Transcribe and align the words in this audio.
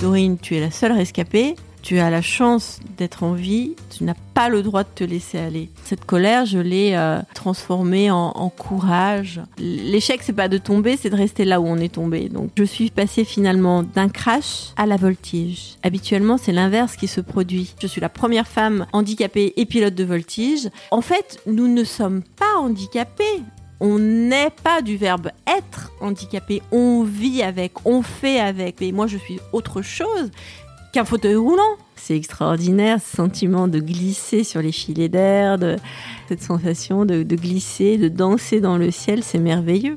Dorine, 0.00 0.38
tu 0.38 0.54
es 0.54 0.60
la 0.60 0.70
seule 0.70 0.92
rescapée. 0.92 1.56
Tu 1.82 1.98
as 1.98 2.10
la 2.10 2.22
chance 2.22 2.80
d'être 2.96 3.22
en 3.22 3.32
vie, 3.32 3.74
tu 3.96 4.04
n'as 4.04 4.14
pas 4.34 4.48
le 4.48 4.62
droit 4.62 4.82
de 4.82 4.88
te 4.94 5.04
laisser 5.04 5.38
aller. 5.38 5.70
Cette 5.84 6.04
colère, 6.04 6.44
je 6.44 6.58
l'ai 6.58 6.94
euh, 6.94 7.20
transformée 7.34 8.10
en, 8.10 8.50
courage. 8.50 9.40
L'échec, 9.58 10.20
c'est 10.22 10.32
pas 10.32 10.48
de 10.48 10.58
tomber, 10.58 10.96
c'est 10.96 11.08
de 11.08 11.16
rester 11.16 11.44
là 11.44 11.60
où 11.60 11.66
on 11.66 11.78
est 11.78 11.94
tombé. 11.94 12.28
Donc, 12.28 12.50
je 12.56 12.64
suis 12.64 12.90
passée 12.90 13.24
finalement 13.24 13.82
d'un 13.82 14.08
crash 14.08 14.72
à 14.76 14.86
la 14.86 14.96
voltige. 14.96 15.76
Habituellement, 15.82 16.36
c'est 16.36 16.52
l'inverse 16.52 16.96
qui 16.96 17.06
se 17.06 17.20
produit. 17.20 17.74
Je 17.80 17.86
suis 17.86 18.00
la 18.00 18.08
première 18.08 18.48
femme 18.48 18.86
handicapée 18.92 19.54
et 19.56 19.64
pilote 19.64 19.94
de 19.94 20.04
voltige. 20.04 20.68
En 20.90 21.00
fait, 21.00 21.40
nous 21.46 21.68
ne 21.68 21.84
sommes 21.84 22.22
pas 22.22 22.58
handicapés 22.58 23.42
on 23.80 23.98
n'est 23.98 24.50
pas 24.50 24.82
du 24.82 24.96
verbe 24.96 25.30
être 25.46 25.92
handicapé, 26.00 26.62
on 26.72 27.04
vit 27.04 27.42
avec, 27.42 27.72
on 27.84 28.02
fait 28.02 28.40
avec. 28.40 28.82
Et 28.82 28.92
moi, 28.92 29.06
je 29.06 29.18
suis 29.18 29.40
autre 29.52 29.82
chose 29.82 30.30
qu'un 30.92 31.04
fauteuil 31.04 31.36
roulant. 31.36 31.76
C'est 31.96 32.16
extraordinaire, 32.16 33.00
ce 33.00 33.16
sentiment 33.16 33.68
de 33.68 33.80
glisser 33.80 34.44
sur 34.44 34.62
les 34.62 34.72
filets 34.72 35.08
d'air, 35.08 35.58
cette 36.28 36.42
sensation 36.42 37.04
de 37.04 37.22
glisser, 37.22 37.98
de 37.98 38.08
danser 38.08 38.60
dans 38.60 38.78
le 38.78 38.90
ciel, 38.90 39.22
c'est 39.22 39.38
merveilleux. 39.38 39.96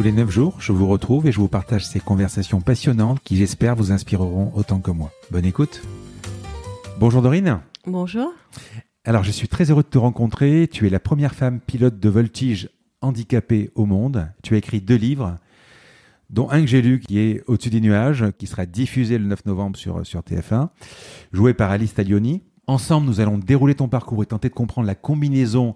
Tous 0.00 0.04
les 0.04 0.12
9 0.12 0.30
jours, 0.30 0.56
je 0.60 0.72
vous 0.72 0.86
retrouve 0.86 1.26
et 1.26 1.32
je 1.32 1.38
vous 1.38 1.48
partage 1.48 1.84
ces 1.84 2.00
conversations 2.00 2.62
passionnantes 2.62 3.20
qui 3.22 3.36
j'espère 3.36 3.76
vous 3.76 3.92
inspireront 3.92 4.50
autant 4.54 4.80
que 4.80 4.90
moi. 4.90 5.12
Bonne 5.30 5.44
écoute. 5.44 5.82
Bonjour 6.98 7.20
Dorine. 7.20 7.60
Bonjour. 7.84 8.32
Alors 9.04 9.24
je 9.24 9.30
suis 9.30 9.46
très 9.46 9.70
heureux 9.70 9.82
de 9.82 9.88
te 9.88 9.98
rencontrer. 9.98 10.70
Tu 10.72 10.86
es 10.86 10.88
la 10.88 11.00
première 11.00 11.34
femme 11.34 11.60
pilote 11.60 12.00
de 12.00 12.08
voltige 12.08 12.70
handicapée 13.02 13.72
au 13.74 13.84
monde. 13.84 14.26
Tu 14.42 14.54
as 14.54 14.56
écrit 14.56 14.80
deux 14.80 14.96
livres, 14.96 15.36
dont 16.30 16.48
un 16.48 16.62
que 16.62 16.66
j'ai 16.66 16.80
lu 16.80 17.00
qui 17.00 17.18
est 17.18 17.42
Au-dessus 17.46 17.68
des 17.68 17.82
nuages, 17.82 18.24
qui 18.38 18.46
sera 18.46 18.64
diffusé 18.64 19.18
le 19.18 19.26
9 19.26 19.44
novembre 19.44 19.76
sur, 19.76 20.06
sur 20.06 20.20
TF1, 20.20 20.70
joué 21.34 21.52
par 21.52 21.70
Alice 21.70 21.92
Taglioni. 21.92 22.40
Ensemble, 22.66 23.06
nous 23.06 23.20
allons 23.20 23.36
dérouler 23.36 23.74
ton 23.74 23.88
parcours 23.88 24.22
et 24.22 24.26
tenter 24.26 24.48
de 24.48 24.54
comprendre 24.54 24.86
la 24.86 24.94
combinaison 24.94 25.74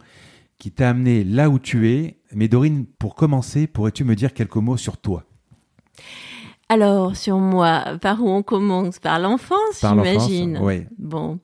qui 0.65 0.73
t'a 0.73 0.89
amené 0.89 1.25
là 1.25 1.51
où 1.51 1.59
tu 1.59 1.91
es. 1.91 2.17
Mais 2.33 2.49
Dorine, 2.49 2.87
pour 2.99 3.15
commencer, 3.15 3.67
pourrais-tu 3.67 4.03
me 4.03 4.15
dire 4.15 4.33
quelques 4.33 4.57
mots 4.57 4.79
sur 4.79 4.97
toi? 4.97 5.25
Alors, 6.71 7.17
sur 7.17 7.37
moi, 7.37 7.99
par 8.01 8.23
où 8.25 8.31
on 8.31 8.43
commence? 8.43 8.99
Par 8.99 9.19
l'enfance, 9.19 9.83
j'imagine. 9.83 10.59
Oui. 10.63 10.87
Bon. 10.97 11.39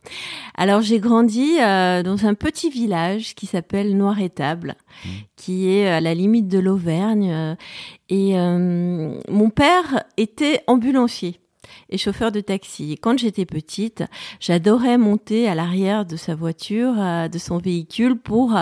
Alors, 0.55 0.81
j'ai 0.81 1.01
grandi 1.01 1.59
euh, 1.61 2.03
dans 2.03 2.25
un 2.25 2.33
petit 2.33 2.71
village 2.71 3.35
qui 3.35 3.45
s'appelle 3.45 3.95
Noir-Étable, 3.95 4.77
mmh. 5.05 5.09
qui 5.37 5.69
est 5.69 5.87
à 5.87 6.01
la 6.01 6.15
limite 6.15 6.49
de 6.49 6.59
l'Auvergne. 6.59 7.31
Euh, 7.31 7.55
et 8.09 8.39
euh, 8.39 9.21
mon 9.29 9.51
père 9.51 10.05
était 10.17 10.63
ambulancier 10.67 11.41
et 11.91 11.99
chauffeur 11.99 12.33
de 12.33 12.41
taxi. 12.41 12.99
quand 13.01 13.19
j'étais 13.19 13.47
petite, 13.47 14.05
j'adorais 14.39 14.99
monter 14.99 15.49
à 15.49 15.55
l'arrière 15.55 16.05
de 16.05 16.17
sa 16.17 16.35
voiture, 16.35 16.95
euh, 16.99 17.29
de 17.29 17.39
son 17.39 17.59
véhicule 17.59 18.17
pour 18.17 18.57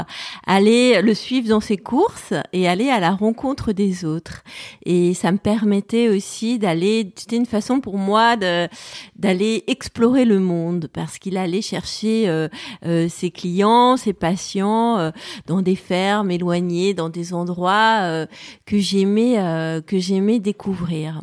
aller 0.47 1.01
le 1.03 1.15
suivre 1.15 1.49
dans 1.49 1.61
ses 1.61 1.77
courses 1.77 2.35
et 2.53 2.69
aller 2.69 2.89
à 2.89 3.01
la 3.01 3.11
rencontre 3.11 3.73
des 3.73 4.05
autres. 4.05 4.43
Et 4.85 5.15
ça 5.15 5.33
me 5.33 5.39
permettait 5.39 6.09
aussi 6.09 6.59
d'aller, 6.59 7.13
c'était 7.17 7.37
une 7.37 7.47
façon 7.47 7.81
pour 7.81 7.99
moi 7.99 8.37
de 8.37 8.69
d'aller 9.17 9.65
explorer 9.67 10.25
le 10.25 10.39
monde 10.39 10.89
parce 10.93 11.19
qu'il 11.19 11.37
allait 11.37 11.63
chercher 11.63 12.29
euh, 12.29 12.49
euh, 12.85 13.09
ses 13.09 13.31
clients, 13.31 13.97
ses 13.97 14.13
patients 14.13 15.13
dans 15.47 15.63
des 15.63 15.77
fermes 15.77 16.31
éloignées, 16.31 16.95
dans 16.95 17.09
des 17.09 17.35
endroits 17.35 18.27
que 18.67 18.79
j'aimais 18.79 19.83
que 19.87 19.99
j'aimais 19.99 20.39
découvrir. 20.39 21.23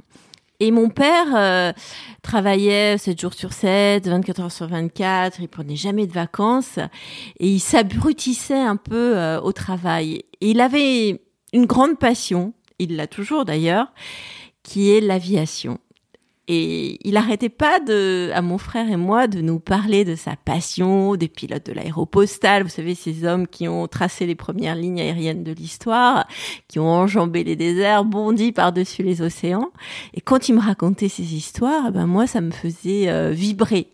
Et 0.60 0.72
mon 0.72 0.90
père 0.90 1.36
euh, 1.36 1.74
travaillait 2.22 2.98
7 2.98 3.20
jours 3.20 3.34
sur 3.34 3.52
7, 3.52 4.08
24 4.08 4.42
heures 4.42 4.52
sur 4.52 4.68
24, 4.68 5.40
il 5.42 5.50
prenait 5.50 5.76
jamais 5.76 6.08
de 6.08 6.14
vacances 6.14 6.78
et 7.40 7.48
il 7.48 7.60
s'abrutissait 7.60 8.62
un 8.62 8.78
peu 8.78 9.18
euh, 9.18 9.42
au 9.42 9.52
travail. 9.52 10.24
Et 10.42 10.52
il 10.52 10.62
avait 10.62 11.22
une 11.54 11.66
grande 11.66 12.00
passion, 12.00 12.54
il 12.80 12.96
l'a 12.96 13.08
toujours 13.08 13.46
d'ailleurs, 13.46 13.92
qui 14.64 14.92
est 14.92 15.02
l'aviation. 15.02 15.80
Et 16.48 17.00
il 17.08 17.18
arrêtait 17.18 17.50
pas 17.50 17.80
de, 17.80 18.30
à 18.34 18.42
mon 18.44 18.60
frère 18.60 18.90
et 18.90 18.98
moi, 18.98 19.28
de 19.28 19.42
nous 19.42 19.60
parler 19.60 20.06
de 20.06 20.16
sa 20.16 20.36
passion, 20.36 21.16
des 21.16 21.28
pilotes 21.28 21.66
de 21.66 21.74
l'aéropostale, 21.74 22.64
vous 22.64 22.70
savez, 22.70 22.94
ces 22.94 23.26
hommes 23.26 23.48
qui 23.48 23.68
ont 23.68 23.88
tracé 23.88 24.28
les 24.28 24.36
premières 24.36 24.76
lignes 24.76 25.02
aériennes 25.02 25.44
de 25.44 25.52
l'histoire, 25.52 26.28
qui 26.68 26.78
ont 26.78 26.88
enjambé 26.88 27.44
les 27.44 27.56
déserts, 27.56 28.06
bondi 28.06 28.52
par-dessus 28.52 29.02
les 29.02 29.24
océans. 29.24 29.72
Et 30.14 30.22
quand 30.22 30.48
il 30.48 30.56
me 30.56 30.62
racontait 30.62 31.10
ces 31.10 31.34
histoires, 31.34 31.92
ben 31.92 32.06
moi, 32.06 32.28
ça 32.28 32.42
me 32.42 32.52
faisait 32.52 33.10
euh, 33.10 33.32
vibrer. 33.32 33.88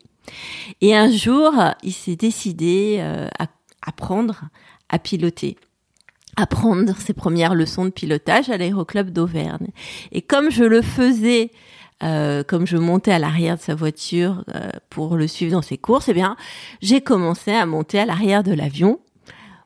Et 0.81 0.93
un 0.93 1.09
jour, 1.09 1.53
il 1.83 1.93
s'est 1.93 2.17
décidé 2.17 2.97
euh, 2.99 3.27
à 3.39 3.47
apprendre 3.81 4.41
à 4.89 4.99
piloter 4.99 5.57
apprendre 6.37 6.95
ses 6.97 7.13
premières 7.13 7.55
leçons 7.55 7.85
de 7.85 7.89
pilotage 7.89 8.49
à 8.49 8.57
l'aéroclub 8.57 9.09
d'Auvergne. 9.09 9.67
Et 10.11 10.21
comme 10.21 10.49
je 10.49 10.63
le 10.63 10.81
faisais 10.81 11.51
euh, 12.03 12.43
comme 12.43 12.65
je 12.65 12.77
montais 12.77 13.11
à 13.11 13.19
l'arrière 13.19 13.57
de 13.57 13.61
sa 13.61 13.75
voiture 13.75 14.43
euh, 14.55 14.69
pour 14.89 15.17
le 15.17 15.27
suivre 15.27 15.51
dans 15.51 15.61
ses 15.61 15.77
courses, 15.77 16.09
eh 16.09 16.13
bien, 16.13 16.35
j'ai 16.81 17.01
commencé 17.01 17.51
à 17.51 17.65
monter 17.65 17.99
à 17.99 18.05
l'arrière 18.05 18.43
de 18.43 18.53
l'avion 18.53 18.99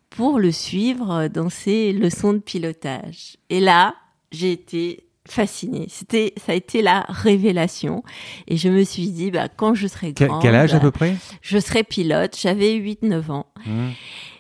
pour 0.10 0.40
le 0.40 0.52
suivre 0.52 1.28
dans 1.28 1.50
ses 1.50 1.94
leçons 1.94 2.34
de 2.34 2.40
pilotage. 2.40 3.38
Et 3.50 3.60
là, 3.60 3.96
j'ai 4.32 4.52
été 4.52 5.06
fascinée. 5.28 5.88
C'était, 5.90 6.34
ça 6.38 6.52
a 6.52 6.56
été 6.56 6.82
la 6.82 7.06
révélation. 7.10 8.04
Et 8.48 8.58
je 8.58 8.70
me 8.70 8.84
suis 8.84 9.10
dit, 9.10 9.32
bah, 9.32 9.48
quand 9.50 9.74
je 9.74 9.88
serai 9.88 10.14
grande. 10.14 10.42
Quel 10.42 10.56
âge 10.56 10.74
à 10.74 10.80
peu 10.80 10.92
près? 10.92 11.16
Je 11.42 11.58
serai 11.58 11.84
pilote. 11.84 12.38
J'avais 12.40 12.76
8-9 12.76 13.32
ans. 13.32 13.48
Mmh. 13.66 13.88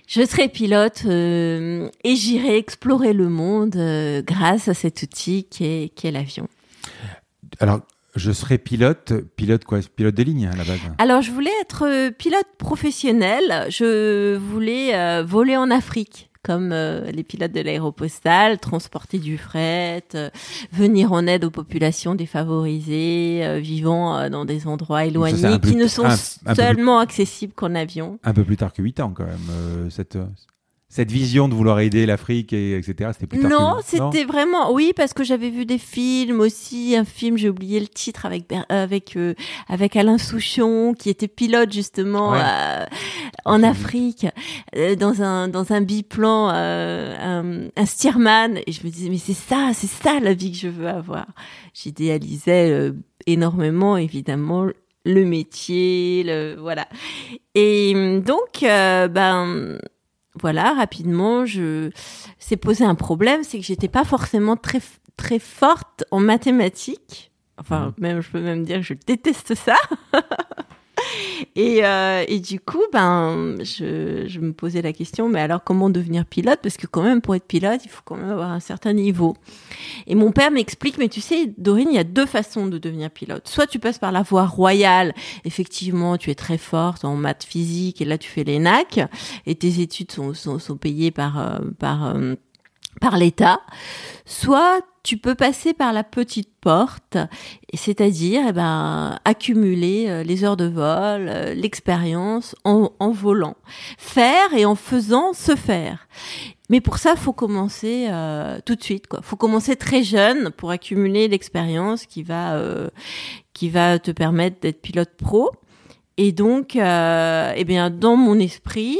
Je 0.07 0.23
serai 0.23 0.49
pilote 0.49 1.01
euh, 1.07 1.89
et 2.03 2.15
j'irai 2.15 2.57
explorer 2.57 3.13
le 3.13 3.27
monde 3.27 3.75
grâce 4.23 4.67
à 4.67 4.75
cet 4.75 5.01
outil 5.01 5.45
qui 5.49 5.65
est, 5.65 5.95
qui 5.95 6.07
est 6.07 6.11
l'avion. 6.11 6.47
Alors, 7.59 7.81
je 8.15 8.31
serais 8.31 8.57
pilote, 8.57 9.13
pilote 9.35 9.65
quoi 9.65 9.79
Pilote 9.95 10.15
de 10.15 10.23
ligne 10.23 10.47
à 10.47 10.55
la 10.55 10.63
base 10.63 10.79
Alors, 10.97 11.21
je 11.21 11.31
voulais 11.31 11.51
être 11.61 11.85
euh, 11.85 12.11
pilote 12.11 12.47
professionnel. 12.57 13.67
Je 13.69 14.37
voulais 14.37 14.95
euh, 14.95 15.23
voler 15.23 15.57
en 15.57 15.69
Afrique 15.69 16.29
comme 16.41 16.71
euh, 16.71 17.09
les 17.11 17.23
pilotes 17.23 17.51
de 17.51 17.61
l'aéropostale, 17.61 18.59
transporter 18.59 19.17
du 19.17 19.35
fret, 19.35 20.03
venir 20.71 21.11
en 21.11 21.25
aide 21.25 21.43
aux 21.43 21.49
populations 21.49 22.13
défavorisées, 22.13 23.59
vivant 23.59 24.29
dans 24.29 24.45
des 24.45 24.67
endroits 24.67 25.05
éloignés, 25.05 25.59
qui 25.59 25.75
ne 25.75 25.87
sont 25.87 26.07
seulement 26.55 26.99
accessibles 26.99 27.53
qu'en 27.53 27.73
avion. 27.73 28.19
Un 28.23 28.33
peu 28.33 28.43
plus 28.43 28.57
tard 28.57 28.73
que 28.73 28.83
8 28.83 28.99
ans 28.99 29.11
quand 29.15 29.25
même. 29.25 29.89
cette, 29.89 30.19
cette 30.95 31.11
vision 31.11 31.49
de 31.49 31.53
vouloir 31.53 31.81
aider 31.81 32.05
l'Afrique, 32.05 32.53
et, 32.53 32.77
etc. 32.77 33.09
C'était 33.13 33.27
plus 33.27 33.39
tard 33.41 33.49
Non, 33.51 33.75
que- 33.79 33.83
c'était 33.85 34.23
vraiment 34.23 34.71
oui 34.71 34.93
parce 34.95 35.13
que 35.13 35.25
j'avais 35.25 35.49
vu 35.49 35.65
des 35.65 35.77
films 35.77 36.39
aussi, 36.39 36.95
un 36.95 37.03
film 37.03 37.37
j'ai 37.37 37.49
oublié 37.49 37.81
le 37.81 37.87
titre 37.87 38.25
avec 38.25 38.49
euh, 38.53 38.61
avec 38.69 39.17
euh, 39.17 39.33
avec 39.67 39.97
Alain 39.97 40.17
Souchon 40.17 40.93
qui 40.97 41.09
était 41.09 41.27
pilote 41.27 41.73
justement 41.73 42.31
Ouais. 42.31 42.39
euh, 42.41 42.85
en. 43.43 43.61
Afrique 43.65 44.27
euh, 44.75 44.95
dans 44.95 45.21
un 45.21 45.47
dans 45.49 45.73
un 45.73 45.81
biplan 45.81 46.51
euh, 46.53 47.15
un, 47.19 47.67
un 47.75 47.85
steerman 47.85 48.59
et 48.65 48.71
je 48.71 48.85
me 48.85 48.91
disais 48.91 49.09
mais 49.09 49.17
c'est 49.17 49.33
ça 49.33 49.71
c'est 49.73 49.87
ça 49.87 50.19
la 50.21 50.33
vie 50.33 50.51
que 50.51 50.57
je 50.57 50.67
veux 50.69 50.87
avoir. 50.87 51.25
J'idéalisais 51.73 52.69
euh, 52.71 52.91
énormément 53.27 53.97
évidemment 53.97 54.65
le 55.03 55.25
métier 55.25 56.23
le 56.25 56.55
voilà 56.59 56.87
et 57.53 57.93
donc 58.25 58.63
euh, 58.63 59.07
ben 59.07 59.77
voilà, 60.45 60.75
rapidement, 60.75 61.47
je 61.47 61.89
s'est 62.37 62.55
posé 62.55 62.85
un 62.85 62.93
problème, 62.93 63.43
c'est 63.43 63.57
que 63.57 63.65
j'étais 63.65 63.87
pas 63.87 64.03
forcément 64.03 64.55
très 64.55 64.79
très 65.17 65.39
forte 65.39 66.03
en 66.11 66.19
mathématiques. 66.19 67.31
Enfin, 67.57 67.95
même 67.97 68.21
je 68.21 68.29
peux 68.29 68.41
même 68.41 68.63
dire 68.63 68.77
que 68.77 68.83
je 68.83 68.93
déteste 68.93 69.55
ça. 69.55 69.75
et, 71.55 71.85
euh, 71.85 72.23
et 72.27 72.39
du 72.39 72.59
coup, 72.59 72.81
ben, 72.91 73.57
je, 73.59 74.25
je 74.27 74.39
me 74.39 74.53
posais 74.53 74.81
la 74.81 74.93
question, 74.93 75.29
mais 75.29 75.39
alors 75.39 75.63
comment 75.63 75.89
devenir 75.89 76.25
pilote? 76.25 76.59
Parce 76.61 76.77
que 76.77 76.87
quand 76.87 77.03
même, 77.03 77.21
pour 77.21 77.35
être 77.35 77.47
pilote, 77.47 77.81
il 77.83 77.89
faut 77.89 78.01
quand 78.05 78.15
même 78.15 78.29
avoir 78.29 78.51
un 78.51 78.59
certain 78.59 78.93
niveau. 78.93 79.35
Et 80.07 80.15
mon 80.15 80.31
père 80.31 80.51
m'explique, 80.51 80.97
mais 80.97 81.09
tu 81.09 81.21
sais, 81.21 81.53
Dorine, 81.57 81.89
il 81.91 81.95
y 81.95 81.99
a 81.99 82.03
deux 82.03 82.25
façons 82.25 82.67
de 82.67 82.77
devenir 82.77 83.09
pilote. 83.09 83.47
Soit 83.47 83.67
tu 83.67 83.79
passes 83.79 83.99
par 83.99 84.11
la 84.11 84.21
voie 84.21 84.45
royale, 84.45 85.13
effectivement, 85.43 86.17
tu 86.17 86.31
es 86.31 86.35
très 86.35 86.57
forte 86.57 87.05
en 87.05 87.15
maths 87.15 87.43
physique, 87.43 88.01
et 88.01 88.05
là 88.05 88.17
tu 88.17 88.29
fais 88.29 88.43
l'ENAC, 88.43 88.99
et 89.45 89.55
tes 89.55 89.81
études 89.81 90.11
sont, 90.11 90.33
sont, 90.33 90.59
sont 90.59 90.77
payées 90.77 91.11
par, 91.11 91.39
euh, 91.39 91.59
par, 91.79 92.15
euh, 92.15 92.35
par 93.01 93.17
l'État. 93.17 93.61
Soit 94.25 94.81
tu 95.05 95.17
peux 95.17 95.35
passer 95.35 95.73
par 95.75 95.93
la 95.93 96.03
petite 96.03 96.49
porte, 96.59 97.17
c'est-à-dire 97.75 98.41
eh 98.49 98.53
ben, 98.53 99.19
accumuler 99.23 100.05
euh, 100.07 100.23
les 100.23 100.43
heures 100.43 100.57
de 100.57 100.65
vol, 100.65 101.29
euh, 101.29 101.53
l'expérience 101.53 102.55
en, 102.63 102.89
volant. 103.11 103.55
Faire 103.99 104.51
et 104.57 104.65
en 104.65 104.73
faisant 104.73 105.33
se 105.33 105.55
faire. 105.55 106.07
Mais 106.71 106.81
pour 106.81 106.97
ça, 106.97 107.15
faut 107.15 107.33
commencer 107.33 108.07
euh, 108.09 108.57
tout 108.65 108.73
de 108.73 108.81
suite. 108.81 109.05
Quoi. 109.05 109.19
Faut 109.21 109.35
commencer 109.35 109.75
très 109.75 110.01
jeune 110.01 110.49
pour 110.49 110.71
accumuler 110.71 111.27
l'expérience 111.27 112.07
qui 112.07 112.23
va 112.23 112.59
qui 113.53 113.69
va 113.69 113.99
te 113.99 114.09
permettre 114.09 114.59
d'être 114.59 114.81
pilote 114.81 115.11
pro. 115.15 115.51
Et 116.17 116.31
donc, 116.31 116.75
eh 116.75 117.63
bien, 117.65 117.91
dans 117.91 118.15
mon 118.15 118.39
esprit, 118.39 118.97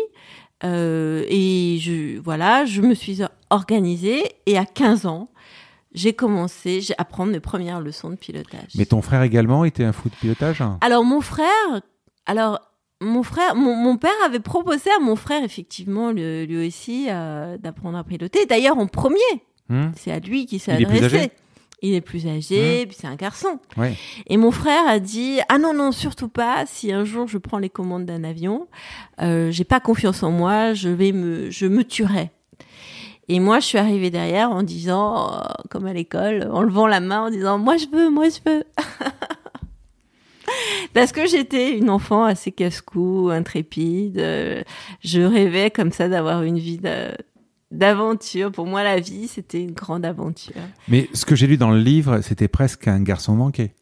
et 0.64 1.78
je 1.82 2.20
voilà, 2.20 2.66
je 2.66 2.82
me 2.82 2.94
suis 2.94 3.24
organisée 3.50 4.24
et 4.46 4.58
à 4.58 4.66
15 4.66 5.06
ans, 5.06 5.30
j'ai 5.94 6.14
commencé 6.14 6.82
à 6.98 7.06
prendre 7.06 7.32
mes 7.32 7.40
premières 7.40 7.80
leçons 7.80 8.10
de 8.10 8.16
pilotage. 8.16 8.72
Mais 8.76 8.86
ton 8.86 9.02
frère 9.02 9.22
également 9.22 9.64
était 9.66 9.84
un 9.86 9.94
fou 9.94 10.10
de 10.10 10.16
pilotage? 10.16 10.62
Alors 10.82 11.04
mon 11.06 11.22
frère, 11.22 11.48
alors 12.26 12.60
mon 13.02 13.24
frère, 13.24 13.56
mon, 13.56 13.76
mon 13.76 13.98
père 13.98 14.12
avait 14.26 14.40
proposé 14.40 14.90
à 14.98 15.00
mon 15.00 15.16
frère 15.16 15.44
effectivement 15.44 16.12
lui, 16.12 16.46
lui 16.48 16.68
aussi 16.68 17.08
euh, 17.10 17.58
d'apprendre 17.58 17.98
à 17.98 18.04
piloter. 18.04 18.46
D'ailleurs 18.46 18.78
en 18.78 18.88
premier, 18.88 19.20
Hmm? 19.68 19.90
c'est 19.96 20.12
à 20.12 20.20
lui 20.20 20.46
qui 20.46 20.60
s'est 20.60 20.74
adressé. 20.74 21.32
Il 21.82 21.96
est 21.96 22.02
plus 22.02 22.28
âgé, 22.28 22.86
puis 22.86 22.96
c'est 23.00 23.08
un 23.08 23.16
garçon. 23.16 23.60
Ouais. 23.78 23.96
Et 24.28 24.38
mon 24.38 24.52
frère 24.52 24.88
a 24.88 25.00
dit 25.00 25.40
ah 25.50 25.58
non 25.58 25.74
non 25.74 25.92
surtout 25.92 26.30
pas. 26.30 26.66
Si 26.68 26.92
un 26.92 27.04
jour 27.04 27.28
je 27.28 27.40
prends 27.40 27.58
les 27.58 27.70
commandes 27.70 28.06
d'un 28.06 28.24
avion, 28.24 28.68
euh, 29.22 29.50
j'ai 29.50 29.64
pas 29.64 29.80
confiance 29.80 30.22
en 30.22 30.30
moi, 30.30 30.74
je 30.74 30.90
vais 30.90 31.12
me 31.12 31.50
je 31.50 31.66
me 31.66 31.84
tuerai. 31.84 32.30
Et 33.28 33.40
moi 33.40 33.60
je 33.60 33.66
suis 33.66 33.78
arrivée 33.78 34.10
derrière 34.12 34.52
en 34.52 34.64
disant 34.64 35.34
euh, 35.34 35.40
comme 35.70 35.86
à 35.86 35.94
l'école, 35.94 36.48
en 36.52 36.62
levant 36.62 36.88
la 36.88 37.00
main 37.00 37.28
en 37.28 37.30
disant 37.30 37.58
moi 37.58 37.78
je 37.78 37.88
veux, 37.92 38.10
moi 38.10 38.26
je 38.30 38.40
veux. 38.50 38.64
Parce 40.94 41.12
que 41.12 41.28
j'étais 41.28 41.78
une 41.78 41.90
enfant 41.90 42.24
assez 42.24 42.52
casse-cou, 42.52 43.30
intrépide. 43.32 44.20
euh, 44.20 44.64
je 45.04 45.22
rêvais 45.22 45.72
comme 45.72 45.92
ça 45.92 46.08
d'avoir 46.08 46.44
une 46.44 46.58
vie 46.58 46.80
d'aventure. 47.72 48.52
Pour 48.52 48.66
moi, 48.66 48.84
la 48.84 49.00
vie, 49.00 49.28
c'était 49.28 49.62
une 49.62 49.74
grande 49.74 50.06
aventure. 50.06 50.54
Mais 50.88 51.10
ce 51.14 51.26
que 51.26 51.36
j'ai 51.36 51.48
lu 51.48 51.58
dans 51.58 51.72
le 51.72 51.80
livre, 51.80 52.22
c'était 52.22 52.48
presque 52.48 52.88
un 52.88 53.02
garçon 53.02 53.34
manqué. 53.34 53.74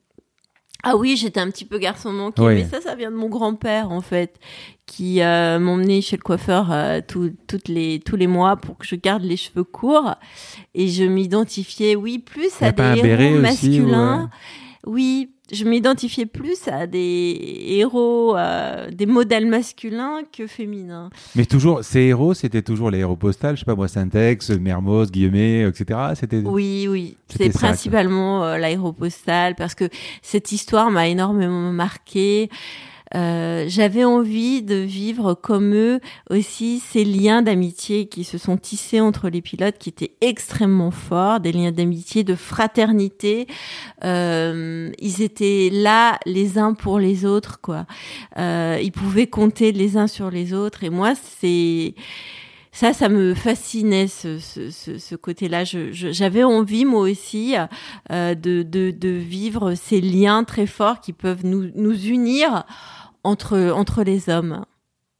Ah 0.83 0.97
oui, 0.97 1.15
j'étais 1.15 1.39
un 1.39 1.49
petit 1.49 1.63
peu 1.65 1.77
garçon 1.79 2.11
manqué, 2.11 2.41
Oui. 2.41 2.55
mais 2.55 2.65
ça, 2.65 2.81
ça 2.81 2.93
vient 2.95 3.09
de 3.09 3.15
mon 3.15 3.29
grand-père 3.29 3.89
en 3.91 4.01
fait, 4.01 4.37
qui 4.85 5.21
euh, 5.21 5.57
m'emmenait 5.57 6.01
chez 6.01 6.17
le 6.17 6.21
coiffeur 6.21 6.71
euh, 6.71 6.99
tout- 7.07 7.33
toutes 7.47 7.69
les 7.69 7.99
tous 8.05 8.17
les 8.17 8.27
mois 8.27 8.57
pour 8.57 8.77
que 8.77 8.85
je 8.85 8.95
garde 8.95 9.23
les 9.23 9.37
cheveux 9.37 9.63
courts, 9.63 10.15
et 10.75 10.89
je 10.89 11.03
m'identifiais, 11.05 11.95
oui, 11.95 12.19
plus 12.19 12.51
à 12.61 12.71
des 12.73 12.83
héros 12.99 13.35
aussi, 13.35 13.39
masculins. 13.69 14.29
Oui, 14.85 15.29
je 15.53 15.65
m'identifiais 15.65 16.25
plus 16.25 16.67
à 16.67 16.87
des 16.87 17.65
héros, 17.67 18.35
euh, 18.35 18.89
des 18.91 19.05
modèles 19.05 19.45
masculins 19.45 20.21
que 20.35 20.47
féminins. 20.47 21.09
Mais 21.35 21.45
toujours, 21.45 21.83
ces 21.83 22.01
héros, 22.01 22.33
c'était 22.33 22.61
toujours 22.61 22.89
les 22.89 22.99
héros 22.99 23.15
postales, 23.15 23.55
je 23.55 23.59
sais 23.59 23.65
pas 23.65 23.75
moi, 23.75 23.87
Syntex, 23.87 24.49
Mermoz, 24.49 25.11
Guillemet, 25.11 25.61
etc. 25.67 25.99
C'était. 26.15 26.41
Oui, 26.43 26.87
oui. 26.89 27.17
C'est 27.29 27.49
principalement 27.49 28.43
euh, 28.43 28.57
l'aéropostale 28.57 29.55
parce 29.55 29.75
que 29.75 29.89
cette 30.21 30.51
histoire 30.51 30.91
m'a 30.91 31.07
énormément 31.07 31.71
marquée. 31.71 32.49
Euh, 33.15 33.65
J'avais 33.67 34.03
envie 34.03 34.61
de 34.63 34.75
vivre 34.75 35.33
comme 35.33 35.73
eux 35.75 35.99
aussi 36.29 36.79
ces 36.79 37.05
liens 37.05 37.41
d'amitié 37.41 38.07
qui 38.07 38.23
se 38.23 38.37
sont 38.37 38.57
tissés 38.57 38.99
entre 38.99 39.29
les 39.29 39.41
pilotes 39.41 39.77
qui 39.77 39.89
étaient 39.89 40.13
extrêmement 40.21 40.91
forts, 40.91 41.39
des 41.39 41.51
liens 41.51 41.71
d'amitié, 41.71 42.23
de 42.23 42.35
fraternité. 42.35 43.47
Euh, 44.03 44.91
ils 44.99 45.21
étaient 45.21 45.69
là 45.71 46.19
les 46.25 46.57
uns 46.57 46.73
pour 46.73 46.99
les 46.99 47.25
autres, 47.25 47.59
quoi. 47.61 47.85
Euh, 48.37 48.79
ils 48.81 48.91
pouvaient 48.91 49.27
compter 49.27 49.71
les 49.71 49.97
uns 49.97 50.07
sur 50.07 50.29
les 50.29 50.53
autres. 50.53 50.83
Et 50.83 50.89
moi, 50.89 51.13
c'est 51.15 51.95
ça, 52.71 52.91
ça 52.91 53.07
me 53.07 53.35
fascinait 53.35 54.07
ce, 54.07 54.39
ce, 54.39 54.71
ce, 54.71 54.97
ce 54.97 55.15
côté-là. 55.15 55.63
J'avais 55.63 56.43
envie 56.43 56.85
moi 56.85 57.01
aussi 57.01 57.55
euh, 58.11 58.33
de, 58.33 58.63
de, 58.63 58.89
de 58.89 59.09
vivre 59.09 59.75
ces 59.75 60.01
liens 60.01 60.43
très 60.43 60.65
forts 60.65 60.99
qui 60.99 61.13
peuvent 61.13 61.45
nous, 61.45 61.69
nous 61.75 62.07
unir 62.07 62.65
entre, 63.23 63.71
entre 63.75 64.03
les 64.03 64.29
hommes. 64.29 64.65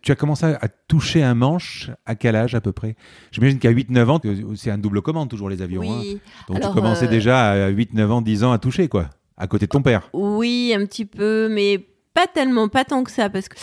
Tu 0.02 0.12
as 0.12 0.16
commencé 0.16 0.46
à 0.46 0.68
toucher 0.68 1.24
un 1.24 1.34
manche 1.34 1.90
à 2.06 2.16
quel 2.16 2.36
âge 2.36 2.56
à 2.56 2.62
peu 2.62 2.74
près? 2.74 2.96
J'imagine 3.32 3.58
qu'à 3.60 3.72
8-9 3.72 4.06
ans, 4.10 4.20
c'est 4.56 4.70
un 4.70 4.78
double 4.78 5.02
commande 5.02 5.30
toujours 5.30 5.50
les 5.50 5.62
avions. 5.62 5.82
hein. 5.84 5.98
Oui, 6.02 6.20
Donc 6.50 6.58
Alors, 6.58 6.72
tu 6.72 6.76
commençais 6.76 7.06
euh, 7.06 7.10
déjà 7.10 7.52
à 7.68 7.72
8-9 7.72 8.06
ans, 8.12 8.22
10 8.22 8.44
ans 8.44 8.52
à 8.52 8.58
toucher 8.58 8.90
quoi, 8.90 9.10
à 9.38 9.48
côté 9.48 9.66
de 9.66 9.72
ton 9.72 9.82
père. 9.82 10.10
oui, 10.12 10.74
un 10.78 10.86
petit 10.86 11.06
peu, 11.06 11.48
mais 11.50 11.80
pas 12.14 12.28
tellement, 12.28 12.68
pas 12.68 12.84
tant 12.84 13.04
que 13.06 13.12
ça, 13.12 13.30
parce 13.30 13.48
que 13.48 13.56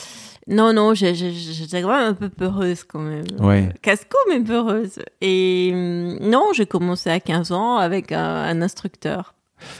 non, 0.48 0.72
non, 0.72 0.94
j'étais 0.94 1.82
quand 1.82 1.88
même 1.90 2.08
un 2.08 2.14
peu 2.14 2.30
peureuse 2.30 2.84
quand 2.84 3.00
même. 3.00 3.26
Ouais. 3.38 3.68
Casse-cou, 3.82 4.16
mais 4.30 4.40
peureuse. 4.40 4.98
Et 5.20 5.70
hum, 5.74 6.18
non, 6.22 6.46
j'ai 6.54 6.64
commencé 6.64 7.10
à 7.10 7.20
15 7.20 7.52
ans 7.52 7.76
avec 7.76 8.12
un, 8.12 8.18
un 8.24 8.62
instructeur. 8.62 9.34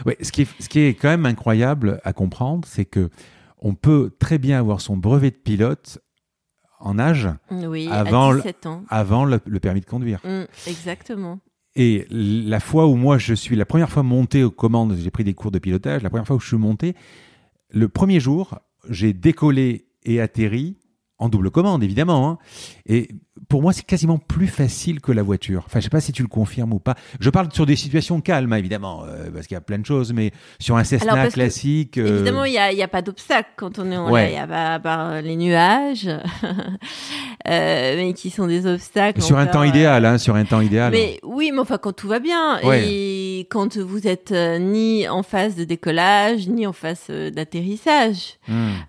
Ouais, 0.04 0.18
ce, 0.20 0.30
qui 0.30 0.42
est, 0.42 0.48
ce 0.62 0.68
qui 0.68 0.80
est 0.80 0.92
quand 0.94 1.08
même 1.08 1.24
incroyable 1.24 2.00
à 2.04 2.12
comprendre, 2.12 2.68
c'est 2.70 2.84
que 2.84 3.08
on 3.60 3.74
peut 3.74 4.10
très 4.18 4.38
bien 4.38 4.58
avoir 4.58 4.80
son 4.80 4.96
brevet 4.96 5.30
de 5.30 5.36
pilote 5.36 5.98
en 6.78 6.98
âge 6.98 7.28
Oui, 7.50 7.88
Avant 7.90 8.30
le- 8.32 8.38
17 8.38 8.66
ans. 8.66 8.84
avant 8.88 9.24
le, 9.24 9.38
le 9.46 9.60
permis 9.60 9.80
de 9.80 9.86
conduire. 9.86 10.20
Hum, 10.24 10.46
exactement. 10.66 11.38
Et 11.76 12.06
la 12.10 12.58
fois 12.58 12.86
où 12.86 12.96
moi 12.96 13.18
je 13.18 13.34
suis, 13.34 13.54
la 13.54 13.66
première 13.66 13.90
fois 13.90 14.02
monté 14.02 14.42
aux 14.42 14.50
commandes, 14.50 14.96
j'ai 14.96 15.10
pris 15.10 15.22
des 15.24 15.34
cours 15.34 15.50
de 15.50 15.58
pilotage, 15.58 16.02
la 16.02 16.10
première 16.10 16.26
fois 16.26 16.36
où 16.36 16.40
je 16.40 16.48
suis 16.48 16.56
monté, 16.56 16.94
le 17.70 17.88
premier 17.88 18.18
jour, 18.18 18.58
j'ai 18.88 19.12
décollé 19.12 19.86
et 20.02 20.20
atterri 20.20 20.78
en 21.18 21.28
double 21.28 21.50
commande, 21.50 21.84
évidemment. 21.84 22.28
hein. 22.30 22.38
Et 22.86 23.10
pour 23.50 23.62
moi, 23.62 23.72
c'est 23.72 23.84
quasiment 23.84 24.16
plus 24.16 24.46
facile 24.46 25.00
que 25.00 25.10
la 25.10 25.24
voiture. 25.24 25.64
Enfin, 25.66 25.80
je 25.80 25.84
sais 25.84 25.90
pas 25.90 26.00
si 26.00 26.12
tu 26.12 26.22
le 26.22 26.28
confirmes 26.28 26.72
ou 26.72 26.78
pas. 26.78 26.94
Je 27.18 27.28
parle 27.30 27.52
sur 27.52 27.66
des 27.66 27.74
situations 27.74 28.20
calmes, 28.20 28.54
évidemment, 28.54 29.02
euh, 29.04 29.28
parce 29.34 29.48
qu'il 29.48 29.56
y 29.56 29.58
a 29.58 29.60
plein 29.60 29.78
de 29.80 29.84
choses, 29.84 30.12
mais 30.12 30.30
sur 30.60 30.76
un 30.76 30.84
Cessna 30.84 31.12
Alors, 31.12 31.24
parce 31.24 31.34
que, 31.34 31.40
classique. 31.40 31.98
euh, 31.98 32.14
Évidemment, 32.14 32.44
il 32.44 32.52
n'y 32.52 32.82
a, 32.82 32.88
pas 32.88 33.02
d'obstacle 33.02 33.50
quand 33.56 33.80
on 33.80 33.90
est 33.90 33.96
en 33.96 34.08
Ouais. 34.08 34.22
l'air. 34.22 34.30
Il 34.30 34.34
y 34.36 34.38
a 34.38 34.46
pas, 34.46 34.78
part 34.78 35.20
les 35.20 35.34
nuages, 35.34 36.06
euh, 37.48 37.96
mais 37.96 38.12
qui 38.14 38.30
sont 38.30 38.46
des 38.46 38.66
obstacles. 38.66 39.20
sur 39.20 39.36
un 39.36 39.46
temps 39.46 39.62
euh, 39.62 39.66
idéal, 39.66 40.04
hein, 40.06 40.18
sur 40.18 40.36
un 40.36 40.44
temps 40.44 40.60
idéal. 40.60 40.92
Mais 40.92 41.18
oui, 41.24 41.50
mais 41.52 41.58
enfin, 41.58 41.78
quand 41.78 41.92
tout 41.92 42.06
va 42.08 42.20
bien. 42.20 42.60
Ouais. 42.62 42.84
Et 42.88 43.46
quand 43.50 43.76
vous 43.78 44.06
êtes 44.06 44.30
euh, 44.30 44.58
ni 44.58 45.08
en 45.08 45.24
phase 45.24 45.56
de 45.56 45.64
décollage, 45.64 46.46
ni 46.46 46.68
en 46.68 46.72
phase 46.72 47.02
euh, 47.10 47.30
d'atterrissage. 47.30 48.34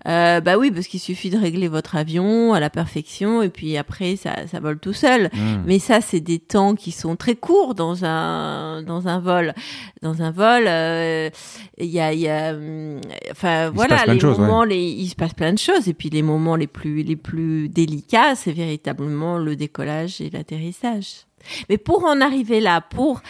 Euh, 0.06 0.40
bah 0.40 0.56
oui, 0.56 0.70
parce 0.70 0.86
qu'il 0.86 1.00
suffit 1.00 1.30
de 1.30 1.38
régler 1.38 1.66
votre 1.66 1.96
avion 1.96 2.52
à 2.54 2.60
la 2.60 2.70
perfection 2.70 3.42
et 3.42 3.48
puis 3.48 3.76
après 3.76 4.16
ça, 4.16 4.34
ça 4.52 4.60
vole 4.60 4.78
tout 4.78 4.92
seul. 4.92 5.30
Hmm. 5.32 5.62
Mais 5.66 5.78
ça, 5.78 6.00
c'est 6.00 6.20
des 6.20 6.38
temps 6.38 6.74
qui 6.74 6.92
sont 6.92 7.16
très 7.16 7.34
courts 7.34 7.74
dans 7.74 8.04
un 8.04 8.82
dans 8.82 9.08
un 9.08 9.18
vol. 9.18 9.54
Dans 10.02 10.22
un 10.22 10.30
vol, 10.30 10.64
euh, 10.66 11.30
il 11.78 11.86
y 11.86 12.00
a, 12.00 12.12
il 12.12 12.20
y 12.20 12.28
a, 12.28 12.52
hum, 12.52 13.00
enfin 13.30 13.68
Il 13.68 13.74
voilà, 13.74 14.04
les 14.06 14.22
ouais. 14.22 14.38
moments, 14.38 14.64
les, 14.64 14.84
il 14.84 15.08
se 15.08 15.14
passe 15.14 15.32
plein 15.32 15.52
de 15.52 15.58
choses. 15.58 15.88
Et 15.88 15.94
puis 15.94 16.10
les 16.10 16.22
moments 16.22 16.56
les 16.56 16.66
plus 16.66 17.02
les 17.02 17.16
plus 17.16 17.68
délicats, 17.68 18.34
c'est 18.34 18.52
véritablement 18.52 19.38
le 19.38 19.56
décollage 19.56 20.20
et 20.20 20.28
l'atterrissage. 20.30 21.24
Mais 21.68 21.78
pour 21.78 22.04
en 22.04 22.20
arriver 22.20 22.60
là, 22.60 22.80
pour 22.82 23.20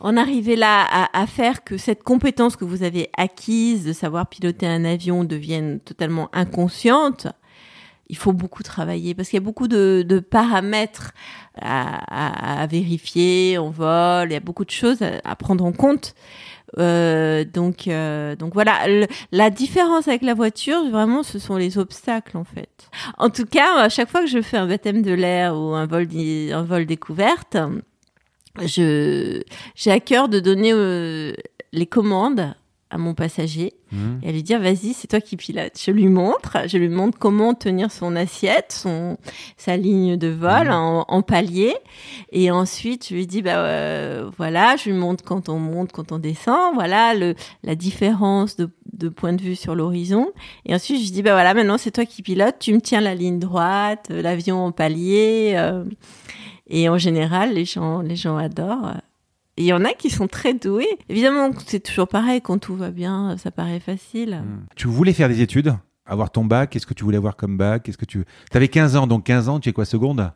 en 0.00 0.16
arriver 0.16 0.54
là 0.54 0.86
à, 0.88 1.20
à 1.20 1.26
faire 1.26 1.64
que 1.64 1.76
cette 1.76 2.04
compétence 2.04 2.54
que 2.54 2.64
vous 2.64 2.84
avez 2.84 3.10
acquise 3.16 3.84
de 3.84 3.92
savoir 3.92 4.28
piloter 4.28 4.66
un 4.66 4.84
avion 4.84 5.24
devienne 5.24 5.80
totalement 5.80 6.30
inconsciente, 6.32 7.26
il 8.08 8.16
faut 8.16 8.32
beaucoup 8.32 8.62
travailler 8.62 9.14
parce 9.14 9.28
qu'il 9.28 9.36
y 9.36 9.42
a 9.42 9.44
beaucoup 9.44 9.68
de, 9.68 10.04
de 10.06 10.18
paramètres 10.18 11.12
à, 11.60 12.60
à- 12.60 12.62
à 12.62 12.66
vérifier 12.66 13.58
en 13.58 13.70
vol, 13.70 14.28
il 14.30 14.32
y 14.32 14.36
a 14.36 14.40
beaucoup 14.40 14.64
de 14.64 14.70
choses 14.70 15.00
à, 15.24 15.36
prendre 15.36 15.64
en 15.64 15.72
compte. 15.72 16.14
Euh, 16.78 17.44
donc, 17.44 17.88
euh, 17.88 18.36
donc 18.36 18.52
voilà, 18.54 18.78
la 19.32 19.50
différence 19.50 20.06
avec 20.06 20.22
la 20.22 20.34
voiture, 20.34 20.84
vraiment, 20.90 21.22
ce 21.22 21.38
sont 21.38 21.56
les 21.56 21.78
obstacles 21.78 22.36
en 22.36 22.44
fait. 22.44 22.90
En 23.16 23.30
tout 23.30 23.46
cas, 23.46 23.78
à 23.78 23.88
chaque 23.88 24.10
fois 24.10 24.20
que 24.20 24.26
je 24.26 24.42
fais 24.42 24.58
un 24.58 24.66
baptême 24.66 25.00
de 25.02 25.12
l'air 25.12 25.54
ou 25.56 25.74
un 25.74 25.86
vol, 25.86 26.06
un 26.14 26.62
vol 26.62 26.84
découverte, 26.86 27.56
je 28.60 29.40
j'ai 29.74 29.90
à 29.90 30.00
cœur 30.00 30.28
de 30.28 30.40
donner 30.40 30.72
euh, 30.72 31.32
les 31.72 31.86
commandes 31.86 32.54
à 32.90 32.98
mon 32.98 33.14
passager 33.14 33.74
Hmm. 33.90 34.18
et 34.22 34.28
à 34.28 34.32
lui 34.32 34.42
dire 34.42 34.60
vas-y 34.60 34.92
c'est 34.92 35.08
toi 35.08 35.22
qui 35.22 35.38
pilote 35.38 35.72
je 35.82 35.90
lui 35.90 36.08
montre 36.08 36.58
je 36.66 36.76
lui 36.76 36.90
montre 36.90 37.18
comment 37.18 37.54
tenir 37.54 37.90
son 37.90 38.16
assiette 38.16 38.70
son 38.70 39.16
sa 39.56 39.78
ligne 39.78 40.18
de 40.18 40.28
vol 40.28 40.66
Mhm. 40.66 40.72
en, 40.72 41.04
en 41.08 41.22
palier. 41.22 41.74
Et 42.30 42.50
ensuite 42.50 43.08
je 43.08 43.14
lui 43.14 43.26
dis 43.26 43.40
bah 43.40 43.56
euh, 43.60 44.28
voilà 44.36 44.76
je 44.76 44.90
lui 44.90 44.96
montre 44.98 45.24
quand 45.24 45.48
on 45.48 45.58
monte 45.58 45.90
quand 45.92 46.12
on 46.12 46.18
descend. 46.18 46.74
Voilà 46.74 47.14
le 47.14 47.34
la 47.64 47.74
différence 47.76 48.56
de, 48.56 48.68
de 48.92 49.08
point 49.08 49.32
de 49.32 49.40
vue 49.40 49.56
sur 49.56 49.74
l'horizon. 49.74 50.30
Et 50.66 50.74
ensuite 50.74 50.98
je 50.98 51.04
lui 51.04 51.10
dis 51.10 51.22
bah 51.22 51.32
voilà 51.32 51.54
maintenant 51.54 51.78
c'est 51.78 51.90
toi 51.92 52.04
qui 52.04 52.20
pilote 52.20 52.56
tu 52.60 52.74
me 52.74 52.80
tiens 52.82 53.00
la 53.00 53.14
ligne 53.14 53.38
droite 53.38 54.08
euh, 54.10 54.20
l'avion 54.20 54.66
en 54.66 54.70
palier 54.72 55.54
euh, 55.56 55.82
et 56.66 56.90
en 56.90 56.98
général 56.98 57.54
les 57.54 57.64
gens 57.64 58.02
les 58.02 58.16
gens 58.16 58.36
adorent 58.36 58.90
et 58.96 59.00
il 59.58 59.64
y 59.64 59.72
en 59.72 59.84
a 59.84 59.92
qui 59.92 60.10
sont 60.10 60.28
très 60.28 60.54
doués. 60.54 60.98
Évidemment, 61.08 61.50
c'est 61.66 61.80
toujours 61.80 62.08
pareil. 62.08 62.40
Quand 62.40 62.58
tout 62.58 62.76
va 62.76 62.90
bien, 62.90 63.36
ça 63.38 63.50
paraît 63.50 63.80
facile. 63.80 64.42
Hmm. 64.44 64.66
Tu 64.76 64.86
voulais 64.88 65.12
faire 65.12 65.28
des 65.28 65.40
études 65.40 65.74
avoir 66.08 66.30
ton 66.30 66.44
bac, 66.44 66.70
qu'est-ce 66.70 66.86
que 66.86 66.94
tu 66.94 67.04
voulais 67.04 67.18
avoir 67.18 67.36
comme 67.36 67.56
bac? 67.56 67.82
Qu'est-ce 67.82 67.98
que 67.98 68.06
tu 68.06 68.24
avais 68.52 68.68
15 68.68 68.96
ans, 68.96 69.06
donc 69.06 69.24
15 69.24 69.48
ans, 69.48 69.60
tu 69.60 69.68
es 69.68 69.72
quoi 69.72 69.84
seconde? 69.84 70.32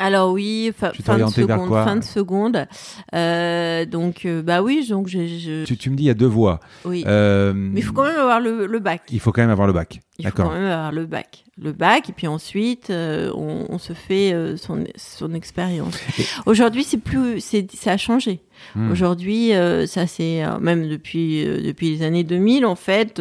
Alors 0.00 0.32
oui, 0.32 0.72
t'es 0.78 1.02
fin 1.04 1.18
de 1.18 1.26
seconde, 1.30 1.68
quoi 1.68 1.84
fin 1.84 1.96
de 1.96 2.02
seconde. 2.04 2.66
Euh, 3.14 3.84
donc 3.86 4.24
euh, 4.26 4.42
bah 4.42 4.60
oui, 4.62 4.84
donc 4.88 5.06
je, 5.08 5.26
je- 5.26 5.64
tu, 5.64 5.76
tu 5.76 5.88
me 5.90 5.94
dis 5.96 6.04
il 6.04 6.06
y 6.06 6.10
a 6.10 6.14
deux 6.14 6.26
voies. 6.26 6.58
oui. 6.84 7.04
Euh, 7.06 7.52
Mais 7.54 7.80
il 7.80 7.82
faut 7.82 7.92
quand 7.92 8.02
même 8.04 8.18
avoir 8.18 8.40
le, 8.40 8.66
le 8.66 8.78
bac. 8.80 9.02
il 9.10 9.20
faut 9.20 9.30
quand 9.32 9.42
même 9.42 9.50
avoir 9.50 9.66
le 9.68 9.72
bac. 9.72 10.00
Il 10.18 10.26
faut 10.28 10.32
quand 10.36 10.52
même 10.52 10.64
avoir 10.64 10.92
le 10.92 11.06
bac. 11.06 11.44
Le 11.56 11.72
bac, 11.72 12.08
et 12.10 12.12
puis 12.12 12.26
ensuite, 12.26 12.90
euh, 12.90 13.30
on, 13.36 13.66
on 13.68 13.78
se 13.78 13.92
fait 13.92 14.34
son, 14.56 14.84
son 14.96 15.32
expérience. 15.34 15.96
Et- 16.18 16.24
Aujourd'hui, 16.46 16.82
c'est 16.82 16.98
plus, 16.98 17.40
c'est, 17.40 17.70
ça 17.72 17.92
a 17.92 17.96
changé. 17.96 18.40
Hmm. 18.74 18.90
Aujourd'hui, 18.90 19.52
ça 19.86 20.06
c'est 20.08 20.42
même 20.60 20.88
depuis 20.88 21.44
depuis 21.44 21.90
les 21.96 22.02
années 22.04 22.24
2000 22.24 22.66
en 22.66 22.74
fait. 22.76 23.20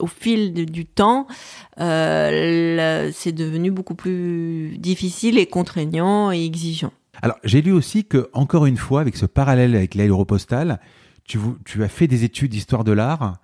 Au 0.00 0.06
fil 0.06 0.52
de- 0.54 0.64
du 0.64 0.84
temps, 0.86 1.26
euh, 1.80 3.10
c'est 3.14 3.32
devenu 3.32 3.70
beaucoup 3.70 3.94
plus 3.94 4.76
difficile 4.78 5.38
et 5.38 5.46
contraignant 5.46 6.30
et 6.32 6.44
exigeant. 6.44 6.92
Alors, 7.22 7.36
j'ai 7.44 7.62
lu 7.62 7.72
aussi 7.72 8.04
que, 8.04 8.28
encore 8.32 8.66
une 8.66 8.76
fois, 8.76 9.00
avec 9.00 9.16
ce 9.16 9.26
parallèle 9.26 9.74
avec 9.74 9.94
l'aéropostale, 9.94 10.80
tu, 11.24 11.38
tu 11.64 11.82
as 11.82 11.88
fait 11.88 12.06
des 12.06 12.24
études 12.24 12.50
d'histoire 12.52 12.84
de 12.84 12.92
l'art. 12.92 13.36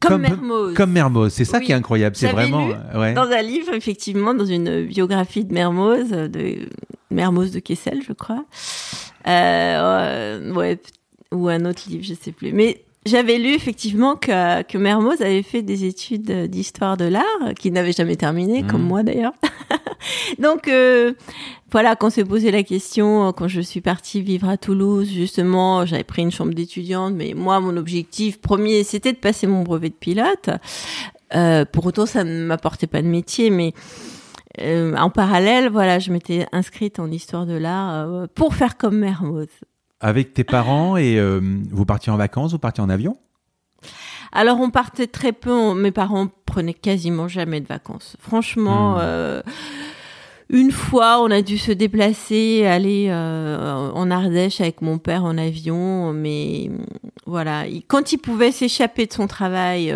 Comme, 0.00 0.22
Mermoz. 0.22 0.74
Comme 0.74 0.92
Mermoz. 0.92 1.32
C'est 1.32 1.44
ça 1.44 1.58
Oui. 1.58 1.66
qui 1.66 1.72
est 1.72 1.74
incroyable. 1.74 2.16
C'est 2.16 2.32
vraiment. 2.32 2.66
lu 2.68 2.74
ouais. 2.98 3.12
Dans 3.12 3.30
un 3.30 3.42
livre, 3.42 3.74
effectivement, 3.74 4.32
dans 4.34 4.46
une 4.46 4.86
biographie 4.86 5.44
de 5.44 5.52
Mermoz, 5.52 6.08
de 6.10 6.68
Mermoz 7.10 7.52
de 7.52 7.58
Kessel, 7.60 8.00
je 8.06 8.12
crois. 8.14 8.44
Euh, 9.26 9.30
euh, 9.30 10.54
ouais, 10.54 10.80
ou 11.32 11.48
un 11.48 11.64
autre 11.66 11.82
livre, 11.86 12.02
je 12.02 12.14
sais 12.14 12.32
plus. 12.32 12.52
Mais 12.52 12.82
j'avais 13.06 13.38
lu 13.38 13.54
effectivement 13.54 14.16
que, 14.16 14.62
que 14.62 14.78
Mermoz 14.78 15.22
avait 15.22 15.42
fait 15.42 15.62
des 15.62 15.84
études 15.84 16.48
d'histoire 16.50 16.96
de 16.96 17.06
l'art, 17.06 17.54
qu'il 17.58 17.72
n'avait 17.72 17.92
jamais 17.92 18.16
terminé, 18.16 18.62
comme 18.62 18.82
moi 18.82 19.02
d'ailleurs. 19.02 19.32
Donc 20.38 20.68
euh, 20.68 21.14
voilà, 21.72 21.96
quand 21.96 22.10
s'est 22.10 22.24
posé 22.24 22.50
la 22.50 22.62
question, 22.62 23.32
quand 23.32 23.48
je 23.48 23.60
suis 23.60 23.80
partie 23.80 24.20
vivre 24.22 24.48
à 24.48 24.56
Toulouse, 24.56 25.08
justement, 25.08 25.86
j'avais 25.86 26.04
pris 26.04 26.22
une 26.22 26.30
chambre 26.30 26.52
d'étudiante, 26.52 27.14
mais 27.14 27.32
moi, 27.34 27.60
mon 27.60 27.76
objectif 27.76 28.40
premier, 28.40 28.84
c'était 28.84 29.12
de 29.12 29.18
passer 29.18 29.46
mon 29.46 29.62
brevet 29.62 29.88
de 29.88 29.94
pilote. 29.94 30.50
Euh, 31.34 31.64
pour 31.64 31.86
autant, 31.86 32.06
ça 32.06 32.24
ne 32.24 32.44
m'apportait 32.44 32.86
pas 32.86 33.02
de 33.02 33.06
métier, 33.06 33.50
mais 33.50 33.72
euh, 34.60 34.96
en 34.96 35.10
parallèle, 35.10 35.70
voilà, 35.70 35.98
je 35.98 36.10
m'étais 36.10 36.46
inscrite 36.52 36.98
en 36.98 37.10
histoire 37.10 37.46
de 37.46 37.54
l'art 37.54 38.08
euh, 38.08 38.26
pour 38.34 38.54
faire 38.54 38.76
comme 38.76 38.98
Mermoz. 38.98 39.48
Avec 40.00 40.32
tes 40.32 40.44
parents 40.44 40.96
et 40.96 41.18
euh, 41.18 41.40
vous 41.70 41.84
partiez 41.84 42.10
en 42.10 42.16
vacances, 42.16 42.52
vous 42.52 42.58
partiez 42.58 42.82
en 42.82 42.88
avion? 42.88 43.18
Alors, 44.32 44.60
on 44.60 44.70
partait 44.70 45.06
très 45.06 45.32
peu. 45.32 45.50
on- 45.52 45.74
mes 45.74 45.90
parents 45.90 46.28
prenaient 46.46 46.74
quasiment 46.74 47.28
jamais 47.28 47.60
de 47.60 47.66
vacances. 47.66 48.16
Franchement, 48.20 48.94
Hmm. 48.94 49.00
euh, 49.00 49.42
une 50.48 50.70
fois, 50.72 51.20
on 51.22 51.30
a 51.30 51.42
dû 51.42 51.58
se 51.58 51.72
déplacer, 51.72 52.64
aller 52.66 53.08
euh, 53.10 53.90
en 53.92 54.10
Ardèche 54.10 54.60
avec 54.60 54.82
mon 54.82 54.98
père 54.98 55.24
en 55.24 55.36
avion, 55.36 56.12
mais 56.12 56.70
voilà, 57.26 57.66
il- 57.66 57.82
quand 57.84 58.12
il 58.12 58.18
pouvait 58.18 58.52
s'échapper 58.52 59.06
de 59.06 59.12
son 59.12 59.26
travail, 59.26 59.94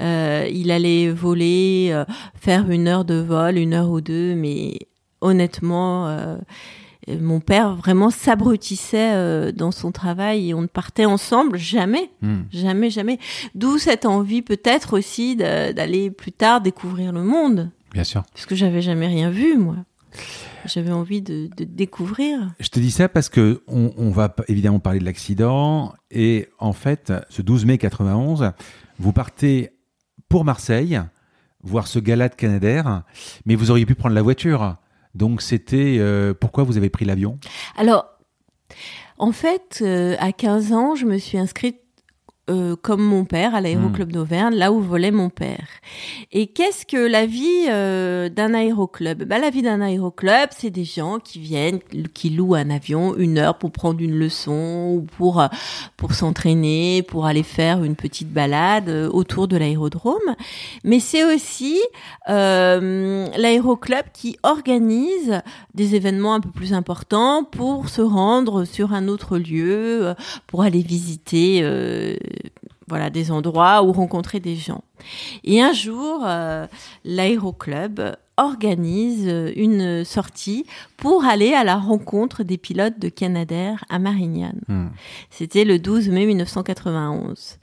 euh, 0.00 0.48
il 0.52 0.70
allait 0.70 1.10
voler, 1.10 2.02
faire 2.40 2.70
une 2.70 2.88
heure 2.88 3.04
de 3.04 3.14
vol, 3.20 3.56
une 3.56 3.72
heure 3.74 3.90
ou 3.90 4.00
deux, 4.00 4.34
mais 4.34 4.78
honnêtement. 5.20 6.08
Mon 7.08 7.40
père 7.40 7.74
vraiment 7.74 8.10
s'abrutissait 8.10 9.14
euh, 9.14 9.52
dans 9.52 9.70
son 9.70 9.92
travail 9.92 10.50
et 10.50 10.54
on 10.54 10.62
ne 10.62 10.66
partait 10.66 11.04
ensemble 11.04 11.58
jamais. 11.58 12.10
Hmm. 12.22 12.42
Jamais, 12.52 12.90
jamais. 12.90 13.18
D'où 13.54 13.78
cette 13.78 14.06
envie 14.06 14.42
peut-être 14.42 14.96
aussi 14.96 15.36
d'aller 15.36 16.10
plus 16.10 16.32
tard 16.32 16.60
découvrir 16.60 17.12
le 17.12 17.22
monde. 17.22 17.70
Bien 17.92 18.04
sûr. 18.04 18.22
Parce 18.32 18.46
que 18.46 18.54
j'avais 18.54 18.82
jamais 18.82 19.06
rien 19.06 19.30
vu, 19.30 19.56
moi. 19.56 19.76
J'avais 20.66 20.92
envie 20.92 21.20
de, 21.20 21.50
de 21.56 21.64
découvrir. 21.64 22.54
Je 22.58 22.68
te 22.68 22.80
dis 22.80 22.90
ça 22.90 23.08
parce 23.08 23.28
que 23.28 23.62
on, 23.66 23.92
on 23.98 24.10
va 24.10 24.34
évidemment 24.48 24.78
parler 24.78 24.98
de 24.98 25.04
l'accident 25.04 25.92
et 26.10 26.48
en 26.58 26.72
fait, 26.72 27.12
ce 27.28 27.42
12 27.42 27.66
mai 27.66 27.78
91, 27.78 28.52
vous 28.98 29.12
partez 29.12 29.70
pour 30.28 30.44
Marseille 30.44 31.00
voir 31.64 31.86
ce 31.86 31.98
gala 31.98 32.28
de 32.28 32.34
Canadair, 32.34 33.02
mais 33.46 33.54
vous 33.56 33.70
auriez 33.70 33.86
pu 33.86 33.94
prendre 33.94 34.14
la 34.14 34.22
voiture. 34.22 34.76
Donc 35.14 35.42
c'était 35.42 35.96
euh, 35.98 36.34
pourquoi 36.34 36.64
vous 36.64 36.76
avez 36.76 36.90
pris 36.90 37.04
l'avion? 37.04 37.38
Alors, 37.76 38.06
en 39.18 39.32
fait, 39.32 39.80
euh, 39.82 40.16
à 40.18 40.32
15 40.32 40.72
ans, 40.72 40.94
je 40.94 41.06
me 41.06 41.18
suis 41.18 41.38
inscrite 41.38 41.83
euh, 42.50 42.76
comme 42.76 43.02
mon 43.02 43.24
père 43.24 43.54
à 43.54 43.60
l'aéroclub 43.60 44.12
d'Auvergne, 44.12 44.54
là 44.54 44.70
où 44.70 44.80
volait 44.80 45.10
mon 45.10 45.30
père. 45.30 45.66
Et 46.30 46.46
qu'est-ce 46.46 46.84
que 46.84 46.96
la 46.96 47.24
vie 47.24 47.66
euh, 47.70 48.28
d'un 48.28 48.52
aéroclub? 48.52 49.24
Bah, 49.24 49.38
La 49.38 49.50
vie 49.50 49.62
d'un 49.62 49.80
aéroclub, 49.80 50.50
c'est 50.50 50.70
des 50.70 50.84
gens 50.84 51.18
qui 51.18 51.38
viennent, 51.38 51.80
qui 52.12 52.30
louent 52.30 52.54
un 52.54 52.68
avion 52.70 53.16
une 53.16 53.38
heure 53.38 53.56
pour 53.56 53.72
prendre 53.72 54.00
une 54.00 54.14
leçon 54.14 54.96
ou 54.96 55.06
pour, 55.16 55.40
euh, 55.40 55.46
pour 55.96 56.12
s'entraîner, 56.12 57.02
pour 57.02 57.26
aller 57.26 57.42
faire 57.42 57.82
une 57.82 57.96
petite 57.96 58.30
balade 58.30 58.88
euh, 58.88 59.08
autour 59.10 59.48
de 59.48 59.56
l'aérodrome. 59.56 60.34
Mais 60.84 61.00
c'est 61.00 61.24
aussi 61.24 61.80
euh, 62.28 63.26
l'aéroclub 63.36 64.04
qui 64.12 64.36
organise 64.42 65.40
des 65.74 65.94
événements 65.94 66.34
un 66.34 66.40
peu 66.40 66.50
plus 66.50 66.72
importants 66.72 67.44
pour 67.44 67.88
se 67.88 68.02
rendre 68.02 68.64
sur 68.64 68.92
un 68.92 69.08
autre 69.08 69.38
lieu, 69.38 70.08
euh, 70.08 70.14
pour 70.46 70.62
aller 70.62 70.82
visiter 70.82 71.60
euh, 71.62 72.16
voilà 72.94 73.10
des 73.10 73.32
endroits 73.32 73.82
ou 73.82 73.90
rencontrer 73.90 74.38
des 74.38 74.54
gens. 74.54 74.84
Et 75.42 75.60
un 75.60 75.72
jour, 75.72 76.22
euh, 76.24 76.68
l'aéroclub 77.04 78.00
organise 78.36 79.26
une 79.56 80.04
sortie 80.04 80.66
pour 80.96 81.24
aller 81.24 81.52
à 81.52 81.64
la 81.64 81.76
rencontre 81.76 82.42
des 82.42 82.58
pilotes 82.58 82.98
de 82.98 83.08
Canadair 83.08 83.84
à 83.88 83.98
Marignane. 83.98 84.60
Hmm. 84.68 84.86
C'était 85.30 85.64
le 85.64 85.78
12 85.78 86.08
mai 86.08 86.26
1991. 86.26 87.58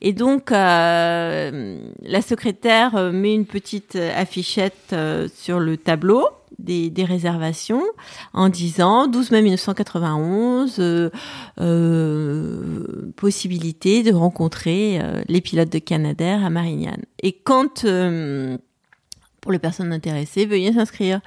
Et 0.00 0.12
donc, 0.12 0.52
euh, 0.52 1.78
la 2.02 2.22
secrétaire 2.22 2.96
euh, 2.96 3.12
met 3.12 3.34
une 3.34 3.46
petite 3.46 3.96
affichette 3.96 4.92
euh, 4.92 5.28
sur 5.34 5.60
le 5.60 5.76
tableau 5.76 6.24
des, 6.58 6.90
des, 6.90 7.04
réservations 7.04 7.82
en 8.32 8.48
disant 8.48 9.06
12 9.06 9.30
mai 9.30 9.42
1991 9.42 10.76
euh, 10.78 11.10
euh, 11.60 13.12
possibilité 13.16 14.02
de 14.02 14.12
rencontrer 14.12 14.98
euh, 15.00 15.22
les 15.28 15.40
pilotes 15.40 15.70
de 15.70 15.78
Canadair 15.78 16.44
à 16.44 16.50
Marignane. 16.50 17.02
Et 17.22 17.32
quand 17.32 17.84
euh, 17.84 18.58
pour 19.44 19.52
les 19.52 19.58
personnes 19.58 19.92
intéressées, 19.92 20.46
veuillez 20.46 20.72
s'inscrire. 20.72 21.20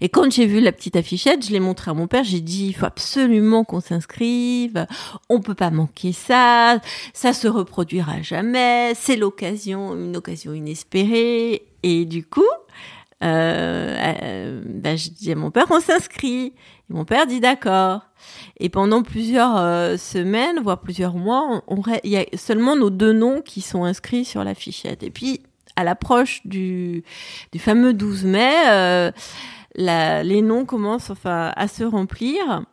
Et 0.00 0.08
quand 0.08 0.32
j'ai 0.32 0.46
vu 0.46 0.58
la 0.58 0.72
petite 0.72 0.96
affichette, 0.96 1.46
je 1.46 1.52
l'ai 1.52 1.60
montré 1.60 1.90
à 1.90 1.94
mon 1.94 2.06
père, 2.06 2.24
j'ai 2.24 2.40
dit, 2.40 2.68
il 2.68 2.72
faut 2.72 2.86
absolument 2.86 3.62
qu'on 3.62 3.80
s'inscrive, 3.80 4.86
on 5.28 5.40
peut 5.40 5.54
pas 5.54 5.70
manquer 5.70 6.12
ça, 6.12 6.80
ça 7.12 7.34
se 7.34 7.46
reproduira 7.46 8.22
jamais, 8.22 8.94
c'est 8.94 9.16
l'occasion, 9.16 9.94
une 9.94 10.16
occasion 10.16 10.54
inespérée. 10.54 11.66
Et 11.82 12.06
du 12.06 12.24
coup, 12.24 12.40
euh, 13.22 13.96
euh, 14.22 14.62
ben, 14.64 14.96
je 14.96 15.10
dis 15.10 15.30
à 15.30 15.34
mon 15.34 15.50
père 15.50 15.66
qu'on 15.66 15.80
s'inscrit. 15.80 16.54
Mon 16.88 17.04
père 17.04 17.26
dit 17.26 17.40
d'accord. 17.40 18.00
Et 18.60 18.70
pendant 18.70 19.02
plusieurs 19.02 19.58
euh, 19.58 19.98
semaines, 19.98 20.60
voire 20.62 20.80
plusieurs 20.80 21.14
mois, 21.14 21.62
on, 21.68 21.76
on, 21.76 21.82
il 22.02 22.10
y 22.10 22.16
a 22.16 22.24
seulement 22.34 22.76
nos 22.76 22.88
deux 22.88 23.12
noms 23.12 23.42
qui 23.42 23.60
sont 23.60 23.84
inscrits 23.84 24.24
sur 24.24 24.42
la 24.42 24.54
fichette. 24.54 25.02
Et 25.02 25.10
puis, 25.10 25.42
à 25.78 25.84
l'approche 25.84 26.40
du, 26.44 27.04
fameux 27.56 27.94
12 27.94 28.24
mai, 28.24 28.52
euh, 28.66 29.12
les 29.76 30.42
noms 30.42 30.64
commencent 30.64 31.10
enfin 31.10 31.52
à 31.54 31.68
se 31.68 31.84
remplir. 31.84 32.64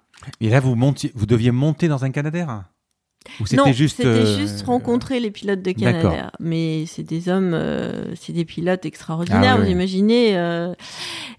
Et 0.42 0.50
là, 0.50 0.60
vous, 0.60 0.74
montiez, 0.76 1.12
vous 1.14 1.28
deviez 1.28 1.52
monter 1.52 1.88
dans 1.88 2.04
un 2.04 2.10
Canadair? 2.10 2.64
Ou 3.40 3.46
c'était 3.46 3.74
juste, 3.74 4.00
euh... 4.04 4.38
juste 4.38 4.66
rencontrer 4.66 5.20
les 5.20 5.32
pilotes 5.32 5.62
de 5.62 5.72
Canadair. 5.72 6.32
Mais 6.40 6.86
c'est 6.88 7.04
des 7.04 7.30
hommes, 7.30 7.54
euh, 7.54 8.14
c'est 8.16 8.34
des 8.34 8.46
pilotes 8.46 8.86
extraordinaires. 8.86 9.58
Ah. 9.58 9.62
Vous 9.62 9.70
imaginez, 9.70 10.38
euh, 10.38 10.74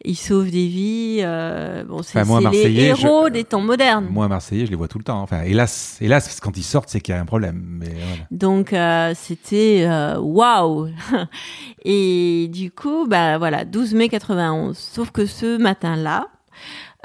ils 0.05 0.16
sauvent 0.16 0.50
des 0.50 0.66
vies. 0.66 1.21
Euh, 1.21 1.85
bon, 1.85 2.02
c'est, 2.02 2.21
enfin, 2.21 2.50
les 2.50 2.73
héros 2.81 3.26
je... 3.26 3.33
des 3.33 3.45
temps 3.45 3.61
modernes. 3.61 4.07
Moi, 4.11 4.28
Marseillais, 4.28 4.66
je 4.66 4.71
les 4.71 4.76
vois 4.76 4.88
tout 4.88 4.99
le 4.99 5.05
temps. 5.05 5.21
Enfin, 5.21 5.43
hélas, 5.43 5.99
hélas, 6.00 6.40
quand 6.40 6.57
ils 6.57 6.62
sortent, 6.62 6.88
c'est 6.88 7.00
qu'il 7.00 7.14
y 7.14 7.19
a 7.19 7.21
un 7.21 7.26
problème. 7.26 7.62
Mais 7.64 7.88
voilà. 7.88 8.25
Donc, 8.31 8.73
euh, 8.73 9.12
c'était 9.16 9.88
waouh. 10.19 10.88
Et 11.85 12.49
du 12.52 12.71
coup, 12.71 13.07
bah 13.07 13.38
voilà, 13.38 13.64
12 13.64 13.95
mai 13.95 14.09
91. 14.09 14.76
Sauf 14.76 15.11
que 15.11 15.26
ce 15.26 15.57
matin-là, 15.59 16.28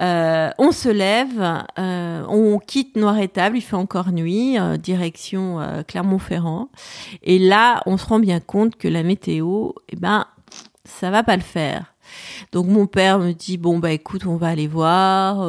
euh, 0.02 0.50
on 0.58 0.72
se 0.72 0.90
lève, 0.90 1.64
euh, 1.78 2.24
on 2.28 2.58
quitte 2.60 2.96
Noir-Étable, 2.96 3.58
il 3.58 3.62
fait 3.62 3.76
encore 3.76 4.12
nuit, 4.12 4.58
euh, 4.60 4.78
direction 4.78 5.60
euh, 5.60 5.84
Clermont-Ferrand. 5.84 6.70
Et 7.24 7.38
là, 7.40 7.82
on 7.86 7.98
se 7.98 8.06
rend 8.06 8.20
bien 8.20 8.40
compte 8.40 8.76
que 8.76 8.88
la 8.88 9.04
météo, 9.04 9.72
eh 9.90 9.96
ben, 9.96 10.26
ça 10.86 11.12
va 11.12 11.24
pas 11.24 11.36
le 11.36 11.44
faire. 11.44 11.94
Donc 12.52 12.68
mon 12.68 12.88
père 12.88 13.20
me 13.20 13.32
dit 13.32 13.58
bon 13.58 13.80
bah 13.80 13.92
écoute, 13.92 14.26
on 14.26 14.36
va 14.36 14.48
aller 14.48 14.68
voir, 14.68 15.48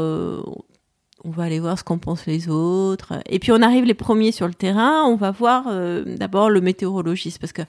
on 1.25 1.31
va 1.31 1.45
aller 1.45 1.61
voir 1.61 1.79
ce 1.79 1.85
qu'en 1.85 1.99
pensent 1.99 2.27
les 2.27 2.49
autres. 2.49 3.15
Et 3.29 3.39
puis 3.39 3.53
on 3.53 3.63
arrive 3.63 3.85
les 3.85 3.95
premiers 3.95 4.33
sur 4.33 4.47
le 4.47 4.55
terrain, 4.55 5.05
on 5.05 5.17
va 5.17 5.31
voir 5.31 5.67
euh, 5.69 6.05
d'abord 6.17 6.51
le 6.51 6.61
météorologiste 6.61 7.39
parce 7.39 7.53
que 7.53 7.63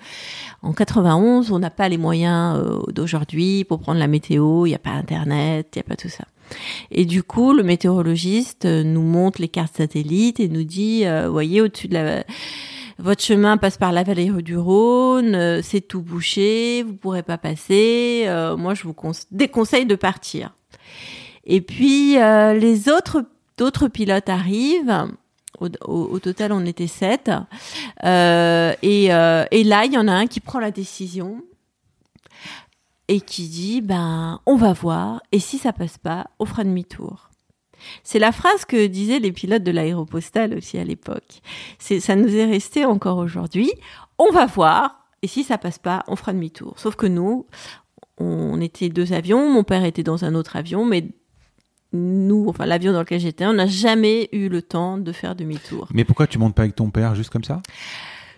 en 0.61 0.73
91, 0.73 1.51
on 1.51 1.59
n'a 1.59 1.69
pas 1.69 1.87
les 1.89 1.97
moyens 1.97 2.57
euh, 2.57 2.81
d'aujourd'hui 2.91 3.63
pour 3.63 3.79
prendre 3.79 3.99
la 3.99 4.07
météo, 4.07 4.65
il 4.65 4.69
n'y 4.69 4.75
a 4.75 4.79
pas 4.79 4.91
internet, 4.91 5.69
il 5.75 5.79
n'y 5.79 5.81
a 5.81 5.87
pas 5.87 5.95
tout 5.95 6.09
ça. 6.09 6.25
Et 6.91 7.05
du 7.05 7.23
coup, 7.23 7.53
le 7.53 7.63
météorologiste 7.63 8.65
euh, 8.65 8.83
nous 8.83 9.03
montre 9.03 9.39
les 9.39 9.47
cartes 9.47 9.77
satellites 9.77 10.39
et 10.39 10.49
nous 10.49 10.63
dit, 10.63 11.05
voyez, 11.29 11.61
au-dessus 11.61 11.87
de 11.87 11.93
la 11.93 12.23
votre 12.99 13.23
chemin 13.23 13.57
passe 13.57 13.77
par 13.77 13.91
la 13.91 14.03
vallée 14.03 14.29
du 14.29 14.55
Rhône, 14.55 15.61
c'est 15.63 15.81
tout 15.81 16.03
bouché, 16.03 16.83
vous 16.83 16.93
pourrez 16.93 17.23
pas 17.23 17.39
passer. 17.39 18.27
Moi, 18.55 18.75
je 18.75 18.83
vous 18.83 18.95
déconseille 19.31 19.87
de 19.87 19.95
partir. 19.95 20.53
Et 21.43 21.59
puis 21.59 22.13
les 22.13 22.89
autres 22.89 23.25
d'autres 23.57 23.87
pilotes 23.87 24.29
arrivent. 24.29 25.07
Au, 25.59 26.19
total, 26.19 26.51
on 26.51 26.65
était 26.65 26.87
sept. 26.87 27.31
Euh, 28.03 28.73
et, 28.81 29.13
euh, 29.13 29.45
et, 29.51 29.63
là, 29.63 29.85
il 29.85 29.93
y 29.93 29.97
en 29.97 30.07
a 30.07 30.11
un 30.11 30.27
qui 30.27 30.39
prend 30.39 30.59
la 30.59 30.71
décision 30.71 31.41
et 33.07 33.21
qui 33.21 33.47
dit, 33.47 33.81
ben, 33.81 34.41
on 34.45 34.55
va 34.55 34.73
voir. 34.73 35.21
Et 35.31 35.39
si 35.39 35.57
ça 35.57 35.71
passe 35.71 35.97
pas, 35.97 36.27
on 36.39 36.45
fera 36.45 36.63
demi-tour. 36.63 37.29
C'est 38.03 38.19
la 38.19 38.31
phrase 38.31 38.65
que 38.65 38.87
disaient 38.87 39.19
les 39.19 39.31
pilotes 39.31 39.63
de 39.63 39.71
l'aéropostale 39.71 40.57
aussi 40.57 40.77
à 40.77 40.83
l'époque. 40.83 41.41
C'est, 41.79 41.99
ça 41.99 42.15
nous 42.15 42.33
est 42.35 42.45
resté 42.45 42.85
encore 42.85 43.17
aujourd'hui. 43.17 43.71
On 44.17 44.31
va 44.31 44.45
voir. 44.45 44.99
Et 45.21 45.27
si 45.27 45.43
ça 45.43 45.57
passe 45.57 45.79
pas, 45.79 46.03
on 46.07 46.15
fera 46.15 46.33
demi-tour. 46.33 46.77
Sauf 46.77 46.95
que 46.95 47.05
nous, 47.05 47.45
on 48.17 48.59
était 48.61 48.89
deux 48.89 49.13
avions. 49.13 49.49
Mon 49.49 49.63
père 49.63 49.83
était 49.85 50.03
dans 50.03 50.25
un 50.25 50.35
autre 50.35 50.55
avion, 50.55 50.85
mais 50.85 51.05
nous, 51.93 52.45
enfin 52.49 52.65
l'avion 52.65 52.91
dans 52.91 52.99
lequel 52.99 53.19
j'étais, 53.19 53.45
on 53.45 53.53
n'a 53.53 53.67
jamais 53.67 54.29
eu 54.31 54.49
le 54.49 54.61
temps 54.61 54.97
de 54.97 55.11
faire 55.11 55.35
demi-tour. 55.35 55.87
Mais 55.93 56.03
pourquoi 56.03 56.27
tu 56.27 56.37
montes 56.39 56.55
pas 56.55 56.63
avec 56.63 56.75
ton 56.75 56.89
père 56.89 57.15
juste 57.15 57.29
comme 57.29 57.43
ça? 57.43 57.61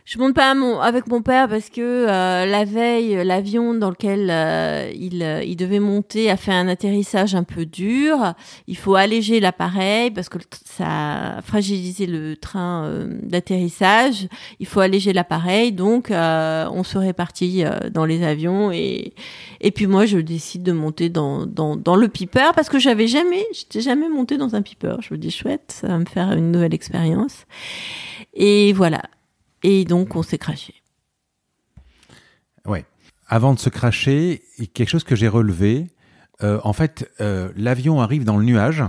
Je 0.06 0.20
monte 0.20 0.36
pas 0.36 0.54
mon, 0.54 0.80
avec 0.80 1.08
mon 1.08 1.24
père 1.24 1.50
parce 1.50 1.70
que 1.70 1.82
euh, 1.82 2.46
la 2.46 2.64
veille, 2.64 3.26
l'avion 3.26 3.74
dans 3.74 3.90
lequel 3.90 4.30
euh, 4.30 4.92
il, 4.94 5.24
il 5.44 5.56
devait 5.56 5.80
monter 5.80 6.30
a 6.30 6.38
fait 6.38 6.52
un 6.52 6.68
atterrissage 6.68 7.34
un 7.34 7.44
peu 7.44 7.66
dur. 7.66 8.36
Il 8.68 8.78
faut 8.78 8.94
alléger 8.94 9.40
l'appareil 9.40 10.12
parce 10.12 10.30
que 10.30 10.38
ça 10.64 11.38
a 11.38 11.42
fragilisé 11.42 12.06
le 12.06 12.38
train 12.38 12.86
euh, 12.86 13.20
d'atterrissage. 13.24 14.28
Il 14.60 14.68
faut 14.68 14.80
alléger 14.80 15.12
l'appareil, 15.12 15.72
donc 15.72 16.12
euh, 16.12 16.70
on 16.72 16.84
se 16.84 17.00
répartit 17.00 17.64
dans 17.92 18.06
les 18.06 18.24
avions 18.24 18.72
et 18.72 19.16
et 19.60 19.72
puis 19.72 19.88
moi 19.88 20.06
je 20.06 20.20
décide 20.20 20.62
de 20.62 20.72
monter 20.72 21.10
dans 21.10 21.48
dans, 21.48 21.76
dans 21.76 21.96
le 21.96 22.10
Piper 22.10 22.52
parce 22.56 22.70
que 22.70 22.78
j'avais 22.78 23.08
jamais, 23.08 23.44
j'étais 23.54 23.82
jamais 23.82 24.10
monté 24.10 24.38
dans 24.38 24.54
un 24.54 24.62
Piper. 24.62 24.98
Je 25.00 25.16
me 25.16 25.18
dis 25.18 25.32
chouette, 25.32 25.78
ça 25.82 25.88
va 25.88 25.98
me 25.98 26.06
faire 26.06 26.32
une 26.34 26.52
nouvelle 26.52 26.76
expérience. 26.76 27.48
Et 28.36 28.72
voilà. 28.74 29.02
Et 29.68 29.84
donc, 29.84 30.16
on 30.16 30.22
s'est 30.22 30.38
craché. 30.38 30.76
Ouais. 32.66 32.86
Avant 33.28 33.52
de 33.56 33.60
se 33.60 33.70
cracher, 33.70 34.44
quelque 34.76 34.90
chose 34.90 35.04
que 35.04 35.16
j'ai 35.16 35.28
relevé, 35.28 35.88
euh, 36.44 36.60
en 36.64 36.72
fait, 36.72 37.12
euh, 37.20 37.52
l'avion 37.56 38.00
arrive 38.00 38.26
dans 38.26 38.38
le 38.38 38.46
nuage, 38.46 38.84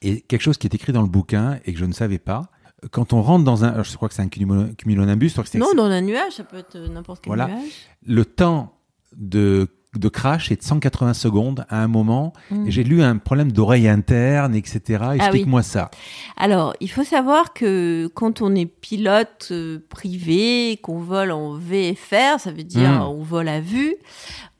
et 0.00 0.20
quelque 0.22 0.40
chose 0.40 0.58
qui 0.58 0.66
est 0.66 0.74
écrit 0.74 0.92
dans 0.92 1.02
le 1.02 1.08
bouquin 1.08 1.60
et 1.64 1.72
que 1.72 1.78
je 1.78 1.84
ne 1.84 1.92
savais 1.92 2.18
pas. 2.18 2.50
Quand 2.90 3.12
on 3.12 3.22
rentre 3.22 3.44
dans 3.44 3.64
un, 3.64 3.84
je 3.84 3.94
crois 3.94 4.08
que 4.08 4.16
c'est 4.16 4.22
un 4.22 4.28
cumulonimbus. 4.28 5.30
Non, 5.54 5.74
dans 5.74 5.84
un 5.84 6.00
nuage, 6.00 6.32
ça 6.32 6.42
peut 6.42 6.56
être 6.56 6.76
n'importe 6.76 7.22
quel 7.22 7.30
voilà. 7.30 7.46
nuage. 7.46 7.70
Le 8.04 8.24
temps 8.24 8.76
de 9.16 9.68
de 9.98 10.08
crash 10.08 10.50
est 10.50 10.56
de 10.56 10.62
180 10.62 11.14
secondes 11.14 11.66
à 11.68 11.82
un 11.82 11.88
moment. 11.88 12.32
Mmh. 12.50 12.66
Et 12.66 12.70
j'ai 12.70 12.84
lu 12.84 13.02
un 13.02 13.18
problème 13.18 13.52
d'oreille 13.52 13.88
interne, 13.88 14.54
etc. 14.54 15.04
Explique-moi 15.16 15.60
ah 15.60 15.64
oui. 15.64 15.70
ça. 15.70 15.90
Alors, 16.36 16.74
il 16.80 16.90
faut 16.90 17.04
savoir 17.04 17.52
que 17.52 18.10
quand 18.14 18.40
on 18.40 18.54
est 18.54 18.66
pilote 18.66 19.48
euh, 19.50 19.80
privé, 19.90 20.78
qu'on 20.82 20.98
vole 20.98 21.30
en 21.30 21.58
VFR, 21.58 22.38
ça 22.38 22.52
veut 22.52 22.64
dire 22.64 22.90
mmh. 22.90 23.02
on 23.02 23.22
vole 23.22 23.48
à 23.48 23.60
vue, 23.60 23.96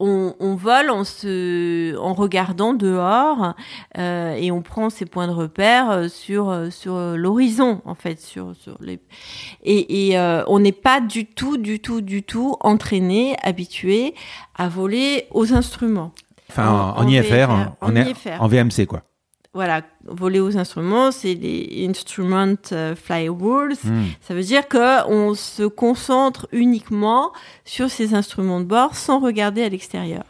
on, 0.02 0.34
on, 0.40 0.54
vole 0.56 0.90
en, 0.90 1.04
se, 1.04 1.96
en 1.96 2.12
regardant 2.12 2.74
dehors 2.74 3.54
euh, 3.96 4.34
et 4.34 4.50
on 4.50 4.62
prend 4.62 4.90
ses 4.90 5.06
points 5.06 5.28
de 5.28 5.32
repère 5.32 6.10
sur, 6.10 6.66
sur 6.70 6.96
l'horizon, 7.16 7.80
en 7.84 7.94
fait. 7.94 8.20
Sur, 8.20 8.54
sur 8.56 8.76
les... 8.80 8.98
Et, 9.62 10.08
et 10.08 10.18
euh, 10.18 10.44
on 10.48 10.58
n'est 10.58 10.72
pas 10.72 11.00
du 11.00 11.26
tout, 11.26 11.56
du 11.56 11.80
tout, 11.80 12.00
du 12.00 12.22
tout 12.22 12.56
entraîné, 12.60 13.36
habitué 13.42 14.14
à 14.56 14.68
voler 14.68 15.26
aux 15.30 15.54
instruments. 15.54 16.12
Enfin, 16.50 16.68
en, 16.68 16.98
en, 16.98 17.04
en 17.04 17.08
IFR, 17.08 17.30
VFR, 17.30 17.50
en, 17.80 17.94
IFR. 17.96 18.40
en 18.40 18.48
VMC, 18.48 18.86
quoi 18.86 19.02
voilà, 19.54 19.82
voler 20.04 20.40
aux 20.40 20.56
instruments, 20.56 21.10
c'est 21.10 21.34
les 21.34 21.86
instrument 21.88 22.56
uh, 22.70 22.94
fly 22.96 23.28
rules. 23.28 23.76
Mm. 23.84 24.04
Ça 24.22 24.34
veut 24.34 24.42
dire 24.42 24.66
que 24.66 25.06
on 25.08 25.34
se 25.34 25.64
concentre 25.64 26.48
uniquement 26.52 27.32
sur 27.66 27.90
ces 27.90 28.14
instruments 28.14 28.60
de 28.60 28.64
bord 28.64 28.96
sans 28.96 29.20
regarder 29.20 29.62
à 29.62 29.68
l'extérieur. 29.68 30.24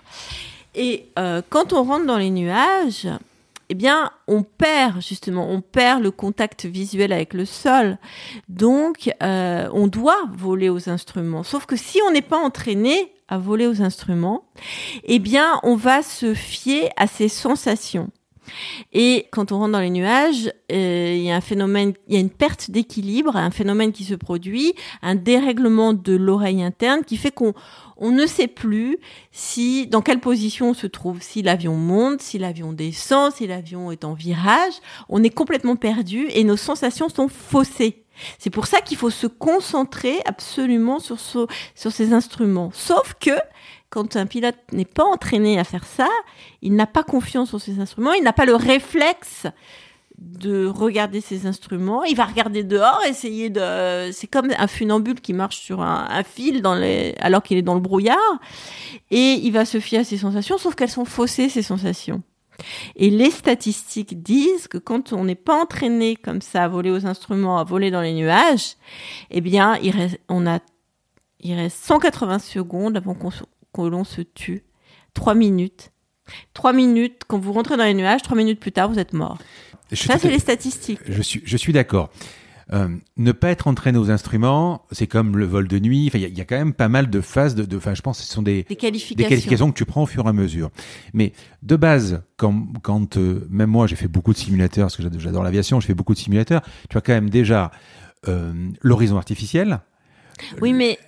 Et 0.74 1.06
euh, 1.18 1.40
quand 1.50 1.72
on 1.72 1.84
rentre 1.84 2.06
dans 2.06 2.18
les 2.18 2.30
nuages, 2.30 3.06
eh 3.68 3.74
bien, 3.74 4.10
on 4.26 4.42
perd 4.42 5.00
justement, 5.00 5.48
on 5.50 5.60
perd 5.60 6.02
le 6.02 6.10
contact 6.10 6.64
visuel 6.64 7.12
avec 7.12 7.32
le 7.32 7.44
sol. 7.44 7.98
Donc, 8.48 9.14
euh, 9.22 9.68
on 9.72 9.86
doit 9.86 10.24
voler 10.32 10.68
aux 10.68 10.88
instruments. 10.88 11.44
Sauf 11.44 11.66
que 11.66 11.76
si 11.76 12.00
on 12.08 12.10
n'est 12.10 12.22
pas 12.22 12.38
entraîné 12.38 13.12
à 13.28 13.38
voler 13.38 13.66
aux 13.66 13.82
instruments, 13.82 14.44
eh 15.04 15.18
bien, 15.20 15.60
on 15.62 15.76
va 15.76 16.02
se 16.02 16.34
fier 16.34 16.90
à 16.96 17.06
ses 17.06 17.28
sensations. 17.28 18.10
Et 18.92 19.26
quand 19.30 19.52
on 19.52 19.58
rentre 19.58 19.72
dans 19.72 19.80
les 19.80 19.90
nuages, 19.90 20.52
euh, 20.70 21.14
il 21.16 21.22
y 21.22 21.30
a 21.30 21.36
un 21.36 21.40
phénomène, 21.40 21.94
il 22.08 22.14
y 22.14 22.16
a 22.16 22.20
une 22.20 22.30
perte 22.30 22.70
d'équilibre, 22.70 23.36
un 23.36 23.50
phénomène 23.50 23.92
qui 23.92 24.04
se 24.04 24.14
produit, 24.14 24.74
un 25.02 25.14
dérèglement 25.14 25.92
de 25.92 26.14
l'oreille 26.14 26.62
interne 26.62 27.04
qui 27.04 27.16
fait 27.16 27.30
qu'on 27.30 27.54
on 27.96 28.10
ne 28.10 28.26
sait 28.26 28.48
plus 28.48 28.98
si 29.30 29.86
dans 29.86 30.02
quelle 30.02 30.20
position 30.20 30.70
on 30.70 30.74
se 30.74 30.86
trouve, 30.86 31.22
si 31.22 31.42
l'avion 31.42 31.76
monte, 31.76 32.20
si 32.20 32.38
l'avion 32.38 32.72
descend, 32.72 33.32
si 33.32 33.46
l'avion 33.46 33.92
est 33.92 34.04
en 34.04 34.12
virage. 34.12 34.74
On 35.08 35.22
est 35.22 35.30
complètement 35.30 35.76
perdu 35.76 36.26
et 36.30 36.42
nos 36.44 36.56
sensations 36.56 37.08
sont 37.08 37.28
faussées. 37.28 38.02
C'est 38.38 38.50
pour 38.50 38.66
ça 38.66 38.80
qu'il 38.80 38.96
faut 38.96 39.10
se 39.10 39.26
concentrer 39.26 40.18
absolument 40.26 40.98
sur, 40.98 41.18
sur 41.20 41.92
ces 41.92 42.12
instruments. 42.12 42.70
Sauf 42.74 43.14
que 43.20 43.30
quand 43.92 44.16
un 44.16 44.24
pilote 44.24 44.56
n'est 44.72 44.86
pas 44.86 45.04
entraîné 45.04 45.58
à 45.58 45.64
faire 45.64 45.84
ça, 45.84 46.08
il 46.62 46.74
n'a 46.74 46.86
pas 46.86 47.02
confiance 47.02 47.52
en 47.52 47.58
ses 47.58 47.78
instruments, 47.78 48.14
il 48.14 48.24
n'a 48.24 48.32
pas 48.32 48.46
le 48.46 48.56
réflexe 48.56 49.46
de 50.16 50.66
regarder 50.66 51.20
ses 51.20 51.46
instruments. 51.46 52.02
Il 52.04 52.16
va 52.16 52.24
regarder 52.24 52.64
dehors, 52.64 53.02
essayer 53.06 53.50
de. 53.50 54.10
C'est 54.12 54.28
comme 54.28 54.50
un 54.56 54.66
funambule 54.66 55.20
qui 55.20 55.34
marche 55.34 55.58
sur 55.58 55.82
un, 55.82 56.22
fil 56.24 56.62
alors 57.20 57.42
qu'il 57.42 57.58
est 57.58 57.62
dans 57.62 57.74
le 57.74 57.80
brouillard, 57.80 58.16
et 59.10 59.34
il 59.34 59.52
va 59.52 59.66
se 59.66 59.78
fier 59.78 60.00
à 60.00 60.04
ses 60.04 60.16
sensations, 60.16 60.56
sauf 60.56 60.74
qu'elles 60.74 60.88
sont 60.88 61.04
faussées 61.04 61.50
ces 61.50 61.62
sensations. 61.62 62.22
Et 62.96 63.10
les 63.10 63.30
statistiques 63.30 64.22
disent 64.22 64.68
que 64.68 64.78
quand 64.78 65.12
on 65.12 65.24
n'est 65.24 65.34
pas 65.34 65.60
entraîné 65.60 66.16
comme 66.16 66.40
ça 66.40 66.64
à 66.64 66.68
voler 66.68 66.90
aux 66.90 67.06
instruments, 67.06 67.58
à 67.58 67.64
voler 67.64 67.90
dans 67.90 68.00
les 68.00 68.14
nuages, 68.14 68.76
eh 69.30 69.42
bien, 69.42 69.76
il 69.82 69.90
reste, 69.90 70.18
on 70.30 70.46
a, 70.46 70.60
il 71.40 71.54
reste 71.54 71.84
180 71.84 72.38
secondes 72.38 72.96
avant 72.96 73.14
qu'on 73.14 73.30
que 73.72 73.82
l'on 73.82 74.04
se 74.04 74.22
tue. 74.22 74.64
Trois 75.14 75.34
minutes. 75.34 75.92
Trois 76.54 76.72
minutes, 76.72 77.22
quand 77.26 77.38
vous 77.38 77.52
rentrez 77.52 77.76
dans 77.76 77.84
les 77.84 77.94
nuages, 77.94 78.22
trois 78.22 78.36
minutes 78.36 78.60
plus 78.60 78.72
tard, 78.72 78.88
vous 78.88 78.98
êtes 78.98 79.12
mort. 79.12 79.38
Ça, 79.92 80.18
c'est 80.18 80.30
les 80.30 80.38
statistiques. 80.38 81.00
Je 81.06 81.20
suis, 81.20 81.42
je 81.44 81.56
suis 81.56 81.72
d'accord. 81.72 82.10
Euh, 82.72 82.88
ne 83.18 83.32
pas 83.32 83.50
être 83.50 83.66
entraîné 83.66 83.98
aux 83.98 84.10
instruments, 84.10 84.86
c'est 84.92 85.06
comme 85.06 85.36
le 85.36 85.44
vol 85.44 85.68
de 85.68 85.78
nuit. 85.78 86.10
Il 86.14 86.20
y, 86.20 86.40
a 86.40 86.44
quand 86.44 86.56
même 86.56 86.72
pas 86.72 86.88
mal 86.88 87.10
de 87.10 87.20
phases. 87.20 87.54
De, 87.54 87.76
enfin, 87.76 87.94
je 87.94 88.00
pense 88.00 88.18
que 88.18 88.24
ce 88.24 88.32
sont 88.32 88.40
des, 88.40 88.62
des, 88.62 88.76
qualifications. 88.76 89.16
des, 89.16 89.28
qualifications. 89.28 89.70
que 89.70 89.76
tu 89.76 89.84
prends 89.84 90.04
au 90.04 90.06
fur 90.06 90.24
et 90.24 90.28
à 90.28 90.32
mesure. 90.32 90.70
Mais 91.12 91.32
de 91.62 91.76
base, 91.76 92.22
quand, 92.36 92.66
quand 92.82 93.16
euh, 93.18 93.46
même 93.50 93.68
moi, 93.68 93.86
j'ai 93.86 93.96
fait 93.96 94.08
beaucoup 94.08 94.32
de 94.32 94.38
simulateurs, 94.38 94.86
parce 94.86 94.96
que 94.96 95.02
j'adore 95.18 95.42
l'aviation, 95.42 95.80
je 95.80 95.86
fais 95.86 95.94
beaucoup 95.94 96.14
de 96.14 96.18
simulateurs. 96.18 96.62
Tu 96.88 96.96
as 96.96 97.00
quand 97.02 97.12
même 97.12 97.28
déjà 97.28 97.72
euh, 98.28 98.52
l'horizon 98.80 99.18
artificiel. 99.18 99.80
Oui, 100.62 100.72
mais 100.72 100.98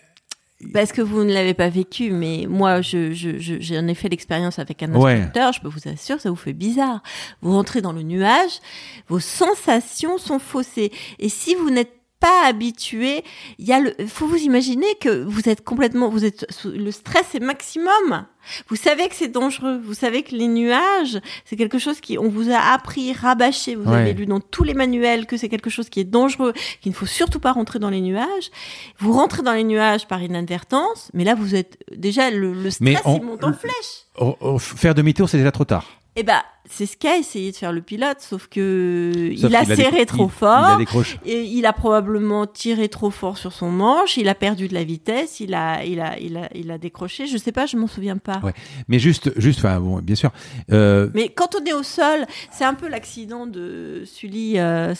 parce 0.72 0.92
que 0.92 1.02
vous 1.02 1.24
ne 1.24 1.32
l'avez 1.32 1.54
pas 1.54 1.68
vécu, 1.68 2.10
mais 2.10 2.46
moi, 2.48 2.80
je, 2.80 3.12
je, 3.12 3.38
je, 3.38 3.60
j'en 3.60 3.86
ai 3.88 3.94
fait 3.94 4.08
l'expérience 4.08 4.58
avec 4.58 4.82
un 4.82 4.94
instructeur. 4.94 5.52
Je 5.52 5.60
peux 5.60 5.68
vous 5.68 5.88
assurer, 5.88 6.18
ça 6.18 6.30
vous 6.30 6.36
fait 6.36 6.52
bizarre. 6.52 7.02
Vous 7.42 7.52
rentrez 7.52 7.80
dans 7.82 7.92
le 7.92 8.02
nuage, 8.02 8.60
vos 9.08 9.20
sensations 9.20 10.18
sont 10.18 10.38
faussées. 10.38 10.92
Et 11.18 11.28
si 11.28 11.54
vous 11.54 11.70
n'êtes 11.70 11.92
pas 12.24 12.46
habitué, 12.46 13.22
il 13.58 13.66
y 13.66 13.72
a 13.74 13.80
le, 13.80 13.94
faut 14.06 14.26
vous 14.26 14.38
imaginer 14.38 14.86
que 14.98 15.24
vous 15.24 15.46
êtes 15.46 15.62
complètement, 15.62 16.08
vous 16.08 16.24
êtes, 16.24 16.46
le 16.64 16.90
stress 16.90 17.34
est 17.34 17.40
maximum. 17.40 18.24
Vous 18.68 18.76
savez 18.76 19.08
que 19.08 19.14
c'est 19.14 19.28
dangereux. 19.28 19.78
Vous 19.84 19.94
savez 19.94 20.22
que 20.22 20.34
les 20.34 20.48
nuages, 20.48 21.20
c'est 21.44 21.56
quelque 21.56 21.78
chose 21.78 22.00
qui, 22.00 22.18
on 22.18 22.28
vous 22.28 22.50
a 22.50 22.58
appris, 22.58 23.12
rabâché. 23.12 23.74
Vous 23.74 23.92
avez 23.92 24.14
lu 24.14 24.26
dans 24.26 24.40
tous 24.40 24.64
les 24.64 24.74
manuels 24.74 25.26
que 25.26 25.36
c'est 25.36 25.48
quelque 25.48 25.70
chose 25.70 25.88
qui 25.88 26.00
est 26.00 26.04
dangereux, 26.04 26.52
qu'il 26.80 26.92
ne 26.92 26.96
faut 26.96 27.06
surtout 27.06 27.40
pas 27.40 27.52
rentrer 27.52 27.78
dans 27.78 27.90
les 27.90 28.00
nuages. 28.00 28.50
Vous 28.98 29.12
rentrez 29.12 29.42
dans 29.42 29.52
les 29.52 29.64
nuages 29.64 30.06
par 30.06 30.22
inadvertance, 30.22 31.10
mais 31.14 31.24
là, 31.24 31.34
vous 31.34 31.54
êtes 31.54 31.78
déjà 31.94 32.30
le, 32.30 32.52
le 32.52 32.70
stress 32.70 33.00
il 33.06 33.22
monte 33.22 33.44
en 33.44 33.52
flèche. 33.52 34.60
Faire 34.60 34.94
demi-tour, 34.94 35.28
c'est 35.28 35.38
déjà 35.38 35.52
trop 35.52 35.64
tard. 35.64 35.86
Eh 36.16 36.22
ben, 36.22 36.42
c'est 36.66 36.86
ce 36.86 36.96
qu'a 36.96 37.18
essayé 37.18 37.52
de 37.52 37.56
faire 37.56 37.72
le 37.72 37.82
pilote, 37.82 38.20
sauf 38.20 38.46
que 38.48 39.12
il 39.32 39.54
a 39.54 39.64
serré 39.66 40.06
trop 40.06 40.28
fort. 40.28 40.80
Il, 41.26 41.30
et 41.30 41.42
il 41.42 41.66
a 41.66 41.74
probablement 41.74 42.46
tiré 42.46 42.88
trop 42.88 43.10
fort 43.10 43.36
sur 43.36 43.52
son 43.52 43.70
manche. 43.70 44.16
Il 44.16 44.28
a 44.30 44.34
perdu 44.34 44.66
de 44.66 44.74
la 44.74 44.82
vitesse. 44.82 45.40
Il 45.40 45.52
a, 45.52 45.84
il 45.84 46.00
a, 46.00 46.18
il 46.18 46.38
a, 46.38 46.48
il 46.54 46.70
a 46.70 46.78
décroché. 46.78 47.26
Je 47.26 47.36
sais 47.36 47.52
pas, 47.52 47.66
je 47.66 47.76
m'en 47.76 47.86
souviens 47.86 48.16
pas. 48.16 48.40
Ouais. 48.42 48.54
Mais 48.88 48.98
juste, 48.98 49.38
juste, 49.38 49.58
enfin 49.58 49.78
bon, 49.78 49.98
bien 49.98 50.16
sûr. 50.16 50.30
Euh... 50.72 51.10
Mais 51.12 51.28
quand 51.28 51.54
on 51.54 51.64
est 51.66 51.74
au 51.74 51.82
sol, 51.82 52.24
c'est 52.50 52.64
un 52.64 52.74
peu 52.74 52.88
l'accident 52.88 53.46
de 53.46 54.04
Sully 54.06 54.54
euh, 54.56 54.94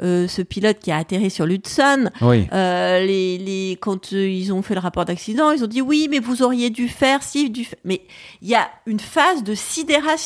euh, 0.00 0.28
ce 0.28 0.42
pilote 0.42 0.78
qui 0.78 0.92
a 0.92 0.98
atterri 0.98 1.30
sur 1.30 1.46
l'Hudson. 1.46 2.10
Oui. 2.20 2.46
Euh, 2.52 3.00
les, 3.00 3.38
les, 3.38 3.78
quand 3.80 4.12
ils 4.12 4.52
ont 4.52 4.60
fait 4.60 4.74
le 4.74 4.80
rapport 4.80 5.06
d'accident, 5.06 5.52
ils 5.52 5.64
ont 5.64 5.68
dit 5.68 5.80
oui, 5.80 6.06
mais 6.10 6.18
vous 6.18 6.42
auriez 6.42 6.68
dû 6.68 6.86
faire 6.86 7.22
si, 7.22 7.48
du. 7.48 7.66
Mais 7.84 8.02
il 8.42 8.48
y 8.48 8.54
a 8.54 8.68
une 8.86 9.00
phase 9.00 9.42
de 9.42 9.54
sidération. 9.54 10.17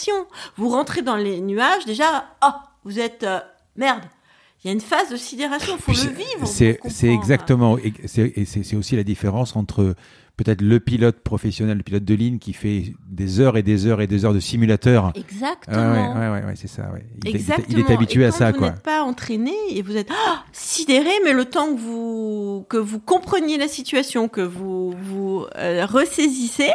Vous 0.57 0.69
rentrez 0.69 1.03
dans 1.03 1.17
les 1.17 1.41
nuages, 1.41 1.85
déjà, 1.87 2.27
oh, 2.45 2.51
vous 2.85 2.99
êtes 2.99 3.23
euh, 3.23 3.41
merde. 3.77 4.03
Il 4.63 4.69
y 4.69 4.71
a 4.71 4.75
une 4.75 4.81
phase 4.81 5.11
de 5.11 5.17
sidération, 5.17 5.75
il 5.77 5.83
faut 5.83 6.07
le 6.07 6.15
vivre. 6.15 6.47
C'est 6.47 7.09
exactement, 7.09 7.79
et 7.79 7.93
c'est 8.07 8.77
aussi 8.77 8.95
la 8.95 9.03
différence 9.03 9.57
entre 9.57 9.97
peut-être 10.37 10.63
le 10.63 10.81
pilote 10.81 11.21
professionnel, 11.21 11.79
le 11.79 11.83
pilote 11.83 12.05
de 12.05 12.15
ligne 12.15 12.39
qui 12.39 12.53
fait 12.53 12.95
des 13.07 13.41
heures 13.41 13.57
et 13.57 13.63
des 13.63 13.87
heures 13.87 14.01
et 14.01 14.07
des 14.07 14.25
heures 14.25 14.35
de 14.35 14.41
simulateur. 14.41 15.13
Exactement. 15.15 15.93
ouais, 15.93 16.31
ouais, 16.31 16.47
ouais, 16.47 16.55
c'est 16.57 16.69
ça. 16.69 16.91
Ouais. 16.93 17.05
Il, 17.25 17.35
Exactement. 17.35 17.67
il, 17.69 17.79
est 17.79 17.91
habitué 17.91 18.25
à 18.25 18.33
ça, 18.33 18.53
vous 18.53 18.61
n'êtes 18.61 18.83
pas 18.83 19.03
entraîné 19.03 19.53
et 19.71 19.83
vous 19.83 19.97
êtes 19.97 20.09
oh, 20.11 20.35
sidéré, 20.53 21.11
mais 21.25 21.33
le 21.33 21.45
temps 21.45 21.75
que 21.75 21.81
vous 21.81 22.67
que 22.69 22.77
vous 22.77 23.01
compreniez 23.01 23.59
la 23.59 23.69
situation, 23.69 24.29
que 24.29 24.41
vous 24.41 24.95
vous 25.03 25.47
euh, 25.57 25.85
ressaisissez, 25.87 26.71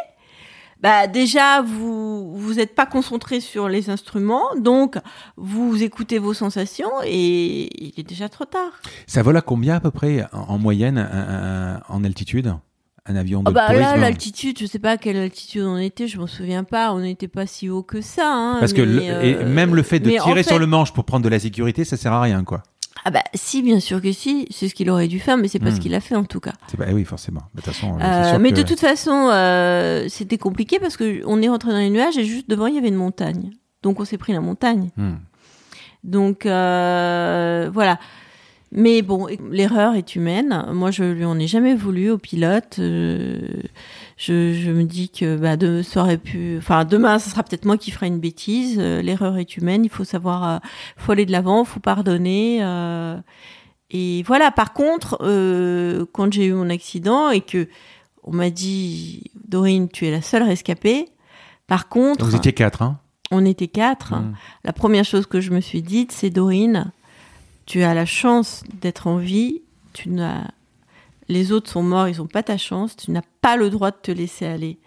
bah 0.82 1.08
déjà 1.08 1.62
vous 1.62 2.36
vous 2.36 2.54
n'êtes 2.56 2.76
pas 2.76 2.86
concentré 2.86 3.40
sur 3.40 3.70
les 3.70 3.90
instruments, 3.90 4.56
donc 4.58 4.98
vous 5.36 5.84
écoutez 5.84 6.20
vos 6.20 6.34
sensations 6.34 6.92
et 7.04 7.70
il 7.84 7.94
est 7.98 8.08
déjà 8.08 8.30
trop 8.30 8.46
tard. 8.46 8.82
Ça 9.08 9.24
vole 9.24 9.38
à 9.38 9.42
combien 9.42 9.76
à 9.76 9.80
peu 9.80 9.92
près 9.92 10.26
en, 10.32 10.58
moyenne 10.58 10.98
en 11.90 12.04
altitude? 12.04 12.54
Un 13.10 13.16
avion 13.16 13.42
de 13.42 13.50
oh 13.50 13.54
bah 13.54 13.68
tourisme? 13.68 13.84
Là, 13.84 13.96
l'altitude, 13.96 14.60
je 14.60 14.66
sais 14.66 14.80
pas 14.80 14.92
à 14.92 14.98
quelle 14.98 15.16
altitude 15.16 15.64
on 15.64 15.78
était, 15.78 16.08
je 16.08 16.20
m'en 16.20 16.28
souviens 16.28 16.66
pas. 16.66 16.92
On 16.92 17.00
n'était 17.00 17.30
pas 17.30 17.46
si 17.48 17.70
haut 17.70 17.82
que 17.82 18.02
ça. 18.02 18.34
Hein, 18.34 18.58
Parce 18.60 18.74
que 18.74 18.82
et 18.82 19.46
même 19.46 19.76
le 19.76 19.84
fait 19.84 20.00
de 20.00 20.10
tirer 20.10 20.44
sur 20.44 20.60
le 20.60 20.68
manche 20.68 20.92
pour 20.92 21.06
prendre 21.06 21.24
de 21.24 21.30
la 21.30 21.40
sécurité, 21.40 21.86
ça 21.86 21.96
sert 21.96 22.12
à 22.12 22.22
rien, 22.22 22.44
quoi. 22.44 22.64
Ah 23.06 23.12
bah 23.12 23.24
si, 23.34 23.62
bien 23.62 23.80
sûr 23.80 24.02
que 24.02 24.12
si, 24.12 24.48
c'est 24.50 24.68
ce 24.68 24.76
qu'il 24.76 24.90
aurait 24.90 25.08
dû 25.08 25.20
faire, 25.20 25.38
mais 25.38 25.48
c'est 25.48 25.60
pas 25.60 25.72
ce 25.72 25.78
hmm. 25.78 25.80
qu'il 25.80 25.96
a 25.96 26.00
fait 26.00 26.16
en 26.16 26.24
tout 26.24 26.40
cas. 26.40 26.54
Eh 26.88 26.94
oui, 26.94 27.06
forcément. 27.06 27.42
De 27.56 27.62
toute 27.62 27.74
façon, 27.74 27.98
euh, 28.02 28.40
mais 28.40 28.52
de 28.52 28.64
toute 28.64 28.80
façon, 28.80 29.30
euh, 29.32 30.08
c'était 30.10 30.38
compliqué 30.38 30.80
parce 30.80 30.98
que 30.98 31.22
on 31.26 31.42
est 31.42 31.50
rentré 31.50 31.72
dans 31.72 31.78
les 31.78 31.90
nuages 31.90 32.18
et 32.18 32.26
juste 32.26 32.50
devant 32.50 32.68
il 32.68 32.76
y 32.76 32.78
avait 32.78 32.90
une 32.90 32.96
montagne, 32.96 33.52
donc 33.84 34.00
on 34.00 34.06
s'est 34.06 34.18
pris 34.18 34.34
la 34.34 34.42
montagne. 34.42 34.90
Hmm. 34.98 35.16
Donc 36.04 36.46
euh, 36.46 37.70
voilà. 37.74 38.00
Mais 38.74 39.02
bon, 39.02 39.28
l'erreur 39.50 39.96
est 39.96 40.16
humaine. 40.16 40.66
Moi, 40.74 40.92
je 40.92 41.06
lui 41.06 41.24
en 41.24 41.40
ai 41.40 41.48
jamais 41.48 41.74
voulu 41.74 42.10
au 42.10 42.18
pilote. 42.18 42.82
Je, 44.18 44.54
je, 44.54 44.72
me 44.72 44.84
dis 44.84 45.10
que 45.10 45.38
bah, 45.38 45.58
de, 45.58 45.82
ça 45.82 46.02
aurait 46.02 46.18
pu. 46.18 46.58
Enfin, 46.58 46.86
demain, 46.86 47.20
ce 47.20 47.30
sera 47.30 47.44
peut-être 47.44 47.66
moi 47.66 47.78
qui 47.78 47.92
ferai 47.92 48.08
une 48.08 48.20
bêtise. 48.20 48.78
Euh, 48.80 49.02
l'erreur 49.02 49.38
est 49.38 49.58
humaine. 49.58 49.86
Il 49.86 49.92
faut 49.92 50.04
savoir, 50.04 50.50
euh, 50.50 50.58
faut 50.98 51.12
aller 51.12 51.26
de 51.26 51.32
l'avant, 51.32 51.64
faut 51.64 51.80
pardonner. 51.80 52.60
Euh, 52.62 53.18
et 53.92 54.24
voilà. 54.24 54.52
Par 54.52 54.74
contre, 54.74 55.20
euh, 55.22 56.06
quand 56.12 56.34
j'ai 56.34 56.48
eu 56.48 56.54
mon 56.54 56.70
accident 56.70 57.30
et 57.30 57.42
que 57.42 57.68
on 58.24 58.34
m'a 58.34 58.50
dit, 58.50 59.32
Dorine, 59.48 59.88
tu 59.88 60.06
es 60.06 60.12
la 60.12 60.22
seule 60.22 60.44
rescapée. 60.44 61.10
Par 61.68 61.88
contre, 61.88 62.26
vous 62.26 62.36
étiez 62.36 62.54
quatre, 62.54 62.82
hein? 62.82 63.00
On 63.32 63.46
était 63.46 63.68
quatre. 63.68 64.16
Mmh. 64.16 64.34
La 64.64 64.74
première 64.74 65.06
chose 65.06 65.28
que 65.28 65.40
je 65.40 65.52
me 65.52 65.62
suis 65.62 65.82
dite, 65.82 66.12
c'est 66.12 66.30
Dorine 66.30 66.92
tu 67.68 67.84
as 67.84 67.94
la 67.94 68.06
chance 68.06 68.64
d'être 68.82 69.06
en 69.06 69.18
vie, 69.18 69.62
tu 69.94 70.10
n'as 70.10 70.48
les 71.30 71.52
autres 71.52 71.70
sont 71.70 71.84
morts, 71.84 72.08
ils 72.08 72.18
n'ont 72.18 72.28
pas 72.28 72.44
ta 72.44 72.58
chance, 72.58 72.96
tu 72.96 73.12
n'as 73.12 73.22
pas 73.42 73.58
le 73.58 73.70
droit 73.70 73.92
de 73.92 73.98
te 74.02 74.12
laisser 74.12 74.46
aller. 74.46 74.80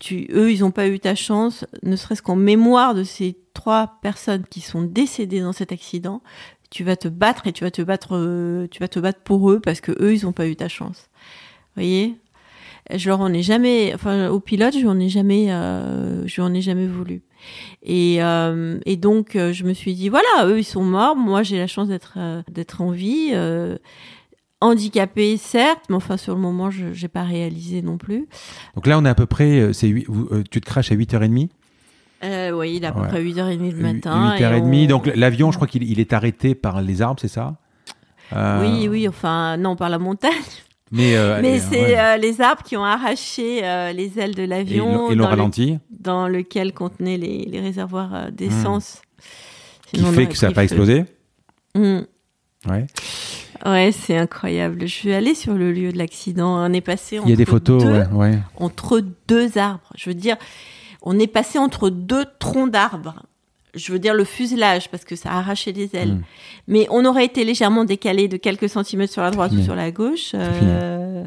Tu, 0.00 0.26
eux, 0.32 0.52
ils 0.52 0.60
n'ont 0.60 0.70
pas 0.70 0.88
eu 0.88 0.98
ta 0.98 1.14
chance, 1.14 1.66
ne 1.82 1.96
serait-ce 1.96 2.22
qu'en 2.22 2.36
mémoire 2.36 2.94
de 2.94 3.04
ces 3.04 3.36
trois 3.52 3.98
personnes 4.02 4.44
qui 4.44 4.60
sont 4.60 4.82
décédées 4.82 5.40
dans 5.40 5.52
cet 5.52 5.70
accident, 5.70 6.22
tu 6.70 6.82
vas 6.82 6.96
te 6.96 7.08
battre 7.08 7.46
et 7.46 7.52
tu 7.52 7.64
vas 7.64 7.70
te 7.70 7.82
battre, 7.82 8.16
euh, 8.16 8.66
tu 8.70 8.80
vas 8.80 8.88
te 8.88 8.98
battre 8.98 9.20
pour 9.22 9.50
eux 9.50 9.60
parce 9.60 9.80
que 9.80 9.92
eux, 10.02 10.14
ils 10.14 10.24
n'ont 10.24 10.32
pas 10.32 10.48
eu 10.48 10.56
ta 10.56 10.68
chance. 10.68 11.08
Vous 11.74 11.82
voyez? 11.82 12.16
Je 12.94 13.08
leur 13.08 13.20
en 13.20 13.32
ai 13.32 13.42
jamais, 13.42 13.92
enfin, 13.94 14.28
au 14.28 14.38
pilote, 14.38 14.74
je 14.78 14.84
n'en 14.84 14.98
ai 15.00 15.08
jamais, 15.08 15.52
euh, 15.52 16.24
je 16.26 16.40
ai 16.40 16.60
jamais 16.60 16.86
voulu. 16.86 17.22
Et, 17.82 18.22
euh, 18.22 18.78
et 18.86 18.96
donc, 18.96 19.34
euh, 19.34 19.52
je 19.52 19.64
me 19.64 19.72
suis 19.72 19.94
dit, 19.94 20.08
voilà, 20.08 20.46
eux, 20.46 20.58
ils 20.58 20.64
sont 20.64 20.84
morts. 20.84 21.16
Moi, 21.16 21.42
j'ai 21.42 21.58
la 21.58 21.66
chance 21.66 21.88
d'être 21.88 22.14
euh, 22.16 22.42
d'être 22.48 22.80
en 22.80 22.90
vie. 22.90 23.32
Euh, 24.62 24.66
handicapé, 24.66 25.36
certes, 25.36 25.84
mais 25.88 25.96
enfin, 25.96 26.16
sur 26.16 26.34
le 26.34 26.40
moment, 26.40 26.70
je 26.70 26.86
n'ai 26.86 27.08
pas 27.08 27.22
réalisé 27.24 27.82
non 27.82 27.98
plus. 27.98 28.26
Donc 28.74 28.86
là, 28.86 28.98
on 28.98 29.04
est 29.04 29.08
à 29.08 29.14
peu 29.14 29.26
près, 29.26 29.72
c'est 29.72 29.92
tu 30.50 30.60
te 30.60 30.66
craches 30.66 30.92
à 30.92 30.94
8h30 30.94 31.48
euh, 32.24 32.50
oui, 32.52 32.76
il 32.76 32.84
est 32.84 32.86
à 32.86 32.92
peu 32.92 33.02
près 33.06 33.22
8h30 33.22 33.72
le 33.72 33.82
matin. 33.82 34.34
8h30, 34.38 34.86
donc 34.86 35.06
l'avion, 35.14 35.52
je 35.52 35.56
crois 35.58 35.68
qu'il 35.68 35.82
il 35.82 36.00
est 36.00 36.14
arrêté 36.14 36.54
par 36.54 36.80
les 36.80 37.02
arbres, 37.02 37.20
c'est 37.20 37.28
ça? 37.28 37.56
Oui, 38.32 38.88
oui, 38.88 39.06
enfin, 39.06 39.58
non, 39.58 39.76
par 39.76 39.90
la 39.90 39.98
montagne. 39.98 40.32
Mais, 40.92 41.16
euh, 41.16 41.42
c'est 41.58 41.80
ouais. 41.80 41.98
euh, 41.98 42.16
les 42.16 42.40
arbres 42.40 42.62
qui 42.62 42.76
ont 42.76 42.84
arraché 42.84 43.60
euh, 43.64 43.92
les 43.92 44.18
ailes 44.18 44.34
de 44.34 44.42
Et 44.42 44.46
l'avion 44.46 44.92
l'ont- 44.94 45.10
ils 45.10 45.16
l'ont 45.16 45.24
le- 45.24 45.30
ralenti, 45.30 45.78
dans 45.90 46.28
lequel 46.28 46.72
contenaient 46.72 47.18
les, 47.18 47.44
les 47.44 47.60
réservoirs 47.60 48.14
euh, 48.14 48.30
d'essence. 48.30 49.02
qui 49.86 49.96
Sinon, 49.96 50.08
on 50.10 50.12
fait 50.12 50.26
que 50.28 50.36
ça 50.36 50.48
n'a 50.48 50.54
pas 50.54 50.62
explosé? 50.64 51.04
Mm. 51.74 51.98
Ouais. 52.68 52.86
Ouais, 53.64 53.90
c'est 53.92 54.16
incroyable. 54.16 54.80
Je 54.82 54.86
suis 54.92 55.12
allée 55.12 55.34
sur 55.34 55.54
le 55.54 55.72
lieu 55.72 55.92
de 55.92 55.98
l'accident. 55.98 56.56
On 56.68 56.72
est 56.72 56.80
passé 56.80 57.18
Il 57.24 57.30
y 57.30 57.32
a 57.32 57.36
des 57.36 57.42
entre 57.42 57.50
photos, 57.52 57.82
deux, 57.84 57.90
ouais, 57.90 58.06
ouais. 58.12 58.38
entre 58.56 59.02
deux 59.28 59.56
arbres. 59.58 59.92
Je 59.96 60.10
veux 60.10 60.14
dire, 60.14 60.36
on 61.02 61.18
est 61.18 61.26
passé 61.26 61.58
entre 61.58 61.88
deux 61.90 62.24
troncs 62.38 62.70
d'arbres. 62.70 63.22
Je 63.74 63.92
veux 63.92 63.98
dire 63.98 64.14
le 64.14 64.24
fuselage 64.24 64.90
parce 64.90 65.04
que 65.04 65.16
ça 65.16 65.30
a 65.30 65.38
arraché 65.38 65.72
les 65.72 65.94
ailes. 65.94 66.14
Mm. 66.14 66.22
Mais 66.68 66.86
on 66.90 67.04
aurait 67.04 67.26
été 67.26 67.44
légèrement 67.44 67.84
décalé 67.84 68.26
de 68.26 68.36
quelques 68.38 68.68
centimètres 68.70 69.12
sur 69.12 69.22
la 69.22 69.30
droite 69.30 69.52
ou 69.52 69.62
sur 69.62 69.74
la 69.74 69.90
gauche. 69.90 70.32
euh, 70.34 71.24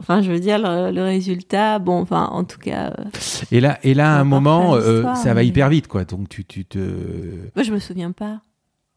Enfin, 0.00 0.22
je 0.22 0.30
veux 0.30 0.38
dire 0.38 0.58
le, 0.60 0.92
le 0.92 1.02
résultat. 1.02 1.80
Bon, 1.80 2.00
enfin, 2.00 2.28
en 2.30 2.44
tout 2.44 2.58
cas, 2.60 2.92
euh, 2.98 3.04
Et 3.50 3.60
là, 3.60 3.78
et 3.82 3.94
là, 3.94 4.14
à 4.16 4.20
un 4.20 4.24
moment, 4.24 4.74
euh, 4.76 5.02
ça 5.16 5.34
va 5.34 5.42
hyper 5.42 5.68
vite, 5.68 5.88
quoi. 5.88 6.04
Donc, 6.04 6.28
tu, 6.28 6.44
tu 6.44 6.64
te. 6.64 6.78
moi, 7.56 7.64
je 7.64 7.72
me 7.72 7.80
souviens 7.80 8.12
pas. 8.12 8.40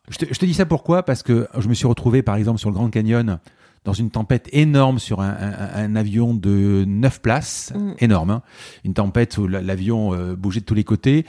Je 0.09 0.17
te, 0.17 0.25
je 0.33 0.39
te 0.39 0.45
dis 0.45 0.53
ça 0.53 0.65
pourquoi? 0.65 1.03
Parce 1.03 1.23
que 1.23 1.47
je 1.57 1.67
me 1.69 1.73
suis 1.73 1.87
retrouvé, 1.87 2.21
par 2.21 2.35
exemple, 2.35 2.59
sur 2.59 2.69
le 2.69 2.73
Grand 2.75 2.89
Canyon, 2.89 3.39
dans 3.83 3.93
une 3.93 4.11
tempête 4.11 4.47
énorme 4.51 4.99
sur 4.99 5.21
un, 5.21 5.29
un- 5.29 5.83
un 5.83 5.95
avion 5.95 6.33
de 6.33 6.83
9 6.87 7.21
places, 7.21 7.71
Mm. 7.75 7.93
énorme, 7.99 8.29
hein. 8.31 8.41
une 8.83 8.93
tempête 8.93 9.37
où 9.37 9.47
la- 9.47 9.61
l'avion 9.61 10.13
euh, 10.13 10.35
bougeait 10.35 10.59
de 10.59 10.65
tous 10.65 10.73
les 10.75 10.83
côtés. 10.83 11.25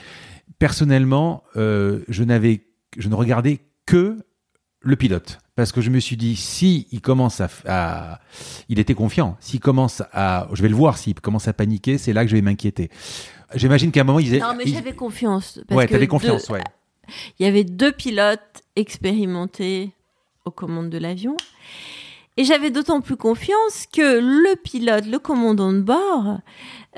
Personnellement, 0.59 1.43
euh, 1.55 2.01
je 2.09 2.23
n'avais, 2.23 2.67
je 2.97 3.09
ne 3.09 3.15
regardais 3.15 3.59
que 3.85 4.19
le 4.81 4.95
pilote, 4.95 5.39
parce 5.55 5.71
que 5.71 5.81
je 5.81 5.89
me 5.89 5.99
suis 5.99 6.17
dit, 6.17 6.35
si 6.35 6.87
il 6.91 7.01
commence 7.01 7.41
à, 7.41 7.49
à- 7.65 8.19
il 8.69 8.79
était 8.79 8.93
confiant. 8.93 9.37
S'il 9.39 9.59
commence 9.61 10.03
à, 10.11 10.47
je 10.53 10.61
vais 10.61 10.69
le 10.69 10.75
voir, 10.75 10.97
s'il 10.97 11.13
commence 11.15 11.47
à 11.47 11.53
paniquer, 11.53 11.97
c'est 11.97 12.11
là 12.13 12.23
que 12.23 12.29
je 12.29 12.35
vais 12.35 12.41
m'inquiéter. 12.41 12.89
J'imagine 13.55 13.91
qu'à 13.91 14.01
un 14.01 14.03
moment, 14.03 14.19
il 14.19 14.25
disait, 14.25 14.39
Non, 14.39 14.53
mais 14.57 14.65
j'avais 14.67 14.93
confiance. 14.93 15.59
Parce 15.67 15.77
ouais, 15.77 15.87
t'avais 15.87 16.07
confiance, 16.07 16.49
ouais. 16.49 16.61
Il 17.39 17.45
y 17.45 17.49
avait 17.49 17.63
deux 17.63 17.91
pilotes 17.91 18.63
expérimentés 18.75 19.91
aux 20.45 20.51
commandes 20.51 20.89
de 20.89 20.97
l'avion. 20.97 21.35
Et 22.35 22.43
j'avais 22.45 22.71
d'autant 22.71 23.01
plus 23.01 23.15
confiance 23.15 23.85
que 23.91 24.19
le 24.19 24.55
pilote, 24.55 25.05
le 25.05 25.19
commandant 25.19 25.71
de 25.71 25.81
bord, 25.81 26.39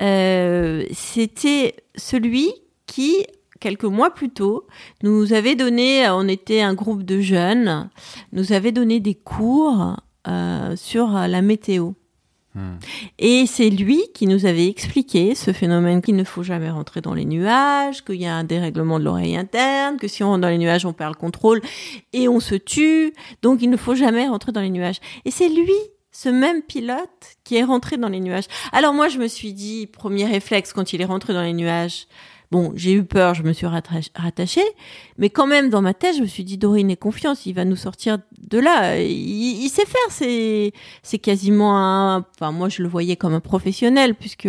euh, 0.00 0.84
c'était 0.92 1.76
celui 1.94 2.52
qui, 2.86 3.26
quelques 3.60 3.84
mois 3.84 4.10
plus 4.10 4.30
tôt, 4.30 4.66
nous 5.02 5.34
avait 5.34 5.54
donné, 5.54 6.08
on 6.08 6.26
était 6.26 6.62
un 6.62 6.72
groupe 6.72 7.02
de 7.02 7.20
jeunes, 7.20 7.90
nous 8.32 8.52
avait 8.52 8.72
donné 8.72 8.98
des 8.98 9.14
cours 9.14 9.96
euh, 10.26 10.74
sur 10.74 11.08
la 11.08 11.42
météo. 11.42 11.92
Et 13.18 13.46
c'est 13.46 13.70
lui 13.70 14.02
qui 14.14 14.26
nous 14.26 14.46
avait 14.46 14.66
expliqué 14.66 15.34
ce 15.34 15.52
phénomène 15.52 16.02
qu'il 16.02 16.16
ne 16.16 16.24
faut 16.24 16.42
jamais 16.42 16.70
rentrer 16.70 17.00
dans 17.00 17.14
les 17.14 17.24
nuages, 17.24 18.04
qu'il 18.04 18.20
y 18.20 18.26
a 18.26 18.34
un 18.34 18.44
dérèglement 18.44 18.98
de 18.98 19.04
l'oreille 19.04 19.36
interne, 19.36 19.96
que 19.96 20.08
si 20.08 20.22
on 20.22 20.28
rentre 20.28 20.42
dans 20.42 20.48
les 20.48 20.58
nuages, 20.58 20.86
on 20.86 20.92
perd 20.92 21.14
le 21.14 21.18
contrôle 21.18 21.60
et 22.12 22.28
on 22.28 22.40
se 22.40 22.54
tue. 22.54 23.12
Donc 23.42 23.62
il 23.62 23.70
ne 23.70 23.76
faut 23.76 23.94
jamais 23.94 24.26
rentrer 24.26 24.52
dans 24.52 24.60
les 24.60 24.70
nuages. 24.70 25.00
Et 25.24 25.30
c'est 25.30 25.48
lui, 25.48 25.72
ce 26.12 26.28
même 26.28 26.62
pilote, 26.62 27.36
qui 27.44 27.56
est 27.56 27.64
rentré 27.64 27.98
dans 27.98 28.08
les 28.08 28.20
nuages. 28.20 28.46
Alors 28.72 28.94
moi, 28.94 29.08
je 29.08 29.18
me 29.18 29.28
suis 29.28 29.52
dit, 29.52 29.86
premier 29.86 30.24
réflexe 30.24 30.72
quand 30.72 30.92
il 30.92 31.02
est 31.02 31.06
rentré 31.06 31.32
dans 31.32 31.42
les 31.42 31.52
nuages, 31.52 32.06
bon, 32.50 32.72
j'ai 32.74 32.92
eu 32.92 33.04
peur, 33.04 33.34
je 33.34 33.42
me 33.42 33.52
suis 33.52 33.66
rattach- 33.66 34.10
rattachée, 34.14 34.64
mais 35.18 35.30
quand 35.30 35.46
même 35.46 35.70
dans 35.70 35.82
ma 35.82 35.94
tête, 35.94 36.16
je 36.16 36.22
me 36.22 36.26
suis 36.26 36.44
dit, 36.44 36.58
Dorine, 36.58 36.90
aie 36.90 36.96
confiance, 36.96 37.46
il 37.46 37.52
va 37.54 37.64
nous 37.64 37.76
sortir 37.76 38.18
de 38.38 38.58
là. 38.58 38.98
Il, 39.00 39.10
il 39.64 39.68
sait 39.68 39.86
faire, 39.86 40.10
c'est 40.10 40.72
c'est 41.02 41.18
quasiment 41.18 41.76
un. 41.78 42.24
Enfin, 42.36 42.52
moi, 42.52 42.68
je 42.68 42.82
le 42.82 42.88
voyais 42.88 43.16
comme 43.16 43.34
un 43.34 43.40
professionnel 43.40 44.14
puisque 44.14 44.48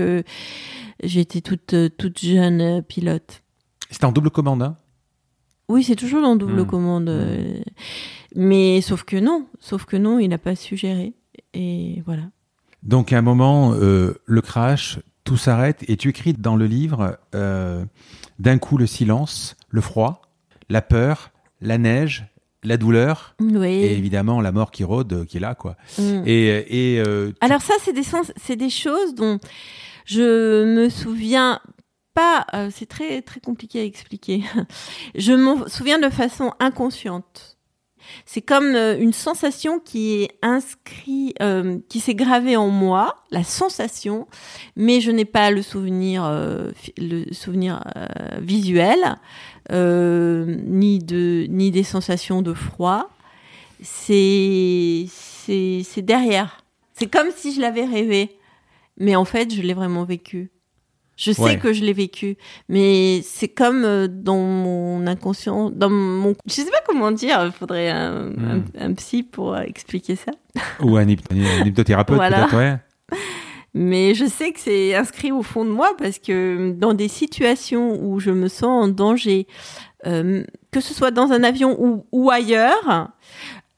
j'étais 1.04 1.42
toute 1.42 1.76
toute 1.98 2.20
jeune 2.20 2.82
pilote. 2.84 3.42
C'était 3.90 4.06
en 4.06 4.12
double 4.12 4.30
commande, 4.32 4.62
hein? 4.64 4.78
Oui, 5.70 5.84
c'est 5.84 5.96
toujours 5.96 6.24
en 6.26 6.36
double 6.38 6.62
Mm. 6.62 6.66
commande, 6.68 7.10
euh, 7.10 7.60
mais 8.36 8.80
sauf 8.82 9.04
que 9.04 9.18
non, 9.18 9.48
sauf 9.60 9.84
que 9.86 9.98
non, 9.98 10.18
il 10.20 10.30
n'a 10.30 10.38
pas 10.38 10.56
su 10.56 10.78
gérer. 10.78 11.14
Et 11.54 12.02
voilà. 12.06 12.24
Donc 12.84 13.12
à 13.12 13.18
un 13.18 13.22
moment, 13.22 13.74
euh, 13.74 14.14
le 14.26 14.42
crash, 14.42 15.00
tout 15.28 15.38
s'arrête 15.38 15.84
et 15.90 15.98
tu 15.98 16.10
écris 16.10 16.34
dans 16.34 16.56
le 16.56 16.66
livre 16.66 17.18
euh, 17.36 17.84
d'un 18.40 18.58
coup 18.58 18.78
le 18.78 18.88
silence, 18.88 19.56
le 19.70 19.82
froid, 19.82 20.22
la 20.70 20.82
peur, 20.82 21.32
la 21.62 21.78
neige, 21.78 22.26
la 22.64 22.78
douleur 22.78 23.36
Oui. 23.42 23.68
et 23.68 23.98
évidemment 23.98 24.40
la 24.42 24.52
mort 24.52 24.72
qui 24.72 24.84
rôde, 24.84 25.12
euh, 25.14 25.26
qui 25.26 25.38
est 25.38 25.40
là 25.42 25.54
quoi. 25.54 25.76
Mm. 26.00 26.24
Et, 26.26 26.94
et 26.96 27.00
euh, 27.00 27.30
tu- 27.32 27.36
Alors 27.42 27.62
ça, 27.62 27.74
c'est 27.82 27.94
des 27.94 28.04
sens, 28.04 28.32
c'est 28.38 28.56
des 28.56 28.70
choses 28.70 29.16
dont 29.16 29.38
je 30.06 30.64
me 30.64 30.88
souviens 30.90 31.60
pas. 32.14 32.46
euh, 32.54 32.70
c'est 32.74 32.86
très 32.88 33.22
très 33.22 33.40
compliqué 33.42 33.82
à 33.82 33.84
expliquer. 33.84 34.44
je 35.16 35.34
m'en 35.34 35.68
souviens 35.68 36.00
de 36.00 36.10
façon 36.10 36.54
inconsciente. 36.60 37.57
C'est 38.26 38.42
comme 38.42 38.76
euh, 38.76 38.98
une 38.98 39.14
sensation 39.14 39.80
qui 39.80 40.24
est 40.24 40.30
inscrite, 40.42 41.36
euh, 41.42 41.80
qui 41.90 42.00
s'est 42.00 42.16
gravée 42.16 42.56
en 42.56 42.70
moi, 42.70 43.16
la 43.32 43.44
sensation, 43.44 44.28
mais 44.76 45.02
je 45.02 45.12
n'ai 45.12 45.26
pas 45.26 45.52
le 45.52 45.62
souvenir, 45.62 46.26
euh, 46.26 46.72
le 46.98 47.32
souvenir 47.34 47.84
visuel, 48.40 49.18
ni 49.70 51.00
de, 51.00 51.46
ni 51.50 51.72
des 51.72 51.84
sensations 51.84 52.42
de 52.42 52.54
froid. 52.54 53.10
C'est, 53.84 55.06
c'est 55.10 56.02
derrière. 56.02 56.64
C'est 56.94 57.08
comme 57.08 57.28
si 57.36 57.54
je 57.54 57.62
l'avais 57.62 57.86
rêvé, 57.86 58.38
mais 58.98 59.16
en 59.16 59.26
fait, 59.26 59.54
je 59.54 59.62
l'ai 59.62 59.74
vraiment 59.74 60.04
vécu. 60.04 60.50
Je 61.18 61.32
sais 61.32 61.42
Ouais. 61.42 61.58
que 61.58 61.74
je 61.74 61.84
l'ai 61.84 61.94
vécu, 61.94 62.38
mais 62.70 63.22
c'est 63.24 63.48
comme 63.48 63.84
euh, 63.84 64.08
dans 64.08 64.38
mon 64.38 65.06
inconscient, 65.08 65.72
dans 65.72 65.90
mon, 65.90 66.36
je 66.46 66.54
sais 66.54 66.66
pas 66.70 66.82
comment 66.88 67.12
dire. 67.12 67.44
Il 67.44 67.52
faudrait 67.52 67.90
un, 67.90 68.28
un, 68.38 68.62
un 68.80 68.94
psy 68.94 69.24
pour 69.24 69.56
euh, 69.56 69.62
expliquer 69.62 70.16
ça. 70.16 70.32
ou 70.82 70.96
un, 70.96 71.06
hyp- 71.06 71.26
un 71.32 71.66
hypnothérapeute 71.66 72.16
Voilà. 72.18 72.46
peut-être, 72.46 72.58
ouais. 72.58 72.78
Mais 73.74 74.16
je 74.16 74.26
sais 74.26 74.52
que 74.52 74.60
c'est 74.60 74.96
inscrit 74.96 75.32
au 75.32 75.44
fond 75.44 75.66
de 75.66 75.70
moi 75.70 75.92
parce 75.98 76.18
que 76.20 76.72
dans 76.72 76.94
des 76.94 77.08
situations 77.08 78.00
où 78.02 78.20
je 78.20 78.32
me 78.32 78.48
sens 78.48 78.86
en 78.86 78.88
danger, 78.88 79.46
euh, 80.08 80.44
que 80.72 80.80
ce 80.82 80.94
soit 80.94 81.12
dans 81.12 81.32
un 81.32 81.44
avion 81.44 81.76
ou, 81.80 82.06
ou 82.12 82.30
ailleurs, 82.32 83.10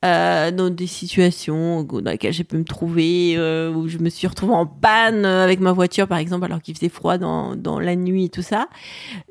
euh, 0.06 0.52
dans 0.52 0.70
des 0.70 0.88
situations 0.88 1.84
dans 1.84 2.12
lesquelles 2.12 2.34
j'ai 2.34 2.44
pu 2.46 2.58
me 2.58 2.64
trouver, 2.64 3.34
euh, 3.36 3.72
où 3.74 3.88
je 3.88 3.98
me 3.98 4.10
suis 4.10 4.28
retrouvée 4.28 4.54
en 4.54 4.66
panne 4.66 5.26
avec 5.26 5.60
ma 5.60 5.72
voiture, 5.74 6.08
par 6.08 6.18
exemple, 6.20 6.46
alors 6.46 6.62
qu'il 6.62 6.76
faisait 6.76 6.90
froid 6.90 7.18
dans, 7.18 7.56
dans 7.56 7.80
la 7.80 7.96
nuit 7.96 8.26
et 8.26 8.30
tout 8.30 8.42
ça, 8.42 8.68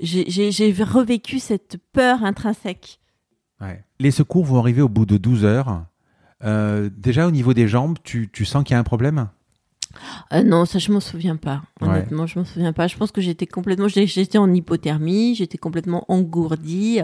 j'ai- 0.00 0.26
revécu 0.84 1.38
cette 1.38 1.78
peur 1.92 2.22
intrinsèque. 2.24 3.00
Les 3.98 4.10
secours 4.10 4.44
vont 4.44 4.58
arriver 4.58 4.82
au 4.82 4.88
bout 4.88 5.06
de 5.06 5.16
12 5.16 5.44
heures. 5.44 5.84
Euh, 6.44 6.88
déjà 6.96 7.26
au 7.26 7.30
niveau 7.32 7.52
des 7.52 7.66
jambes, 7.66 7.98
tu, 8.04 8.28
tu 8.32 8.44
sens 8.44 8.62
qu'il 8.62 8.74
y 8.74 8.76
a 8.76 8.78
un 8.78 8.84
problème? 8.84 9.28
Euh, 10.32 10.42
non, 10.42 10.64
ça 10.64 10.78
je 10.78 10.92
m'en 10.92 11.00
souviens 11.00 11.36
pas. 11.36 11.62
Ouais. 11.80 11.88
Honnêtement, 11.88 12.26
je 12.26 12.38
m'en 12.38 12.44
souviens 12.44 12.72
pas. 12.72 12.86
Je 12.86 12.96
pense 12.96 13.12
que 13.12 13.20
j'étais 13.20 13.46
complètement, 13.46 13.88
j'étais 13.88 14.38
en 14.38 14.52
hypothermie, 14.52 15.34
j'étais 15.34 15.58
complètement 15.58 16.04
engourdie, 16.08 17.00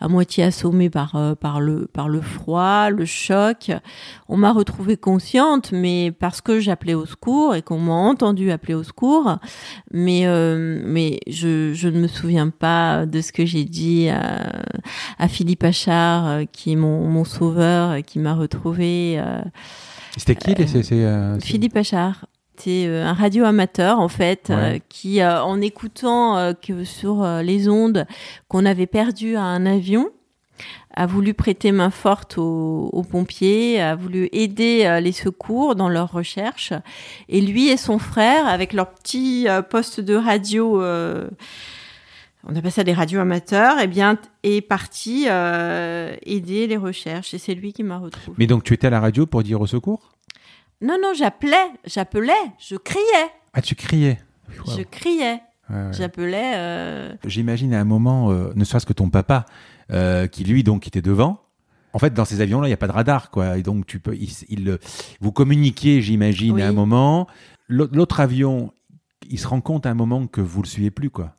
à 0.00 0.08
moitié 0.08 0.44
assommée 0.44 0.90
par 0.90 1.16
euh, 1.16 1.34
par 1.34 1.60
le 1.60 1.86
par 1.86 2.08
le 2.08 2.20
froid, 2.20 2.90
le 2.90 3.04
choc. 3.04 3.70
On 4.28 4.36
m'a 4.36 4.52
retrouvée 4.52 4.96
consciente, 4.96 5.72
mais 5.72 6.12
parce 6.12 6.40
que 6.40 6.60
j'appelais 6.60 6.94
au 6.94 7.06
secours 7.06 7.54
et 7.54 7.62
qu'on 7.62 7.78
m'a 7.78 7.92
entendu 7.92 8.50
appeler 8.50 8.74
au 8.74 8.82
secours. 8.82 9.38
Mais 9.92 10.26
euh, 10.26 10.80
mais 10.84 11.20
je 11.28 11.72
je 11.74 11.88
ne 11.88 12.00
me 12.00 12.08
souviens 12.08 12.50
pas 12.50 13.06
de 13.06 13.20
ce 13.20 13.32
que 13.32 13.46
j'ai 13.46 13.64
dit 13.64 14.08
à, 14.08 14.52
à 15.18 15.28
Philippe 15.28 15.64
Achard, 15.64 16.26
euh, 16.26 16.44
qui 16.50 16.72
est 16.72 16.76
mon 16.76 17.08
mon 17.08 17.24
sauveur, 17.24 17.90
euh, 17.90 18.00
qui 18.00 18.18
m'a 18.18 18.34
retrouvée. 18.34 19.22
Euh, 20.16 20.20
C'était 20.20 20.36
qui 20.36 20.54
les- 20.54 20.76
euh, 21.04 21.38
c'est- 21.38 21.46
Philippe 21.46 21.76
Achard. 21.76 22.26
C'est 22.58 22.86
euh, 22.86 23.04
un 23.06 23.12
radio 23.12 23.44
amateur 23.44 23.98
en 24.00 24.08
fait 24.08 24.48
euh, 24.48 24.78
qui, 24.88 25.20
euh, 25.20 25.42
en 25.42 25.60
écoutant 25.60 26.38
euh, 26.38 26.52
que 26.54 26.84
sur 26.84 27.22
euh, 27.22 27.42
les 27.42 27.68
ondes 27.68 28.06
qu'on 28.48 28.64
avait 28.64 28.86
perdu 28.86 29.36
à 29.36 29.42
un 29.42 29.66
avion, 29.66 30.08
a 30.94 31.04
voulu 31.04 31.34
prêter 31.34 31.70
main 31.70 31.90
forte 31.90 32.38
aux, 32.38 32.88
aux 32.90 33.02
pompiers, 33.02 33.78
a 33.82 33.94
voulu 33.94 34.30
aider 34.32 34.84
euh, 34.86 35.00
les 35.00 35.12
secours 35.12 35.74
dans 35.74 35.90
leurs 35.90 36.10
recherches. 36.10 36.72
Et 37.28 37.42
lui 37.42 37.68
et 37.68 37.76
son 37.76 37.98
frère, 37.98 38.46
avec 38.48 38.72
leur 38.72 38.88
petit 38.88 39.46
euh, 39.48 39.60
poste 39.60 40.00
de 40.00 40.14
radio, 40.14 40.80
euh, 40.80 41.28
on 42.46 42.54
appelle 42.56 42.72
ça 42.72 42.84
des 42.84 42.92
radios 42.92 43.20
amateurs, 43.20 43.76
eh 43.82 43.86
bien, 43.86 44.18
est 44.42 44.60
parti 44.60 45.26
euh, 45.28 46.14
aider 46.22 46.66
les 46.66 46.76
recherches. 46.76 47.34
Et 47.34 47.38
c'est 47.38 47.54
lui 47.54 47.72
qui 47.72 47.82
m'a 47.82 47.98
retrouvée. 47.98 48.36
Mais 48.38 48.46
donc 48.46 48.64
tu 48.64 48.72
étais 48.74 48.86
à 48.86 48.90
la 48.90 49.00
radio 49.00 49.26
pour 49.26 49.42
dire 49.42 49.60
au 49.60 49.66
secours? 49.66 50.12
Non, 50.80 50.96
non, 51.02 51.12
j'appelais, 51.14 51.56
j'appelais, 51.86 52.32
je 52.58 52.76
criais, 52.76 53.30
Ah, 53.54 53.62
tu 53.62 53.74
criais? 53.74 54.18
Wow. 54.66 54.76
je 54.76 54.82
criais, 54.82 55.40
Ouais, 55.70 55.76
ouais. 55.76 55.92
j'appelais. 55.92 56.52
euh, 56.56 57.14
J'imagine 57.24 57.74
à 57.74 57.80
un 57.80 57.84
moment, 57.84 58.30
euh, 58.30 58.52
ne 58.54 58.64
serait-ce 58.64 58.86
que 58.86 58.92
ton 58.92 59.08
papa, 59.10 59.46
qui 60.32 60.44
lui 60.44 60.62
donc 60.62 60.86
était 60.86 61.02
devant, 61.02 61.40
En 61.94 61.98
fait, 61.98 62.12
dans 62.12 62.26
ces 62.26 62.42
avions-là, 62.42 62.66
il 62.66 62.70
n'y 62.70 62.74
a 62.74 62.76
pas 62.76 62.88
de 62.88 62.92
radar, 62.92 63.30
quoi. 63.30 63.56
Et 63.56 63.62
donc, 63.62 63.86
tu 63.86 64.00
peux, 64.00 64.14
il, 64.14 64.28
il- 64.50 64.78
vous 65.22 65.32
communiquiez, 65.32 66.02
j'imagine, 66.02 66.52
Oui. 66.56 66.62
à 66.62 66.68
un 66.68 66.72
moment. 66.72 67.26
L'au- 67.68 67.88
L'autre 67.90 68.20
avion, 68.20 68.70
il 69.30 69.38
se 69.38 69.46
rend 69.48 69.62
compte 69.62 69.86
à 69.86 69.90
un 69.90 69.94
moment 69.94 70.26
que 70.26 70.42
vous 70.42 70.60
le 70.60 70.68
suivez 70.68 70.90
plus, 70.90 71.08
quoi. 71.08 71.35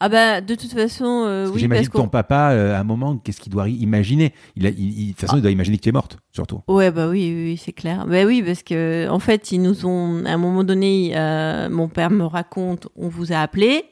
Ah 0.00 0.08
bah 0.08 0.40
de 0.40 0.54
toute 0.54 0.72
façon, 0.72 1.24
euh, 1.26 1.42
Parce 1.44 1.54
oui, 1.54 1.60
j'imagine 1.60 1.88
que 1.88 1.96
ton 1.96 2.08
papa, 2.08 2.50
euh, 2.52 2.74
à 2.76 2.80
un 2.80 2.84
moment, 2.84 3.16
qu'est-ce 3.16 3.40
qu'il 3.40 3.52
doit 3.52 3.68
imaginer? 3.68 4.32
Il 4.56 4.66
a, 4.66 4.70
il- 4.70 4.98
il- 4.98 5.06
De 5.06 5.10
toute 5.12 5.20
façon, 5.20 5.36
il 5.36 5.42
doit 5.42 5.50
imaginer 5.50 5.76
que 5.78 5.82
tu 5.82 5.88
es 5.88 5.92
morte, 5.92 6.18
surtout. 6.32 6.60
Ouais, 6.68 6.90
bah 6.90 7.08
oui, 7.08 7.32
oui, 7.34 7.44
oui, 7.52 7.56
c'est 7.62 7.72
clair. 7.72 8.06
Bah 8.06 8.24
oui, 8.24 8.42
parce 8.44 8.62
que 8.62 9.08
en 9.08 9.18
fait, 9.18 9.52
ils 9.52 9.60
nous 9.62 9.86
ont, 9.86 10.24
à 10.24 10.30
un 10.32 10.36
moment 10.38 10.64
donné, 10.64 11.12
euh, 11.14 11.68
mon 11.70 11.88
père 11.88 12.10
me 12.10 12.24
raconte, 12.24 12.88
on 12.96 13.08
vous 13.08 13.32
a 13.32 13.36
appelé, 13.38 13.84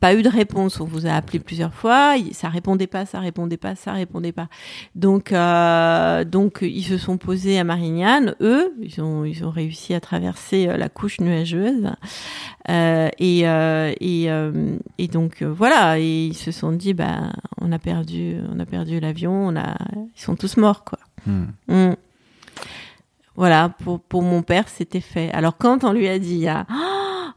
pas 0.00 0.14
eu 0.14 0.22
de 0.22 0.28
réponse, 0.28 0.80
on 0.80 0.84
vous 0.84 1.06
a 1.06 1.12
appelé 1.12 1.38
plusieurs 1.38 1.72
fois, 1.72 2.14
ça 2.32 2.48
répondait 2.48 2.86
pas, 2.86 3.06
ça 3.06 3.20
répondait 3.20 3.56
pas, 3.56 3.74
ça 3.74 3.92
répondait 3.92 4.32
pas. 4.32 4.48
Donc, 4.94 5.32
euh, 5.32 6.24
donc 6.24 6.58
ils 6.60 6.84
se 6.84 6.98
sont 6.98 7.16
posés 7.16 7.58
à 7.58 7.64
Marignane, 7.64 8.34
eux, 8.40 8.74
ils 8.82 9.00
ont, 9.00 9.24
ils 9.24 9.44
ont 9.44 9.50
réussi 9.50 9.94
à 9.94 10.00
traverser 10.00 10.68
euh, 10.68 10.76
la 10.76 10.88
couche 10.88 11.20
nuageuse, 11.20 11.90
Euh, 12.70 13.10
et, 13.18 13.40
et, 13.40 14.28
et 14.96 15.08
donc 15.08 15.42
voilà, 15.42 15.98
et 15.98 16.26
ils 16.28 16.34
se 16.34 16.50
sont 16.50 16.72
dit, 16.72 16.94
bah, 16.94 17.30
on 17.60 17.72
a 17.72 17.78
perdu, 17.78 18.36
on 18.50 18.58
a 18.58 18.64
perdu 18.64 19.00
l'avion, 19.00 19.32
on 19.32 19.54
a, 19.54 19.76
ils 20.16 20.20
sont 20.20 20.34
tous 20.34 20.56
morts, 20.56 20.82
quoi. 20.82 20.98
Hmm. 21.26 21.44
Mm. 21.68 21.94
Voilà, 23.36 23.68
pour, 23.68 24.00
pour 24.00 24.22
mon 24.22 24.42
père, 24.42 24.68
c'était 24.68 25.00
fait. 25.02 25.30
Alors 25.32 25.58
quand 25.58 25.84
on 25.84 25.92
lui 25.92 26.08
a 26.08 26.18
dit, 26.18 26.46
Ah, 26.48 26.66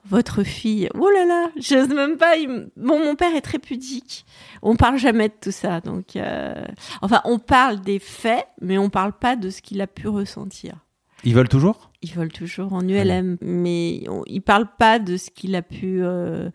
votre 0.10 0.44
fille, 0.44 0.90
oh 0.98 1.10
là 1.10 1.26
là, 1.26 1.50
j'ose 1.58 1.90
même 1.90 2.18
pas. 2.18 2.36
il 2.38 2.46
m- 2.50 2.70
Bon, 2.78 3.00
mon 3.00 3.16
père 3.16 3.36
est 3.36 3.42
très 3.42 3.60
pudique. 3.60 4.26
On 4.62 4.76
parle 4.76 4.98
jamais 4.98 5.28
de 5.30 5.34
tout 5.42 5.52
ça, 5.52 5.82
donc 5.82 6.16
euh, 6.16 6.66
enfin, 7.02 7.22
on 7.26 7.40
parle 7.40 7.82
des 7.82 8.00
faits, 8.00 8.46
mais 8.62 8.78
on 8.78 8.90
parle 8.90 9.14
pas 9.14 9.36
de 9.36 9.50
ce 9.50 9.62
qu'il 9.62 9.82
a 9.82 9.88
pu 9.88 10.08
ressentir. 10.08 10.76
Ils 11.24 11.34
veulent 11.34 11.50
toujours? 11.50 11.92
Ils 12.04 12.14
veulent 12.14 12.32
toujours 12.32 12.74
en 12.74 12.88
ULM, 12.88 13.38
mais 13.42 14.04
on, 14.08 14.22
ils 14.28 14.42
parlent 14.42 14.70
pas 14.78 15.00
de 15.00 15.18
ce 15.18 15.32
qu'il 15.32 15.56
a 15.56 15.62
pu 15.64 16.04
euh, 16.04 16.50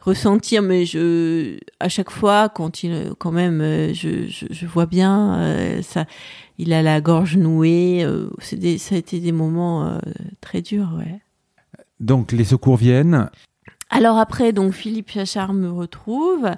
ressentir. 0.00 0.62
Mais 0.62 0.84
je, 0.86 1.58
à 1.80 1.88
chaque 1.88 2.10
fois, 2.10 2.48
quand 2.48 2.82
il, 2.82 3.12
quand 3.18 3.32
même, 3.32 3.60
euh, 3.60 3.92
je, 3.92 4.26
je, 4.28 4.46
je 4.48 4.66
vois 4.66 4.86
bien 4.86 5.34
euh, 5.40 5.82
ça. 5.82 6.06
Il 6.58 6.72
a 6.72 6.82
la 6.82 7.00
gorge 7.00 7.36
nouée. 7.36 8.04
euh, 8.04 8.30
c'est 8.38 8.78
ça 8.78 8.94
a 8.94 8.98
été 8.98 9.18
des 9.18 9.32
moments 9.32 9.86
euh, 9.86 9.98
très 10.40 10.62
durs, 10.62 10.94
ouais. 10.98 11.20
Donc, 12.00 12.32
les 12.32 12.44
secours 12.44 12.76
viennent. 12.76 13.28
Alors 13.92 14.18
après, 14.18 14.52
donc 14.52 14.72
Philippe 14.72 15.10
Chachard 15.10 15.52
me 15.52 15.70
retrouve, 15.70 16.48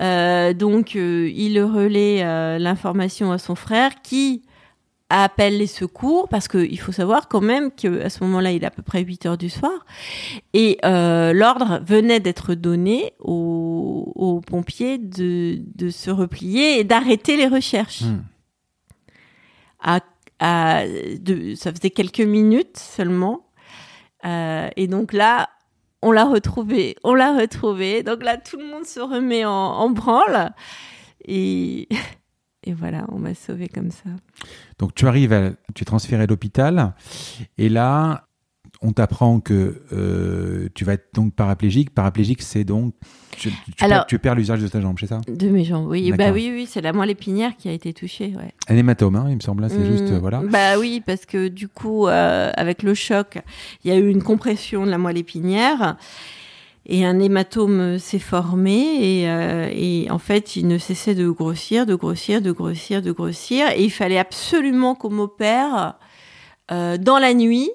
Euh, 0.00 0.54
donc 0.54 0.96
euh, 0.96 1.30
il 1.34 1.60
relaie 1.62 2.22
euh, 2.22 2.58
l'information 2.58 3.32
à 3.32 3.38
son 3.38 3.54
frère 3.54 4.00
qui 4.02 4.42
appelle 5.10 5.58
les 5.58 5.66
secours 5.66 6.28
parce 6.28 6.48
qu'il 6.48 6.78
faut 6.80 6.92
savoir 6.92 7.28
quand 7.28 7.40
même 7.42 7.70
qu'à 7.72 8.08
ce 8.08 8.22
moment-là, 8.24 8.52
il 8.52 8.62
est 8.62 8.66
à 8.66 8.70
peu 8.70 8.80
près 8.82 9.02
8 9.02 9.26
heures 9.26 9.36
du 9.38 9.50
soir 9.50 9.84
et 10.54 10.78
euh, 10.84 11.32
l'ordre 11.34 11.82
venait 11.84 12.20
d'être 12.20 12.54
donné 12.54 13.12
aux, 13.18 14.12
aux 14.14 14.40
pompiers 14.40 14.96
de, 14.98 15.58
de 15.74 15.90
se 15.90 16.10
replier 16.10 16.78
et 16.80 16.84
d'arrêter 16.84 17.36
les 17.36 17.48
recherches. 17.48 18.02
Hmm. 18.02 18.22
À, 19.82 20.00
à- 20.38 20.84
de- 21.18 21.54
ça 21.56 21.72
faisait 21.72 21.90
quelques 21.90 22.20
minutes 22.20 22.78
seulement. 22.78 23.46
Euh, 24.24 24.68
et 24.76 24.86
donc 24.86 25.12
là, 25.12 25.48
on 26.02 26.12
l'a 26.12 26.24
retrouvé, 26.24 26.96
on 27.04 27.14
l'a 27.14 27.36
retrouvé. 27.36 28.02
Donc 28.02 28.22
là, 28.22 28.36
tout 28.36 28.58
le 28.58 28.66
monde 28.66 28.84
se 28.84 29.00
remet 29.00 29.44
en, 29.44 29.90
branle. 29.90 30.52
Et, 31.24 31.88
et 32.64 32.72
voilà, 32.72 33.06
on 33.08 33.18
m'a 33.18 33.34
sauvé 33.34 33.68
comme 33.68 33.90
ça. 33.90 34.10
Donc, 34.78 34.94
tu 34.94 35.06
arrives, 35.06 35.32
à, 35.32 35.50
tu 35.74 35.82
es 35.82 35.84
transféré 35.84 36.22
à 36.22 36.26
l'hôpital. 36.26 36.94
Et 37.58 37.68
là, 37.68 38.28
on 38.82 38.92
t'apprend 38.92 39.40
que 39.40 39.82
euh, 39.92 40.68
tu 40.74 40.84
vas 40.84 40.94
être 40.94 41.08
donc 41.12 41.34
paraplégique. 41.34 41.90
Paraplégique, 41.94 42.40
c'est 42.40 42.64
donc. 42.64 42.94
Tu, 43.36 43.50
tu 43.50 43.84
Alors- 43.84 43.98
perds, 43.98 44.06
tu 44.06 44.18
perds 44.18 44.34
l'usage 44.34 44.60
de 44.60 44.68
ta 44.68 44.80
jambe, 44.80 44.96
c'est 44.98 45.06
ça? 45.06 45.20
De 45.28 45.48
mes 45.48 45.64
jambes, 45.64 45.86
oui. 45.88 46.12
Bah 46.12 46.30
oui, 46.32 46.50
oui, 46.52 46.66
c'est 46.66 46.80
la 46.80 46.92
moelle 46.92 47.10
épinière 47.10 47.56
qui 47.56 47.68
a 47.68 47.72
été 47.72 47.92
touchée, 47.92 48.32
ouais. 48.36 48.54
Un 48.68 48.76
hématome, 48.76 49.16
hein, 49.16 49.26
il 49.28 49.36
me 49.36 49.40
semble. 49.40 49.68
C'est 49.68 49.84
juste. 49.84 50.10
Mm, 50.10 50.14
euh, 50.14 50.18
voilà. 50.18 50.42
Bah 50.50 50.78
oui, 50.78 51.02
parce 51.04 51.26
que 51.26 51.48
du 51.48 51.68
coup, 51.68 52.06
euh, 52.06 52.50
avec 52.56 52.82
le 52.82 52.94
choc, 52.94 53.38
il 53.84 53.90
y 53.90 53.94
a 53.94 53.98
eu 53.98 54.08
une 54.08 54.22
compression 54.22 54.86
de 54.86 54.90
la 54.90 54.98
moelle 54.98 55.18
épinière 55.18 55.96
et 56.86 57.04
un 57.04 57.18
hématome 57.20 57.98
s'est 57.98 58.18
formé 58.18 59.20
et, 59.20 59.28
euh, 59.28 59.68
et 59.70 60.10
en 60.10 60.18
fait, 60.18 60.56
il 60.56 60.66
ne 60.66 60.78
cessait 60.78 61.14
de 61.14 61.28
grossir, 61.28 61.84
de 61.84 61.94
grossir, 61.94 62.40
de 62.40 62.50
grossir, 62.50 63.02
de 63.02 63.12
grossir 63.12 63.66
et 63.76 63.84
il 63.84 63.90
fallait 63.90 64.18
absolument 64.18 64.94
qu'on 64.94 65.10
m'opère 65.10 65.98
dans 66.70 67.18
la 67.18 67.34
nuit 67.34 67.68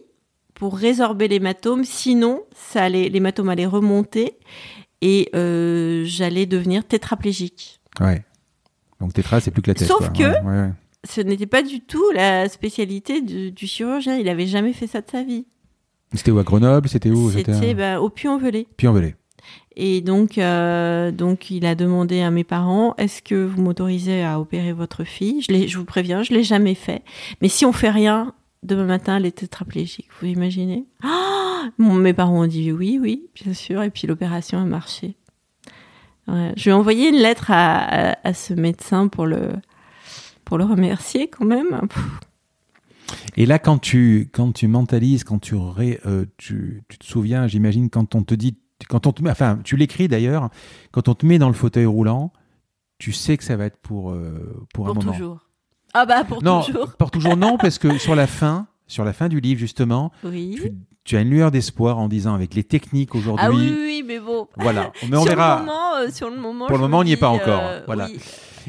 pour 0.55 0.75
résorber 0.77 1.27
l'hématome, 1.27 1.83
sinon 1.83 2.41
ça 2.55 2.83
allait, 2.83 3.09
l'hématome 3.09 3.49
allait 3.49 3.65
remonter 3.67 4.37
et 5.01 5.29
euh, 5.35 6.03
j'allais 6.05 6.45
devenir 6.47 6.83
tétraplégique. 6.85 7.79
Ouais. 7.99 8.23
Donc, 8.99 9.13
tétra, 9.13 9.39
c'est 9.39 9.51
plus 9.51 9.61
que 9.61 9.69
la 9.71 9.75
tête. 9.75 9.87
Sauf 9.87 9.99
quoi. 9.99 10.09
que- 10.09 10.23
Ouais, 10.23 10.39
ouais, 10.41 10.61
ouais. 10.63 10.71
ce 11.07 11.21
n'était 11.21 11.45
pas 11.45 11.61
du 11.61 11.81
tout 11.81 12.09
la 12.15 12.47
spécialité 12.49 13.21
du, 13.21 13.51
du 13.51 13.67
chirurgien. 13.67 14.15
Il 14.17 14.27
avait 14.29 14.47
jamais 14.47 14.73
fait 14.73 14.87
ça 14.87 15.01
de 15.01 15.09
sa 15.09 15.21
vie. 15.23 15.45
C'était 16.13 16.31
où 16.31 16.39
à 16.39 16.43
Grenoble? 16.43 16.87
C'était 16.87 17.09
où? 17.11 17.29
C'était 17.29 17.73
ben, 17.73 17.99
au 17.99 18.09
Puy-en-Velay. 18.09 18.67
Puy-en-Velay. 18.77 19.15
Et 19.75 19.99
donc, 20.01 20.37
euh, 20.37 21.11
donc, 21.11 21.51
il 21.51 21.65
a 21.65 21.75
demandé 21.75 22.21
à 22.21 22.31
mes 22.31 22.45
parents 22.45 22.95
est-ce 22.97 23.21
que 23.21 23.35
vous 23.45 23.61
m'autorisez 23.61 24.23
à 24.23 24.39
opérer 24.39 24.71
votre 24.71 25.03
fille? 25.03 25.41
Je, 25.41 25.67
je 25.67 25.77
vous 25.77 25.83
préviens, 25.85 26.23
je 26.23 26.33
l'ai 26.33 26.43
jamais 26.43 26.73
fait. 26.75 27.03
Mais 27.41 27.49
si 27.49 27.65
on 27.65 27.73
fait 27.73 27.89
rien, 27.89 28.33
demain 28.65 28.85
matin, 28.85 29.17
elle 29.17 29.25
est 29.25 29.37
tétraplégique. 29.37 30.07
Vous 30.19 30.27
imaginez? 30.27 30.85
Ah 31.03 31.69
Bon, 31.79 31.93
Mes 31.93 32.13
parents 32.13 32.41
ont 32.43 32.47
dit 32.47 32.71
oui, 32.71 32.99
oui, 33.01 33.27
bien 33.43 33.53
sûr. 33.53 33.81
Et 33.83 33.89
puis 33.89 34.07
l'opération 34.07 34.59
a 34.59 34.65
marché. 34.65 35.15
Ouais. 36.27 36.53
Je 36.57 36.63
lui 36.65 36.69
ai 36.71 36.73
envoyé 36.73 37.09
une 37.09 37.15
lettre 37.17 37.51
à, 37.51 37.77
à- 38.11 38.27
à 38.27 38.33
ce 38.33 38.53
médecin 38.53 39.07
pour 39.07 39.25
le, 39.25 39.49
pour 40.43 40.57
le 40.57 40.63
remercier 40.65 41.27
quand 41.29 41.45
même. 41.45 41.81
Et 43.37 43.45
là, 43.45 43.59
quand 43.59 43.77
tu, 43.77 44.29
quand 44.33 44.51
tu 44.51 44.67
mentalises, 44.67 45.23
quand 45.23 45.39
tu, 45.39 45.55
ré- 45.55 45.99
euh, 46.05 46.25
tu, 46.37 46.83
tu 46.89 46.97
te 46.97 47.05
souviens, 47.05 47.47
j'imagine, 47.47 47.89
quand 47.89 48.15
on 48.15 48.23
te 48.23 48.33
dit, 48.33 48.57
quand 48.89 49.05
on 49.07 49.11
te 49.11 49.21
met, 49.23 49.29
enfin, 49.29 49.59
tu 49.63 49.75
l'écris 49.77 50.07
d'ailleurs, 50.07 50.49
quand 50.91 51.07
on 51.09 51.13
te 51.15 51.25
met 51.25 51.37
dans 51.37 51.47
le 51.47 51.53
fauteuil 51.53 51.85
roulant, 51.85 52.31
tu 52.97 53.11
sais 53.11 53.37
que 53.37 53.43
ça 53.43 53.55
va 53.57 53.65
être 53.65 53.77
pour, 53.77 54.11
euh, 54.11 54.65
pour, 54.73 54.87
un 54.87 54.93
Pour 54.93 55.03
moment. 55.03 55.11
toujours. 55.13 55.44
Ah 55.97 56.05
bah 56.05 56.23
pour 56.25 56.43
non, 56.43 56.61
toujours. 56.61 56.93
pour 56.97 57.09
toujours 57.11 57.37
non, 57.37 57.57
parce 57.57 57.79
que 57.79 57.97
sur 58.05 58.15
la 58.15 58.27
fin, 58.27 58.67
sur 58.87 59.05
la 59.05 59.13
fin 59.13 59.29
du 59.29 59.39
livre 59.39 59.59
justement, 59.59 60.11
Oui. 60.23 60.55
tu, 60.61 60.71
tu 61.05 61.17
as 61.17 61.21
une 61.21 61.29
lueur 61.29 61.51
d'espoir 61.51 61.97
en 61.97 62.07
disant 62.07 62.33
avec 62.35 62.53
les 62.53 62.63
techniques 62.63 63.15
aujourd'hui, 63.15 63.45
Ah 63.47 63.51
oui, 63.51 63.69
oui, 63.71 63.77
oui, 63.79 64.03
mais 64.05 64.19
bon. 64.19 64.47
voilà. 64.57 64.91
Mais 65.09 65.15
on 65.17 65.21
sur 65.23 65.29
verra. 65.35 65.55
Le 65.59 65.65
moment, 65.65 65.95
euh, 65.97 66.09
sur 66.11 66.29
le 66.29 66.35
moment, 66.37 66.67
Pour 66.67 66.75
le 66.77 66.81
moment, 66.81 66.97
me 66.97 67.01
on 67.01 67.05
n'y 67.05 67.13
est 67.13 67.17
pas 67.17 67.29
encore, 67.29 67.61
euh, 67.63 67.81
voilà. 67.85 68.07
oui. 68.07 68.19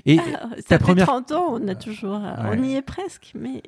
Et 0.07 0.19
Ah, 0.19 0.49
ça 0.57 0.62
ta 0.62 0.79
fait 0.79 0.85
première- 0.85 1.07
30 1.07 1.33
ans, 1.33 1.47
on 1.53 1.67
a 1.69 1.75
toujours, 1.75 2.21
euh, 2.23 2.53
on 2.53 2.62
y 2.62 2.75
est 2.75 2.83
presque, 2.83 3.33
mais 3.35 3.62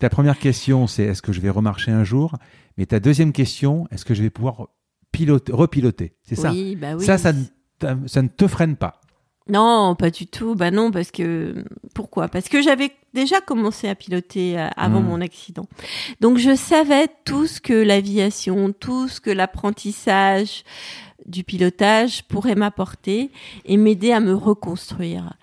ta 0.00 0.08
première 0.08 0.38
question, 0.38 0.86
c'est 0.86 1.02
est-ce 1.04 1.20
que 1.22 1.32
je 1.32 1.40
vais 1.40 1.50
remarcher 1.50 1.90
un 1.90 2.04
jour? 2.04 2.34
Mais 2.78 2.86
ta 2.86 3.00
deuxième 3.00 3.32
question, 3.32 3.86
est-ce 3.90 4.04
que 4.04 4.14
je 4.14 4.22
vais 4.22 4.30
pouvoir 4.30 4.68
piloter, 5.12 5.52
repiloter? 5.52 6.14
C'est 6.22 6.36
ça. 6.36 6.50
oui, 6.52 6.74
bah 6.76 6.94
oui. 6.96 7.04
Ça, 7.04 7.18
ça 7.18 7.32
ne, 7.32 7.44
ça 8.06 8.22
ne 8.22 8.28
te 8.28 8.46
freine 8.46 8.76
pas. 8.76 9.00
Non, 9.48 9.94
pas 9.94 10.10
du 10.10 10.26
tout. 10.26 10.54
Bah 10.54 10.70
non, 10.70 10.90
parce 10.90 11.10
que 11.10 11.54
pourquoi? 11.94 12.28
Parce 12.28 12.48
que 12.48 12.62
j'avais 12.62 12.92
déjà 13.12 13.40
commencé 13.42 13.88
à 13.88 13.94
piloter 13.94 14.58
euh, 14.58 14.68
avant 14.76 15.00
Mhm. 15.02 15.06
mon 15.08 15.20
accident. 15.20 15.66
Donc 16.22 16.38
je 16.38 16.54
savais 16.56 17.08
tout 17.26 17.46
ce 17.46 17.60
que 17.60 17.74
l'aviation, 17.74 18.72
tout 18.72 19.06
ce 19.08 19.20
que 19.20 19.30
l'apprentissage 19.30 20.64
du 21.26 21.44
pilotage 21.44 22.22
pourrait 22.24 22.54
m'apporter 22.54 23.30
et 23.66 23.76
m'aider 23.76 24.12
à 24.12 24.20
me 24.20 24.34
reconstruire. 24.34 25.34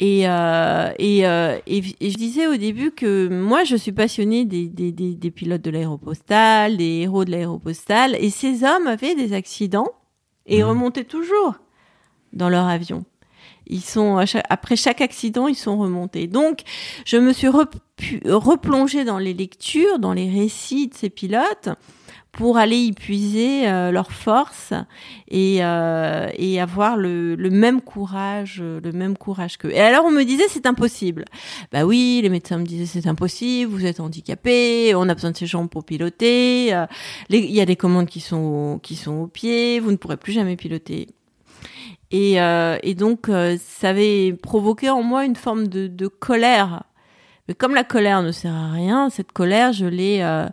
Et, 0.00 0.28
euh, 0.28 0.90
et, 0.98 1.26
euh, 1.26 1.58
et, 1.68 1.80
et 2.00 2.10
je 2.10 2.16
disais 2.16 2.46
au 2.48 2.56
début 2.56 2.90
que 2.90 3.28
moi, 3.28 3.62
je 3.62 3.76
suis 3.76 3.92
passionnée 3.92 4.44
des, 4.44 4.68
des, 4.68 4.90
des, 4.90 5.14
des 5.14 5.30
pilotes 5.30 5.62
de 5.62 5.70
l'aéropostale, 5.70 6.76
des 6.76 7.02
héros 7.02 7.24
de 7.24 7.30
l'aéropostale, 7.30 8.16
et 8.18 8.30
ces 8.30 8.64
hommes 8.64 8.88
avaient 8.88 9.14
des 9.14 9.32
accidents 9.32 9.92
et 10.46 10.62
Mhm. 10.62 10.68
remontaient 10.70 11.04
toujours 11.04 11.54
dans 12.32 12.48
leur 12.48 12.66
avion. 12.66 13.04
Ils 13.66 13.80
sont 13.80 14.22
après 14.48 14.76
chaque 14.76 15.00
accident, 15.00 15.48
ils 15.48 15.54
sont 15.54 15.76
remontés. 15.78 16.26
Donc, 16.26 16.60
je 17.04 17.16
me 17.16 17.32
suis 17.32 17.48
replongée 17.48 19.04
dans 19.04 19.18
les 19.18 19.34
lectures, 19.34 19.98
dans 19.98 20.12
les 20.12 20.30
récits 20.30 20.88
de 20.88 20.94
ces 20.94 21.10
pilotes 21.10 21.70
pour 22.34 22.58
aller 22.58 22.76
y 22.76 22.92
puiser 22.92 23.68
euh, 23.68 23.90
leurs 23.90 24.12
forces 24.12 24.72
et, 25.28 25.64
euh, 25.64 26.28
et 26.36 26.60
avoir 26.60 26.96
le, 26.96 27.36
le 27.36 27.50
même 27.50 27.80
courage, 27.80 28.58
euh, 28.60 28.80
le 28.82 28.92
même 28.92 29.16
courage 29.16 29.56
qu'eux. 29.56 29.70
Et 29.70 29.80
alors 29.80 30.04
on 30.04 30.10
me 30.10 30.24
disait 30.24 30.44
c'est 30.48 30.66
impossible. 30.66 31.24
Bah 31.72 31.84
oui, 31.84 32.20
les 32.22 32.28
médecins 32.28 32.58
me 32.58 32.64
disaient 32.64 32.86
c'est 32.86 33.08
impossible, 33.08 33.70
vous 33.70 33.86
êtes 33.86 34.00
handicapé, 34.00 34.94
on 34.94 35.08
a 35.08 35.14
besoin 35.14 35.30
de 35.30 35.36
ces 35.36 35.46
jambes 35.46 35.68
pour 35.68 35.84
piloter, 35.84 36.74
euh, 36.74 36.86
il 37.30 37.50
y 37.52 37.60
a 37.60 37.66
des 37.66 37.76
commandes 37.76 38.08
qui 38.08 38.20
sont 38.20 38.80
qui 38.82 38.96
sont 38.96 39.14
au 39.14 39.26
pied, 39.26 39.78
vous 39.80 39.92
ne 39.92 39.96
pourrez 39.96 40.16
plus 40.16 40.32
jamais 40.32 40.56
piloter. 40.56 41.08
Et, 42.14 42.40
euh, 42.40 42.78
et 42.84 42.94
donc, 42.94 43.28
euh, 43.28 43.56
ça 43.60 43.88
avait 43.88 44.32
provoqué 44.40 44.88
en 44.88 45.02
moi 45.02 45.24
une 45.24 45.34
forme 45.34 45.66
de, 45.66 46.06
colère. 46.06 46.84
Mais 47.48 47.54
comme 47.54 47.74
la 47.74 47.82
colère 47.82 48.22
ne 48.22 48.30
sert 48.30 48.54
à 48.54 48.70
rien, 48.70 49.10
cette 49.10 49.32
colère, 49.32 49.72
je 49.72 49.86
l'ai 49.86 50.20
euh, 50.22 50.46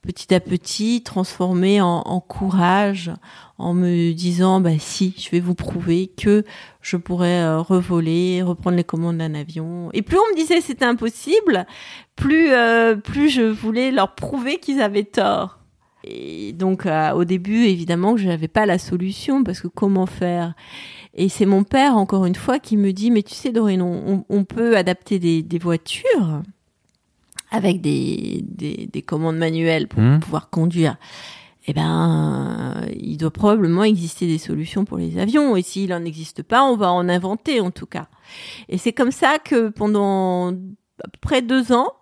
petit 0.00 0.32
à 0.32 0.38
petit 0.38 1.02
transformée 1.02 1.80
en, 1.80 2.20
courage, 2.20 3.10
en 3.58 3.74
me 3.74 4.12
disant, 4.12 4.60
bah 4.60 4.78
si, 4.78 5.12
je 5.18 5.28
vais 5.30 5.40
vous 5.40 5.56
prouver 5.56 6.06
que 6.06 6.44
je 6.82 6.96
pourrais 6.96 7.52
revoler, 7.56 8.40
reprendre 8.42 8.76
les 8.76 8.84
commandes 8.84 9.18
d'un 9.18 9.34
avion. 9.34 9.90
Et 9.94 10.02
plus 10.02 10.18
on 10.18 10.32
me 10.32 10.36
disait 10.36 10.60
c'était 10.60 10.84
impossible, 10.84 11.66
plus, 12.14 12.52
plus 13.02 13.28
je 13.28 13.42
voulais 13.42 13.90
leur 13.90 14.14
prouver 14.14 14.58
qu'ils 14.58 14.80
avaient 14.80 15.02
tort. 15.02 15.57
Et 16.04 16.52
donc, 16.52 16.86
au 17.14 17.24
début, 17.24 17.64
évidemment, 17.64 18.16
je 18.16 18.28
n'avais 18.28 18.48
pas 18.48 18.66
la 18.66 18.78
solution 18.78 19.42
parce 19.44 19.60
que 19.60 19.68
comment 19.68 20.06
faire? 20.06 20.54
Et 21.14 21.28
c'est 21.28 21.46
mon 21.46 21.64
père, 21.64 21.96
encore 21.96 22.26
une 22.26 22.36
fois, 22.36 22.58
qui 22.58 22.76
me 22.76 22.92
dit, 22.92 23.10
mais 23.10 23.22
tu 23.22 23.34
sais, 23.34 23.50
Dorine, 23.50 23.82
on, 23.82 24.44
peut 24.44 24.76
adapter 24.76 25.18
des, 25.18 25.58
voitures 25.58 26.42
avec 27.50 27.80
des, 27.80 28.44
des, 28.46 29.02
commandes 29.02 29.36
manuelles 29.36 29.88
pour 29.88 30.00
mmh. 30.00 30.20
pouvoir 30.20 30.50
conduire. 30.50 30.96
Eh 31.70 31.74
ben, 31.74 32.80
il 32.98 33.18
doit 33.18 33.30
probablement 33.30 33.84
exister 33.84 34.26
des 34.26 34.38
solutions 34.38 34.86
pour 34.86 34.96
les 34.96 35.18
avions. 35.18 35.54
Et 35.54 35.62
s'il 35.62 35.90
n'en 35.90 36.04
existe 36.04 36.42
pas, 36.42 36.64
on 36.64 36.76
va 36.76 36.90
en 36.90 37.08
inventer 37.10 37.60
en 37.60 37.70
tout 37.70 37.84
cas. 37.84 38.06
Et 38.70 38.78
c'est 38.78 38.94
comme 38.94 39.10
ça 39.10 39.38
que 39.38 39.68
pendant 39.68 40.52
à 40.52 41.08
peu 41.12 41.18
près 41.20 41.42
deux 41.42 41.72
ans, 41.72 41.92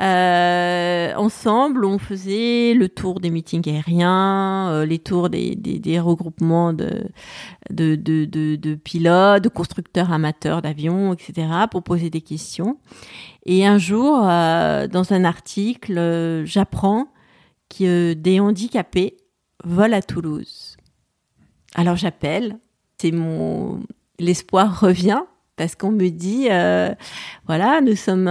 euh, 0.00 1.14
ensemble, 1.16 1.84
on 1.84 1.98
faisait 1.98 2.72
le 2.74 2.88
tour 2.88 3.20
des 3.20 3.30
meetings 3.30 3.68
aériens, 3.68 4.70
euh, 4.70 4.86
les 4.86 4.98
tours 4.98 5.28
des, 5.28 5.54
des, 5.54 5.78
des 5.78 6.00
regroupements 6.00 6.72
de, 6.72 7.04
de, 7.70 7.94
de, 7.96 8.24
de, 8.24 8.74
pilotes, 8.74 9.44
de 9.44 9.48
constructeurs 9.50 10.10
amateurs 10.10 10.62
d'avions, 10.62 11.12
etc., 11.12 11.48
pour 11.70 11.82
poser 11.82 12.08
des 12.08 12.22
questions. 12.22 12.78
Et 13.44 13.66
un 13.66 13.76
jour, 13.76 14.22
euh, 14.24 14.86
dans 14.88 15.12
un 15.12 15.24
article, 15.24 15.98
euh, 15.98 16.46
j'apprends 16.46 17.08
que 17.68 18.14
des 18.14 18.40
handicapés 18.40 19.18
volent 19.64 19.96
à 19.96 20.02
Toulouse. 20.02 20.76
Alors 21.74 21.96
j'appelle, 21.96 22.58
c'est 22.98 23.12
mon 23.12 23.80
l'espoir 24.18 24.80
revient 24.80 25.22
parce 25.56 25.74
qu'on 25.74 25.90
me 25.90 26.08
dit 26.08 26.48
voilà, 27.46 27.80
nous 27.80 27.96
sommes 27.96 28.28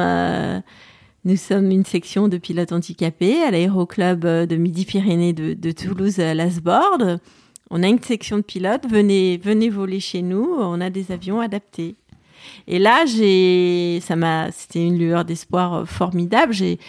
nous 1.23 1.37
sommes 1.37 1.69
une 1.69 1.85
section 1.85 2.27
de 2.27 2.37
pilotes 2.37 2.71
handicapés 2.71 3.43
à 3.43 3.51
l'aéroclub 3.51 4.25
euh, 4.25 4.45
de 4.45 4.55
Midi-Pyrénées 4.55 5.33
de, 5.33 5.71
Toulouse 5.71 6.19
à 6.19 6.33
Lasbord. 6.33 7.19
On 7.69 7.83
a 7.83 7.87
une 7.87 8.01
section 8.01 8.37
de 8.37 8.41
pilotes, 8.41 8.87
venez, 8.89 9.37
venez 9.37 9.69
voler 9.69 9.99
chez 9.99 10.21
nous, 10.23 10.55
on 10.57 10.81
a 10.81 10.89
des 10.89 11.11
avions 11.11 11.39
adaptés. 11.39 11.95
Et 12.67 12.79
là, 12.79 13.05
j'ai, 13.05 13.99
ça 14.01 14.15
m'a, 14.15 14.51
c'était 14.51 14.83
une 14.83 14.97
lueur 14.97 15.23
d'espoir 15.23 15.73
euh, 15.73 15.85
formidable. 15.85 16.53
J'ai 16.53 16.79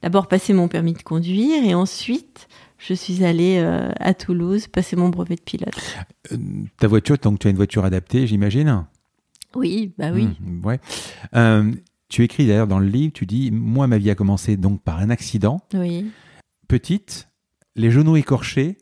d'abord 0.00 0.26
passé 0.26 0.54
mon 0.54 0.68
permis 0.68 0.94
de 0.94 1.02
conduire 1.02 1.62
et 1.62 1.74
ensuite, 1.74 2.48
je 2.78 2.94
suis 2.94 3.24
allée 3.24 3.58
euh, 3.58 3.90
à 4.00 4.14
Toulouse 4.14 4.68
passer 4.68 4.96
mon 4.96 5.10
brevet 5.10 5.36
de 5.36 5.42
pilote. 5.42 5.98
ta 6.78 6.88
voiture, 6.88 7.18
donc 7.18 7.40
tu 7.40 7.46
as 7.46 7.50
une 7.50 7.56
voiture 7.56 7.84
adaptée, 7.84 8.26
j'imagine? 8.26 8.86
Oui, 9.54 9.92
bah 9.98 10.12
oui. 10.14 10.28
Mmh, 10.40 10.66
ouais. 10.66 10.80
Tu 12.12 12.22
écris 12.22 12.46
d'ailleurs 12.46 12.66
dans 12.66 12.78
le 12.78 12.88
livre, 12.88 13.14
tu 13.14 13.24
dis 13.24 13.50
Moi, 13.50 13.86
ma 13.86 13.96
vie 13.96 14.10
a 14.10 14.14
commencé 14.14 14.58
donc 14.58 14.82
par 14.82 14.98
un 14.98 15.08
accident. 15.08 15.62
Oui. 15.72 16.10
Petite, 16.68 17.30
les 17.74 17.90
genoux 17.90 18.16
écorchés, 18.16 18.76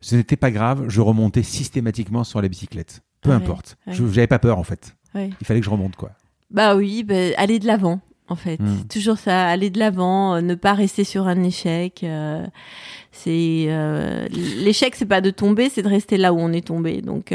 ce 0.00 0.16
n'était 0.16 0.36
pas 0.36 0.50
grave, 0.50 0.88
je 0.88 1.02
remontais 1.02 1.42
systématiquement 1.42 2.24
sur 2.24 2.40
la 2.40 2.48
bicyclette. 2.48 3.02
Peu 3.20 3.30
importe. 3.30 3.76
Je 3.86 4.02
n'avais 4.02 4.26
pas 4.26 4.38
peur 4.38 4.56
en 4.56 4.64
fait. 4.64 4.96
Il 5.14 5.44
fallait 5.44 5.60
que 5.60 5.66
je 5.66 5.70
remonte 5.70 5.96
quoi. 5.96 6.12
Bah 6.50 6.74
oui, 6.74 7.04
bah, 7.04 7.14
aller 7.36 7.58
de 7.58 7.66
l'avant 7.66 8.00
en 8.28 8.36
fait. 8.36 8.60
Hmm. 8.60 8.84
Toujours 8.88 9.18
ça, 9.18 9.46
aller 9.46 9.70
de 9.70 9.78
l'avant, 9.78 10.34
euh, 10.34 10.40
ne 10.40 10.54
pas 10.54 10.72
rester 10.72 11.04
sur 11.04 11.26
un 11.26 11.42
échec. 11.42 12.02
Euh, 12.02 12.46
c'est 13.10 13.66
euh, 13.68 14.26
l'échec, 14.28 14.94
c'est 14.96 15.06
pas 15.06 15.20
de 15.20 15.30
tomber, 15.30 15.68
c'est 15.68 15.82
de 15.82 15.88
rester 15.88 16.16
là 16.16 16.32
où 16.32 16.38
on 16.38 16.52
est 16.52 16.66
tombé. 16.66 17.02
Donc 17.02 17.34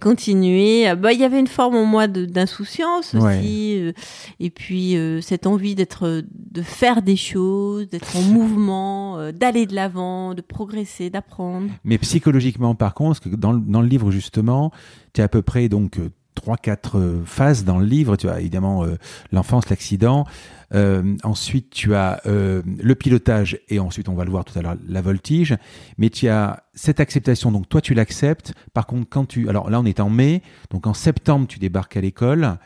continuer. 0.00 0.94
Bah, 0.94 1.12
il 1.12 1.20
y 1.20 1.24
avait 1.24 1.40
une 1.40 1.48
forme 1.48 1.74
en 1.74 1.84
moi 1.84 2.06
d'insouciance 2.06 3.14
aussi, 3.14 3.92
et 4.38 4.50
puis 4.50 4.96
cette 5.22 5.46
envie 5.46 5.74
d'être, 5.74 6.22
de 6.52 6.62
faire 6.62 7.02
des 7.02 7.16
choses, 7.16 7.88
d'être 7.88 8.16
en 8.16 8.22
mouvement, 8.22 9.32
d'aller 9.32 9.66
de 9.66 9.74
l'avant, 9.74 10.34
de 10.34 10.40
progresser, 10.40 11.10
d'apprendre. 11.10 11.68
Mais 11.84 11.98
psychologiquement, 11.98 12.76
par 12.76 12.94
contre, 12.94 13.28
dans, 13.28 13.54
dans 13.54 13.80
le 13.80 13.88
livre 13.88 14.12
justement, 14.12 14.70
tu 15.14 15.20
as 15.20 15.24
à 15.24 15.28
peu 15.28 15.42
près 15.42 15.68
donc 15.68 15.98
trois 16.42 16.56
quatre 16.56 17.22
phases 17.24 17.64
dans 17.64 17.78
le 17.78 17.86
livre. 17.86 18.16
Tu 18.16 18.28
as 18.28 18.40
évidemment 18.40 18.84
l'enfance, 19.30 19.70
l'accident. 19.70 20.26
Euh, 20.74 21.16
ensuite, 21.22 21.70
tu 21.70 21.94
as 21.94 22.20
euh, 22.26 22.62
le 22.82 22.94
pilotage 22.94 23.58
et 23.68 23.78
ensuite, 23.78 24.08
on 24.08 24.14
va 24.14 24.24
le 24.24 24.30
voir 24.30 24.44
tout 24.44 24.58
à 24.58 24.62
l'heure, 24.62 24.76
la 24.88 25.02
voltige. 25.02 25.56
Mais 25.98 26.10
tu 26.10 26.28
as 26.28 26.64
cette 26.74 27.00
acceptation. 27.00 27.52
Donc, 27.52 27.68
toi, 27.68 27.80
tu 27.80 27.94
l'acceptes. 27.94 28.54
Par 28.72 28.86
contre, 28.86 29.08
quand 29.08 29.26
tu. 29.26 29.48
Alors 29.48 29.70
là, 29.70 29.80
on 29.80 29.84
est 29.84 30.00
en 30.00 30.10
mai. 30.10 30.42
Donc, 30.70 30.86
en 30.86 30.94
septembre, 30.94 31.46
tu 31.46 31.58
débarques 31.58 31.96
à 31.96 32.00
l'école 32.00 32.56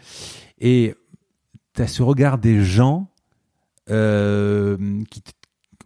et 0.59 0.95
tu 1.75 1.83
as 1.83 1.87
ce 1.87 2.03
regard 2.03 2.39
des 2.39 2.63
gens 2.63 3.11
euh, 3.91 4.77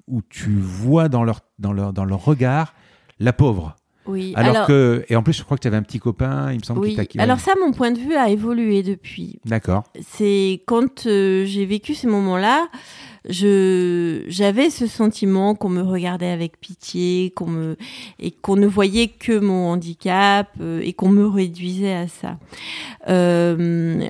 où 0.06 0.22
tu 0.22 0.56
vois 0.58 1.08
dans 1.08 1.24
leur, 1.24 1.40
dans 1.58 1.72
leur, 1.72 1.92
dans 1.92 2.04
leur 2.04 2.24
regard 2.24 2.74
la 3.18 3.32
pauvre. 3.32 3.76
Oui. 4.06 4.32
Alors, 4.34 4.66
que 4.66 5.04
et 5.08 5.16
en 5.16 5.22
plus 5.22 5.34
je 5.34 5.42
crois 5.44 5.56
que 5.56 5.62
tu 5.62 5.68
avais 5.68 5.76
un 5.76 5.82
petit 5.82 5.98
copain, 5.98 6.52
il 6.52 6.58
me 6.58 6.64
semble. 6.64 6.80
Oui. 6.80 6.96
alors 7.18 7.38
ça, 7.38 7.52
mon 7.60 7.72
point 7.72 7.90
de 7.90 7.98
vue 7.98 8.14
a 8.14 8.30
évolué 8.30 8.82
depuis. 8.82 9.40
D'accord. 9.44 9.84
C'est 10.00 10.62
quand 10.66 11.06
euh, 11.06 11.44
j'ai 11.44 11.66
vécu 11.66 11.94
ces 11.94 12.06
moments-là, 12.06 12.68
je 13.28 14.24
j'avais 14.28 14.70
ce 14.70 14.86
sentiment 14.86 15.54
qu'on 15.54 15.68
me 15.68 15.82
regardait 15.82 16.30
avec 16.30 16.58
pitié, 16.58 17.32
qu'on 17.36 17.46
me 17.46 17.76
et 18.18 18.30
qu'on 18.30 18.56
ne 18.56 18.66
voyait 18.66 19.08
que 19.08 19.38
mon 19.38 19.68
handicap 19.68 20.48
euh, 20.60 20.80
et 20.82 20.92
qu'on 20.92 21.10
me 21.10 21.26
réduisait 21.26 21.94
à 21.94 22.08
ça. 22.08 22.38
Euh, 23.08 24.08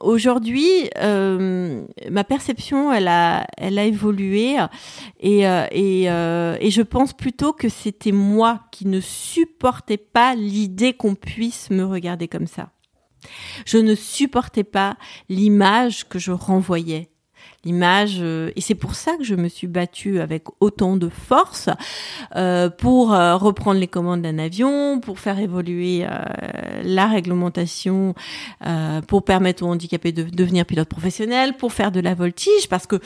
aujourd'hui, 0.00 0.90
euh, 0.98 1.84
ma 2.10 2.24
perception, 2.24 2.92
elle 2.92 3.08
a, 3.08 3.46
elle 3.56 3.78
a 3.78 3.84
évolué 3.84 4.56
et, 5.20 5.46
euh, 5.46 5.66
euh, 5.72 6.56
et 6.60 6.70
je 6.70 6.82
pense 6.82 7.12
plutôt 7.12 7.52
que 7.52 7.68
c'était 7.68 8.12
moi 8.12 8.60
qui 8.70 8.86
ne 8.86 9.00
supportais 9.00 9.96
pas 9.96 10.34
l'idée 10.34 10.92
qu'on 10.92 11.14
puisse 11.14 11.70
me 11.70 11.84
regarder 11.84 12.28
comme 12.28 12.46
ça. 12.46 12.70
Je 13.64 13.78
ne 13.78 13.94
supportais 13.94 14.64
pas 14.64 14.96
l'image 15.28 16.08
que 16.08 16.18
je 16.18 16.30
renvoyais 16.30 17.10
l'image. 17.64 18.18
Euh, 18.20 18.50
et 18.56 18.60
c'est 18.60 18.74
pour 18.74 18.94
ça 18.94 19.16
que 19.16 19.24
je 19.24 19.34
me 19.34 19.48
suis 19.48 19.66
battue 19.66 20.20
avec 20.20 20.44
autant 20.60 20.96
de 20.96 21.08
force 21.08 21.68
euh, 22.36 22.68
pour 22.70 23.12
euh, 23.12 23.36
reprendre 23.36 23.80
les 23.80 23.86
commandes 23.86 24.22
d'un 24.22 24.38
avion, 24.38 25.00
pour 25.00 25.18
faire 25.18 25.38
évoluer 25.38 26.06
la 26.82 27.06
réglementation, 27.06 28.14
pour 29.08 29.24
permettre 29.24 29.62
aux 29.62 29.68
handicapés 29.68 30.12
de 30.12 30.22
devenir 30.22 30.66
pilote 30.66 30.88
professionnel, 30.88 31.56
pour 31.56 31.72
faire 31.72 31.92
de 31.92 32.00
la 32.00 32.14
voltige, 32.14 32.68
parce 32.68 32.86
que 32.86 33.00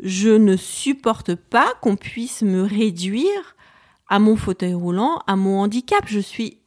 je 0.00 0.30
ne 0.30 0.56
supporte 0.56 1.34
pas 1.34 1.72
qu'on 1.80 1.96
puisse 1.96 2.42
me 2.42 2.62
réduire 2.62 3.56
à 4.08 4.18
mon 4.18 4.36
fauteuil 4.36 4.74
roulant, 4.74 5.20
à 5.26 5.36
mon 5.36 5.60
handicap. 5.60 6.04
Je 6.06 6.20
suis 6.20 6.58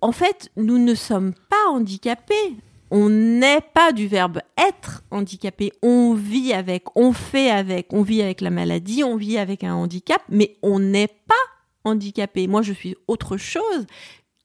en 0.00 0.12
fait, 0.12 0.50
nous 0.56 0.78
ne 0.78 0.94
sommes 0.94 1.34
pas 1.34 1.70
handicapés 1.70 2.56
on 2.90 3.08
n'est 3.08 3.60
pas 3.60 3.92
du 3.92 4.06
verbe 4.06 4.40
être 4.56 5.02
handicapé, 5.10 5.72
on 5.82 6.14
vit 6.14 6.52
avec, 6.52 6.84
on 6.96 7.12
fait 7.12 7.50
avec, 7.50 7.92
on 7.92 8.02
vit 8.02 8.22
avec 8.22 8.40
la 8.40 8.50
maladie, 8.50 9.04
on 9.04 9.16
vit 9.16 9.38
avec 9.38 9.64
un 9.64 9.74
handicap, 9.74 10.22
mais 10.28 10.56
on 10.62 10.78
n'est 10.78 11.08
pas 11.08 11.34
handicapé. 11.84 12.46
Moi, 12.46 12.62
je 12.62 12.72
suis 12.72 12.96
autre 13.08 13.36
chose 13.36 13.86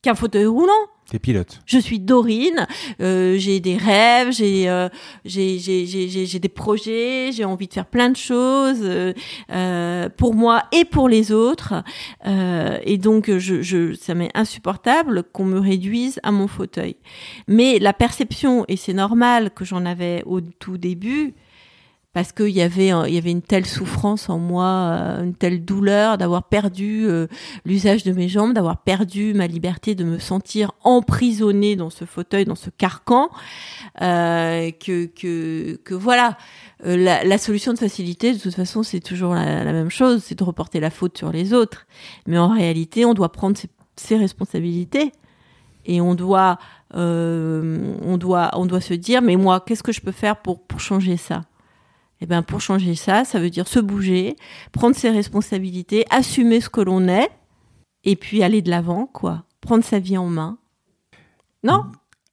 qu'un 0.06 0.14
fauteuil 0.14 0.46
roulant. 0.46 0.72
T'es 1.10 1.20
pilote. 1.20 1.62
Je 1.66 1.78
suis 1.78 2.00
Dorine, 2.00 2.68
euh, 3.00 3.38
j'ai 3.38 3.60
des 3.60 3.78
rêves, 3.78 4.32
j'ai 4.32 4.70
euh, 4.70 4.90
j'ai 5.24 5.58
j'ai 5.60 6.40
des 6.40 6.50
projets, 6.50 7.32
j'ai 7.32 7.46
envie 7.46 7.68
de 7.68 7.74
faire 7.74 7.86
plein 7.86 8.10
de 8.10 8.16
choses 8.16 8.82
euh, 8.84 10.10
pour 10.18 10.34
moi 10.34 10.64
et 10.72 10.86
pour 10.86 11.10
les 11.10 11.32
autres. 11.32 11.84
Et 12.26 12.98
donc, 12.98 13.36
je, 13.38 13.62
je, 13.62 13.94
ça 13.94 14.14
m'est 14.16 14.32
insupportable 14.36 15.24
qu'on 15.24 15.46
me 15.46 15.60
réduise 15.60 16.20
à 16.24 16.32
mon 16.32 16.48
fauteuil. 16.48 16.96
Mais 17.48 17.80
la 17.80 17.94
perception, 17.94 18.66
et 18.68 18.78
c'est 18.78 18.94
normal 18.94 19.52
que 19.52 19.66
j'en 19.66 19.86
avais 19.86 20.24
au 20.26 20.42
tout 20.42 20.78
début, 20.78 21.34
parce 22.16 22.32
qu'il 22.32 22.50
y 22.50 22.62
avait 22.62 22.88
il 23.08 23.14
y 23.14 23.18
avait 23.18 23.30
une 23.30 23.44
telle 23.44 23.66
souffrance 23.66 24.30
en 24.30 24.40
moi, 24.40 24.66
euh, 24.66 25.24
une 25.26 25.36
telle 25.36 25.64
douleur 25.64 26.18
d'avoir 26.18 26.46
perdu 26.46 27.06
euh, 27.06 27.28
l'usage 27.66 28.04
de 28.04 28.14
mes 28.14 28.30
jambes, 28.30 28.54
d'avoir 28.54 28.78
perdu 28.78 29.34
ma 29.34 29.46
liberté, 29.46 29.94
de 29.94 30.06
me 30.06 30.18
sentir 30.18 30.72
emprisonnée 30.84 31.76
dans 31.76 31.90
ce 31.90 32.06
fauteuil, 32.06 32.46
dans 32.46 32.56
ce 32.56 32.70
carcan, 32.70 33.30
euh, 34.02 34.72
que, 34.72 35.06
que 35.06 35.76
que 35.84 35.94
voilà. 35.94 36.38
La, 36.84 37.24
la, 37.24 37.38
solution 37.38 37.74
de 37.74 37.80
facilité, 37.80 38.34
de 38.34 38.38
toute 38.38 38.54
façon, 38.54 38.84
c'est 38.84 39.00
toujours 39.00 39.34
la, 39.34 39.64
la 39.64 39.72
même 39.72 39.90
chose, 39.90 40.22
c'est 40.24 40.38
de 40.38 40.44
reporter 40.44 40.80
la 40.82 40.90
faute 40.90 41.18
sur 41.18 41.32
les 41.32 41.54
autres. 41.54 41.88
Mais 42.28 42.38
en 42.38 42.50
réalité, 42.50 43.06
on 43.06 43.14
doit 43.14 43.32
prendre 43.32 43.58
ses 43.58 43.70
ses 43.96 44.18
responsabilités. 44.18 45.12
Et 45.86 46.02
on 46.02 46.16
doit, 46.16 46.58
euh, 46.96 47.96
on 48.02 48.18
doit, 48.18 48.50
on 48.54 48.66
doit 48.66 48.82
se 48.82 48.94
dire, 48.94 49.22
mais 49.22 49.36
moi, 49.36 49.60
qu'est-ce 49.60 49.84
que 49.84 49.92
je 49.92 50.02
peux 50.02 50.12
faire 50.12 50.38
pour, 50.38 50.64
pour 50.64 50.80
changer 50.80 51.16
ça? 51.16 51.44
Eh 52.22 52.26
ben, 52.26 52.44
pour 52.44 52.62
changer 52.62 52.96
ça, 52.96 53.26
ça 53.26 53.40
veut 53.40 53.50
dire 53.50 53.68
se 53.68 53.80
bouger, 53.80 54.36
prendre 54.72 54.96
ses 54.96 55.10
responsabilités, 55.10 56.06
assumer 56.10 56.62
ce 56.62 56.70
que 56.70 56.82
l'on 56.82 57.08
est, 57.08 57.30
et 58.04 58.16
puis 58.16 58.44
aller 58.44 58.62
de 58.62 58.70
l'avant, 58.70 59.08
quoi. 59.08 59.44
Prendre 59.62 59.84
sa 59.84 60.00
vie 60.00 60.18
en 60.18 60.28
main. 60.28 60.58
Non? 61.64 61.86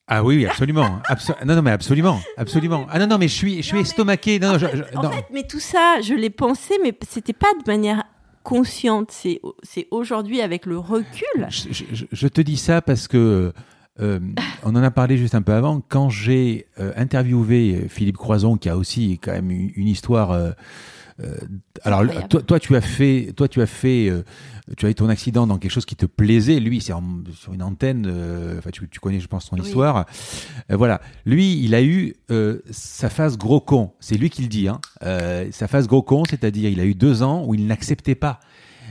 Ah 0.06 0.22
oui, 0.22 0.36
oui, 0.36 0.46
absolument. 0.46 1.00
non, 1.46 1.54
non, 1.56 1.62
mais 1.62 1.70
absolument, 1.70 2.20
absolument. 2.36 2.86
Ah 2.90 2.98
non, 2.98 3.06
non, 3.06 3.18
mais 3.18 3.28
je 3.28 3.34
suis, 3.34 3.56
je 3.56 3.62
suis 3.62 3.80
estomaqué. 3.80 4.38
Non, 4.38 4.54
en, 4.54 4.58
fait, 4.58 4.96
en 4.96 5.10
fait, 5.10 5.26
mais 5.32 5.46
tout 5.46 5.60
ça, 5.60 6.00
je 6.02 6.14
l'ai 6.14 6.30
pensé, 6.30 6.74
mais 6.82 6.96
c'était 7.08 7.32
pas 7.32 7.52
de 7.54 7.70
manière 7.70 8.04
consciente. 8.42 9.10
C'est, 9.10 9.40
aujourd'hui 9.90 10.42
avec 10.42 10.66
le 10.66 10.78
recul. 10.78 11.46
Je, 11.48 12.06
je, 12.10 12.28
te 12.28 12.40
dis 12.40 12.56
ça 12.56 12.82
parce 12.82 13.08
que 13.08 13.52
euh, 14.00 14.20
on 14.62 14.74
en 14.74 14.82
a 14.82 14.90
parlé 14.90 15.16
juste 15.16 15.34
un 15.34 15.42
peu 15.42 15.52
avant. 15.52 15.80
Quand 15.80 16.08
j'ai 16.08 16.66
euh, 16.78 16.92
interviewé 16.96 17.86
Philippe 17.88 18.16
Croison, 18.16 18.56
qui 18.56 18.68
a 18.68 18.76
aussi 18.76 19.18
quand 19.22 19.32
même 19.32 19.50
une, 19.50 19.70
une 19.74 19.88
histoire. 19.88 20.32
Euh, 20.32 20.52
alors, 21.84 22.02
toi, 22.28 22.42
toi, 22.42 22.58
tu 22.58 22.74
as 22.74 22.80
fait, 22.80 23.32
toi, 23.36 23.46
tu 23.46 23.60
as 23.60 23.66
fait 23.66 24.10
tu 24.76 24.86
as 24.86 24.90
eu 24.90 24.94
ton 24.94 25.08
accident 25.08 25.46
dans 25.46 25.58
quelque 25.58 25.70
chose 25.70 25.84
qui 25.84 25.94
te 25.94 26.06
plaisait. 26.06 26.58
Lui, 26.58 26.80
c'est 26.80 26.94
sur 27.34 27.52
une 27.52 27.62
antenne. 27.62 28.06
Enfin, 28.58 28.70
tu, 28.70 28.88
connais, 28.98 29.20
je 29.20 29.28
pense, 29.28 29.44
son 29.44 29.56
histoire. 29.56 30.06
Voilà. 30.68 31.00
Lui, 31.24 31.62
il 31.62 31.76
a 31.76 31.82
eu 31.82 32.14
sa 32.70 33.08
phase 33.08 33.38
gros 33.38 33.60
con. 33.60 33.92
C'est 34.00 34.16
lui 34.16 34.30
qui 34.30 34.42
le 34.42 34.48
dit. 34.48 34.66
Hein. 34.66 34.80
sa 35.52 35.68
phase 35.68 35.86
gros 35.86 36.02
con, 36.02 36.24
c'est-à-dire, 36.24 36.70
il 36.70 36.80
a 36.80 36.84
eu 36.86 36.94
deux 36.94 37.22
ans 37.22 37.44
où 37.46 37.54
il 37.54 37.66
n'acceptait 37.68 38.16
pas. 38.16 38.40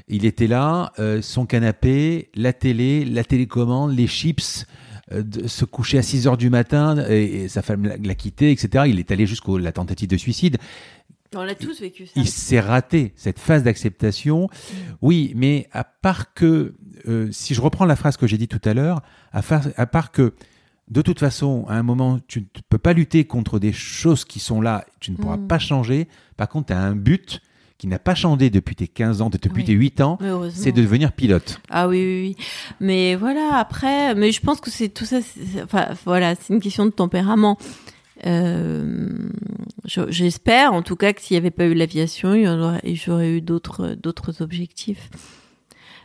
Il 0.07 0.23
était 0.23 0.47
là, 0.47 0.93
son 1.21 1.45
canapé, 1.45 2.29
la 2.35 2.53
télé, 2.53 3.03
la 3.03 3.25
télécommande, 3.25 3.93
les 3.93 4.07
chips. 4.07 4.65
De 5.11 5.47
se 5.47 5.65
coucher 5.65 5.97
à 5.97 6.01
6 6.01 6.27
heures 6.27 6.37
du 6.37 6.49
matin 6.49 7.05
et, 7.09 7.47
sa 7.47 7.61
femme 7.61 7.85
l'a 7.85 8.15
quitté, 8.15 8.51
etc. 8.51 8.85
Il 8.87 8.99
est 8.99 9.11
allé 9.11 9.25
jusqu'à 9.25 9.51
la 9.59 9.71
tentative 9.71 10.07
de 10.07 10.17
suicide. 10.17 10.57
On 11.33 11.43
l'a 11.43 11.55
tous 11.55 11.79
vécu 11.79 12.07
ça. 12.07 12.13
Il 12.17 12.27
s'est 12.27 12.59
raté 12.59 13.13
cette 13.15 13.39
phase 13.39 13.63
d'acceptation. 13.63 14.49
Oui, 15.01 15.31
mais 15.35 15.69
à 15.71 15.85
part 15.85 16.33
que, 16.33 16.75
euh, 17.07 17.29
si 17.31 17.53
je 17.53 17.61
reprends 17.61 17.85
la 17.85 17.95
phrase 17.95 18.17
que 18.17 18.27
j'ai 18.27 18.37
dit 18.37 18.49
tout 18.49 18.61
à 18.65 18.73
l'heure, 18.73 19.01
à, 19.31 19.41
à, 19.77 19.85
part 19.85 20.11
que, 20.11 20.33
de 20.89 21.01
toute 21.01 21.19
façon, 21.19 21.65
à 21.69 21.75
un 21.75 21.83
moment, 21.83 22.19
tu 22.27 22.41
ne 22.41 22.45
peux 22.67 22.77
pas 22.77 22.91
lutter 22.91 23.23
contre 23.23 23.59
des 23.59 23.71
choses 23.71 24.25
qui 24.25 24.39
sont 24.39 24.59
là, 24.59 24.85
tu 24.99 25.11
ne 25.11 25.15
pourras 25.15 25.37
mm. 25.37 25.47
pas 25.47 25.59
changer. 25.59 26.09
Par 26.35 26.49
contre, 26.49 26.67
tu 26.67 26.73
as 26.73 26.81
un 26.81 26.97
but 26.97 27.41
qui 27.81 27.87
n'a 27.87 27.97
pas 27.97 28.13
changé 28.13 28.51
depuis 28.51 28.75
tes 28.75 28.87
15 28.87 29.23
ans, 29.23 29.31
depuis 29.31 29.63
tes 29.63 29.73
8 29.73 30.01
ans, 30.01 30.19
c'est 30.53 30.71
de 30.71 30.83
devenir 30.83 31.13
pilote. 31.13 31.59
Ah 31.71 31.87
oui, 31.87 31.97
oui, 31.97 32.35
oui. 32.37 32.45
Mais 32.79 33.15
voilà, 33.15 33.55
après, 33.55 34.13
mais 34.13 34.31
je 34.31 34.39
pense 34.39 34.61
que 34.61 34.69
c'est 34.69 34.89
tout 34.89 35.03
ça, 35.03 35.17
enfin, 35.63 35.87
voilà, 36.05 36.35
c'est 36.35 36.53
une 36.53 36.59
question 36.59 36.85
de 36.85 36.91
tempérament. 36.91 37.57
Euh, 38.27 39.09
j'espère 39.85 40.73
en 40.73 40.83
tout 40.83 40.95
cas 40.95 41.11
que 41.13 41.21
s'il 41.21 41.33
n'y 41.33 41.39
avait 41.39 41.49
pas 41.49 41.65
eu 41.65 41.73
l'aviation, 41.73 42.35
j'aurais 42.83 43.31
eu 43.31 43.41
d'autres 43.41 43.95
d'autres 43.95 44.43
objectifs. 44.43 45.09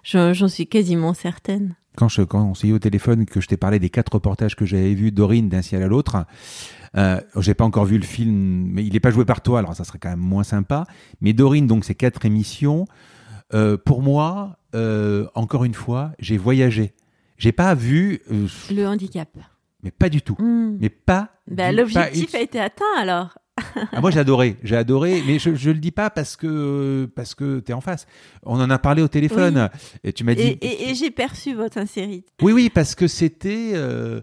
J'en 0.03 0.49
suis 0.49 0.67
quasiment 0.67 1.13
certaine. 1.13 1.75
Quand, 1.97 2.09
je, 2.09 2.23
quand 2.23 2.45
on 2.45 2.55
s'est 2.55 2.69
eu 2.69 2.73
au 2.73 2.79
téléphone, 2.79 3.27
que 3.27 3.41
je 3.41 3.49
t'ai 3.49 3.57
parlé 3.57 3.79
des 3.79 3.91
quatre 3.91 4.13
reportages 4.13 4.55
que 4.55 4.65
j'avais 4.65 4.95
vus 4.95 5.11
d'Orine 5.11 5.49
d'un 5.49 5.63
ciel 5.63 5.83
à 5.83 5.89
l'autre, 5.89 6.25
euh, 6.97 7.21
j'ai 7.39 7.55
pas 7.55 7.65
encore 7.65 7.85
vu 7.85 7.99
le 7.99 8.05
film, 8.05 8.69
mais 8.71 8.85
il 8.85 8.93
n'est 8.93 9.01
pas 9.01 9.11
joué 9.11 9.25
par 9.25 9.41
toi, 9.41 9.59
alors 9.59 9.75
ça 9.75 9.85
serait 9.85 9.99
quand 9.99 10.11
même 10.11 10.19
moins 10.19 10.45
sympa. 10.45 10.87
Mais 11.21 11.33
Dorine, 11.33 11.67
donc 11.67 11.85
ces 11.85 11.95
quatre 11.95 12.25
émissions, 12.25 12.87
euh, 13.55 13.77
pour 13.77 14.03
moi, 14.03 14.59
euh, 14.75 15.27
encore 15.35 15.65
une 15.65 15.75
fois, 15.75 16.13
j'ai 16.19 16.37
voyagé. 16.37 16.95
J'ai 17.39 17.53
pas 17.53 17.75
vu 17.75 18.23
euh, 18.31 18.47
le 18.71 18.87
handicap. 18.87 19.29
Mais 19.83 19.91
pas 19.91 20.09
du 20.09 20.23
tout. 20.23 20.37
Hmm. 20.39 20.79
Mais 20.81 20.89
pas. 20.89 21.31
Bah, 21.49 21.71
L'objectif 21.71 22.35
a 22.35 22.41
été 22.41 22.61
atteint 22.61 22.85
alors. 22.99 23.39
Ah, 23.93 24.01
moi 24.01 24.11
j'ai 24.11 24.21
adoré, 24.21 24.57
j'ai 24.63 24.77
adoré, 24.77 25.23
mais 25.27 25.39
je, 25.39 25.55
je 25.55 25.71
le 25.71 25.79
dis 25.79 25.91
pas 25.91 26.11
parce 26.11 26.37
que 26.37 27.09
parce 27.15 27.35
que 27.35 27.61
t'es 27.61 27.73
en 27.73 27.81
face. 27.81 28.07
On 28.43 28.61
en 28.61 28.69
a 28.69 28.79
parlé 28.79 29.03
au 29.03 29.09
téléphone 29.09 29.71
et 30.05 30.13
tu 30.13 30.25
m'as 30.25 30.35
dit. 30.35 30.59
Et, 30.61 30.95
j'ai 30.95 31.11
perçu 31.11 31.55
votre 31.55 31.75
sincérité. 31.75 32.27
Oui 32.43 32.53
oui 32.53 32.71
parce 32.73 32.95
que 32.95 33.07
c'était. 33.07 33.73
Euh, 33.75 34.21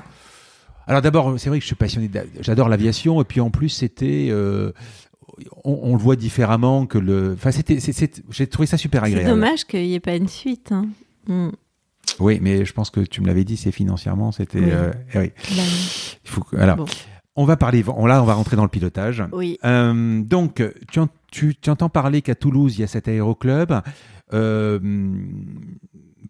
alors 0.87 1.01
d'abord 1.01 1.39
c'est 1.39 1.49
vrai 1.49 1.59
que 1.59 1.63
je 1.63 1.67
suis 1.67 1.75
passionné, 1.75 2.09
j'adore 2.39 2.69
l'aviation 2.69 3.21
et 3.21 3.25
puis 3.25 3.41
en 3.41 3.49
plus 3.49 3.69
c'était. 3.69 4.27
Euh, 4.29 4.71
on, 5.63 5.93
le 5.93 6.01
voit 6.01 6.15
différemment 6.15 6.85
que 6.85 6.99
le. 6.99 7.33
Enfin 7.33 7.51
c'était, 7.51 7.79
j'ai 8.29 8.47
trouvé 8.47 8.67
ça 8.67 8.77
super 8.77 9.03
agréable. 9.03 9.27
C'est 9.27 9.33
dommage 9.33 9.65
qu'il 9.65 9.81
n'y 9.81 9.95
ait 9.95 9.99
pas 9.99 10.15
une 10.15 10.27
suite. 10.27 10.71
Hein. 10.71 10.85
Hmm. 11.27 11.49
Oui, 12.19 12.39
mais 12.41 12.65
je 12.65 12.73
pense 12.73 12.89
que 12.89 12.99
tu 12.99 13.21
me 13.21 13.27
l'avais 13.27 13.43
dit, 13.43 13.57
c'est 13.57 13.71
financièrement, 13.71 14.31
c'était. 14.31 14.59
Oui. 14.59 14.69
Euh, 14.71 14.91
eh 15.13 15.19
oui. 15.19 15.31
Bah 15.55 15.63
Il 16.23 16.29
faut 16.29 16.41
que, 16.41 16.57
alors, 16.57 16.85
on 17.35 17.45
va 17.45 17.57
parler. 17.57 17.83
On, 17.87 18.05
là, 18.05 18.21
on 18.21 18.25
va 18.25 18.33
rentrer 18.33 18.55
dans 18.55 18.63
le 18.63 18.69
pilotage. 18.69 19.23
Oui. 19.31 19.57
Euh, 19.63 20.21
donc, 20.21 20.63
tu, 21.31 21.55
tu, 21.55 21.69
entends 21.69 21.89
parler 21.89 22.21
qu'à 22.21 22.35
Toulouse, 22.35 22.77
il 22.77 22.81
y 22.81 22.83
a 22.83 22.87
cet 22.87 23.07
aéroclub. 23.07 23.73
Euh, 24.33 24.79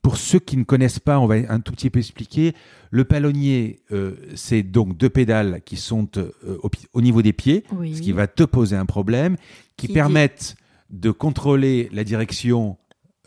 pour 0.01 0.17
ceux 0.17 0.39
qui 0.39 0.57
ne 0.57 0.63
connaissent 0.63 0.99
pas, 0.99 1.19
on 1.19 1.27
va 1.27 1.35
un 1.49 1.59
tout 1.59 1.71
petit 1.71 1.89
peu 1.89 1.99
expliquer. 1.99 2.53
Le 2.91 3.05
palonnier, 3.05 3.81
euh, 3.91 4.15
c'est 4.35 4.63
donc 4.63 4.97
deux 4.97 5.09
pédales 5.09 5.61
qui 5.65 5.77
sont 5.77 6.09
au, 6.17 6.69
au, 6.93 7.01
niveau 7.01 7.21
des 7.21 7.33
pieds, 7.33 7.63
ce 7.69 8.01
qui 8.01 8.11
va 8.11 8.27
te 8.27 8.43
poser 8.43 8.75
un 8.75 8.85
problème, 8.85 9.37
qui, 9.77 9.87
qui 9.87 9.93
permettent 9.93 10.55
de 10.89 11.11
contrôler 11.11 11.89
la 11.93 12.03
direction 12.03 12.77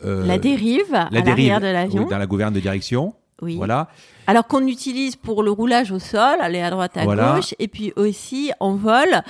la 0.03 0.37
dérive 0.37 0.91
la 0.91 1.05
à 1.05 1.09
l'arrière 1.09 1.59
de 1.59 1.65
l'avion. 1.65 2.05
dans 2.05 2.17
la 2.19 2.27
gouverne 2.27 2.53
de 2.53 2.59
direction. 2.59 3.15
Oui. 3.41 3.55
Voilà. 3.55 3.89
Alors 4.25 4.47
qu'on 4.47 4.65
utilise 4.65 5.15
pour 5.15 5.43
le 5.43 5.51
roulage 5.51 5.91
au 5.91 5.99
sol, 5.99 6.37
aller 6.39 6.61
à 6.61 6.69
droite 6.69 6.97
à 6.97 7.05
gauche, 7.05 7.53
et 7.59 7.67
puis 7.67 7.93
aussi 7.95 8.51
en 8.59 8.75
vol, 8.75 9.21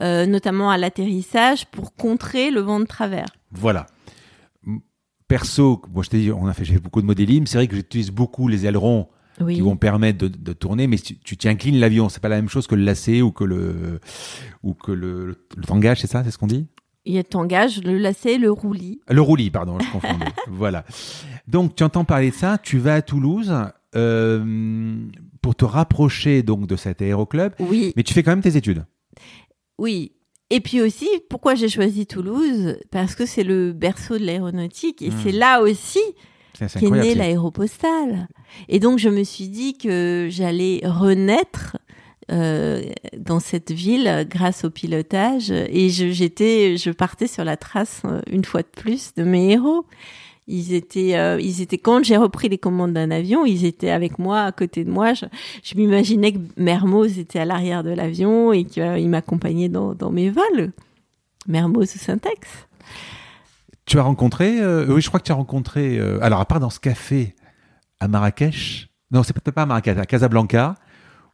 euh, 0.00 0.26
notamment 0.26 0.70
à 0.70 0.78
l'atterrissage, 0.78 1.66
pour 1.66 1.94
contrer 1.94 2.50
le 2.50 2.60
vent 2.60 2.80
de 2.80 2.86
travers. 2.86 3.26
Voilà. 3.52 3.86
Perso, 5.28 5.82
moi 5.92 6.04
je 6.04 6.10
t'ai 6.10 6.18
dit, 6.18 6.30
on 6.30 6.46
a 6.46 6.52
fait 6.52 6.64
j'ai 6.64 6.74
fait 6.74 6.80
beaucoup 6.80 7.02
de 7.02 7.06
modélisme. 7.06 7.46
C'est 7.46 7.58
vrai 7.58 7.66
que 7.66 7.74
j'utilise 7.74 8.10
beaucoup 8.10 8.46
les 8.46 8.66
ailerons 8.66 9.08
qui 9.38 9.60
vont 9.60 9.76
permettre 9.76 10.26
de, 10.26 10.52
tourner, 10.52 10.86
mais 10.86 10.96
tu, 10.96 11.18
tu 11.18 11.36
t'inclines 11.36 11.78
l'avion. 11.78 12.08
C'est 12.08 12.20
pas 12.20 12.28
la 12.28 12.36
même 12.36 12.48
chose 12.48 12.66
que 12.66 12.74
le 12.74 12.84
lacet 12.84 13.20
ou 13.20 13.32
que 13.32 13.44
le 13.44 14.00
ou 14.62 14.72
que 14.72 14.92
le, 14.92 15.46
le 15.56 15.64
tangage, 15.64 16.00
c'est 16.00 16.06
ça, 16.06 16.24
c'est 16.24 16.30
ce 16.30 16.38
qu'on 16.38 16.46
dit? 16.46 16.66
Il 17.08 17.14
y 17.14 17.18
a 17.18 17.24
tangage, 17.24 17.82
le 17.84 17.98
lacet, 17.98 18.36
le 18.36 18.50
roulis. 18.50 19.00
Le 19.08 19.20
roulis, 19.20 19.50
pardon, 19.50 19.78
je 19.78 19.88
confondais. 19.92 20.26
voilà. 20.48 20.84
Donc, 21.46 21.76
tu 21.76 21.84
entends 21.84 22.04
parler 22.04 22.30
de 22.30 22.34
ça, 22.34 22.58
tu 22.58 22.78
vas 22.78 22.94
à 22.94 23.02
Toulouse 23.02 23.54
euh, 23.94 24.96
pour 25.42 25.54
te 25.54 25.64
rapprocher 25.64 26.42
donc 26.42 26.66
de 26.66 26.76
cet 26.76 27.02
aéroclub. 27.02 27.52
Oui. 27.60 27.92
Mais 27.96 28.02
tu 28.02 28.14
fais 28.14 28.22
quand 28.22 28.32
même 28.32 28.42
tes 28.42 28.56
études. 28.56 28.84
Oui. 29.78 30.12
Et 30.50 30.60
puis 30.60 30.80
aussi, 30.80 31.08
pourquoi 31.28 31.54
j'ai 31.54 31.68
choisi 31.68 32.06
Toulouse? 32.06 32.78
Parce 32.90 33.14
que 33.14 33.26
c'est 33.26 33.42
le 33.42 33.72
berceau 33.72 34.18
de 34.18 34.24
l'aéronautique 34.24 35.02
et 35.02 35.10
hmm. 35.10 35.18
c'est 35.22 35.32
là 35.32 35.60
aussi 35.60 36.00
qu'est 36.52 36.90
né 36.90 37.14
l'aéropostale. 37.14 38.28
Et 38.68 38.78
donc, 38.78 38.98
je 38.98 39.08
me 39.08 39.24
suis 39.24 39.48
dit 39.48 39.76
que 39.76 40.28
j'allais 40.30 40.80
renaître 40.84 41.76
euh, 42.32 42.82
dans 43.16 43.38
cette 43.38 43.70
ville 43.70 44.26
grâce 44.28 44.64
au 44.64 44.70
pilotage 44.70 45.52
et 45.52 45.90
j'étais 45.90 46.76
je 46.76 46.90
partais 46.90 47.28
sur 47.28 47.44
la 47.44 47.56
trace 47.56 48.02
euh, 48.04 48.20
une 48.28 48.44
fois 48.44 48.62
de 48.62 48.66
plus 48.66 49.14
de 49.14 49.22
mes 49.22 49.52
héros 49.52 49.86
ils 50.46 50.72
étaient 50.74 51.16
euh, 51.16 51.40
ils 51.40 51.60
étaient 51.60 51.78
quand 51.78 52.04
j'ai 52.04 52.16
repris 52.16 52.48
les 52.48 52.58
commandes 52.58 52.92
d'un 52.92 53.10
avion 53.10 53.44
ils 53.44 53.64
étaient 53.64 53.90
avec 53.90 54.18
moi 54.18 54.42
à 54.42 54.52
côté 54.52 54.84
de 54.84 54.90
moi. 54.90 55.12
Je, 55.14 55.26
je 55.62 55.74
m'imaginais 55.74 56.32
que 56.32 56.38
Mermoz 56.56 57.18
était 57.18 57.38
à 57.38 57.44
l'arrière 57.44 57.82
de 57.82 57.90
l'avion 57.90 58.52
et 58.52 58.64
qu'il 58.64 59.08
m'accompagnait 59.08 59.68
dans, 59.68 60.10
mes 60.10 60.30
vols. 60.30 60.72
Mermoz 61.48 61.94
ou 61.94 61.98
Syntex. 61.98 62.48
Tu 63.84 63.98
as 63.98 64.02
rencontré 64.02 64.50
oui 64.88 65.00
je 65.00 65.08
crois 65.08 65.20
que 65.20 65.26
tu 65.26 65.32
as 65.32 65.36
rencontré 65.36 66.00
alors 66.20 66.40
à 66.40 66.44
part 66.44 66.60
dans 66.60 66.70
ce 66.70 66.80
café 66.80 67.34
à 68.00 68.08
Marrakech 68.08 68.88
non 69.10 69.22
c'est 69.22 69.32
peut-être 69.32 69.54
pas 69.54 69.62
à 69.62 69.66
Marrakech 69.66 69.98
à 69.98 70.06
Casablanca 70.06 70.74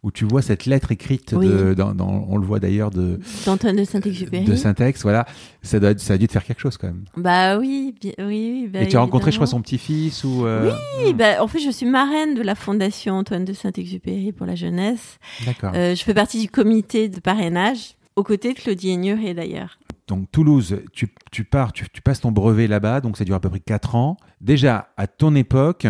où 0.02 0.10
tu 0.10 0.24
vois 0.24 0.42
cette 0.42 0.66
lettre 0.66 0.90
écrite, 0.90 1.32
de, 1.32 1.74
dans, 1.74 1.94
on 2.28 2.36
le 2.36 2.44
voit 2.44 2.58
d'ailleurs 2.58 2.90
de 2.90 3.20
d'Antoine 3.46 3.76
de 3.76 3.84
Saint-Exupéry. 3.84 4.44
De 4.44 4.56
Saint-Ex, 4.56 5.02
voilà. 5.02 5.26
Ça, 5.62 5.78
doit, 5.78 5.96
ça 5.96 6.14
a 6.14 6.18
dû 6.18 6.26
te 6.26 6.32
faire 6.32 6.44
quelque 6.44 6.58
chose 6.60 6.76
quand 6.76 6.88
même. 6.88 7.04
Bah 7.16 7.56
oui, 7.56 7.94
oui, 8.02 8.14
oui. 8.18 8.68
Bah, 8.72 8.82
Et 8.82 8.88
tu 8.88 8.96
as 8.96 9.00
rencontré, 9.00 9.30
je 9.30 9.36
crois, 9.36 9.46
son 9.46 9.62
petit-fils 9.62 10.24
ou. 10.24 10.44
Euh, 10.44 10.72
oui, 11.04 11.14
bah, 11.14 11.40
en 11.40 11.46
fait, 11.46 11.60
je 11.60 11.70
suis 11.70 11.86
marraine 11.86 12.34
de 12.34 12.42
la 12.42 12.56
fondation 12.56 13.14
Antoine 13.14 13.44
de 13.44 13.52
Saint-Exupéry 13.52 14.32
pour 14.32 14.44
la 14.44 14.56
jeunesse. 14.56 15.18
D'accord. 15.46 15.72
Euh, 15.76 15.94
je 15.94 16.02
fais 16.02 16.14
partie 16.14 16.40
du 16.40 16.48
comité 16.48 17.08
de 17.08 17.20
parrainage, 17.20 17.94
aux 18.16 18.24
côtés 18.24 18.54
de 18.54 18.58
Claudie 18.58 18.90
Aigneret 18.90 19.34
d'ailleurs. 19.34 19.78
Donc 20.08 20.32
Toulouse, 20.32 20.80
tu, 20.92 21.14
tu 21.30 21.44
pars, 21.44 21.72
tu, 21.72 21.86
tu, 21.92 22.02
passes 22.02 22.20
ton 22.20 22.32
brevet 22.32 22.66
là-bas, 22.66 23.00
donc 23.00 23.16
ça 23.16 23.24
dure 23.24 23.36
à 23.36 23.40
peu 23.40 23.48
près 23.48 23.60
4 23.60 23.94
ans. 23.94 24.16
Déjà, 24.40 24.88
à 24.96 25.06
ton 25.06 25.36
époque, 25.36 25.86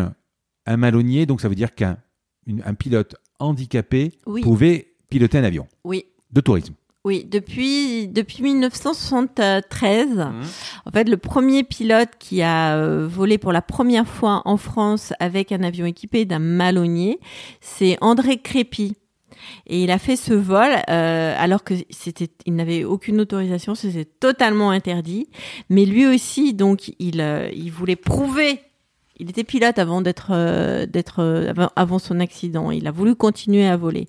un 0.66 0.76
malonnier, 0.76 1.24
donc 1.24 1.40
ça 1.40 1.48
veut 1.48 1.54
dire 1.54 1.74
qu'un 1.74 1.96
un 2.64 2.74
pilote 2.74 3.16
handicapé 3.42 4.12
pouvait 4.42 4.92
piloter 5.10 5.38
un 5.38 5.44
avion 5.44 5.66
Oui. 5.84 6.04
de 6.32 6.40
tourisme. 6.40 6.74
Oui, 7.04 7.24
depuis 7.28 8.06
depuis 8.06 8.44
1973. 8.44 10.08
Mmh. 10.08 10.42
En 10.86 10.90
fait, 10.92 11.08
le 11.08 11.16
premier 11.16 11.64
pilote 11.64 12.10
qui 12.20 12.42
a 12.42 12.76
euh, 12.76 13.08
volé 13.08 13.38
pour 13.38 13.52
la 13.52 13.60
première 13.62 14.06
fois 14.06 14.42
en 14.44 14.56
France 14.56 15.12
avec 15.18 15.50
un 15.50 15.64
avion 15.64 15.84
équipé 15.84 16.24
d'un 16.24 16.38
malonnier, 16.38 17.18
c'est 17.60 17.98
André 18.00 18.38
Crépy. 18.38 18.94
Et 19.66 19.82
il 19.82 19.90
a 19.90 19.98
fait 19.98 20.14
ce 20.14 20.32
vol 20.32 20.70
euh, 20.88 21.34
alors 21.36 21.64
que 21.64 21.74
c'était, 21.90 22.28
il 22.46 22.54
n'avait 22.54 22.84
aucune 22.84 23.20
autorisation, 23.20 23.74
c'était 23.74 24.04
totalement 24.04 24.70
interdit. 24.70 25.28
Mais 25.68 25.84
lui 25.84 26.06
aussi, 26.06 26.54
donc, 26.54 26.92
il, 27.00 27.20
euh, 27.20 27.50
il 27.52 27.72
voulait 27.72 27.96
prouver. 27.96 28.60
Il 29.22 29.30
était 29.30 29.44
pilote 29.44 29.78
avant 29.78 30.02
d'être, 30.02 30.30
euh, 30.32 30.84
d'être 30.84 31.20
euh, 31.20 31.52
avant, 31.76 32.00
son 32.00 32.18
accident. 32.18 32.72
Il 32.72 32.88
a 32.88 32.90
voulu 32.90 33.14
continuer 33.14 33.64
à 33.64 33.76
voler 33.76 34.08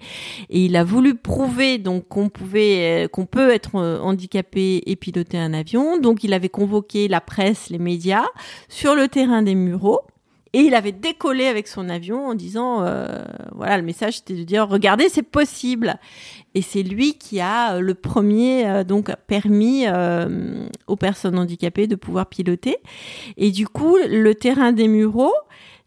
et 0.50 0.66
il 0.66 0.76
a 0.76 0.84
voulu 0.84 1.14
prouver 1.14 1.78
donc 1.78 2.08
qu'on 2.08 2.30
pouvait, 2.30 3.06
euh, 3.06 3.08
qu'on 3.08 3.28
peut 3.28 3.52
être 3.52 3.76
handicapé 3.76 4.82
et 4.88 4.96
piloter 4.96 5.38
un 5.38 5.54
avion. 5.54 6.00
Donc, 6.00 6.24
il 6.24 6.34
avait 6.34 6.50
convoqué 6.50 7.08
la 7.08 7.22
presse, 7.22 7.70
les 7.70 7.78
médias 7.78 8.26
sur 8.70 8.96
le 8.96 9.08
terrain 9.08 9.44
des 9.44 9.54
Mureaux. 9.54 10.02
Et 10.54 10.60
il 10.60 10.76
avait 10.76 10.92
décollé 10.92 11.48
avec 11.48 11.68
son 11.68 11.90
avion 11.90 12.28
en 12.28 12.36
disant, 12.36 12.84
euh, 12.84 13.24
voilà, 13.54 13.78
le 13.78 13.84
message 13.84 14.18
c'était 14.18 14.36
de 14.36 14.44
dire, 14.44 14.68
regardez, 14.68 15.10
c'est 15.10 15.24
possible. 15.24 16.00
Et 16.56 16.62
c'est 16.62 16.84
lui 16.84 17.16
qui 17.16 17.40
a 17.40 17.76
euh, 17.76 17.80
le 17.80 17.96
premier 17.96 18.68
euh, 18.68 18.84
donc 18.84 19.12
permis 19.28 19.86
euh, 19.88 20.68
aux 20.88 20.96
personnes 20.96 21.38
handicapées 21.38 21.88
de 21.88 21.96
pouvoir 21.96 22.28
piloter. 22.28 22.78
Et 23.38 23.52
du 23.52 23.68
coup, 23.68 23.98
le 23.98 24.36
terrain 24.36 24.72
des 24.72 24.88
Mureaux, 24.88 25.34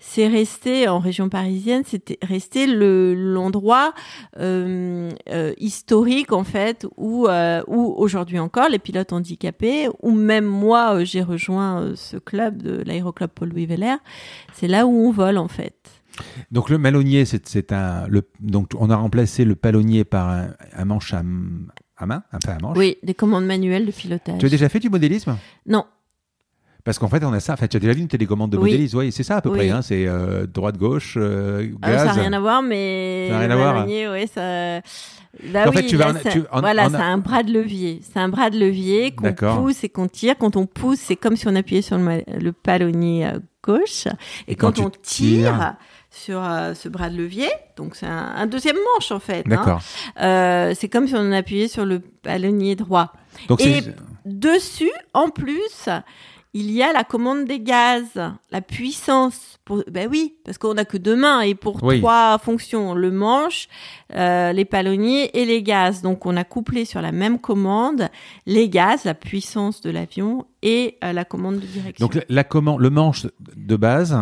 c'est 0.09 0.29
resté 0.29 0.89
en 0.89 1.01
région 1.01 1.29
parisienne, 1.29 1.83
c'était 1.85 2.19
resté 2.23 2.67
le 2.67 3.15
l'endroit 3.15 3.93
euh, 4.39 5.11
euh, 5.29 5.53
historique 5.59 6.33
en 6.33 6.45
fait 6.45 6.87
où 6.97 7.27
euh, 7.27 7.63
où 7.67 7.93
aujourd'hui 7.97 8.39
encore 8.39 8.69
les 8.69 8.79
pilotes 8.79 9.13
handicapés 9.13 9.89
ou 10.03 10.13
même 10.13 10.47
moi 10.47 11.05
j'ai 11.05 11.23
rejoint 11.23 11.93
ce 11.97 12.17
club 12.19 12.63
de 12.63 12.83
l'aéroclub 12.85 13.31
Paul 13.35 13.49
Louis 13.49 13.67
Vélaire, 13.67 13.99
c'est 14.55 14.69
là 14.69 14.87
où 14.87 14.93
on 15.09 15.11
vole 15.11 15.39
en 15.39 15.49
fait. 15.49 15.75
Donc 16.51 16.71
le 16.71 16.79
malonnier, 16.79 17.25
c'est 17.27 17.73
un. 17.73 18.07
Le, 18.09 18.23
donc 18.41 18.71
on 18.79 18.89
a 18.89 18.97
remplacé 18.97 19.45
le 19.45 19.55
palonnier 19.55 20.05
par 20.05 20.31
un, 20.31 20.49
un 20.73 20.85
manche 20.85 21.13
à, 21.13 21.23
à 21.99 22.07
main, 22.07 22.23
enfin 22.33 22.55
à 22.57 22.59
manche. 22.59 22.79
Oui, 22.79 22.97
des 23.03 23.15
commandes 23.15 23.45
manuelles 23.45 23.85
de 23.85 23.91
pilotage. 23.91 24.39
Tu 24.39 24.47
as 24.47 24.49
déjà 24.49 24.69
fait 24.69 24.79
du 24.79 24.89
modélisme? 24.89 25.37
Non, 25.67 25.85
Parce 26.87 26.99
qu'en 26.99 27.09
fait, 27.09 27.23
on 27.25 27.33
a 27.35 27.41
ça. 27.41 27.53
Enfin, 27.53 27.67
tu 27.67 27.77
as 27.77 27.81
déjà 27.81 27.93
vu 27.93 28.01
une 28.01 28.09
télécommande 28.09 28.51
de 28.53 28.57
Oui. 28.57 28.71
modélisme 28.71 28.99
Oui, 28.99 29.13
c'est 29.13 29.25
ça 29.25 29.37
à 29.37 29.41
peu 29.43 29.51
Oui. 29.51 29.59
près. 29.59 29.69
Hein, 29.71 29.83
c'est 29.83 30.07
euh, 30.07 30.47
droite, 30.47 30.79
gauche, 30.79 31.15
euh, 31.19 31.69
Ah, 31.83 31.99
ça 31.99 32.05
n'a 32.07 32.13
rien 32.13 32.33
à 32.33 32.41
voir, 32.41 32.63
mais 32.63 33.27
Ça 33.29 33.35
n'a 33.35 33.41
rien 33.41 33.51
à 33.51 33.57
voir. 33.57 33.75
Malonnier, 33.75 34.09
ouais, 34.09 34.27
ça. 34.27 34.81
Bah 35.53 35.69
En 35.69 35.73
fait, 35.73 35.83
tu 35.85 35.97
vas 35.97 36.07
là, 36.07 36.19
en- 36.19 36.23
ça- 36.23 36.31
tu- 36.31 36.43
en- 36.51 36.61
voilà, 36.61 36.87
en- 36.87 36.91
c'est 36.91 36.97
un 36.97 37.19
bras 37.19 37.43
de 37.43 37.53
levier. 37.53 38.01
C'est 38.03 38.19
un 38.21 38.29
bras 38.31 38.49
de 38.49 38.59
levier 38.59 39.15
qu'on 39.15 39.35
pousse 39.35 39.85
et 39.85 39.91
qu'on 39.91 40.07
tire. 40.09 40.37
Quand 40.39 40.57
on 40.57 40.65
pousse, 40.65 41.01
c'est 41.01 41.17
comme 41.17 41.37
si 41.37 41.47
on 41.47 41.55
appuyait 41.57 41.83
sur 41.83 41.99
le, 41.99 42.53
palonnier 42.53 43.27
euh, 43.27 43.39
gauche. 43.63 44.07
Et, 44.49 44.53
Et 44.53 44.55
quand 44.55 44.79
on 44.79 44.89
tires- 44.89 45.03
tire 45.03 45.75
sur 46.11 46.43
euh, 46.43 46.73
ce 46.73 46.89
bras 46.89 47.11
de 47.11 47.17
levier, 47.19 47.49
donc 47.77 47.97
c'est 47.97 48.07
un, 48.07 48.33
un 48.37 48.47
deuxième 48.47 48.77
manche 48.95 49.11
en 49.13 49.19
fait. 49.19 49.41
hein. 49.41 49.43
D'accord. 49.51 49.81
Euh, 50.23 50.73
c'est 50.75 50.89
comme 50.89 51.07
si 51.07 51.15
on 51.17 51.33
appuyait 51.33 51.69
sur 51.69 51.85
le 51.85 51.99
palonnier 51.99 52.77
droit. 52.77 53.13
Donc 53.49 53.61
Et 53.61 53.83
dessus, 54.25 54.91
en 55.13 55.29
plus, 55.29 55.91
il 56.59 56.71
y 56.71 56.83
a 56.83 56.91
la 56.93 57.05
commande 57.05 57.45
des 57.45 57.61
gaz, 57.61 58.05
la 58.51 58.61
puissance. 58.63 59.59
Pour, 59.67 59.83
ben 59.91 60.09
oui, 60.11 60.37
parce 60.45 60.59
qu'on 60.59 60.75
n'a 60.75 60.85
que 60.85 60.97
deux 60.97 61.17
mains 61.17 61.41
et 61.41 61.55
pour 61.55 61.83
Oui. 61.83 61.99
trois 61.99 62.39
fonctions, 62.39 62.95
le 62.95 63.11
manche, 63.11 63.69
euh, 64.15 64.53
les 64.53 64.65
palonniers 64.65 65.37
et 65.39 65.45
les 65.45 65.63
gaz. 65.63 66.03
Donc 66.03 66.25
on 66.25 66.37
a 66.37 66.45
couplé 66.45 66.85
sur 66.85 67.03
la 67.03 67.13
même 67.13 67.39
commande 67.41 68.09
les 68.47 68.69
gaz, 68.69 69.05
la 69.05 69.15
puissance 69.15 69.81
de 69.83 69.91
l'avion 69.91 70.47
et 70.63 70.97
euh, 71.05 71.13
la 71.13 71.25
commande 71.25 71.57
de 71.57 71.67
direction. 71.67 72.07
Donc 72.07 72.15
la, 72.15 72.23
la 72.29 72.45
commande, 72.45 72.81
le 72.81 72.91
manche 72.91 73.27
de 73.57 73.77
base, 73.77 74.17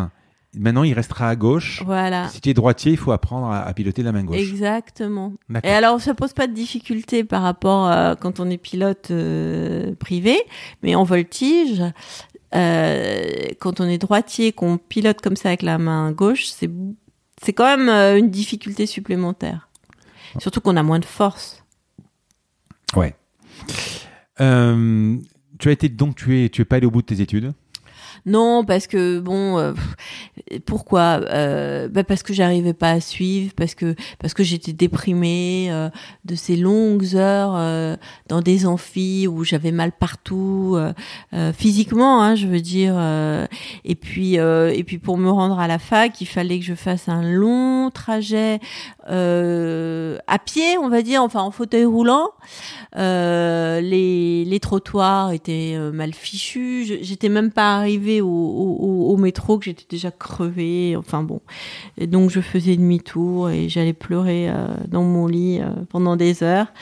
maintenant 0.56 0.82
il 0.82 0.92
restera 0.92 1.28
à 1.28 1.36
gauche. 1.36 1.82
voilà. 1.84 2.28
Si 2.28 2.40
tu 2.40 2.50
es 2.50 2.54
droitier, 2.54 2.92
il 2.92 2.98
faut 2.98 3.12
apprendre 3.12 3.46
à, 3.48 3.62
à 3.62 3.72
piloter 3.74 4.02
la 4.02 4.12
main 4.12 4.24
gauche. 4.24 4.38
Exactement. 4.38 5.32
Et 5.62 5.70
alors, 5.70 6.00
ça 6.00 6.14
pose 6.14 6.32
pas 6.32 6.46
de 6.46 6.52
difficulté 6.52 7.24
par 7.24 7.42
rapport 7.42 7.86
à 7.86 8.16
quand 8.16 8.40
on 8.40 8.50
est 8.50 8.58
pilote 8.58 9.08
euh, 9.10 9.94
privé, 9.96 10.38
mais 10.82 10.94
en 10.94 11.04
voltige, 11.04 11.82
euh, 12.54 13.26
quand 13.60 13.80
on 13.80 13.84
est 13.88 13.98
droitier, 13.98 14.52
qu'on 14.52 14.78
pilote 14.78 15.20
comme 15.20 15.36
ça 15.36 15.48
avec 15.48 15.62
la 15.62 15.78
main 15.78 16.12
gauche, 16.12 16.46
c'est 16.46 16.70
c'est 17.42 17.52
quand 17.52 17.76
même 17.76 17.88
euh, 17.88 18.16
une 18.18 18.30
difficulté 18.30 18.86
supplémentaire. 18.86 19.68
Surtout 20.38 20.60
qu'on 20.60 20.76
a 20.76 20.82
moins 20.82 20.98
de 21.00 21.04
force. 21.04 21.64
Ouais. 22.96 23.14
Euh, 24.40 25.16
tu 25.58 25.68
as 25.68 25.72
été 25.72 25.88
donc 25.88 26.16
tu 26.16 26.44
es 26.44 26.48
tu 26.48 26.62
es 26.62 26.64
pas 26.64 26.76
allé 26.76 26.86
au 26.86 26.90
bout 26.90 27.02
de 27.02 27.06
tes 27.06 27.20
études? 27.20 27.52
Non, 28.26 28.64
parce 28.64 28.86
que 28.86 29.20
bon, 29.20 29.58
euh, 29.58 29.74
pourquoi 30.64 31.20
euh, 31.28 31.88
bah 31.88 32.04
Parce 32.04 32.22
que 32.22 32.32
j'arrivais 32.32 32.72
pas 32.72 32.90
à 32.92 33.00
suivre, 33.00 33.52
parce 33.54 33.74
que 33.74 33.94
parce 34.18 34.32
que 34.32 34.42
j'étais 34.42 34.72
déprimée 34.72 35.68
euh, 35.70 35.90
de 36.24 36.34
ces 36.34 36.56
longues 36.56 37.16
heures 37.16 37.54
euh, 37.54 37.96
dans 38.28 38.40
des 38.40 38.66
amphis 38.66 39.28
où 39.28 39.44
j'avais 39.44 39.72
mal 39.72 39.92
partout, 39.92 40.74
euh, 40.76 40.94
euh, 41.34 41.52
physiquement, 41.52 42.22
hein, 42.22 42.34
je 42.34 42.46
veux 42.46 42.60
dire. 42.60 42.94
et 43.84 43.94
puis 43.94 44.34
et 44.34 44.84
puis 44.84 44.98
pour 44.98 45.18
me 45.18 45.30
rendre 45.30 45.58
à 45.58 45.68
la 45.68 45.78
fac, 45.78 46.20
il 46.20 46.26
fallait 46.26 46.58
que 46.58 46.64
je 46.64 46.74
fasse 46.74 47.08
un 47.08 47.22
long 47.22 47.90
trajet 47.90 48.60
euh, 49.08 50.18
à 50.26 50.38
pied, 50.38 50.78
on 50.78 50.88
va 50.88 51.02
dire, 51.02 51.22
enfin 51.22 51.40
en 51.40 51.50
fauteuil 51.50 51.84
roulant. 51.84 52.30
Euh, 52.96 53.80
les, 53.80 54.44
les 54.44 54.60
trottoirs 54.60 55.32
étaient 55.32 55.74
euh, 55.76 55.92
mal 55.92 56.14
fichus. 56.14 56.98
J'étais 57.02 57.28
même 57.28 57.50
pas 57.50 57.76
arrivée 57.76 58.20
au, 58.20 58.28
au, 58.28 59.10
au 59.12 59.16
métro 59.16 59.58
que 59.58 59.66
j'étais 59.66 59.86
déjà 59.88 60.10
crevée. 60.10 60.96
Enfin 60.96 61.22
bon, 61.22 61.40
et 61.98 62.06
donc 62.06 62.30
je 62.30 62.40
faisais 62.40 62.76
demi-tour 62.76 63.50
et 63.50 63.68
j'allais 63.68 63.92
pleurer 63.92 64.48
euh, 64.48 64.68
dans 64.88 65.02
mon 65.02 65.26
lit 65.26 65.60
euh, 65.60 65.68
pendant 65.90 66.16
des 66.16 66.42
heures. 66.42 66.72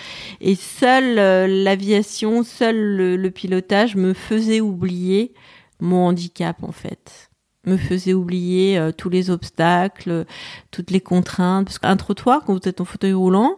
Et 0.41 0.55
seule 0.55 1.19
euh, 1.19 1.47
l'aviation, 1.47 2.43
seul 2.45 2.77
le, 2.77 3.17
le 3.17 3.31
pilotage 3.31 3.97
me 3.97 4.13
faisait 4.13 4.61
oublier 4.61 5.33
mon 5.81 6.07
handicap 6.07 6.63
en 6.63 6.73
fait 6.73 7.32
me 7.65 7.77
faisait 7.77 8.15
oublier 8.15 8.79
euh, 8.79 8.91
tous 8.91 9.09
les 9.09 9.31
obstacles, 9.31 10.25
toutes 10.71 10.91
les 10.91 11.01
contraintes. 11.01 11.67
Parce 11.67 11.79
qu'un 11.79 11.97
trottoir, 11.97 12.43
quand 12.45 12.55
vous 12.55 12.69
êtes 12.69 12.81
en 12.81 12.85
fauteuil 12.85 13.13
roulant, 13.13 13.57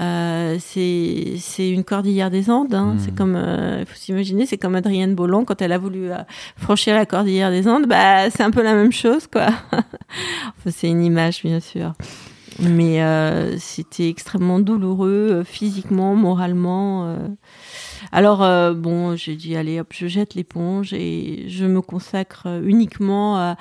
euh, 0.00 0.56
c'est 0.60 1.34
c'est 1.38 1.70
une 1.70 1.84
cordillère 1.84 2.30
des 2.30 2.50
Andes. 2.50 2.74
Hein. 2.74 2.94
Mhm. 2.94 2.98
C'est 3.00 3.14
comme, 3.14 3.36
il 3.80 3.86
faut 3.86 3.96
s'imaginer, 3.96 4.46
c'est 4.46 4.58
comme 4.58 4.74
Adrienne 4.74 5.14
Bolland 5.14 5.44
quand 5.44 5.62
elle 5.62 5.72
a 5.72 5.78
voulu 5.78 6.10
euh, 6.10 6.18
franchir 6.56 6.94
la 6.94 7.06
cordillère 7.06 7.50
des 7.50 7.68
Andes. 7.68 7.86
Bah, 7.86 8.30
c'est 8.30 8.42
un 8.42 8.50
peu 8.50 8.62
la 8.62 8.74
même 8.74 8.92
chose, 8.92 9.26
quoi. 9.26 9.48
enfin, 9.72 10.70
c'est 10.70 10.88
une 10.88 11.02
image, 11.02 11.42
bien 11.42 11.60
sûr. 11.60 11.92
Mais 12.60 13.02
euh, 13.02 13.56
c'était 13.58 14.08
extrêmement 14.08 14.58
douloureux, 14.58 15.28
euh, 15.30 15.44
physiquement, 15.44 16.14
moralement. 16.14 17.16
Euh. 18.12 18.16
Alors, 18.16 18.42
euh, 18.42 18.74
bon, 18.74 19.16
j'ai 19.16 19.36
dit, 19.36 19.56
allez, 19.56 19.80
hop, 19.80 19.92
je 19.94 20.06
jette 20.06 20.34
l'éponge 20.34 20.92
et 20.92 21.44
je 21.48 21.64
me 21.66 21.80
consacre 21.82 22.46
euh, 22.46 22.62
uniquement 22.64 23.36
à, 23.36 23.56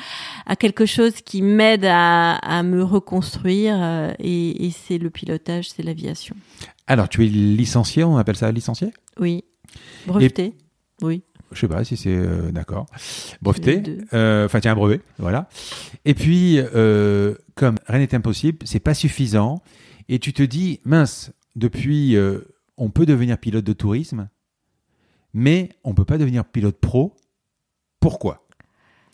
à 0.45 0.55
quelque 0.55 0.85
chose 0.85 1.21
qui 1.21 1.41
m'aide 1.41 1.85
à, 1.85 2.35
à 2.35 2.63
me 2.63 2.83
reconstruire. 2.83 3.75
euh, 3.79 4.13
et 4.19 4.65
et 4.65 4.71
c'est 4.71 4.97
le 4.97 5.09
pilotage, 5.09 5.69
c'est 5.69 5.83
l'aviation. 5.83 6.35
Alors 6.87 7.09
tu 7.09 7.25
es 7.25 7.27
licencié, 7.27 8.03
on 8.03 8.17
appelle 8.17 8.35
ça 8.37 8.51
licencié? 8.51 8.91
Oui. 9.19 9.43
Breveté. 10.05 10.53
Oui. 11.01 11.23
Je 11.51 11.59
sais 11.59 11.67
pas 11.67 11.83
si 11.83 11.95
c'est 11.95 12.15
euh, 12.15 12.51
d'accord. 12.51 12.87
Breveté. 13.41 13.81
Euh, 14.13 14.45
Enfin, 14.45 14.59
tiens, 14.59 14.73
un 14.73 14.75
brevet, 14.75 15.01
voilà. 15.17 15.47
Et 16.03 16.13
puis, 16.13 16.59
euh, 16.59 17.35
comme 17.55 17.77
rien 17.87 17.99
n'est 17.99 18.13
impossible, 18.15 18.59
c'est 18.65 18.81
pas 18.81 18.93
suffisant. 18.93 19.61
Et 20.09 20.19
tu 20.19 20.33
te 20.33 20.43
dis, 20.43 20.81
mince, 20.83 21.31
depuis, 21.55 22.15
euh, 22.17 22.39
on 22.77 22.89
peut 22.89 23.05
devenir 23.05 23.37
pilote 23.37 23.63
de 23.63 23.73
tourisme, 23.73 24.27
mais 25.33 25.69
on 25.83 25.93
peut 25.93 26.05
pas 26.05 26.17
devenir 26.17 26.45
pilote 26.45 26.77
pro. 26.79 27.15
Pourquoi? 27.99 28.47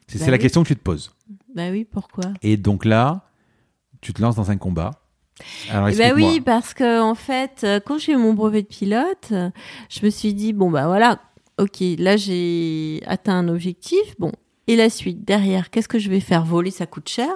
C'est 0.08 0.20
Bah 0.20 0.26
c'est 0.26 0.32
la 0.32 0.38
oui. 0.38 0.42
question 0.42 0.64
que 0.64 0.68
tu 0.68 0.76
te 0.76 0.82
poses. 0.82 1.12
Bah 1.56 1.70
oui, 1.72 1.86
pourquoi? 1.86 2.26
Et 2.42 2.58
donc 2.58 2.86
là, 2.86 3.30
tu 4.02 4.14
te 4.14 4.22
lances 4.22 4.36
dans 4.36 4.52
un 4.52 4.58
combat. 4.58 4.92
Alors, 5.70 5.88
explique-moi. 5.88 6.30
oui, 6.32 6.42
parce 6.42 6.74
que 6.74 7.02
en 7.02 7.16
fait, 7.16 7.62
euh, 7.64 7.80
quand 7.84 7.98
j'ai 7.98 8.12
eu 8.14 8.18
mon 8.18 8.34
brevet 8.34 8.62
de 8.62 8.68
pilote, 8.68 9.34
je 9.90 10.06
me 10.06 10.10
suis 10.10 10.34
dit 10.34 10.54
bon 10.54 10.70
bah 10.70 10.86
voilà, 10.88 11.20
ok, 11.58 11.80
là 11.98 12.18
j'ai 12.18 13.02
atteint 13.08 13.38
un 13.40 13.48
objectif, 13.48 14.16
bon. 14.20 14.32
Et 14.68 14.78
la 14.78 14.90
suite? 14.90 15.26
Derrière, 15.26 15.70
qu'est-ce 15.70 15.90
que 15.90 16.00
je 16.00 16.10
vais 16.10 16.22
faire? 16.22 16.46
Voler, 16.46 16.72
ça 16.72 16.86
coûte 16.86 17.10
cher. 17.10 17.30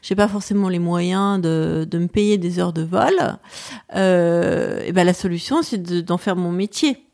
J'ai 0.00 0.14
pas 0.14 0.28
forcément 0.28 0.68
les 0.68 0.78
moyens 0.78 1.40
de, 1.40 1.84
de 1.90 1.98
me 1.98 2.06
payer 2.06 2.38
des 2.38 2.60
heures 2.60 2.72
de 2.72 2.82
vol. 2.82 3.14
Euh, 3.96 4.80
et 4.84 4.92
ben 4.92 5.02
la 5.04 5.14
solution, 5.14 5.62
c'est 5.62 5.82
de- 5.82 6.00
d'en 6.00 6.18
faire 6.18 6.36
mon 6.36 6.52
métier. 6.52 7.04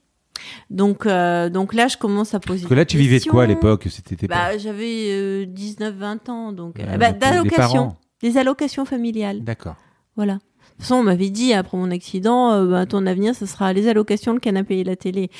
Donc 0.70 1.06
euh, 1.06 1.48
donc 1.50 1.74
là, 1.74 1.88
je 1.88 1.96
commence 1.96 2.34
à 2.34 2.40
poser. 2.40 2.60
Parce 2.62 2.70
que 2.70 2.74
là, 2.74 2.84
tu 2.84 2.96
vivais 2.98 3.18
de 3.18 3.24
quoi 3.24 3.44
à 3.44 3.46
l'époque 3.46 3.86
C'était. 3.90 4.26
Bah 4.26 4.56
j'avais 4.58 5.44
19-20 5.46 6.30
ans, 6.30 6.52
donc 6.52 6.78
Euh, 6.80 6.84
euh, 6.88 6.96
bah, 6.96 7.12
d'allocations, 7.12 7.96
des 8.22 8.36
allocations 8.36 8.84
familiales. 8.84 9.42
D'accord. 9.44 9.76
Voilà. 10.16 10.34
toute 10.34 10.82
façon, 10.82 10.96
on 10.96 11.02
m'avait 11.02 11.30
dit 11.30 11.52
après 11.54 11.76
mon 11.76 11.90
accident, 11.90 12.52
euh, 12.52 12.66
bah, 12.66 12.86
ton 12.86 13.06
avenir, 13.06 13.34
ce 13.34 13.46
sera 13.46 13.72
les 13.72 13.88
allocations, 13.88 14.32
le 14.34 14.40
canapé 14.40 14.78
et 14.78 14.84
la 14.84 14.96
télé. 14.96 15.30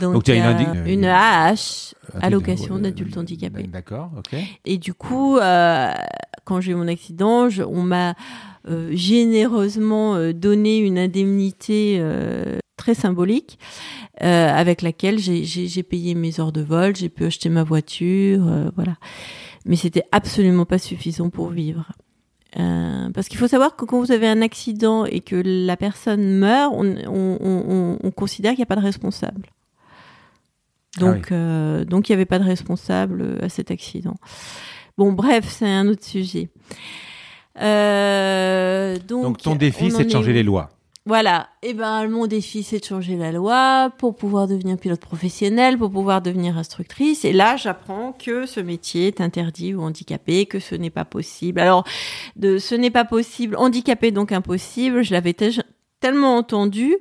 Donc, 0.00 0.24
tu 0.24 0.32
as 0.32 0.34
une 0.34 0.42
euh, 0.44 0.84
une 0.86 1.04
Euh, 1.04 1.54
allocation 2.20 2.76
euh, 2.76 2.80
d'adulte 2.80 3.16
handicapé. 3.16 3.62
D'accord, 3.64 4.10
ok. 4.18 4.38
Et 4.64 4.78
du 4.78 4.92
coup, 4.94 5.36
euh, 5.38 5.92
quand 6.44 6.60
j'ai 6.60 6.72
eu 6.72 6.74
mon 6.74 6.88
accident, 6.88 7.48
je- 7.48 7.62
on 7.62 7.82
m'a 7.82 8.14
euh, 8.68 8.90
généreusement 8.94 10.16
euh, 10.16 10.32
donné 10.32 10.78
une 10.78 10.98
indemnité 10.98 11.98
euh, 12.00 12.58
très 12.76 12.94
symbolique 12.94 13.58
euh, 14.22 14.48
avec 14.54 14.82
laquelle 14.82 15.18
j'ai- 15.18 15.82
payé 15.82 16.14
mes 16.14 16.38
heures 16.40 16.52
de 16.52 16.60
vol, 16.62 16.94
j'ai 16.96 17.08
pu 17.08 17.24
acheter 17.24 17.48
ma 17.48 17.62
voiture, 17.64 18.46
euh, 18.46 18.70
voilà. 18.76 18.96
Mais 19.64 19.76
c'était 19.76 20.04
absolument 20.12 20.64
pas 20.66 20.78
suffisant 20.78 21.30
pour 21.30 21.48
vivre. 21.48 21.86
Euh, 22.58 23.10
parce 23.12 23.28
qu'il 23.28 23.38
faut 23.38 23.48
savoir 23.48 23.76
que 23.76 23.84
quand 23.84 23.98
vous 24.00 24.12
avez 24.12 24.28
un 24.28 24.40
accident 24.40 25.04
et 25.04 25.20
que 25.20 25.36
la 25.44 25.76
personne 25.76 26.38
meurt, 26.38 26.72
on, 26.74 26.86
on- 27.06 27.38
on- 27.40 27.64
on- 27.68 27.98
on 28.02 28.10
considère 28.10 28.52
qu'il 28.52 28.60
n'y 28.60 28.62
a 28.64 28.66
pas 28.66 28.76
de 28.76 28.80
responsable. 28.80 29.48
Donc, 30.98 31.30
euh, 31.32 31.84
donc 31.84 32.08
il 32.08 32.12
n'y 32.12 32.14
avait 32.14 32.24
pas 32.24 32.38
de 32.38 32.44
responsable 32.44 33.38
à 33.42 33.48
cet 33.50 33.70
accident. 33.70 34.14
Bon, 34.96 35.12
bref, 35.12 35.44
c'est 35.50 35.68
un 35.68 35.86
autre 35.88 36.04
sujet. 36.04 36.48
Donc, 39.06 39.22
Donc 39.22 39.42
ton 39.42 39.54
défi, 39.56 39.90
c'est 39.90 40.04
de 40.04 40.10
changer 40.10 40.30
est 40.30 40.34
les 40.34 40.42
lois. 40.42 40.70
Voilà. 41.06 41.48
Et 41.62 41.72
ben, 41.72 42.08
mon 42.08 42.26
défi, 42.26 42.64
c'est 42.64 42.80
de 42.80 42.84
changer 42.84 43.16
la 43.16 43.30
loi 43.30 43.90
pour 43.96 44.16
pouvoir 44.16 44.48
devenir 44.48 44.76
pilote 44.76 45.00
professionnel, 45.00 45.78
pour 45.78 45.90
pouvoir 45.90 46.20
devenir 46.20 46.58
instructrice. 46.58 47.24
Et 47.24 47.32
là, 47.32 47.56
j'apprends 47.56 48.12
que 48.12 48.44
ce 48.44 48.58
métier 48.58 49.06
est 49.06 49.20
interdit 49.20 49.72
aux 49.72 49.82
handicapés, 49.82 50.46
que 50.46 50.58
ce 50.58 50.74
n'est 50.74 50.90
pas 50.90 51.04
possible. 51.04 51.60
Alors, 51.60 51.84
de 52.34 52.58
ce 52.58 52.74
n'est 52.74 52.90
pas 52.90 53.04
possible, 53.04 53.54
handicapé 53.56 54.10
donc 54.10 54.32
impossible, 54.32 55.02
je 55.04 55.12
l'avais 55.12 55.32
te- 55.32 55.62
tellement 56.00 56.36
entendu 56.36 56.96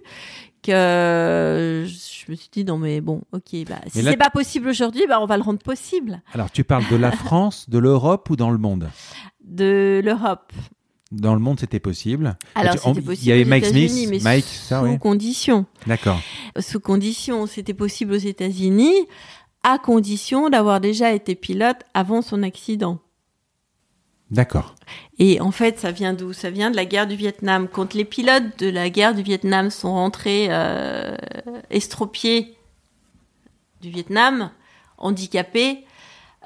que 0.61 1.85
je 1.87 2.31
me 2.31 2.35
suis 2.35 2.49
dit 2.51 2.65
non 2.65 2.79
mais 2.79 2.99
bon 2.99 3.21
ok 3.33 3.65
bah 3.69 3.75
si 3.87 4.01
c'est 4.01 4.17
pas 4.17 4.31
possible 4.31 4.67
aujourd'hui 4.69 5.05
bah 5.07 5.19
on 5.21 5.27
va 5.27 5.37
le 5.37 5.43
rendre 5.43 5.59
possible 5.59 6.21
Alors 6.33 6.49
tu 6.49 6.63
parles 6.63 6.85
de 6.89 6.95
la 6.95 7.11
France, 7.11 7.69
de 7.69 7.77
l'Europe 7.77 8.29
ou 8.31 8.35
dans 8.35 8.49
le 8.49 8.57
monde? 8.57 8.89
De 9.43 10.01
l'Europe 10.03 10.51
Dans 11.15 11.33
le 11.33 11.39
monde, 11.39 11.59
c'était 11.59 11.79
possible. 11.79 12.37
alors 12.55 12.73
c'était 12.73 13.01
possible 13.01 13.23
Il 13.23 13.29
y 13.29 13.31
avait 13.31 13.45
Mike 13.45 13.65
Smith, 13.65 14.07
mais 14.09 14.19
Mike, 14.19 14.45
sous 14.45 14.65
ça, 14.65 14.83
oui. 14.83 14.99
condition 14.99 15.65
D'accord. 15.87 16.19
sous 16.59 16.79
condition. 16.79 17.47
C'était 17.47 17.73
possible 17.73 18.13
aux 18.13 18.17
États-Unis, 18.17 18.93
à 19.63 19.77
condition 19.79 20.49
d'avoir 20.49 20.81
déjà 20.81 21.13
été 21.13 21.35
pilote 21.35 21.77
avant 21.93 22.21
son 22.21 22.43
accident. 22.43 22.99
D'accord. 24.31 24.75
Et 25.19 25.39
en 25.39 25.51
fait, 25.51 25.79
ça 25.79 25.91
vient 25.91 26.13
d'où? 26.13 26.33
Ça 26.33 26.49
vient 26.49 26.71
de 26.71 26.75
la 26.75 26.85
guerre 26.85 27.07
du 27.07 27.15
Vietnam. 27.15 27.67
Quand 27.71 27.93
les 27.93 28.05
pilotes 28.05 28.59
de 28.59 28.69
la 28.69 28.89
guerre 28.89 29.13
du 29.13 29.21
Vietnam 29.21 29.69
sont 29.69 29.93
rentrés 29.93 30.47
euh, 30.49 31.15
estropiés 31.69 32.55
du 33.81 33.89
Vietnam, 33.89 34.49
handicapés, 34.97 35.85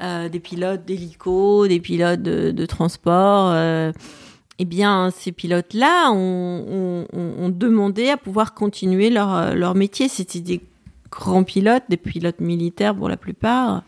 euh, 0.01 0.29
des 0.29 0.39
pilotes 0.39 0.85
d'hélico, 0.85 1.67
des 1.67 1.79
pilotes 1.79 2.21
de, 2.21 2.51
de 2.51 2.65
transport, 2.65 3.51
euh, 3.53 3.91
eh 4.59 4.65
bien, 4.65 5.09
ces 5.11 5.31
pilotes-là 5.31 6.11
ont, 6.11 7.49
demandé 7.49 8.09
à 8.09 8.17
pouvoir 8.17 8.53
continuer 8.53 9.09
leur, 9.09 9.55
leur 9.55 9.73
métier. 9.75 10.07
C'était 10.07 10.39
des 10.39 10.61
grands 11.11 11.43
pilotes, 11.43 11.83
des 11.89 11.97
pilotes 11.97 12.39
militaires 12.39 12.95
pour 12.95 13.09
la 13.09 13.17
plupart. 13.17 13.83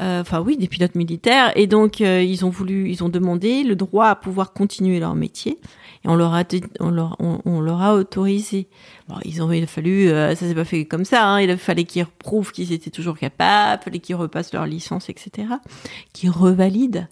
Euh, 0.00 0.20
Enfin 0.20 0.40
oui, 0.40 0.56
des 0.56 0.68
pilotes 0.68 0.94
militaires. 0.94 1.52
Et 1.56 1.66
donc 1.66 2.00
euh, 2.00 2.22
ils 2.22 2.44
ont 2.44 2.50
voulu, 2.50 2.88
ils 2.88 3.02
ont 3.04 3.08
demandé 3.08 3.62
le 3.64 3.76
droit 3.76 4.06
à 4.06 4.16
pouvoir 4.16 4.52
continuer 4.52 5.00
leur 5.00 5.14
métier. 5.14 5.58
Et 6.04 6.08
on 6.08 6.16
leur 6.16 6.34
a, 6.34 6.42
on 6.80 6.90
leur, 6.90 7.82
a 7.82 7.94
autorisé. 7.94 8.66
Bon, 9.08 9.16
ils 9.24 9.36
il 9.36 9.62
a 9.62 9.66
fallu, 9.66 10.08
euh, 10.08 10.34
ça 10.34 10.48
s'est 10.48 10.54
pas 10.54 10.64
fait 10.64 10.84
comme 10.84 11.04
ça. 11.04 11.24
Hein, 11.24 11.40
il 11.40 11.56
fallu 11.58 11.84
qu'ils 11.84 12.06
prouvent 12.06 12.50
qu'ils 12.50 12.72
étaient 12.72 12.90
toujours 12.90 13.16
capables, 13.16 13.80
il 13.80 13.84
fallait 13.84 13.98
qu'ils 14.00 14.16
repassent 14.16 14.52
leur 14.52 14.66
licence, 14.66 15.08
etc. 15.08 15.48
Qu'ils 16.12 16.30
revalident. 16.30 17.06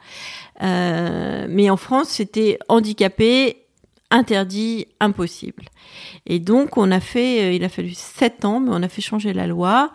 Euh, 0.62 1.46
mais 1.48 1.70
en 1.70 1.76
France, 1.76 2.08
c'était 2.08 2.58
handicapé, 2.68 3.64
interdit, 4.10 4.86
impossible. 5.00 5.64
Et 6.26 6.38
donc, 6.38 6.76
on 6.76 6.90
a 6.90 7.00
fait, 7.00 7.44
euh, 7.44 7.52
il 7.52 7.64
a 7.64 7.68
fallu 7.68 7.92
sept 7.94 8.44
ans, 8.44 8.60
mais 8.60 8.70
on 8.72 8.82
a 8.82 8.88
fait 8.88 9.02
changer 9.02 9.32
la 9.32 9.46
loi. 9.46 9.92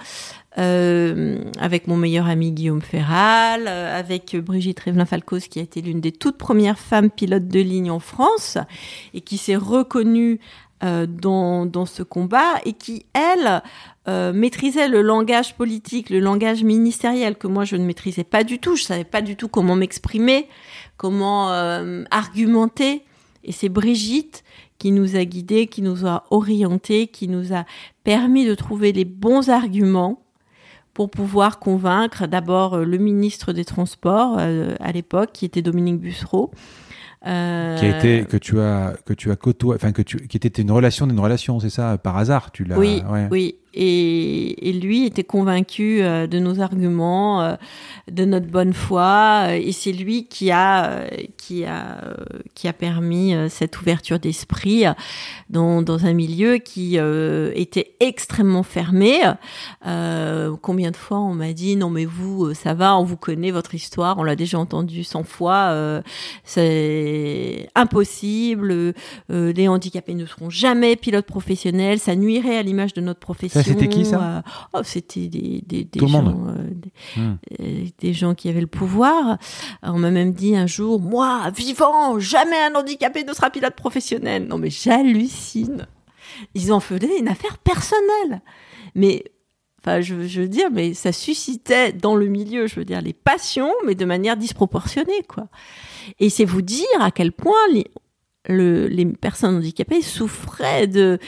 euh, 0.58 1.44
avec 1.60 1.88
mon 1.88 1.98
meilleur 1.98 2.28
ami 2.28 2.54
Guillaume 2.54 2.82
Ferral, 2.82 3.68
avec 3.68 4.38
Brigitte 4.38 4.80
Révelin-Falcos, 4.80 5.50
qui 5.50 5.60
a 5.60 5.62
été 5.62 5.82
l'une 5.82 6.00
des 6.00 6.14
toutes 6.14 6.38
premières 6.38 6.80
femmes 6.80 7.10
pilotes 7.10 7.50
de 7.50 7.60
ligne 7.60 7.92
en 7.92 8.00
France, 8.00 8.58
et 9.14 9.20
qui 9.20 9.38
s'est 9.38 9.58
reconnue 9.58 10.40
dans, 10.82 11.66
dans 11.66 11.86
ce 11.86 12.04
combat, 12.04 12.62
et 12.64 12.72
qui, 12.72 13.06
elle, 13.12 13.64
euh, 14.08 14.34
maîtrisait 14.34 14.88
le 14.88 15.02
langage 15.02 15.56
politique, 15.56 16.10
le 16.10 16.20
langage 16.20 16.64
ministériel, 16.64 17.36
que 17.36 17.48
moi 17.48 17.66
je 17.66 17.76
ne 17.76 17.86
maîtrisais 17.86 18.24
pas 18.24 18.44
du 18.44 18.60
tout. 18.60 18.76
Je 18.76 18.84
savais 18.84 19.04
pas 19.04 19.22
du 19.22 19.36
tout 19.36 19.48
comment 19.48 19.76
m'exprimer, 19.76 20.48
comment 20.98 21.52
euh, 21.52 22.04
argumenter. 22.12 23.04
Et 23.44 23.52
c'est 23.52 23.70
Brigitte 23.70 24.44
qui 24.78 24.92
nous 24.92 25.16
a 25.16 25.24
guidés, 25.24 25.68
qui 25.68 25.82
nous 25.82 26.06
a 26.06 26.26
orientés, 26.32 27.08
qui 27.08 27.28
nous 27.28 27.54
a 27.54 27.66
permis 28.04 28.46
de 28.46 28.56
trouver 28.56 28.92
les 28.92 29.06
bons 29.06 29.50
arguments 29.50 30.22
pour 30.96 31.12
pouvoir 31.12 31.60
convaincre 31.60 32.26
d'abord 32.26 32.76
euh, 32.76 32.86
le 32.86 32.98
ministre 32.98 33.54
des 33.54 33.66
Transports 33.66 34.38
euh, 34.40 34.76
à 34.80 34.92
l'époque, 34.92 35.32
qui 35.34 35.46
était 35.46 35.62
Dominique 35.62 36.00
Bussereau. 36.00 36.52
Euh, 37.28 37.78
Qui 37.78 37.86
a 37.86 37.98
été 37.98 38.26
que 38.26 38.38
tu 38.38 38.60
as 38.60 38.96
que 39.04 39.14
tu 39.14 39.32
as 39.32 39.36
côtoyé, 39.36 39.80
enfin 39.82 39.92
que 39.92 40.04
tu 40.04 40.28
qui 40.28 40.38
était 40.38 40.62
une 40.62 40.72
relation 40.72 41.08
d'une 41.08 41.20
relation, 41.20 41.60
c'est 41.60 41.72
ça 41.72 41.98
par 41.98 42.18
hasard, 42.18 42.52
tu 42.52 42.64
l'as. 42.66 42.78
Oui, 42.78 43.02
ouais. 43.10 43.28
oui. 43.32 43.56
Et, 43.76 44.70
et 44.70 44.74
lui 44.74 45.06
était 45.06 45.24
convaincu 45.24 46.02
euh, 46.02 46.28
de 46.28 46.40
nos 46.40 46.62
arguments, 46.62 47.42
euh, 47.42 47.56
de 48.12 48.24
notre 48.24 48.48
bonne 48.48 48.74
foi, 48.74 49.48
euh, 49.48 49.60
et 49.62 49.72
c'est 49.72 49.92
lui 49.92 50.28
qui 50.28 50.52
a 50.52 50.90
euh, 50.90 51.08
qui 51.38 51.66
a 51.66 52.04
euh, 52.04 52.16
qui 52.54 52.68
a 52.68 52.74
permis 52.74 53.34
euh, 53.34 53.50
cette 53.50 53.80
ouverture 53.82 54.20
d'esprit 54.20 54.86
dans 55.50 55.82
dans 55.82 56.06
un 56.06 56.14
milieu 56.14 56.58
qui 56.58 56.98
était 56.98 57.96
extrêmement 58.00 58.64
fermé. 58.64 59.22
Combien 60.62 60.92
de 60.92 60.96
fois 60.96 61.20
on 61.20 61.34
m'a 61.34 61.54
dit 61.54 61.76
non 61.76 61.90
mais 61.90 62.06
vous 62.06 62.54
ça 62.54 62.74
va, 62.74 62.98
on 62.98 63.04
vous 63.04 63.18
connaît 63.18 63.52
votre 63.52 63.76
histoire, 63.76 64.18
on 64.18 64.24
l'a 64.24 64.36
déjà 64.36 64.60
entendu 64.60 65.04
100 65.04 65.24
fois, 65.24 66.02
c'est 66.44 67.70
impossible. 67.76 68.94
les 69.30 69.68
handicapés 69.68 70.14
ne 70.14 70.26
seront 70.26 70.50
jamais 70.50 70.96
pilotes 70.96 71.26
professionnels, 71.26 72.00
ça 72.00 72.16
nuirait 72.16 72.58
à 72.58 72.64
l'image 72.64 72.94
de 72.94 73.02
notre 73.02 73.20
profession. 73.20 73.65
C'était 73.66 73.90
qui, 73.90 74.06
ça? 74.06 74.22
euh, 74.38 74.42
oh, 74.74 74.80
C'était 74.84 75.28
des, 75.28 75.62
des, 75.66 75.84
des 75.84 76.00
Tout 76.00 76.06
le 76.06 76.12
gens, 76.12 76.22
monde. 76.24 76.56
euh, 76.58 76.70
des, 76.74 76.92
Hmm. 77.22 77.38
euh, 77.60 77.86
des 78.00 78.14
gens 78.14 78.34
qui 78.36 78.50
avaient 78.50 78.62
le 78.62 78.68
pouvoir. 78.68 79.38
On 79.84 80.00
m'a 80.00 80.12
même 80.12 80.32
dit 80.34 80.56
un 80.56 80.68
jour, 80.68 81.02
moi, 81.02 81.50
vivant, 81.56 82.20
jamais 82.20 82.58
un 82.58 82.76
handicapé 82.76 83.24
ne 83.24 83.34
sera 83.34 83.50
pilote 83.50 83.76
professionnel. 83.76 84.48
Non 84.48 84.58
mais 84.58 84.70
j'hallucine. 84.70 85.88
Ils 86.54 86.74
en 86.74 86.80
faisaient 86.80 87.20
une 87.20 87.28
affaire 87.28 87.58
personnelle. 87.58 88.42
Mais 88.96 89.24
Enfin, 89.88 90.02
je, 90.02 90.26
je 90.28 90.42
veux 90.42 90.48
dire, 90.48 90.72
mais 90.72 90.96
ça 90.96 91.12
suscitait 91.12 91.94
dans 91.94 92.16
le 92.16 92.26
milieu, 92.26 92.66
je 92.66 92.74
veux 92.74 92.86
dire, 92.86 93.02
les 93.02 93.14
passions, 93.14 93.72
mais 93.86 93.94
de 93.94 94.04
manière 94.04 94.36
disproportionnée, 94.36 95.22
quoi. 95.30 95.48
Et 96.20 96.32
c'est 96.32 96.44
vous 96.44 96.64
dire 96.64 96.88
à 97.00 97.12
quel 97.12 97.32
point 97.32 97.54
les, 97.72 97.86
le- 98.48 98.88
les 98.88 99.06
personnes 99.06 99.56
handicapées 99.58 100.02
souffraient 100.02 100.88
de, 100.88 101.20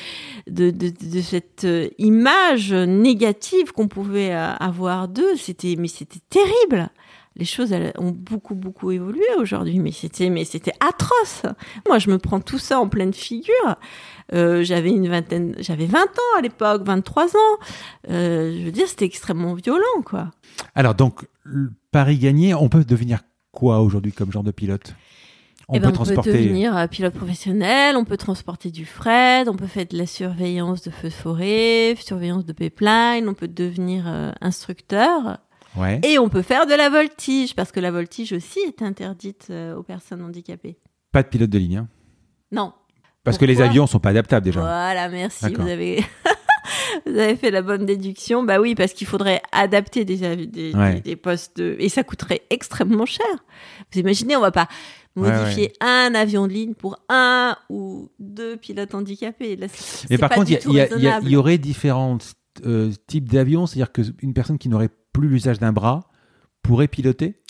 de, 0.49 0.71
de, 0.71 1.21
cette 1.21 1.63
euh, 1.65 1.87
image 1.97 2.73
négative 2.73 3.71
qu'on 3.73 3.87
pouvait 3.87 4.33
euh, 4.33 4.53
avoir 4.59 5.07
d'eux. 5.07 5.35
C'était, 5.37 5.75
mais 5.77 5.87
c'était 5.87 6.19
terrible. 6.29 6.89
Les 7.35 7.45
choses 7.45 7.71
ont 7.99 8.09
beaucoup 8.09 8.55
beaucoup 8.55 8.89
évolué 8.91 9.23
aujourd'hui, 9.37 9.77
mais 9.77 9.91
c'était 9.91 10.29
mais 10.31 10.43
c'était 10.43 10.73
atroce. 10.79 11.43
Moi, 11.87 11.99
je 11.99 12.09
me 12.09 12.17
prends 12.17 12.39
tout 12.39 12.57
ça 12.57 12.79
en 12.79 12.87
pleine 12.89 13.13
figure. 13.13 13.75
Euh, 14.33 14.63
j'avais 14.63 14.89
une 14.89 15.07
vingtaine, 15.07 15.53
j'avais 15.59 15.85
20 15.85 15.99
ans 16.01 16.37
à 16.39 16.41
l'époque, 16.41 16.81
23 16.83 17.25
ans. 17.35 17.57
Je 18.09 18.65
veux 18.65 18.71
dire, 18.71 18.87
c'était 18.87 19.05
extrêmement 19.05 19.53
violent, 19.53 20.01
quoi. 20.03 20.31
Alors 20.73 20.95
donc 20.95 21.25
le 21.43 21.71
Paris 21.91 22.17
gagné, 22.17 22.55
on 22.55 22.69
peut 22.69 22.83
devenir 22.83 23.19
quoi 23.51 23.81
aujourd'hui 23.81 24.11
comme 24.13 24.31
genre 24.31 24.43
de 24.43 24.51
pilote? 24.51 24.95
On 25.69 25.73
Eh 25.75 25.79
ben, 25.79 25.87
peut 25.89 25.95
transporter. 25.95 26.31
devenir 26.31 26.77
euh, 26.77 26.87
pilote 26.87 27.13
professionnel, 27.13 27.97
on 27.97 28.05
peut 28.05 28.15
transporter 28.15 28.71
du 28.71 28.85
fret, 28.85 29.43
on 29.49 29.55
peut 29.55 29.67
faire 29.67 29.85
de 29.85 29.97
la 29.97 30.05
surveillance 30.05 30.81
de 30.81 30.89
feux 30.91 31.09
de 31.09 31.13
forêt, 31.13 31.95
surveillance 31.99 32.45
de 32.45 32.53
pipeline, 32.53 33.27
on 33.27 33.33
peut 33.33 33.49
devenir 33.49 34.05
euh, 34.07 34.31
instructeur 34.41 35.39
Ouais. 35.75 35.99
et 36.03 36.17
on 36.17 36.29
peut 36.29 36.41
faire 36.41 36.65
de 36.65 36.73
la 36.73 36.89
voltige 36.89 37.53
parce 37.53 37.71
que 37.71 37.79
la 37.79 37.91
voltige 37.91 38.31
aussi 38.33 38.59
est 38.59 38.81
interdite 38.81 39.47
euh, 39.51 39.75
aux 39.75 39.83
personnes 39.83 40.23
handicapées. 40.23 40.77
Pas 41.11 41.21
de 41.21 41.27
pilote 41.27 41.49
de 41.49 41.57
ligne. 41.59 41.77
hein? 41.77 41.87
Non. 42.51 42.71
Parce 43.23 43.37
que 43.37 43.45
les 43.45 43.61
avions 43.61 43.85
sont 43.87 43.99
pas 43.99 44.09
adaptables 44.11 44.45
déjà. 44.45 44.61
Voilà, 44.61 45.09
merci. 45.09 45.53
Vous 45.53 45.67
avez 45.67 46.03
Vous 47.05 47.17
avez 47.17 47.35
fait 47.35 47.51
la 47.51 47.61
bonne 47.61 47.85
déduction. 47.85 48.43
Bah 48.43 48.59
oui, 48.59 48.75
parce 48.75 48.93
qu'il 48.93 49.07
faudrait 49.07 49.41
adapter 49.51 50.05
des, 50.05 50.17
des, 50.47 50.73
Ouais. 50.73 50.95
des- 50.95 51.01
des 51.01 51.15
postes 51.15 51.57
de... 51.57 51.75
et 51.79 51.89
ça 51.89 52.03
coûterait 52.03 52.41
extrêmement 52.49 53.05
cher. 53.05 53.25
Vous 53.93 53.99
imaginez, 53.99 54.35
on 54.35 54.41
va 54.41 54.51
pas 54.51 54.67
Ouais, 55.15 55.31
modifier 55.31 55.73
un 55.81 56.13
avion 56.13 56.45
de 56.45 56.53
ligne 56.53 56.75
pour 56.75 56.97
un 57.09 57.57
ou 57.69 58.11
deux 58.19 58.55
pilotes 58.55 58.93
handicapés. 58.93 59.55
Là, 59.55 59.65
Mais 60.11 60.17
par 60.19 60.29
pas 60.29 60.35
contre, 60.35 60.51
il 60.51 60.53
y 60.53 61.31
y, 61.31 61.35
aurait 61.35 61.57
différents 61.57 62.19
euh, 62.65 62.91
types 63.07 63.27
d'avions, 63.27 63.65
c'est-à-dire 63.65 63.91
qu'une 63.91 64.33
personne 64.35 64.59
qui 64.59 64.69
n'aurait 64.69 64.89
plus 65.13 65.27
l'usage 65.27 65.57
d'un 65.57 65.71
bras 65.73 66.11
pourrait 66.61 66.87
piloter? 66.87 67.41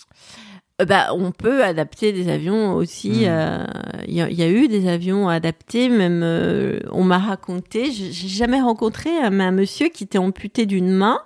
Bah, 0.86 1.08
on 1.12 1.32
peut 1.32 1.64
adapter 1.64 2.12
des 2.12 2.28
avions 2.30 2.74
aussi. 2.74 3.22
Hmm. 3.24 3.28
euh, 3.28 3.64
Il 4.06 4.14
y, 4.14 4.22
a- 4.22 4.30
il 4.30 4.38
y 4.38 4.42
a 4.42 4.48
eu 4.48 4.68
des 4.68 4.88
avions 4.88 5.28
adaptés, 5.28 5.88
même 5.88 6.22
euh, 6.22 6.78
on 6.92 7.04
m'a 7.04 7.18
raconté. 7.18 7.90
J'ai 7.92 8.28
jamais 8.28 8.60
rencontré 8.60 9.10
un, 9.18 9.40
un 9.40 9.50
monsieur 9.50 9.88
qui 9.88 10.04
était 10.04 10.18
amputé 10.18 10.66
d'une 10.66 10.90
main 10.90 11.20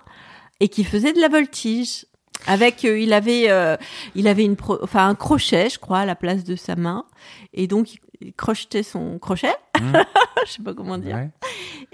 et 0.59 0.69
qui 0.69 0.83
faisait 0.83 1.13
de 1.13 1.19
la 1.21 1.27
voltige. 1.29 2.05
Avec, 2.45 2.83
euh, 2.83 2.99
il 2.99 3.13
avait, 3.13 3.49
euh, 3.51 3.77
il 4.15 4.27
avait 4.27 4.43
une, 4.43 4.57
pro- 4.57 4.79
enfin 4.83 5.07
un 5.07 5.15
crochet, 5.15 5.69
je 5.69 5.79
crois, 5.79 5.99
à 5.99 6.05
la 6.05 6.15
place 6.15 6.43
de 6.43 6.57
sa 6.57 6.75
main, 6.75 7.05
et 7.53 7.67
donc 7.67 7.93
il, 7.93 7.99
il 8.19 8.33
crochetait 8.33 8.83
son 8.83 9.17
crochet, 9.17 9.53
Hmm. 9.79 9.93
je 10.45 10.51
sais 10.51 10.61
pas 10.63 10.73
comment 10.73 10.97
dire, 10.97 11.15
Ouais. 11.15 11.29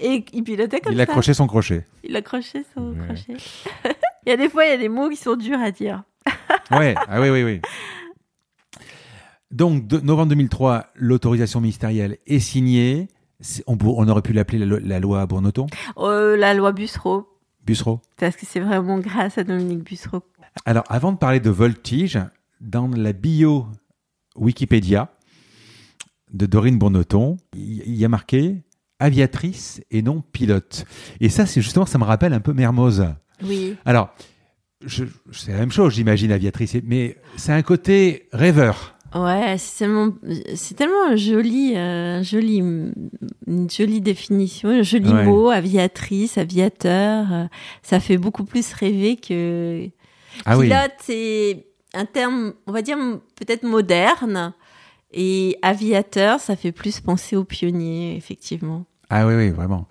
et 0.00 0.24
il 0.32 0.42
pilotait 0.42 0.80
comme 0.80 0.92
Il 0.92 0.96
ça. 0.96 1.04
accrochait 1.04 1.34
son 1.34 1.46
crochet. 1.46 1.84
Il 2.02 2.16
accrochait 2.16 2.64
son 2.74 2.90
Ouais. 2.94 3.06
crochet. 3.06 3.36
il 4.26 4.30
y 4.30 4.32
a 4.32 4.36
des 4.36 4.48
fois, 4.48 4.64
il 4.64 4.70
y 4.70 4.74
a 4.74 4.76
des 4.76 4.88
mots 4.88 5.08
qui 5.08 5.16
sont 5.16 5.36
durs 5.36 5.60
à 5.60 5.70
dire. 5.70 6.02
Ouais, 6.70 6.94
ah 7.08 7.20
oui, 7.20 7.30
oui, 7.30 7.42
oui. 7.42 7.60
Donc, 9.50 9.86
de, 9.86 9.98
novembre 9.98 10.28
2003, 10.30 10.86
l'autorisation 10.94 11.60
ministérielle 11.60 12.18
est 12.26 12.38
signée. 12.38 13.08
On, 13.66 14.08
aurait 14.08 14.22
pu 14.22 14.32
l'appeler 14.32 14.58
la, 14.58 14.66
lo- 14.66 14.78
la 14.78 15.00
loi 15.00 15.24
Bournoton, 15.26 15.66
Euh, 15.96 16.36
la 16.36 16.54
loi 16.54 16.72
Bussereau, 16.72 17.26
Bussereau. 17.66 18.00
parce 18.18 18.36
que 18.36 18.44
c'est 18.46 18.60
vraiment 18.60 18.98
grâce 18.98 19.38
à 19.38 19.44
Dominique 19.44 19.82
Bussereau. 19.82 20.22
Alors, 20.66 20.84
avant 20.88 21.10
de 21.12 21.16
parler 21.16 21.40
de 21.40 21.50
voltige, 21.50 22.18
dans 22.60 22.86
la 22.88 23.12
bio 23.14 23.66
Wikipédia 24.36 25.08
de 26.32 26.44
Dorine 26.46 26.78
Bournoton, 26.78 27.38
il 27.56 27.94
y 27.96 28.04
a 28.04 28.08
marqué 28.08 28.56
aviatrice 28.98 29.80
et 29.90 30.02
non 30.02 30.20
pilote. 30.20 30.84
Et 31.20 31.30
ça, 31.30 31.46
c'est 31.46 31.62
justement, 31.62 31.86
ça 31.86 31.98
me 31.98 32.04
rappelle 32.04 32.34
un 32.34 32.40
peu 32.40 32.52
Mermoz. 32.52 33.06
Oui. 33.42 33.74
Alors, 33.86 34.10
c'est 34.86 35.52
la 35.52 35.58
même 35.58 35.72
chose, 35.72 35.94
j'imagine, 35.94 36.32
aviatrice, 36.32 36.76
mais 36.84 37.16
c'est 37.36 37.52
un 37.52 37.62
côté 37.62 38.28
rêveur. 38.32 38.96
Ouais, 39.14 39.56
c'est 39.58 39.78
tellement, 39.84 40.12
c'est 40.54 40.74
tellement 40.76 41.16
joli, 41.16 41.76
euh, 41.76 42.22
joli, 42.22 42.58
une 42.58 43.68
jolie 43.68 44.00
définition, 44.00 44.68
un 44.68 44.82
joli 44.82 45.12
Ouais. 45.12 45.24
mot, 45.24 45.50
aviatrice, 45.50 46.38
aviateur. 46.38 47.26
euh, 47.32 47.44
ça 47.82 47.98
fait 47.98 48.18
beaucoup 48.18 48.44
plus 48.44 48.72
rêver 48.72 49.16
que 49.16 49.88
Ah 50.44 50.56
oui. 50.56 50.68
pilote. 50.68 50.92
C'est 51.00 51.66
un 51.92 52.04
terme, 52.04 52.52
on 52.68 52.72
va 52.72 52.82
dire 52.82 52.96
peut-être 53.34 53.64
moderne. 53.64 54.52
Et 55.12 55.58
aviateur, 55.60 56.38
ça 56.38 56.54
fait 56.54 56.70
plus 56.70 57.00
penser 57.00 57.34
aux 57.34 57.42
pionniers, 57.42 58.14
effectivement. 58.16 58.86
Ah 59.10 59.26
oui, 59.26 59.34
oui, 59.34 59.50
vraiment. 59.50 59.86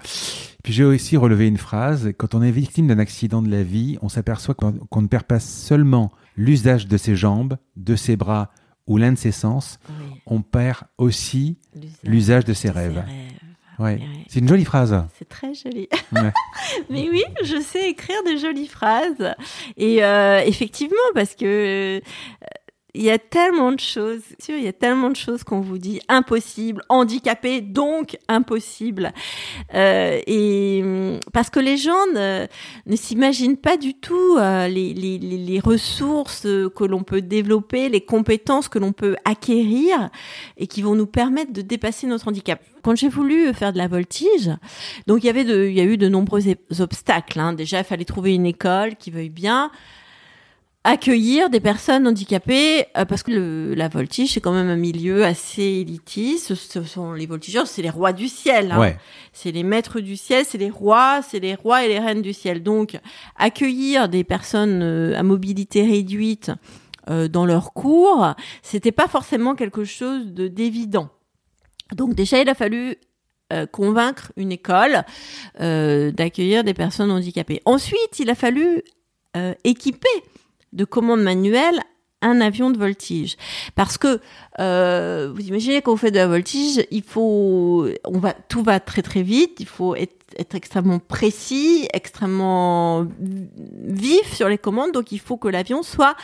Puis 0.64 0.74
j'ai 0.74 0.84
aussi 0.84 1.18
relevé 1.18 1.48
une 1.48 1.58
phrase. 1.58 2.12
Quand 2.18 2.36
on 2.36 2.42
est 2.42 2.52
victime 2.52 2.88
d'un 2.88 3.00
accident 3.00 3.42
de 3.42 3.50
la 3.50 3.64
vie, 3.64 3.98
on 4.02 4.10
s'aperçoit 4.10 4.56
qu'on 4.56 4.72
qu'on 4.74 5.02
ne 5.02 5.08
perd 5.08 5.24
pas 5.24 5.40
seulement 5.40 6.12
l'usage 6.36 6.88
de 6.88 6.98
ses 6.98 7.16
jambes, 7.16 7.58
de 7.76 7.96
ses 7.96 8.16
bras 8.16 8.50
ou 8.88 8.98
l'un 8.98 9.12
de 9.12 9.18
ses 9.18 9.32
sens, 9.32 9.80
Oui. 9.90 10.22
on 10.26 10.42
perd 10.42 10.80
aussi 10.98 11.58
l'usage 12.04 12.46
de 12.46 12.54
ses 12.54 12.70
rêves. 12.72 13.04
Ouais. 13.78 13.86
Ouais. 13.86 14.02
C'est 14.28 14.40
une 14.40 14.48
jolie 14.50 14.66
phrase. 14.66 15.06
C'est 15.18 15.30
très 15.30 15.54
joli. 15.54 15.88
Ouais. 16.12 16.34
Mais 16.90 17.08
oui, 17.10 17.24
je 17.44 17.62
sais 17.62 17.90
écrire 17.92 18.18
de 18.30 18.36
jolies 18.38 18.68
phrases. 18.68 19.34
Et 19.78 20.04
euh, 20.04 20.42
effectivement, 20.46 20.96
parce 21.14 21.36
que 21.36 21.98
euh, 21.98 22.02
il 22.96 23.04
y 23.04 23.12
a 23.12 23.20
tellement 23.20 23.72
de 23.72 23.80
choses, 23.80 24.22
sûr, 24.40 24.56
il 24.58 24.64
y 24.64 24.68
a 24.68 24.74
tellement 24.74 25.12
de 25.12 25.16
choses 25.16 25.44
qu'on 25.44 25.62
vous 25.62 25.78
dit 25.78 26.00
impossible, 26.08 26.82
handicapé, 26.90 27.62
donc 27.62 28.18
impossible. 28.28 29.14
Euh, 29.76 30.20
et 30.26 30.82
hum, 30.84 31.20
parce 31.32 31.52
que 31.52 31.60
les 31.60 31.78
gens 31.78 32.08
ne, 32.16 32.48
ne 32.88 32.96
s'imaginent 32.96 33.58
pas 33.58 33.78
du 33.78 33.94
tout 33.94 34.38
euh, 34.38 34.68
les, 34.68 34.94
les, 34.96 35.20
les, 35.20 35.60
ressources 35.60 36.48
que 36.76 36.84
l'on 36.84 37.04
peut 37.04 37.22
développer, 37.22 37.90
les 37.90 38.02
compétences 38.02 38.70
que 38.70 38.80
l'on 38.80 38.92
peut 38.92 39.16
acquérir 39.24 40.10
et 40.58 40.66
qui 40.66 40.82
vont 40.82 40.96
nous 40.96 41.06
permettre 41.06 41.54
de 41.54 41.62
dépasser 41.62 42.08
notre 42.08 42.28
handicap. 42.28 42.60
Quand 42.82 42.96
j'ai 42.96 43.10
voulu 43.10 43.54
faire 43.54 43.72
de 43.72 43.78
la 43.78 43.88
voltige, 43.88 44.50
donc 45.06 45.24
il 45.24 45.28
y 45.28 45.30
avait 45.30 45.44
de, 45.44 45.68
il 45.68 45.76
y 45.76 45.82
a 45.82 45.84
eu 45.84 45.98
de 45.98 46.08
nombreux 46.08 46.42
obstacles. 46.80 47.40
Hein. 47.40 47.54
Déjà, 47.54 47.80
il 47.80 47.84
fallait 47.84 48.06
trouver 48.06 48.34
une 48.34 48.46
école 48.46 48.96
qui 48.96 49.12
veuille 49.12 49.30
bien 49.30 49.70
accueillir 50.86 51.50
des 51.50 51.60
personnes 51.60 52.08
handicapées 52.08 52.86
euh, 52.98 53.04
parce 53.06 53.22
que 53.24 53.32
le- 53.32 53.74
la 53.76 53.90
voltige 53.90 54.34
c'est 54.34 54.40
quand 54.42 54.54
même 54.54 54.70
un 54.70 54.78
milieu 54.78 55.26
assez 55.26 55.62
élitiste. 55.64 56.48
Ce, 56.48 56.56
ce 56.56 56.84
sont 56.84 57.12
les 57.14 57.26
voltigeurs, 57.26 57.68
c'est 57.68 57.82
les 57.82 57.90
rois 57.90 58.14
du 58.14 58.28
ciel. 58.30 58.72
Hein. 58.72 58.80
Ouais. 58.80 58.98
C'est 59.34 59.52
les 59.52 59.64
maîtres 59.64 60.00
du 60.00 60.16
ciel, 60.16 60.46
c'est 60.46 60.58
les 60.58 60.70
rois, 60.70 61.22
c'est 61.22 61.40
les 61.40 61.56
rois 61.56 61.84
et 61.84 61.90
les 61.90 62.00
reines 62.00 62.22
du 62.22 62.34
ciel. 62.34 62.64
Donc, 62.64 62.98
accueillir 63.36 64.08
des 64.10 64.24
personnes 64.24 64.82
euh, 64.82 65.18
à 65.18 65.24
mobilité 65.24 65.84
réduite 65.84 66.52
euh, 67.10 67.28
dans 67.28 67.46
leur 67.46 67.74
cours, 67.74 68.34
c'était 68.62 68.92
pas 68.94 69.08
forcément 69.08 69.56
quelque 69.56 69.84
chose 69.84 70.28
de 70.28 70.48
d'évident. 70.48 71.10
Donc 71.94 72.14
déjà, 72.16 72.40
il 72.42 72.48
a 72.50 72.54
fallu 72.56 72.96
euh, 73.52 73.66
convaincre 73.66 74.32
une 74.38 74.52
école 74.52 75.04
euh, 75.60 76.12
d'accueillir 76.12 76.64
des 76.64 76.74
personnes 76.76 77.12
handicapées. 77.12 77.62
Ensuite, 77.66 78.20
il 78.20 78.30
a 78.30 78.36
fallu 78.36 78.82
euh, 79.36 79.54
équiper 79.64 80.08
de 80.74 80.86
commandes 80.86 81.22
manuelles 81.22 81.82
un 82.22 82.42
avion 82.42 82.70
de 82.70 82.78
voltige. 82.78 83.38
Parce 83.76 83.98
que 83.98 84.20
euh, 84.60 85.32
vous 85.34 85.48
imaginez 85.48 85.82
quand 85.82 85.92
vous 85.92 85.98
faites 85.98 86.14
de 86.14 86.20
la 86.20 86.28
voltige, 86.28 86.86
il 86.92 87.04
faut, 87.04 87.88
on 88.06 88.20
va, 88.20 88.34
tout 88.34 88.64
va 88.64 88.80
très 88.80 89.02
très 89.02 89.22
vite. 89.22 89.58
Il 89.60 89.68
faut 89.68 89.96
être 89.96 90.56
extrêmement 90.56 91.00
précis, 91.00 91.88
extrêmement 91.94 93.08
vif 93.20 94.34
sur 94.34 94.50
les 94.50 94.58
commandes. 94.58 94.92
Donc 94.92 95.12
il 95.12 95.20
faut 95.20 95.38
que 95.38 95.48
l'avion 95.48 95.84
soit, 95.84 96.16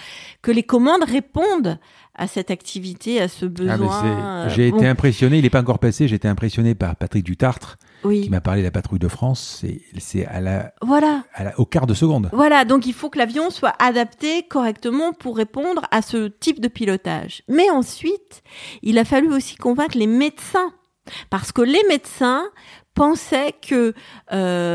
que 0.41 0.51
les 0.51 0.63
commandes 0.63 1.03
répondent 1.03 1.79
à 2.18 2.28
cette 2.28 2.49
activité, 2.51 3.22
à 3.22 3.28
ce 3.28 3.45
Ah, 3.45 3.49
besoin. 3.49 4.05
euh, 4.05 4.49
j'ai 4.49 4.72
bon, 4.72 4.78
été 4.78 4.88
impressionné, 4.88 5.38
il 5.38 5.43
n'est 5.43 5.49
pas 5.49 5.61
encore 5.61 5.80
passé, 5.80 6.07
j'ai 6.07 6.16
été 6.16 6.28
impressionné 6.28 6.74
par 6.76 6.95
Patrick 6.95 7.24
Dutartre 7.26 7.78
qui 8.03 8.30
m'a 8.30 8.39
parlé 8.41 8.61
de 8.61 8.66
la 8.68 8.72
patrouille 8.72 8.99
de 8.99 9.07
France. 9.07 9.57
C'est- 9.61 9.82
C'est 9.97 10.26
à 10.28 10.39
la, 10.39 10.74
voilà. 10.84 11.24
à 11.34 11.43
la- 11.43 11.59
au 11.59 11.66
quart 11.66 11.88
de 11.88 11.93
seconde. 11.95 12.30
Voilà, 12.34 12.63
donc 12.63 12.86
il 12.86 12.93
faut 12.93 13.09
que 13.09 13.18
l'avion 13.18 13.49
soit 13.49 13.74
adapté 13.80 14.43
correctement 14.43 15.11
pour 15.13 15.36
répondre 15.38 15.82
à 15.91 16.01
ce 16.03 16.28
type 16.28 16.59
de 16.61 16.68
pilotage. 16.68 17.41
Mais 17.47 17.70
ensuite, 17.72 18.43
il 18.84 18.97
a 18.99 19.05
fallu 19.05 19.34
aussi 19.34 19.55
convaincre 19.55 19.97
les 19.97 20.05
médecins, 20.07 20.72
parce 21.32 21.51
que 21.51 21.61
les 21.63 21.82
médecins 21.89 22.43
pensaient 22.93 23.53
que, 23.68 23.93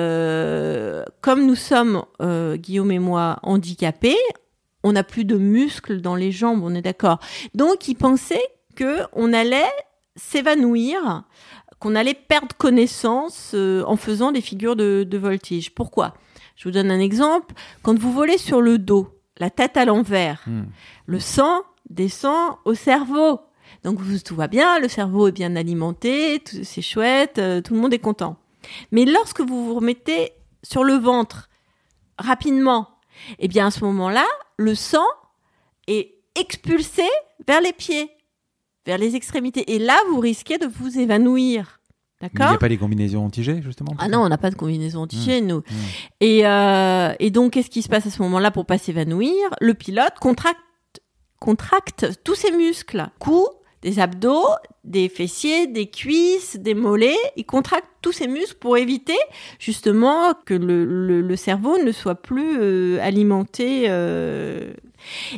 euh, 0.01 1.05
comme 1.21 1.47
nous 1.47 1.55
sommes, 1.55 2.03
euh, 2.21 2.57
Guillaume 2.57 2.93
et 2.93 2.99
moi, 2.99 3.39
handicapés, 3.43 4.17
on 4.83 4.93
n'a 4.93 5.05
plus 5.05 5.25
de 5.25 5.37
muscles 5.37 6.01
dans 6.01 6.15
les 6.15 6.33
jambes, 6.33 6.63
on 6.63 6.75
est 6.75 6.83
d'accord. 6.83 7.19
Donc 7.55 7.89
ils 7.89 7.95
pensaient 7.95 8.49
que 8.77 9.01
on 9.13 9.33
allait 9.33 9.71
s'évanouir, 10.17 11.25
qu'on 11.79 11.95
allait 11.95 12.15
perdre 12.15 12.55
connaissance 12.57 13.53
euh, 13.55 13.83
en 13.87 13.97
faisant 13.97 14.33
des 14.33 14.41
figures 14.41 14.77
de, 14.77 15.05
de 15.09 15.19
voltige. 15.19 15.75
Pourquoi? 15.75 16.15
Je 16.57 16.65
vous 16.69 16.73
donne 16.73 16.91
un 16.91 17.01
exemple. 17.01 17.55
Quand 17.83 17.99
vous 17.99 18.13
volez 18.13 18.39
sur 18.39 18.61
le 18.61 18.79
dos, 18.79 19.09
la 19.39 19.51
tête 19.51 19.77
à 19.77 19.85
l'envers, 19.85 20.43
Hmm. 20.47 20.65
le 21.07 21.21
sang 21.21 21.63
descend 21.89 22.57
au 22.65 22.75
cerveau. 22.75 23.41
Donc 23.85 23.99
tout 24.25 24.35
va 24.37 24.47
bien, 24.49 24.79
le 24.79 24.89
cerveau 24.89 25.29
est 25.29 25.33
bien 25.33 25.57
alimenté, 25.57 26.43
c'est 26.65 26.83
chouette, 26.83 27.39
euh, 27.39 27.61
tout 27.63 27.75
le 27.75 27.81
monde 27.81 27.95
est 27.95 27.99
content. 27.99 28.37
Mais 28.93 29.05
lorsque 29.05 29.41
vous 29.41 29.65
vous 29.65 29.75
remettez 29.75 30.33
sur 30.63 30.85
le 30.85 30.95
ventre 30.95 31.49
rapidement, 32.19 32.89
eh 33.39 33.49
bien 33.49 33.67
à 33.69 33.71
ce 33.71 33.85
moment-là, 33.85 34.27
le 34.61 34.75
sang 34.75 35.07
est 35.87 36.15
expulsé 36.35 37.09
vers 37.47 37.61
les 37.61 37.73
pieds, 37.73 38.11
vers 38.87 38.99
les 38.99 39.17
extrémités. 39.17 39.73
Et 39.75 39.79
là, 39.79 39.97
vous 40.11 40.21
risquez 40.21 40.59
de 40.59 40.67
vous 40.67 40.99
évanouir. 40.99 41.81
Mais 42.21 42.29
Il 42.29 42.37
n'y 42.37 42.39
D'accord 42.41 42.55
a 42.57 42.59
pas 42.59 42.69
les 42.69 42.77
combinaisons 42.77 43.25
anti-G, 43.25 43.63
justement 43.63 43.95
ah 43.99 44.09
non, 44.09 44.19
on 44.19 44.29
n'a 44.29 44.37
pas 44.37 44.51
de 44.51 44.55
combinaison 44.55 45.01
anti 45.01 45.41
nous. 45.41 45.61
Mmh. 45.61 45.63
Et, 46.21 46.47
euh, 46.47 47.15
et 47.19 47.31
donc, 47.31 47.53
qu'est-ce 47.55 47.71
qui 47.71 47.81
se 47.81 47.89
passe 47.89 48.07
à 48.07 48.11
ce 48.11 48.21
moment-là 48.21 48.51
pour 48.51 48.67
pas 48.67 48.77
s'évanouir? 48.77 49.33
Le 49.63 49.73
pilote 49.73 50.13
contracte, 50.21 50.61
contracte 51.39 52.07
tous 52.23 52.35
ses 52.35 52.53
muscles, 52.53 53.09
cou, 53.19 53.49
des 53.83 53.99
abdos, 53.99 54.47
des 54.85 55.09
fessiers, 55.09 55.67
des 55.67 55.87
cuisses, 55.87 56.57
des 56.59 56.75
mollets. 56.75 57.17
Il 57.37 57.45
contracte 57.45 57.89
tous 58.03 58.13
ses 58.13 58.29
muscles 58.29 58.57
pour 58.61 58.77
éviter 58.77 59.19
justement 59.59 60.35
que 60.45 60.55
le, 60.55 60.85
le, 60.85 61.21
le 61.21 61.37
cerveau 61.37 61.79
ne 61.83 61.93
soit 61.93 62.17
plus 62.17 62.59
euh, 62.61 62.99
alimenté 63.01 63.87
euh, 63.89 64.73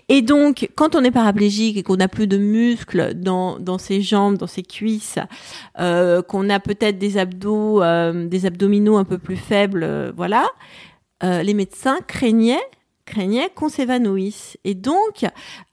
Et 0.09 0.23
donc, 0.23 0.69
quand 0.75 0.95
on 0.95 1.05
est 1.05 1.11
paraplégique 1.11 1.77
et 1.77 1.83
qu'on 1.83 1.97
n'a 1.97 2.09
plus 2.09 2.27
de 2.27 2.37
muscles 2.37 3.15
dans, 3.15 3.59
dans 3.59 3.79
ses 3.79 4.03
jambes, 4.03 4.37
dans 4.37 4.47
ses 4.47 4.63
cuisses, 4.63 5.19
euh, 5.79 6.23
qu'on 6.23 6.51
a 6.51 6.61
peut-être 6.61 6.99
des 6.99 7.19
abdos, 7.19 7.83
euh, 7.83 8.27
des 8.27 8.47
abdominaux 8.47 8.97
un 8.97 9.05
peu 9.05 9.19
plus 9.19 9.37
faibles, 9.37 9.83
euh, 9.85 10.13
voilà, 10.17 10.47
euh, 11.23 11.43
les 11.43 11.55
médecins 11.55 11.99
craignaient 12.07 12.63
craignait 13.05 13.51
qu'on 13.55 13.69
s'évanouisse. 13.69 14.57
Et 14.65 14.75
donc, 14.75 15.25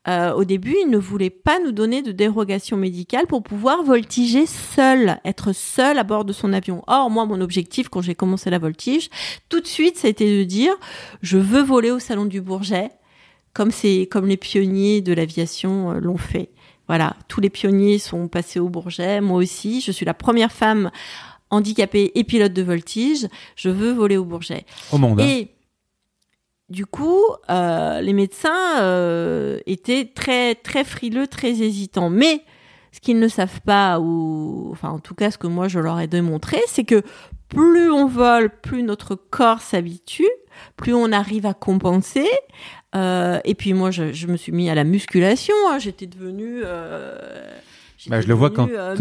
euh, 0.07 0.33
au 0.33 0.43
début, 0.43 0.75
ils 0.83 0.89
ne 0.89 0.97
voulaient 0.97 1.29
pas 1.29 1.59
nous 1.63 1.71
donner 1.71 2.01
de 2.01 2.11
dérogation 2.11 2.77
médicale 2.77 3.27
pour 3.27 3.43
pouvoir 3.43 3.83
voltiger 3.83 4.45
seul, 4.45 5.19
être 5.25 5.53
seul 5.53 5.99
à 5.99 6.03
bord 6.03 6.25
de 6.25 6.33
son 6.33 6.53
avion. 6.53 6.83
Or, 6.87 7.09
moi, 7.09 7.25
mon 7.25 7.41
objectif, 7.41 7.89
quand 7.89 8.01
j'ai 8.01 8.15
commencé 8.15 8.49
la 8.49 8.59
voltige, 8.59 9.09
tout 9.49 9.59
de 9.59 9.67
suite, 9.67 9.97
ça 9.97 10.07
a 10.07 10.09
été 10.11 10.39
de 10.39 10.43
dire, 10.43 10.73
je 11.21 11.37
veux 11.37 11.61
voler 11.61 11.91
au 11.91 11.99
Salon 11.99 12.25
du 12.25 12.41
Bourget, 12.41 12.89
comme, 13.53 13.71
c'est, 13.71 14.07
comme 14.09 14.27
les 14.27 14.37
pionniers 14.37 15.01
de 15.01 15.13
l'aviation 15.13 15.91
euh, 15.91 15.99
l'ont 15.99 16.17
fait. 16.17 16.49
Voilà, 16.87 17.15
tous 17.27 17.39
les 17.41 17.51
pionniers 17.51 17.99
sont 17.99 18.27
passés 18.27 18.59
au 18.59 18.69
Bourget, 18.69 19.21
moi 19.21 19.37
aussi, 19.37 19.81
je 19.81 19.91
suis 19.91 20.05
la 20.05 20.15
première 20.15 20.51
femme 20.51 20.89
handicapée 21.51 22.11
et 22.15 22.23
pilote 22.23 22.53
de 22.53 22.61
voltige, 22.63 23.27
je 23.55 23.69
veux 23.69 23.91
voler 23.91 24.17
au 24.17 24.25
Bourget. 24.25 24.65
Au 24.91 24.97
monde. 24.97 25.21
hein. 25.21 25.25
Et 25.27 25.49
du 26.69 26.85
coup, 26.85 27.21
euh, 27.49 28.01
les 28.01 28.13
médecins 28.13 28.81
euh, 28.81 29.59
étaient 29.65 30.05
très 30.13 30.55
très 30.55 30.83
frileux, 30.83 31.27
très 31.27 31.49
hésitants. 31.61 32.09
Mais 32.09 32.43
ce 32.91 32.99
qu'ils 32.99 33.19
ne 33.19 33.27
savent 33.27 33.61
pas, 33.61 33.99
ou 33.99 34.69
enfin 34.71 34.89
en 34.89 34.99
tout 34.99 35.15
cas 35.15 35.31
ce 35.31 35.37
que 35.37 35.47
moi 35.47 35.67
je 35.67 35.79
leur 35.79 35.99
ai 35.99 36.07
démontré, 36.07 36.59
c'est 36.67 36.83
que 36.83 37.03
plus 37.47 37.89
on 37.91 38.05
vole, 38.05 38.49
plus 38.61 38.83
notre 38.83 39.15
corps 39.15 39.61
s'habitue, 39.61 40.29
plus 40.77 40.93
on 40.93 41.11
arrive 41.11 41.45
à 41.45 41.53
compenser. 41.53 42.27
Euh, 42.95 43.39
et 43.45 43.55
puis 43.55 43.73
moi, 43.73 43.91
je, 43.91 44.13
je 44.13 44.27
me 44.27 44.37
suis 44.37 44.51
mis 44.51 44.69
à 44.69 44.75
la 44.75 44.83
musculation. 44.83 45.55
hein. 45.69 45.77
J'étais 45.79 46.07
devenue. 46.07 46.63
Bah, 48.07 48.21
je 48.21 48.27
le 48.27 48.33
vois 48.33 48.49
quand 48.49 48.69
euh. 48.69 48.95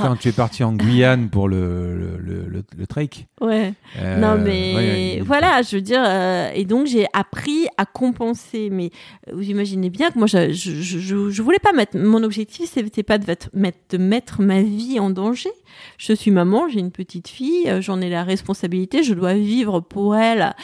Quand 0.00 0.14
tu 0.16 0.28
es 0.28 0.32
parti 0.32 0.62
en 0.62 0.72
Guyane 0.72 1.28
pour 1.28 1.48
le, 1.48 1.96
le, 1.96 2.16
le, 2.18 2.42
le- 2.48 2.64
le 2.76 2.86
trek. 2.86 3.10
Ouais. 3.40 3.74
euh, 3.98 4.16
non 4.18 4.40
mais 4.42 4.74
ouais, 4.74 5.16
ouais, 5.16 5.22
voilà, 5.24 5.62
je 5.62 5.76
veux 5.76 5.82
dire, 5.82 6.02
euh, 6.06 6.50
et 6.54 6.64
donc 6.64 6.86
j'ai 6.86 7.06
appris 7.12 7.66
à 7.76 7.84
compenser. 7.84 8.68
Mais 8.70 8.90
vous 9.32 9.42
imaginez 9.42 9.90
bien 9.90 10.10
que 10.10 10.18
moi, 10.18 10.26
je 10.28 10.52
je, 10.52 10.70
je, 10.72 11.30
je- 11.30 11.42
voulais 11.42 11.58
pas 11.58 11.72
mettre. 11.72 11.96
Mon 11.98 12.22
objectif, 12.22 12.70
c'était 12.72 13.02
pas 13.02 13.18
de 13.18 13.24
mettre, 13.26 13.48
de 13.90 13.98
mettre 13.98 14.40
ma 14.42 14.62
vie 14.62 15.00
en 15.00 15.10
danger. 15.10 15.50
Je 15.96 16.12
suis 16.12 16.30
maman, 16.30 16.68
j'ai 16.68 16.80
une 16.80 16.90
petite 16.92 17.28
fille, 17.28 17.68
euh, 17.68 17.80
j'en 17.80 18.00
ai 18.00 18.08
la 18.10 18.24
responsabilité, 18.24 19.02
je 19.02 19.14
dois 19.14 19.34
vivre 19.34 19.80
pour 19.80 20.16
elle, 20.16 20.54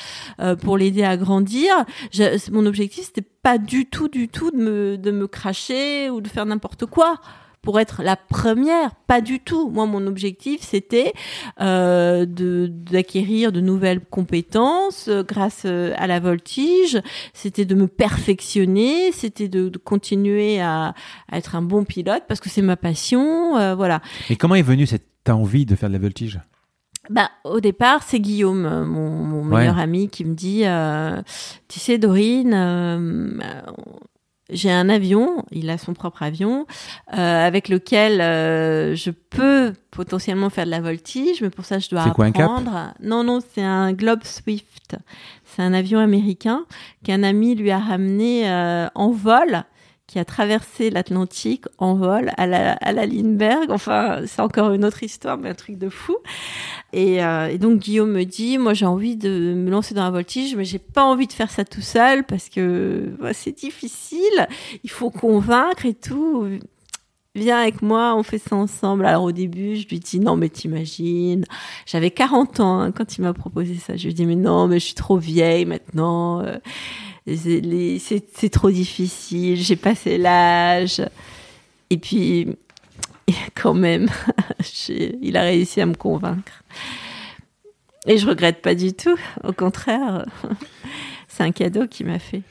euh, 0.41 0.57
pour 0.57 0.77
l'aider 0.79 1.05
à 1.05 1.17
grandir. 1.17 1.73
Mon 2.53 2.67
objectif, 2.67 3.05
c'était 3.07 3.27
pas 3.43 3.59
du 3.59 3.87
tout, 3.87 4.09
du 4.09 4.29
tout 4.29 4.51
de 4.51 4.57
me 4.57 4.97
de 4.97 5.11
me 5.11 5.27
cracher 5.27 6.09
ou 6.11 6.21
de 6.21 6.29
faire 6.29 6.47
n'importe 6.47 6.87
quoi. 6.87 7.21
Pour 7.65 7.81
être 7.81 8.03
la 8.03 8.15
première, 8.17 8.95
pas 9.07 9.21
du 9.23 9.41
tout. 9.41 9.71
Moi, 9.71 9.87
mon 9.87 10.07
objectif, 10.07 10.61
c'était 10.61 11.15
euh, 11.63 12.27
d'acquérir 12.29 13.53
de 13.53 13.61
nouvelles 13.61 14.01
compétences 14.01 15.09
euh, 15.09 15.23
grâce 15.23 15.63
euh, 15.65 15.95
à 15.97 16.07
la 16.07 16.21
voltige. 16.21 17.01
C'était 17.33 17.65
de 17.65 17.75
me 17.75 17.89
perfectionner, 17.89 19.13
c'était 19.13 19.49
de, 19.49 19.71
de 19.71 19.79
continuer 19.79 20.61
à, 20.61 20.95
à 21.33 21.39
être 21.39 21.55
un 21.57 21.63
bon 21.63 21.85
pilote 21.85 22.25
parce 22.29 22.41
que 22.41 22.51
c'est 22.51 22.63
ma 22.63 22.77
passion. 22.77 23.57
euh, 23.57 23.75
voilà. 23.75 24.01
Et 24.29 24.37
comment 24.37 24.55
est 24.57 24.63
venue 24.63 24.87
cette 24.87 25.29
envie 25.31 25.65
de 25.65 25.75
faire 25.75 25.89
de 25.89 25.95
la 25.95 26.01
voltige? 26.01 26.41
Bah, 27.11 27.31
au 27.45 27.61
départ, 27.61 28.03
c'est 28.03 28.21
Guillaume, 28.21 28.67
euh, 28.67 28.85
mon, 28.85 29.43
Ouais. 29.49 29.59
meilleur 29.61 29.79
ami, 29.79 30.09
qui 30.09 30.25
me 30.25 30.35
dit, 30.35 30.63
euh, 30.65 31.21
tu 31.69 31.79
sais, 31.81 31.99
Dorine, 31.99 32.53
euh, 32.55 33.39
j'ai 34.51 34.71
un 34.71 34.89
avion, 34.89 35.45
il 35.51 35.71
a 35.71 35.79
son 35.79 35.95
propre 35.95 36.23
avion, 36.23 36.67
euh, 37.17 37.47
avec 37.47 37.69
lequel 37.69 38.21
euh, 38.21 38.95
je 38.95 39.11
peux 39.11 39.73
potentiellement 39.91 40.51
faire 40.51 40.67
de 40.67 40.71
la 40.71 40.81
voltige, 40.81 41.41
mais 41.41 41.51
pour 41.51 41.65
ça, 41.65 41.79
je 41.79 41.89
dois 41.89 42.05
C'est 42.05 42.13
quoi, 42.13 42.27
un 42.27 42.33
Cap 42.33 42.51
apprendre. 42.51 42.95
non, 43.01 43.25
non, 43.25 43.41
c'est 43.55 43.63
un 43.63 43.93
Globe 43.93 44.25
Swift. 44.25 44.97
C'est 45.45 45.63
un 45.63 45.73
avion 45.73 45.99
américain 45.99 46.65
qu'un 47.05 47.23
ami 47.23 47.55
lui 47.55 47.71
a 47.71 47.79
ramené 47.79 48.51
euh, 48.51 48.89
en 48.95 49.11
vol 49.11 49.65
qui 50.07 50.19
a 50.19 50.25
traversé 50.25 50.91
l'Atlantique 50.91 51.65
en 51.79 51.95
vol 51.95 52.31
à 52.37 52.47
la, 52.47 52.73
à 52.75 52.93
la 52.93 53.07
Lindbergh. 53.07 53.71
Enfin, 53.71 54.21
c'est 54.27 54.43
encore 54.43 54.73
une 54.73 54.85
autre 54.85 55.03
histoire, 55.03 55.39
mais 55.39 55.49
un 55.49 55.55
truc 55.55 55.79
de 55.79 55.89
fou. 55.89 56.17
Et, 56.93 57.25
euh, 57.25 57.57
donc 57.59 57.81
Guillaume 57.81 58.13
me 58.13 58.25
dit, 58.25 58.59
moi 58.59 58.75
j'ai 58.75 58.87
envie 58.87 59.17
de 59.17 59.55
me 59.55 59.71
lancer 59.71 59.95
dans 59.95 60.05
la 60.05 60.11
voltige, 60.11 60.55
mais 60.57 60.65
j'ai 60.65 60.79
pas 60.79 61.05
envie 61.05 61.27
de 61.27 61.33
faire 61.33 61.51
ça 61.51 61.65
tout 61.65 61.81
seul 61.81 62.25
parce 62.25 62.49
que 62.49 63.17
c'est 63.33 63.57
difficile. 63.57 64.47
Il 64.85 64.91
faut 64.91 65.11
convaincre 65.11 65.87
et 65.87 65.95
tout. 65.95 66.47
Viens 67.37 67.59
avec 67.59 67.83
moi, 67.83 68.15
on 68.17 68.23
fait 68.23 68.39
ça 68.39 68.55
ensemble. 68.55 69.07
Alors 69.07 69.25
au 69.25 69.33
début, 69.33 69.75
je 69.77 69.89
lui 69.89 69.99
dis 69.99 70.21
non 70.21 70.37
mais 70.37 70.49
t'imagines, 70.51 71.45
j'avais 71.87 72.13
40 72.13 72.61
ans 72.61 72.81
hein, 72.81 72.93
quand 72.93 73.17
il 73.19 73.23
m'a 73.23 73.33
proposé 73.33 73.75
ça. 73.77 73.97
Je 73.97 74.07
lui 74.07 74.15
dis 74.15 74.27
mais 74.27 74.37
non 74.37 74.69
mais 74.69 74.79
je 74.79 74.85
suis 74.85 74.95
trop 74.95 75.17
vieille 75.17 75.65
maintenant. 75.65 76.43
euh, 76.43 76.59
c'est 77.27 78.51
trop 78.51 78.71
difficile, 78.71 79.57
j'ai 79.57 79.77
passé 79.77 80.19
l'âge. 80.19 81.03
Et 81.91 81.99
puis 81.99 82.49
quand 83.55 83.75
même, 83.75 84.09
il 84.89 85.37
a 85.37 85.43
réussi 85.43 85.81
à 85.81 85.87
me 85.87 85.95
convaincre. 85.95 86.63
Et 88.07 88.19
je 88.19 88.27
regrette 88.27 88.61
pas 88.61 88.75
du 88.75 88.93
tout. 88.93 89.17
Au 89.43 89.53
contraire, 89.53 90.27
c'est 91.29 91.43
un 91.43 91.53
cadeau 91.53 91.87
qu'il 91.87 92.07
m'a 92.07 92.19
fait. 92.19 92.43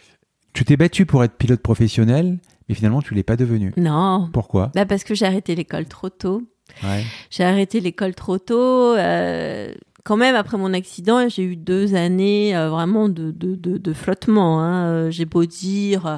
Tu 0.54 0.66
t'es 0.66 0.78
battu 0.78 1.06
pour 1.06 1.24
être 1.24 1.36
pilote 1.38 1.62
professionnel, 1.62 2.40
mais 2.68 2.76
finalement 2.76 3.02
tu 3.02 3.14
l'es 3.14 3.24
pas 3.24 3.36
devenu. 3.36 3.74
Non, 3.78 4.30
Pourquoi? 4.34 4.72
Bah 4.76 4.86
parce 4.86 5.04
que 5.04 5.14
j'ai 5.16 5.26
arrêté 5.26 5.54
l'école 5.56 5.86
trop 5.86 6.10
tôt. 6.10 6.44
ouais. 6.84 7.04
J'ai 7.30 7.44
arrêté 7.44 7.80
l'école 7.80 8.16
trop 8.16 8.38
tôt. 8.40 8.96
euh, 8.96 9.74
quand 10.04 10.18
même, 10.18 10.36
après 10.36 10.58
mon 10.58 10.74
accident, 10.74 11.30
j'ai 11.30 11.44
eu 11.44 11.56
deux 11.56 11.96
années 11.96 12.56
euh, 12.56 12.70
vraiment 12.70 13.08
de, 13.08 13.32
de, 13.32 13.56
de, 13.56 13.78
de 13.78 13.94
flottement. 13.94 14.62
Hein. 14.62 14.86
Euh, 14.86 15.12
J'ai 15.12 15.26
beau 15.26 15.46
dire, 15.46 16.06
euh, 16.06 16.18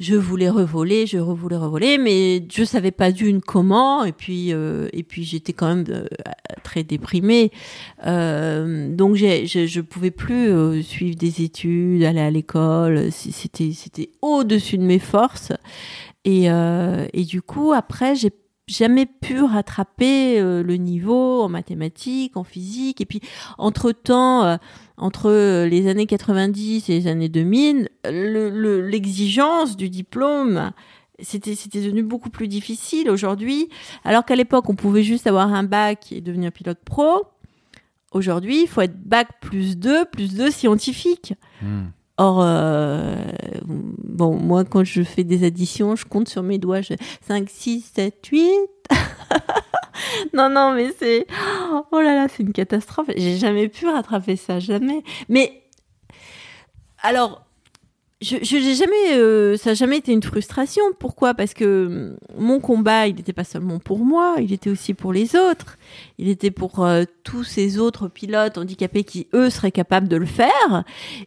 je 0.00 0.14
voulais 0.14 0.48
revoler, 0.48 1.06
je 1.06 1.18
voulais 1.18 1.56
revoler, 1.56 1.98
mais 1.98 2.42
je 2.50 2.64
savais 2.64 2.92
pas 2.92 3.12
d'une 3.12 3.40
comment. 3.40 4.04
Et 4.04 4.12
puis, 4.12 4.52
euh, 4.52 4.88
et 4.92 5.02
puis 5.02 5.22
j'étais 5.22 5.52
quand 5.52 5.68
même 5.68 5.84
euh, 5.88 6.06
très 6.62 6.82
déprimée. 6.82 7.50
Donc, 8.02 9.16
je, 9.16 9.66
je 9.66 9.80
pouvais 9.80 10.10
plus 10.10 10.82
suivre 10.82 11.16
des 11.16 11.42
études, 11.42 12.02
aller 12.04 12.20
à 12.20 12.30
l'école. 12.30 13.12
C'était, 13.12 13.72
c'était 13.72 14.10
au-dessus 14.22 14.78
de 14.78 14.84
mes 14.84 14.98
forces. 14.98 15.52
Et, 16.24 16.46
et 16.46 17.24
du 17.24 17.42
coup, 17.42 17.72
après, 17.72 18.16
j'ai 18.16 18.32
jamais 18.66 19.06
pu 19.06 19.40
rattraper 19.42 20.40
euh, 20.40 20.62
le 20.62 20.76
niveau 20.76 21.42
en 21.42 21.48
mathématiques, 21.48 22.36
en 22.36 22.44
physique. 22.44 23.00
Et 23.00 23.06
puis, 23.06 23.20
entre-temps, 23.58 24.44
euh, 24.44 24.56
entre 24.96 25.64
les 25.66 25.88
années 25.88 26.06
90 26.06 26.88
et 26.88 26.92
les 27.00 27.06
années 27.06 27.28
2000, 27.28 27.88
le- 28.04 28.50
le- 28.50 28.86
l'exigence 28.86 29.76
du 29.76 29.90
diplôme, 29.90 30.70
c'était 31.20 31.54
c'était 31.54 31.80
devenu 31.82 32.02
beaucoup 32.02 32.30
plus 32.30 32.48
difficile 32.48 33.10
aujourd'hui. 33.10 33.68
Alors 34.04 34.24
qu'à 34.24 34.36
l'époque, 34.36 34.68
on 34.68 34.74
pouvait 34.74 35.02
juste 35.02 35.26
avoir 35.26 35.52
un 35.52 35.62
bac 35.64 36.10
et 36.12 36.20
devenir 36.20 36.50
pilote 36.52 36.78
pro. 36.84 37.24
Aujourd'hui, 38.12 38.62
il 38.62 38.68
faut 38.68 38.80
être 38.80 38.96
bac 39.04 39.28
plus 39.40 39.76
2, 39.76 40.04
plus 40.06 40.34
2 40.34 40.50
scientifique. 40.50 41.34
Hmm. 41.60 41.86
Or, 42.16 42.42
euh, 42.42 43.16
bon, 43.64 44.36
moi, 44.36 44.64
quand 44.64 44.84
je 44.84 45.02
fais 45.02 45.24
des 45.24 45.44
additions, 45.44 45.96
je 45.96 46.04
compte 46.04 46.28
sur 46.28 46.42
mes 46.42 46.58
doigts. 46.58 46.80
Je... 46.80 46.94
5, 47.26 47.48
6, 47.50 47.92
7, 47.94 48.26
8. 48.26 48.50
non, 50.34 50.48
non, 50.48 50.74
mais 50.74 50.92
c'est... 50.98 51.26
Oh 51.90 52.00
là 52.00 52.14
là, 52.14 52.26
c'est 52.28 52.44
une 52.44 52.52
catastrophe. 52.52 53.08
J'ai 53.16 53.36
jamais 53.36 53.68
pu 53.68 53.88
rattraper 53.88 54.36
ça, 54.36 54.60
jamais. 54.60 55.02
Mais, 55.28 55.64
alors, 57.02 57.43
je, 58.22 58.36
je 58.42 58.74
jamais, 58.74 59.18
euh, 59.18 59.56
ça 59.56 59.70
n'a 59.70 59.74
jamais 59.74 59.98
été 59.98 60.12
une 60.12 60.22
frustration. 60.22 60.82
Pourquoi? 60.98 61.34
Parce 61.34 61.52
que 61.52 61.86
hum, 61.86 62.16
mon 62.38 62.60
combat, 62.60 63.06
il 63.06 63.16
n'était 63.16 63.32
pas 63.32 63.44
seulement 63.44 63.78
pour 63.78 63.98
moi, 63.98 64.36
il 64.38 64.52
était 64.52 64.70
aussi 64.70 64.94
pour 64.94 65.12
les 65.12 65.36
autres. 65.36 65.76
Il 66.18 66.28
était 66.28 66.50
pour 66.50 66.84
euh, 66.84 67.04
tous 67.24 67.44
ces 67.44 67.78
autres 67.78 68.08
pilotes 68.08 68.56
handicapés 68.56 69.04
qui, 69.04 69.26
eux, 69.34 69.50
seraient 69.50 69.72
capables 69.72 70.08
de 70.08 70.16
le 70.16 70.26
faire. 70.26 70.84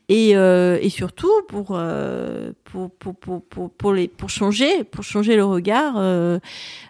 Et, 0.10 0.36
euh, 0.36 0.80
et 0.82 0.90
surtout 0.90 1.32
pour, 1.48 1.72
euh, 1.72 2.52
pour, 2.64 2.90
pour, 2.92 3.16
pour, 3.16 3.70
pour, 3.70 3.94
les, 3.94 4.08
pour, 4.08 4.30
changer, 4.30 4.84
pour 4.84 5.04
changer 5.04 5.36
le 5.36 5.46
regard 5.46 5.96
euh, 5.98 6.40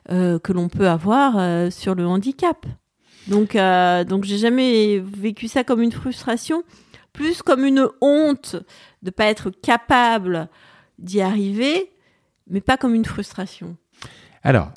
que 0.08 0.54
l'on 0.54 0.70
peut 0.70 0.88
avoir 0.88 1.72
sur 1.72 1.96
le 1.96 2.06
handicap. 2.06 2.66
Donc, 3.28 3.58
donc 4.08 4.24
j'ai 4.24 4.38
jamais 4.38 5.00
vécu 5.00 5.50
ça 5.50 5.66
comme 5.66 5.82
une 5.82 5.92
frustration, 5.92 6.64
plus 7.18 7.42
comme 7.42 7.66
une 7.66 7.90
honte 8.00 8.56
de 9.02 9.10
pas 9.10 9.26
être 9.26 9.50
capable 9.50 10.50
d'y 11.00 11.20
arriver, 11.20 11.92
mais 12.48 12.62
pas 12.62 12.78
comme 12.78 12.94
une 12.94 13.06
frustration. 13.06 13.76
Alors, 14.44 14.72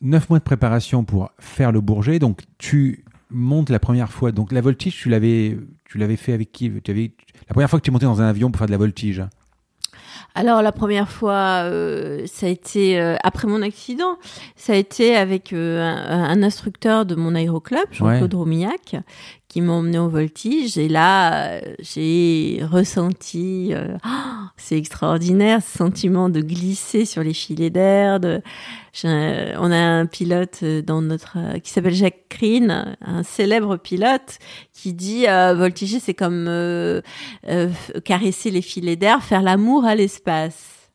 neuf 0.00 0.30
mois 0.30 0.38
de 0.38 0.44
préparation 0.44 1.04
pour 1.04 1.30
faire 1.40 1.72
le 1.72 1.80
Bourget. 1.80 2.20
Donc, 2.20 2.42
tu 2.58 3.04
montes 3.28 3.70
la 3.70 3.80
première 3.80 4.12
fois. 4.12 4.30
Donc, 4.30 4.52
la 4.52 4.60
voltige, 4.60 4.96
tu 4.96 5.08
l'avais, 5.08 5.58
tu 5.84 5.98
l'avais 5.98 6.16
fait 6.16 6.32
avec 6.32 6.52
qui? 6.52 6.70
Tu 6.80 6.90
avais, 6.92 7.12
La 7.48 7.54
première 7.54 7.68
fois 7.68 7.80
que 7.80 7.84
tu 7.84 7.90
es 7.90 7.92
monté 7.92 8.06
dans 8.06 8.20
un 8.20 8.28
avion 8.28 8.50
pour 8.50 8.58
faire 8.58 8.68
de 8.68 8.72
la 8.72 8.78
voltige? 8.78 9.22
Alors 10.34 10.62
la 10.62 10.72
première 10.72 11.10
fois, 11.10 11.64
euh, 11.64 12.22
ça 12.26 12.46
a 12.46 12.48
été 12.48 12.98
euh, 12.98 13.16
après 13.22 13.46
mon 13.48 13.60
accident, 13.60 14.16
ça 14.56 14.72
a 14.72 14.76
été 14.76 15.14
avec 15.16 15.52
euh, 15.52 15.82
un, 15.82 16.24
un 16.24 16.42
instructeur 16.42 17.04
de 17.04 17.14
mon 17.14 17.34
aéroclub, 17.34 17.84
Jean-Claude 17.90 18.32
Romillac, 18.32 18.96
qui 19.52 19.60
m'a 19.60 19.74
emmené 19.74 19.98
au 19.98 20.08
voltige. 20.08 20.78
Et 20.78 20.88
là, 20.88 21.42
euh, 21.44 21.60
j'ai 21.80 22.62
ressenti, 22.70 23.72
euh, 23.74 23.98
oh, 24.02 24.48
c'est 24.56 24.78
extraordinaire, 24.78 25.60
ce 25.62 25.76
sentiment 25.76 26.30
de 26.30 26.40
glisser 26.40 27.04
sur 27.04 27.22
les 27.22 27.34
filets 27.34 27.68
d'air. 27.68 28.18
J'ai- 28.94 29.52
on 29.58 29.70
a 29.70 29.76
un 29.76 30.06
pilote 30.06 30.64
dans 30.64 31.02
notre 31.02 31.36
euh, 31.36 31.58
qui 31.58 31.70
s'appelle 31.70 31.92
Jacques 31.92 32.24
Green, 32.30 32.96
un 33.02 33.22
célèbre 33.22 33.76
pilote, 33.76 34.38
qui 34.72 34.94
dit 34.94 35.26
euh, 35.28 35.54
voltiger, 35.54 36.00
c'est 36.00 36.14
comme 36.14 36.46
euh, 36.48 37.02
euh, 37.46 37.68
caresser 38.06 38.50
les 38.50 38.62
filets 38.62 38.96
d'air, 38.96 39.22
faire 39.22 39.42
l'amour 39.42 39.84
à 39.84 39.94
l'espace. 39.94 40.88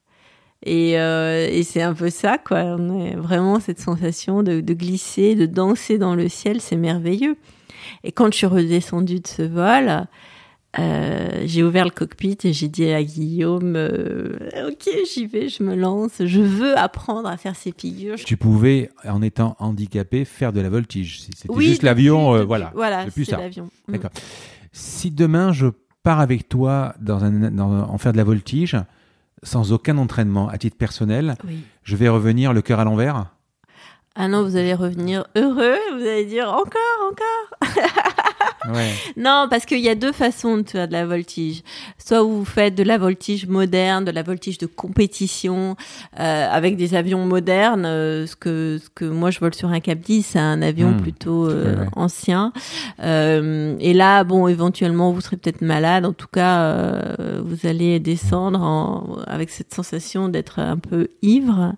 Et, 0.66 1.00
euh, 1.00 1.48
et 1.48 1.62
c'est 1.62 1.84
un 1.84 1.94
peu 1.94 2.10
ça, 2.10 2.40
quoi. 2.40 2.64
On 2.64 2.90
a 3.12 3.16
vraiment 3.18 3.60
cette 3.60 3.80
sensation 3.80 4.42
de 4.42 4.74
glisser, 4.74 5.36
de 5.36 5.46
danser 5.46 6.00
dans 6.00 6.16
le 6.16 6.28
ciel, 6.28 6.60
c'est 6.60 6.76
merveilleux. 6.76 7.38
Et 8.04 8.12
quand 8.12 8.32
je 8.32 8.38
suis 8.38 8.46
redescendue 8.48 9.20
de 9.20 9.28
ce 9.28 9.42
vol, 9.44 10.06
euh, 10.80 11.42
j'ai 11.46 11.64
ouvert 11.64 11.86
le 11.86 11.92
cockpit 11.92 12.38
et 12.44 12.54
j'ai 12.54 12.68
dit 12.68 12.92
à 12.92 13.02
Guillaume, 13.04 13.76
euh, 13.76 14.38
ok, 14.70 14.90
j'y 15.12 15.26
vais, 15.26 15.50
je 15.50 15.64
me 15.64 15.76
lance, 15.76 16.22
je 16.24 16.42
veux 16.42 16.78
apprendre 16.78 17.28
à 17.30 17.38
faire 17.38 17.56
ces 17.56 17.74
figures. 17.76 18.16
Tu 18.18 18.38
pouvais, 18.38 18.90
en 19.08 19.22
étant 19.22 19.56
handicapé, 19.60 20.24
faire 20.26 20.54
de 20.54 20.62
la 20.62 20.70
voltige. 20.70 21.22
C'était 21.22 21.50
Oui, 21.50 21.66
juste 21.66 21.84
l'avion, 21.84 22.36
euh, 22.36 22.44
voilà. 22.44 22.72
Voilà, 22.76 23.06
c'est 23.10 23.32
l'avion. 23.32 23.70
Mm. 23.88 23.92
D'accord. 23.94 24.12
Si 24.72 25.10
demain 25.10 25.52
je 25.54 25.68
pars 26.04 26.20
avec 26.20 26.48
toi 26.48 26.94
dans 27.02 27.24
un, 27.24 27.50
dans- 27.52 27.90
en 27.90 27.98
faire 27.98 28.12
de 28.12 28.18
la 28.18 28.24
voltige, 28.24 28.78
sans 29.44 29.72
aucun 29.72 29.98
entraînement 29.98 30.48
à 30.50 30.58
titre 30.58 30.78
personnel, 30.78 31.36
Oui. 31.48 31.60
je 31.84 31.96
vais 31.96 32.10
revenir 32.10 32.54
le 32.54 32.62
cœur 32.62 32.80
à 32.80 32.84
l'envers? 32.84 33.32
Ah 34.20 34.28
non, 34.28 34.44
vous 34.44 34.56
allez 34.58 34.74
revenir 34.74 35.26
heureux, 35.36 35.78
vous 35.96 36.02
allez 36.06 36.26
dire 36.26 36.50
encore, 36.50 37.12
encore. 37.12 37.74
Ouais. 38.74 38.92
Non, 39.16 39.48
parce 39.50 39.66
qu'il 39.66 39.80
y 39.80 39.88
a 39.88 39.96
deux 39.96 40.12
façons 40.12 40.58
de 40.58 40.68
faire 40.70 40.88
de 40.90 40.94
la 40.94 41.06
voltige. 41.06 41.62
Soit 42.06 42.22
vous 42.22 42.44
faites 42.44 42.76
de 42.76 42.84
la 42.84 42.98
voltige 42.98 43.48
moderne, 43.48 44.04
de 44.04 44.12
la 44.12 44.24
voltige 44.24 44.58
de 44.58 44.66
compétition, 44.66 45.78
euh, 46.20 46.48
avec 46.52 46.76
des 46.76 46.94
avions 46.94 47.24
modernes. 47.26 47.86
euh, 47.86 48.28
ce 48.28 48.36
que 48.36 48.78
ce 48.84 48.90
que 48.94 49.06
moi 49.06 49.32
je 49.32 49.40
vole 49.40 49.54
sur 49.54 49.70
un 49.70 49.80
Cap 49.80 50.00
10, 50.00 50.22
c'est 50.24 50.40
un 50.40 50.62
avion 50.62 50.90
Hmm. 50.90 50.98
plutôt 51.02 51.48
euh, 51.50 51.86
ancien. 51.96 52.52
Et 53.00 53.94
là, 53.94 54.24
bon, 54.26 54.48
éventuellement, 54.50 55.14
vous 55.14 55.22
serez 55.22 55.38
peut-être 55.38 55.62
malade. 55.62 56.06
En 56.06 56.12
tout 56.14 56.28
cas, 56.30 56.76
vous 57.46 57.68
allez 57.70 58.02
descendre 58.02 58.62
en, 58.62 59.18
avec 59.28 59.50
cette 59.50 59.74
sensation 59.74 60.28
d'être 60.28 60.60
un 60.60 60.78
peu 60.78 61.08
ivre. 61.22 61.74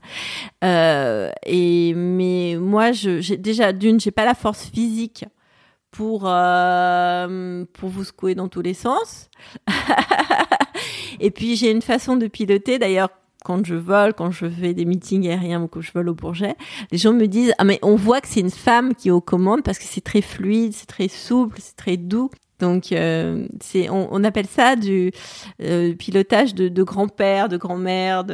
Et 0.63 1.93
mais 1.95 2.28
moi, 2.59 2.91
je, 2.91 3.33
déjà 3.35 3.73
d'une, 3.73 3.99
j'ai 3.99 4.11
pas 4.11 4.25
la 4.25 4.33
force 4.33 4.65
physique 4.65 5.25
pour 5.91 6.23
euh, 6.25 7.65
pour 7.73 7.89
vous 7.89 8.03
secouer 8.03 8.35
dans 8.35 8.47
tous 8.47 8.61
les 8.61 8.73
sens. 8.73 9.29
et 11.19 11.31
puis 11.31 11.55
j'ai 11.55 11.71
une 11.71 11.81
façon 11.81 12.15
de 12.15 12.27
piloter. 12.27 12.79
D'ailleurs, 12.79 13.09
quand 13.43 13.65
je 13.65 13.75
vole, 13.75 14.13
quand 14.13 14.31
je 14.31 14.47
fais 14.49 14.73
des 14.73 14.85
meetings 14.85 15.27
aériens 15.27 15.63
ou 15.63 15.67
que 15.67 15.81
je 15.81 15.91
vole 15.91 16.09
au 16.09 16.13
Bourget, 16.13 16.55
les 16.91 16.97
gens 16.97 17.13
me 17.13 17.27
disent 17.27 17.53
ah 17.57 17.63
mais 17.63 17.79
on 17.81 17.95
voit 17.95 18.21
que 18.21 18.27
c'est 18.27 18.41
une 18.41 18.51
femme 18.51 18.93
qui 18.93 19.07
est 19.07 19.11
aux 19.11 19.21
commandes 19.21 19.63
parce 19.63 19.79
que 19.79 19.85
c'est 19.85 20.03
très 20.03 20.21
fluide, 20.21 20.73
c'est 20.73 20.87
très 20.87 21.07
souple, 21.07 21.57
c'est 21.59 21.75
très 21.75 21.97
doux. 21.97 22.29
Donc 22.59 22.91
euh, 22.91 23.47
on, 23.89 24.23
appelle 24.25 24.45
ça 24.45 24.75
du 24.75 25.11
euh, 25.61 25.95
pilotage 25.95 26.53
de, 26.53 26.83
grand-père, 26.83 27.47
de 27.47 27.55
grand-mère, 27.55 28.25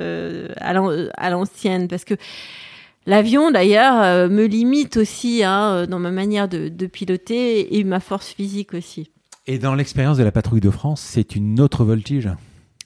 à 0.57 1.29
l'ancienne 1.29 1.87
parce 1.87 2.05
que 2.05 2.15
L'avion, 3.05 3.51
d'ailleurs, 3.51 4.01
euh, 4.01 4.29
me 4.29 4.45
limite 4.45 4.97
aussi 4.97 5.43
hein, 5.43 5.69
euh, 5.71 5.85
dans 5.85 5.99
ma 5.99 6.11
manière 6.11 6.47
de, 6.47 6.69
de 6.69 6.85
piloter 6.87 7.77
et 7.77 7.83
ma 7.83 7.99
force 7.99 8.27
physique 8.29 8.73
aussi. 8.73 9.11
Et 9.47 9.59
dans 9.59 9.75
l'expérience 9.75 10.17
de 10.17 10.23
la 10.23 10.31
patrouille 10.31 10.61
de 10.61 10.71
France, 10.71 11.01
c'est 11.01 11.35
une 11.35 11.59
autre 11.61 11.83
voltige. 11.83 12.29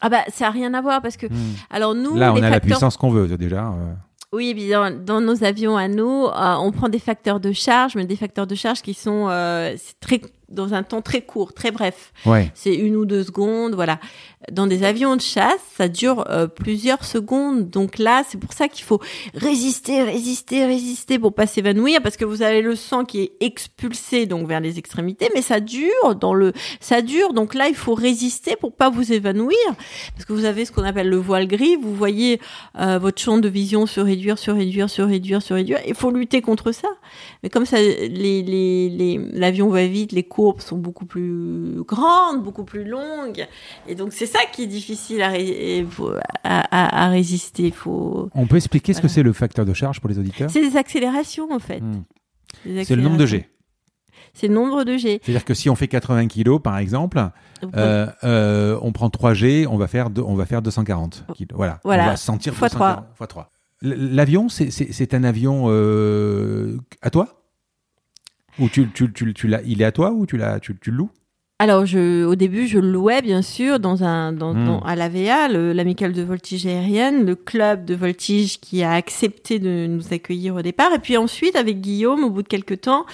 Ah 0.01 0.09
bah 0.09 0.23
ça 0.29 0.47
a 0.47 0.49
rien 0.51 0.73
à 0.73 0.81
voir 0.81 1.01
parce 1.01 1.17
que 1.17 1.25
Hmm. 1.27 1.53
alors 1.69 1.93
nous 1.93 2.15
Là, 2.15 2.31
on 2.31 2.35
les 2.35 2.43
a 2.43 2.49
la 2.49 2.59
puissance 2.59 2.95
qu'on 2.97 3.09
veut 3.11 3.27
déjà. 3.37 3.67
euh. 3.67 3.93
oui 4.31 4.53
puis 4.53 4.69
dans, 4.69 5.19
nos 5.21 5.43
avions 5.43 5.75
à 5.75 5.89
nous 5.89 6.25
euh, 6.27 6.55
on 6.61 6.71
prend 6.71 6.87
des 6.87 6.99
facteurs 6.99 7.41
de 7.41 7.51
charge 7.51 7.95
mais 7.95 8.05
des 8.05 8.15
facteurs 8.15 8.47
de 8.47 8.55
charge 8.55 8.81
qui 8.81 8.93
sont 8.93 9.27
euh, 9.29 9.75
très 9.99 10.21
dans 10.49 10.73
un 10.73 10.83
temps 10.83 11.01
très 11.01 11.21
court 11.21 11.53
très 11.53 11.71
bref 11.71 12.11
Ouais. 12.25 12.51
c'est 12.55 12.73
une 12.75 12.95
ou 12.95 13.05
deux 13.05 13.23
secondes, 13.23 13.73
voilà. 13.75 13.99
Dans 14.51 14.67
des 14.67 14.83
avions 14.83 15.15
de 15.17 15.21
chasse, 15.21 15.59
ça 15.77 15.87
dure 15.89 16.25
euh, 16.29 16.47
plusieurs 16.47 17.03
secondes. 17.03 17.69
Donc 17.69 17.99
là, 17.99 18.23
c'est 18.27 18.37
pour 18.39 18.53
ça 18.53 18.67
qu'il 18.69 18.85
faut 18.85 18.99
résister, 19.35 20.01
résister, 20.01 20.65
résister 20.65 21.19
pour 21.19 21.33
pas 21.33 21.45
s'évanouir, 21.45 22.01
parce 22.01 22.15
que 22.17 22.23
vous 22.25 22.41
avez 22.41 22.61
le 22.61 22.75
sang 22.75 23.03
qui 23.03 23.19
est 23.21 23.31
expulsé 23.41 24.25
donc 24.25 24.47
vers 24.47 24.59
les 24.61 24.79
extrémités, 24.79 25.29
mais 25.35 25.41
ça 25.41 25.59
dure 25.59 26.15
dans 26.19 26.33
le, 26.33 26.53
ça 26.79 27.01
dure. 27.01 27.33
Donc 27.33 27.53
là, 27.53 27.67
il 27.67 27.75
faut 27.75 27.93
résister 27.93 28.55
pour 28.55 28.73
pas 28.73 28.89
vous 28.89 29.11
évanouir, 29.11 29.57
parce 30.15 30.25
que 30.25 30.33
vous 30.33 30.45
avez 30.45 30.65
ce 30.65 30.71
qu'on 30.71 30.83
appelle 30.83 31.09
le 31.09 31.17
voile 31.17 31.45
gris. 31.47 31.75
Vous 31.75 31.93
voyez 31.93 32.39
euh, 32.79 32.97
votre 32.97 33.21
champ 33.21 33.37
de 33.37 33.49
vision 33.49 33.85
se 33.85 33.99
réduire, 33.99 34.37
se 34.39 34.51
réduire, 34.51 34.89
se 34.89 35.01
réduire, 35.01 35.41
se 35.41 35.53
réduire. 35.53 35.79
Il 35.85 35.95
faut 35.95 36.11
lutter 36.11 36.41
contre 36.41 36.71
ça. 36.71 36.87
Mais 37.43 37.49
comme 37.49 37.65
ça, 37.65 37.77
les, 37.79 38.07
les, 38.07 38.89
les, 38.89 39.19
l'avion 39.33 39.67
va 39.69 39.85
vite, 39.85 40.11
les 40.13 40.23
courbes 40.39 40.61
sont 40.61 40.77
beaucoup 40.77 41.05
plus 41.05 41.81
grandes, 41.85 42.43
beaucoup 42.43 42.63
plus 42.63 42.85
longues. 42.85 43.45
Et 43.87 43.95
donc, 43.95 44.13
c'est 44.13 44.25
ça 44.25 44.39
qui 44.53 44.63
est 44.63 44.67
difficile 44.67 45.21
à, 45.21 45.29
ré- 45.29 45.85
à, 46.43 46.59
à- 46.71 47.05
à 47.05 47.09
résister. 47.09 47.71
Faut... 47.71 48.29
On 48.33 48.47
peut 48.47 48.55
expliquer 48.55 48.93
ce 48.93 49.01
que 49.01 49.09
c'est 49.09 49.23
le 49.23 49.33
facteur 49.33 49.65
de 49.65 49.73
charge 49.73 49.99
pour 49.99 50.09
les 50.09 50.17
auditeurs? 50.17 50.49
C'est 50.49 50.61
des 50.61 50.77
accélérations, 50.77 51.51
en 51.51 51.59
fait. 51.59 51.81
Hmm. 51.81 52.03
C'est 52.85 52.95
le 52.95 53.01
nombre 53.01 53.17
de. 53.17 53.25
G. 53.25 53.49
C'est 54.33 54.47
le 54.47 54.53
nombre 54.53 54.85
de 54.85 54.95
G. 54.95 55.19
C'est-à-dire 55.23 55.43
que 55.43 55.53
si 55.53 55.69
on 55.69 55.75
fait 55.75 55.87
80 55.89 56.27
kilos, 56.27 56.61
par 56.61 56.77
exemple, 56.77 57.19
euh, 57.75 58.07
euh, 58.23 58.79
on 58.81 58.91
prend 58.93 59.09
3 59.09 59.33
G, 59.33 59.67
on 59.67 59.75
va 59.77 59.87
faire, 59.87 60.09
deux- 60.09 60.21
on 60.21 60.35
va 60.35 60.45
faire 60.45 60.61
240 60.61 61.25
kilos. 61.33 61.57
Voilà. 61.57 61.79
Voilà. 61.83 62.03
On 62.03 62.07
va 62.07 62.15
sentir 62.17 62.53
Fois 62.53 62.69
240 62.69 63.05
fois 63.15 63.27
3. 63.27 63.51
L'avion, 63.81 64.47
c'est 64.49 65.13
un 65.13 65.23
avion 65.23 65.65
euh, 65.67 66.77
à 67.01 67.09
toi? 67.09 67.38
Ou 68.59 68.69
tu, 68.69 68.89
tu, 68.93 69.11
tu, 69.13 69.33
tu 69.33 69.47
l'as- 69.47 69.61
il 69.65 69.81
est 69.81 69.85
à 69.85 69.91
toi 69.91 70.11
ou 70.11 70.25
tu, 70.25 70.37
l'as- 70.37 70.59
tu, 70.59 70.75
tu 70.79 70.91
le 70.91 70.97
loues? 70.97 71.09
Alors, 71.61 71.85
je, 71.85 72.23
au 72.23 72.35
début, 72.35 72.67
je 72.67 72.79
le 72.79 72.89
louais, 72.89 73.21
bien 73.21 73.41
sûr, 73.41 73.81
dans 73.81 74.05
un, 74.05 74.31
dans, 74.31 74.53
Hmm. 74.53 74.65
dans- 74.65 74.79
à 74.79 74.95
l'AVA, 74.95 75.49
le- 75.49 75.73
l'amicale 75.73 76.13
de 76.13 76.21
voltige 76.23 76.65
aérienne, 76.65 77.25
le 77.25 77.35
club 77.35 77.83
de 77.83 77.95
voltige 77.95 78.61
qui 78.61 78.81
a 78.81 78.93
accepté 78.93 79.59
de 79.59 79.85
nous 79.87 80.13
accueillir 80.13 80.55
au 80.55 80.61
départ. 80.61 80.93
Et 80.93 80.99
puis 80.99 81.17
ensuite, 81.17 81.57
avec 81.57 81.81
Guillaume, 81.81 82.23
au 82.23 82.29
bout 82.29 82.43
de 82.43 82.47
quelques 82.47 82.79
temps, 82.79 83.05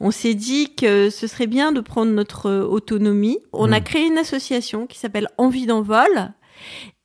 on 0.00 0.10
s'est 0.10 0.34
dit 0.34 0.74
que 0.74 1.08
ce 1.08 1.26
serait 1.26 1.46
bien 1.46 1.72
de 1.72 1.80
prendre 1.80 2.12
notre 2.12 2.50
euh, 2.50 2.62
autonomie. 2.66 3.38
On 3.54 3.72
a 3.72 3.80
Hmm. 3.80 3.84
créé 3.84 4.06
une 4.06 4.18
association 4.18 4.86
qui 4.86 4.98
s'appelle 4.98 5.28
Envie 5.38 5.64
d'envol. 5.64 6.32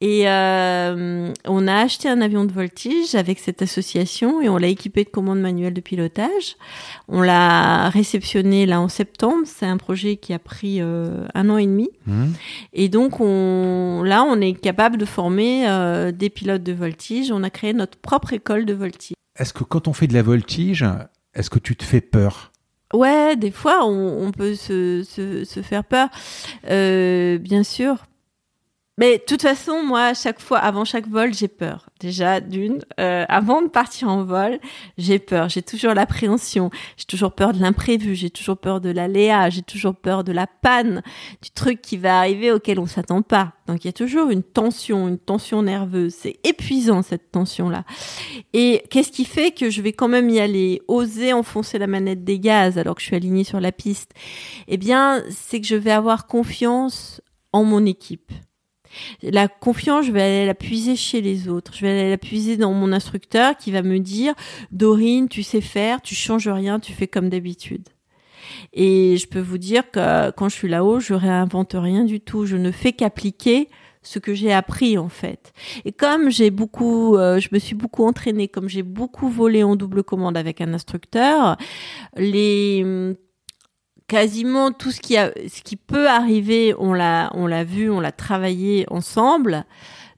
Et 0.02 0.30
euh, 0.30 1.34
on 1.46 1.68
a 1.68 1.76
acheté 1.76 2.08
un 2.08 2.22
avion 2.22 2.46
de 2.46 2.54
voltige 2.54 3.16
avec 3.16 3.38
cette 3.38 3.62
association 3.62 4.42
et 4.42 4.48
on 4.48 4.58
l'a 4.58 4.68
équipé 4.68 5.04
de 5.04 5.10
commandes 5.10 5.42
manuelles 5.42 5.74
de 5.74 5.82
pilotage. 5.82 6.56
On 7.10 7.22
l'a 7.22 7.90
réceptionné 7.90 8.66
là 8.66 8.80
en 8.80 8.88
septembre. 8.88 9.44
C'est 9.46 9.66
un 9.66 9.76
projet 9.76 10.16
qui 10.16 10.34
a 10.34 10.40
pris 10.40 10.80
euh, 10.80 11.26
un 11.34 11.50
an 11.50 11.58
et 11.58 11.66
demi. 11.66 11.90
Hmm. 12.08 12.32
Et 12.72 12.88
donc 12.88 13.20
on, 13.20 14.02
là, 14.04 14.24
on 14.24 14.40
est 14.40 14.54
capable 14.54 14.96
de 14.96 15.06
former 15.06 15.68
euh, 15.68 16.14
des 16.14 16.30
pilotes 16.30 16.64
de 16.64 16.74
voltige. 16.74 17.30
On 17.34 17.44
a 17.44 17.50
créé 17.50 17.74
notre 17.74 17.98
propre 17.98 18.32
école 18.32 18.66
de 18.66 18.74
voltige. 18.74 19.16
Est-ce 19.38 19.52
que 19.52 19.66
quand 19.66 19.90
on 19.90 19.94
fait 19.94 20.08
de 20.08 20.14
la 20.14 20.24
voltige, 20.24 20.86
est-ce 21.34 21.50
que 21.50 21.60
tu 21.60 21.76
te 21.76 21.84
fais 21.84 22.02
peur? 22.02 22.54
Ouais, 22.94 23.36
des 23.36 23.52
fois, 23.52 23.86
on, 23.86 24.26
on 24.26 24.32
peut 24.32 24.56
se, 24.56 25.04
se, 25.04 25.44
se 25.44 25.62
faire 25.62 25.84
peur, 25.84 26.10
euh, 26.70 27.38
bien 27.38 27.64
sûr. 27.64 28.06
Mais 29.00 29.18
de 29.18 29.24
toute 29.24 29.44
façon, 29.44 29.82
moi, 29.82 30.08
à 30.08 30.14
chaque 30.14 30.42
fois, 30.42 30.58
avant 30.58 30.84
chaque 30.84 31.08
vol, 31.08 31.34
j'ai 31.34 31.48
peur. 31.48 31.90
Déjà, 32.02 32.42
d'une, 32.42 32.80
euh, 33.00 33.24
avant 33.30 33.62
de 33.62 33.70
partir 33.70 34.10
en 34.10 34.26
vol, 34.26 34.60
j'ai 34.98 35.20
peur. 35.20 35.48
J'ai 35.48 35.62
toujours 35.62 35.94
l'appréhension. 35.94 36.70
J'ai 36.98 37.06
toujours 37.06 37.32
peur 37.32 37.54
de 37.54 37.62
l'imprévu. 37.62 38.14
J'ai 38.14 38.30
toujours 38.30 38.58
peur 38.58 38.82
de 38.82 38.90
l'aléa. 38.90 39.50
J'ai 39.50 39.62
toujours 39.62 39.96
peur 39.96 40.26
de 40.26 40.34
la 40.34 40.48
panne, 40.48 41.02
du 41.42 41.50
truc 41.52 41.82
qui 41.82 41.96
va 41.96 42.20
arriver 42.20 42.52
auquel 42.52 42.78
on 42.78 42.88
s'attend 42.88 43.22
pas. 43.22 43.54
Donc, 43.68 43.86
il 43.86 43.88
y 43.88 43.90
a 43.90 43.94
toujours 43.94 44.32
une 44.32 44.44
tension, 44.44 45.08
une 45.08 45.18
tension 45.18 45.62
nerveuse. 45.62 46.14
C'est 46.14 46.38
épuisant, 46.44 47.02
cette 47.02 47.32
tension-là. 47.32 47.86
Et 48.52 48.84
qu'est-ce 48.90 49.14
qui 49.14 49.24
fait 49.24 49.52
que 49.52 49.70
je 49.70 49.82
vais 49.82 49.94
quand 49.94 50.10
même 50.10 50.30
y 50.30 50.42
aller, 50.42 50.82
oser 50.90 51.32
enfoncer 51.32 51.80
la 51.80 51.88
manette 51.88 52.26
des 52.26 52.40
gaz 52.40 52.78
alors 52.78 52.96
que 52.96 53.02
je 53.02 53.08
suis 53.08 53.16
alignée 53.16 53.46
sur 53.46 53.62
la 53.62 53.72
piste? 53.72 54.12
Eh 54.68 54.76
bien, 54.76 55.24
c'est 55.30 55.62
que 55.62 55.68
je 55.68 55.76
vais 55.76 55.92
avoir 55.92 56.28
confiance 56.28 57.22
en 57.54 57.64
mon 57.64 57.86
équipe. 57.86 58.34
La 59.22 59.48
confiance, 59.48 60.06
je 60.06 60.12
vais 60.12 60.22
aller 60.22 60.46
la 60.46 60.56
puiser 60.56 60.96
chez 60.96 61.22
les 61.22 61.48
autres. 61.48 61.74
Je 61.76 61.82
vais 61.82 61.92
aller 61.92 62.10
la 62.10 62.18
puiser 62.18 62.58
dans 62.58 62.74
mon 62.74 62.92
instructeur 62.92 63.58
qui 63.58 63.72
va 63.72 63.82
me 63.82 64.00
dire 64.00 64.34
Dorine, 64.72 65.30
tu 65.30 65.44
sais 65.44 65.62
faire, 65.62 66.02
tu 66.02 66.16
changes 66.16 66.48
rien, 66.48 66.80
tu 66.80 66.94
fais 66.94 67.08
comme 67.08 67.30
d'habitude. 67.30 67.88
Et 68.74 69.18
je 69.18 69.28
peux 69.28 69.40
vous 69.40 69.58
dire 69.58 69.90
que 69.92 70.32
quand 70.32 70.50
je 70.50 70.56
suis 70.56 70.70
là-haut, 70.70 71.00
je 71.00 71.14
réinvente 71.14 71.76
rien 71.78 72.04
du 72.04 72.20
tout. 72.20 72.46
Je 72.46 72.58
ne 72.58 72.72
fais 72.72 72.94
qu'appliquer 72.94 73.70
ce 74.02 74.20
que 74.20 74.34
j'ai 74.34 74.54
appris 74.54 74.98
en 74.98 75.10
fait. 75.10 75.54
Et 75.86 75.92
comme 75.92 76.30
j'ai 76.30 76.52
beaucoup, 76.52 77.18
euh, 77.18 77.40
je 77.40 77.50
me 77.52 77.60
suis 77.60 77.76
beaucoup 77.76 78.06
entraînée, 78.06 78.48
comme 78.48 78.70
j'ai 78.70 78.84
beaucoup 78.84 79.30
volé 79.30 79.64
en 79.64 79.76
double 79.76 80.04
commande 80.04 80.38
avec 80.38 80.62
un 80.62 80.74
instructeur, 80.74 81.58
les 82.16 83.16
quasiment 84.10 84.72
tout 84.72 84.92
ce 84.92 85.00
qui 85.00 85.16
a, 85.16 85.32
ce 85.48 85.62
qui 85.62 85.78
peut 85.78 86.10
arriver, 86.10 86.74
on 86.78 86.94
l'a, 86.94 87.32
on 87.36 87.48
l'a 87.48 87.64
vu, 87.64 87.90
on 87.90 88.02
l'a 88.02 88.12
travaillé 88.12 88.86
ensemble. 88.90 89.66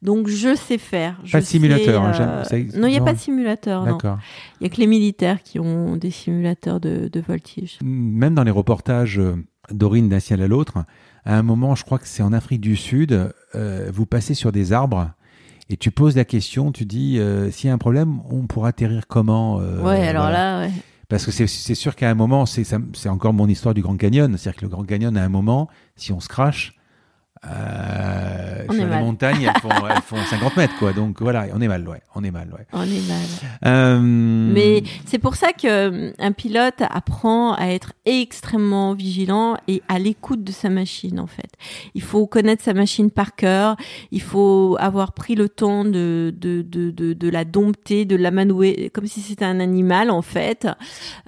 Donc 0.02 0.28
je 0.28 0.56
sais 0.56 0.80
faire. 0.80 1.22
Pas 1.32 1.42
de 1.42 1.46
simulateur. 1.46 2.02
Hein, 2.02 2.44
euh, 2.52 2.64
non, 2.76 2.88
il 2.88 2.92
n'y 2.92 2.98
a 2.98 3.04
pas 3.04 3.14
de 3.14 3.20
simulateur. 3.20 3.84
D'accord. 3.84 4.18
Il 4.60 4.64
n'y 4.64 4.68
a 4.68 4.76
que 4.76 4.82
les 4.82 4.88
militaires 4.88 5.44
qui 5.44 5.60
ont 5.60 5.96
des 5.96 6.10
simulateurs 6.10 6.80
de, 6.80 7.08
de 7.08 7.20
voltige. 7.20 7.78
Même 7.84 8.34
dans 8.34 8.44
les 8.44 8.52
reportages 8.52 9.20
euh, 9.20 9.36
d'Orine 9.70 10.09
d'un 10.09 10.20
ciel 10.20 10.42
à 10.42 10.47
l'autre, 10.47 10.86
à 11.24 11.38
un 11.38 11.43
moment, 11.43 11.76
je 11.76 11.84
crois 11.84 12.00
que 12.00 12.08
c'est 12.08 12.24
en 12.24 12.34
Afrique 12.34 12.62
du 12.62 12.76
Sud, 12.76 13.32
euh, 13.54 13.92
vous 13.93 14.08
passez 14.08 14.34
sur 14.34 14.51
des 14.51 14.74
arbres 14.74 15.12
et 15.70 15.78
tu 15.78 15.92
poses 15.92 16.16
la 16.16 16.26
question, 16.26 16.72
tu 16.72 16.86
dis 16.86 17.20
s'il 17.51 17.68
y 17.68 17.72
a 17.72 17.74
un 17.74 17.78
problème, 17.78 18.20
on 18.30 18.47
pourra 18.47 18.70
atterrir 18.70 19.08
comment 19.08 19.58
Ouais, 19.58 20.05
alors 20.05 20.30
là, 20.30 20.62
ouais. 20.62 20.72
Parce 21.12 21.25
que 21.25 21.32
c'est 21.32 21.75
sûr 21.75 21.97
qu'à 21.97 22.09
un 22.09 22.13
moment, 22.13 22.46
c'est 22.46 23.09
encore 23.09 23.33
mon 23.33 23.50
histoire 23.50 23.74
du 23.74 23.82
Grand 23.82 23.97
Canyon, 23.97 24.38
c'est-à-dire 24.38 24.62
que 24.62 24.66
le 24.66 24.70
Grand 24.70 24.86
Canyon, 24.86 25.17
à 25.17 25.24
un 25.25 25.28
moment, 25.28 25.67
si 25.97 26.13
on 26.13 26.21
se 26.21 26.29
crache, 26.29 26.74
euh, 27.50 28.66
sur 28.66 28.86
les 28.86 28.86
montagnes, 28.86 29.42
elles 29.42 29.62
font, 29.62 29.70
elles 29.89 30.01
font 30.04 30.18
50 30.30 30.58
mètres, 30.58 30.78
quoi. 30.78 30.93
Donc 30.93 31.22
voilà, 31.22 31.47
on 31.55 31.62
est 31.62 31.68
mal, 31.68 31.88
ouais. 31.88 32.01
On 32.13 32.24
est 32.24 32.30
mal, 32.30 32.50
ouais. 32.54 32.68
On 32.72 32.84
est 32.84 33.08
mal. 33.08 33.26
Euh... 33.66 34.00
Mais 34.00 34.84
c'est 35.05 35.18
pour 35.18 35.36
ça 35.36 35.51
que 35.51 35.68
euh, 35.68 36.12
un 36.20 36.32
pilote 36.34 36.82
apprend 36.82 37.54
à 37.54 37.68
être 37.68 37.93
extrêmement 38.05 38.93
vigilant 38.93 39.58
et 39.68 39.82
à 39.88 39.97
l'écoute 39.97 40.43
de 40.43 40.51
sa 40.51 40.70
machine, 40.70 41.20
en 41.20 41.26
fait. 41.26 41.50
Il 41.96 42.04
faut 42.04 42.28
connaître 42.28 42.63
sa 42.63 42.74
machine 42.74 43.09
par 43.09 43.36
cœur. 43.36 43.76
Il 44.12 44.22
faut 44.22 44.78
avoir 44.80 45.13
pris 45.13 45.34
le 45.34 45.50
temps 45.50 45.84
de 45.84 46.34
de 46.38 46.62
de 46.62 46.92
de, 46.92 47.13
de 47.13 47.30
la 47.30 47.43
dompter, 47.43 48.05
de 48.05 48.16
la 48.16 48.30
manouer, 48.30 48.92
comme 48.93 49.08
si 49.08 49.20
c'était 49.22 49.46
un 49.46 49.59
animal, 49.59 50.12
en 50.12 50.22
fait. 50.22 50.68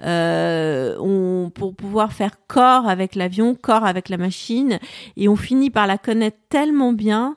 Euh, 0.04 0.96
on, 1.00 1.50
pour 1.50 1.74
pouvoir 1.74 2.12
faire 2.12 2.46
corps 2.46 2.88
avec 2.88 3.16
l'avion, 3.16 3.56
corps 3.56 3.84
avec 3.84 4.08
la 4.08 4.16
machine, 4.16 4.78
et 5.16 5.28
on 5.28 5.36
finit 5.36 5.70
par 5.70 5.88
la 5.88 5.98
connaître 6.04 6.38
tellement 6.48 6.92
bien, 6.92 7.36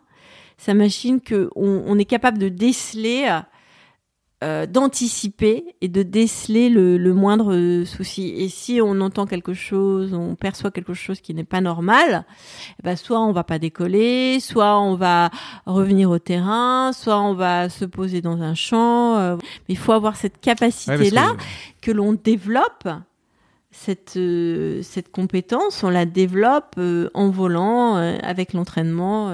sa 0.58 0.74
machine, 0.74 1.22
qu'on 1.22 1.50
on 1.56 1.98
est 1.98 2.06
capable 2.06 2.38
de 2.38 2.50
déceler, 2.50 3.28
euh, 4.44 4.68
d'anticiper 4.68 5.66
et 5.82 5.88
de 5.88 6.04
déceler 6.04 6.70
le, 6.70 7.14
moindre 7.16 7.84
souci. 7.86 8.36
Et 8.38 8.50
si 8.50 8.80
on 8.84 9.02
entend 9.02 9.26
quelque 9.26 9.56
chose, 9.56 10.14
on 10.14 10.36
perçoit 10.36 10.70
quelque 10.70 10.94
chose 10.94 11.22
qui 11.22 11.34
n'est 11.34 11.44
pas 11.44 11.60
normal, 11.60 12.24
eh 12.80 12.84
ben 12.84 12.96
soit 12.96 13.20
on 13.20 13.32
va 13.32 13.44
pas 13.44 13.58
décoller, 13.58 14.40
soit 14.40 14.80
on 14.80 14.94
va 14.94 15.32
revenir 15.66 16.12
au 16.12 16.20
terrain, 16.20 16.92
soit 16.94 17.20
on 17.20 17.34
va 17.34 17.70
se 17.70 17.84
poser 17.84 18.22
dans 18.22 18.44
un 18.44 18.54
champ. 18.54 19.18
Euh, 19.18 19.38
mais 19.38 19.74
il 19.74 19.78
faut 19.78 19.94
avoir 19.94 20.16
cette 20.16 20.40
capacité-là 20.40 21.36
que 21.82 21.90
l'on 21.90 22.14
développe 22.14 22.88
cette, 23.78 24.18
euh, 24.18 24.82
cette 24.82 25.12
compétence, 25.12 25.84
on 25.84 25.90
la 25.90 26.06
développe 26.06 26.76
euh, 26.78 27.10
en 27.14 27.30
volant, 27.30 27.98
euh, 27.98 28.18
avec 28.24 28.54
l'entraînement. 28.54 29.28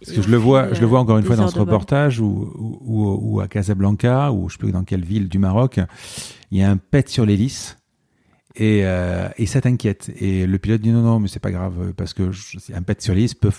Parce 0.00 0.16
que 0.16 0.22
je 0.22 0.30
le 0.30 0.36
vois, 0.36 0.72
je 0.72 0.80
le 0.80 0.86
vois 0.86 1.00
encore 1.00 1.18
une 1.18 1.24
fois 1.24 1.36
dans 1.36 1.48
ce 1.48 1.58
reportage 1.58 2.20
ou, 2.20 2.52
ou, 2.84 3.40
à 3.40 3.48
Casablanca, 3.48 4.32
ou 4.32 4.48
je 4.48 4.54
sais 4.54 4.58
plus 4.58 4.70
dans 4.70 4.84
quelle 4.84 5.04
ville 5.04 5.28
du 5.28 5.38
Maroc, 5.38 5.80
il 6.50 6.58
y 6.58 6.62
a 6.62 6.70
un 6.70 6.76
pet 6.76 7.08
sur 7.08 7.26
l'hélice. 7.26 7.76
Et, 8.54 8.80
et 8.80 9.46
ça 9.46 9.60
t'inquiète. 9.60 10.10
Et 10.18 10.46
le 10.46 10.58
pilote 10.58 10.80
dit 10.80 10.90
non, 10.90 11.02
non, 11.02 11.20
mais 11.20 11.28
c'est 11.28 11.40
pas 11.40 11.50
grave, 11.50 11.92
parce 11.96 12.14
que 12.14 12.30
un 12.72 12.82
pet 12.82 13.00
sur 13.02 13.14
l'hélice 13.14 13.34
peut 13.34 13.52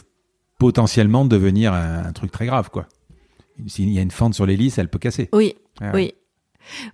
potentiellement 0.58 1.26
devenir 1.26 1.74
un, 1.74 2.12
truc 2.14 2.32
très 2.32 2.46
grave, 2.46 2.70
quoi. 2.70 2.88
S'il 3.68 3.90
y 3.90 4.00
a 4.00 4.02
une 4.02 4.12
fente 4.12 4.34
sur 4.34 4.46
l'hélice, 4.46 4.78
elle 4.78 4.88
peut 4.88 5.00
casser. 5.00 5.30
Oui, 5.34 5.56
ah 5.82 5.92
oui. 5.94 6.14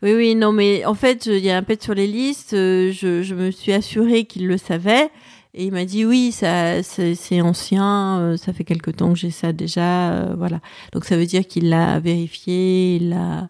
Oui, 0.02 0.14
oui, 0.14 0.36
non, 0.36 0.52
mais 0.52 0.86
en 0.86 0.94
fait, 0.96 1.26
il 1.26 1.40
y 1.40 1.50
a 1.50 1.58
un 1.58 1.64
pet 1.64 1.82
sur 1.82 1.94
les 1.94 2.08
listes. 2.08 2.54
Euh, 2.54 2.92
je, 2.92 3.24
je 3.24 3.36
me 3.36 3.52
suis 3.52 3.74
assurée 3.74 4.26
qu'il 4.26 4.48
le 4.48 4.58
savait. 4.58 5.10
Et 5.58 5.64
il 5.64 5.72
m'a 5.72 5.86
dit 5.86 6.04
oui, 6.04 6.34
ça, 6.34 6.84
c'est 6.84 7.40
ancien, 7.40 8.20
euh, 8.20 8.38
ça 8.38 8.52
fait 8.52 8.66
quelque 8.66 8.92
temps 8.92 9.14
que 9.14 9.20
j'ai 9.20 9.32
ça 9.32 9.54
déjà, 9.54 10.12
euh, 10.12 10.36
voilà. 10.38 10.60
Donc 10.92 11.06
ça 11.06 11.16
veut 11.16 11.26
dire 11.26 11.48
qu'il 11.48 11.70
l'a 11.70 11.98
vérifié, 12.02 12.98
il 12.98 13.10
l'a, 13.12 13.48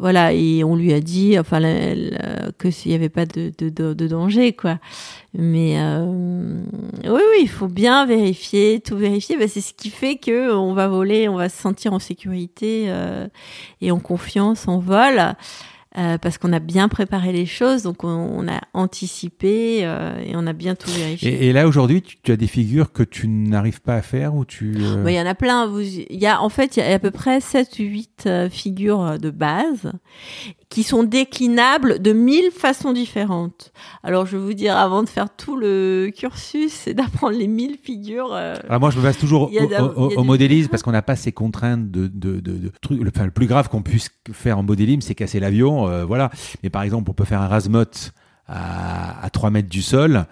voilà, 0.00 0.32
et 0.32 0.64
on 0.64 0.76
lui 0.76 0.94
a 0.94 1.00
dit, 1.00 1.38
enfin, 1.38 1.60
que 2.58 2.70
s'il 2.70 2.90
n'y 2.90 2.94
avait 2.94 3.10
pas 3.10 3.26
de, 3.26 3.52
de, 3.58 3.92
de, 3.92 4.06
danger, 4.08 4.54
quoi. 4.54 4.78
Mais 5.34 5.78
euh, 5.78 6.62
oui, 7.04 7.20
oui, 7.30 7.38
il 7.42 7.48
faut 7.48 7.68
bien 7.68 8.06
vérifier, 8.06 8.80
tout 8.80 8.96
vérifier. 8.96 9.36
Bah, 9.36 9.46
c'est 9.46 9.60
ce 9.60 9.74
qui 9.74 9.90
fait 9.90 10.16
que 10.16 10.52
on 10.54 10.72
va 10.72 10.88
voler, 10.88 11.28
on 11.28 11.36
va 11.36 11.50
se 11.50 11.60
sentir 11.60 11.92
en 11.92 11.98
sécurité 11.98 12.86
euh, 12.88 13.28
et 13.82 13.90
en 13.90 14.00
confiance 14.00 14.68
en 14.68 14.78
vol. 14.78 15.20
Euh, 15.98 16.18
parce 16.18 16.38
qu'on 16.38 16.52
a 16.52 16.60
bien 16.60 16.88
préparé 16.88 17.32
les 17.32 17.46
choses, 17.46 17.82
donc 17.82 18.04
on, 18.04 18.46
a 18.46 18.60
anticipé 18.74 19.80
euh, 19.82 20.20
et 20.24 20.36
on 20.36 20.46
a 20.46 20.52
bien 20.52 20.76
tout 20.76 20.88
vérifié. 20.88 21.48
Et, 21.48 21.52
là 21.52 21.66
aujourd'hui, 21.66 22.00
tu, 22.00 22.30
as 22.30 22.36
des 22.36 22.46
figures 22.46 22.92
que 22.92 23.02
tu 23.02 23.26
n'arrives 23.26 23.80
pas 23.80 23.96
à 23.96 24.02
faire 24.02 24.36
ou 24.36 24.44
tu 24.44 24.76
euh, 24.78 25.04
Il 25.08 25.14
y 25.14 25.20
en 25.20 25.26
a 25.26 25.34
plein. 25.34 25.68
Il 25.80 26.20
y 26.20 26.28
a 26.28 26.40
en 26.40 26.48
fait 26.48 26.76
il 26.76 26.80
y 26.80 26.82
a 26.84 26.94
à 26.94 26.98
peu 27.00 27.10
près 27.10 27.40
7 27.40 27.76
ou 27.80 27.82
8 27.82 28.28
figures 28.50 29.18
de 29.18 29.30
base 29.30 29.90
qui 30.68 30.84
sont 30.84 31.02
déclinables 31.02 32.00
de 32.00 32.12
mille 32.12 32.52
façons 32.52 32.92
différentes. 32.92 33.72
Alors 34.04 34.26
je 34.26 34.36
vais 34.36 34.44
vous 34.44 34.54
dire, 34.54 34.76
avant 34.76 35.02
de 35.02 35.08
faire 35.08 35.34
tout 35.36 35.56
le 35.56 36.12
cursus, 36.16 36.70
c'est 36.70 36.94
d'apprendre 36.94 37.36
les 37.36 37.48
mille 37.48 37.76
figures. 37.82 38.32
Alors 38.32 38.78
moi, 38.78 38.90
je 38.90 38.98
me 38.98 39.02
base 39.02 39.18
toujours 39.18 39.50
au, 39.50 40.12
au, 40.16 40.22
modélisme 40.22 40.68
parce 40.70 40.84
qu'on 40.84 40.92
n'a 40.92 41.02
pas 41.02 41.16
ces 41.16 41.32
contraintes 41.32 41.90
de, 41.90 42.06
de, 42.06 42.38
de, 42.38 42.52
de 42.52 42.70
trucs. 42.80 43.02
Le, 43.02 43.10
enfin, 43.12 43.24
le 43.24 43.32
plus 43.32 43.48
grave 43.48 43.68
qu'on 43.68 43.82
puisse 43.82 44.10
faire 44.30 44.56
en 44.56 44.62
modélisme, 44.62 45.00
c'est 45.00 45.16
casser 45.16 45.40
l'avion, 45.40 45.79
voilà. 46.06 46.30
Mais 46.62 46.70
par 46.70 46.82
exemple, 46.82 47.10
on 47.10 47.14
peut 47.14 47.24
faire 47.24 47.40
un 47.40 47.48
rasmot 47.48 47.84
à, 48.46 49.24
à 49.24 49.30
3 49.30 49.50
mètres 49.50 49.68
du 49.68 49.82
sol 49.82 50.26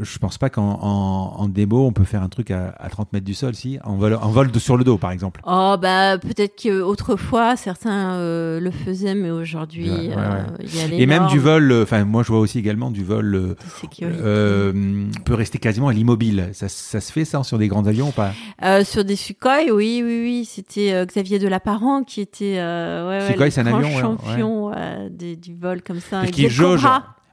je 0.00 0.18
pense 0.18 0.36
pas 0.36 0.50
qu'en 0.50 0.78
en, 0.82 1.48
démo 1.48 1.86
on 1.86 1.92
peut 1.92 2.04
faire 2.04 2.22
un 2.22 2.28
truc 2.28 2.50
à, 2.50 2.72
30 2.90 3.12
mètres 3.12 3.24
du 3.24 3.34
sol, 3.34 3.54
si 3.54 3.78
en 3.84 3.96
vol, 3.96 4.14
en 4.14 4.28
vol 4.28 4.50
de, 4.50 4.58
sur 4.58 4.76
le 4.76 4.84
dos, 4.84 4.98
par 4.98 5.12
exemple. 5.12 5.40
Oh 5.46 5.76
bah 5.80 6.18
peut-être 6.18 6.60
qu'autrefois 6.60 7.56
certains 7.56 8.14
euh, 8.14 8.60
le 8.60 8.70
faisaient, 8.70 9.14
mais 9.14 9.30
aujourd'hui 9.30 9.88
euh, 9.88 10.42
il 10.60 10.76
y 10.76 10.80
a 10.80 10.94
Et 10.94 11.06
même 11.06 11.26
du 11.28 11.38
vol. 11.38 11.72
Euh, 11.72 11.82
enfin, 11.84 12.04
moi 12.04 12.22
je 12.22 12.28
vois 12.28 12.40
aussi 12.40 12.58
également 12.58 12.90
du 12.90 13.02
vol 13.04 13.56
peut 15.24 15.34
rester 15.34 15.58
quasiment 15.58 15.88
à 15.88 15.92
l'immobile. 15.92 16.50
Ça, 16.52 16.68
ça, 16.68 17.00
se 17.00 17.12
fait 17.12 17.24
ça 17.24 17.42
sur 17.42 17.58
des 17.58 17.68
grands 17.68 17.86
avions 17.86 18.08
ou 18.08 18.12
pas? 18.12 18.32
Sur 18.84 19.04
des 19.04 19.16
Sukhoi, 19.16 19.64
oui, 19.72 20.02
oui, 20.04 20.20
oui. 20.22 20.44
C'était 20.44 21.06
Xavier 21.06 21.38
Delaparent 21.38 22.02
qui 22.04 22.20
était 22.20 22.60
Sukhoi, 23.28 23.50
c'est 23.50 23.60
un 23.60 23.66
avion, 23.66 23.98
champion 23.98 24.72
du 25.10 25.54
vol 25.54 25.82
comme 25.82 26.00
ça. 26.00 26.26
Et 26.26 26.30
qui 26.30 26.48
jauge. 26.50 26.84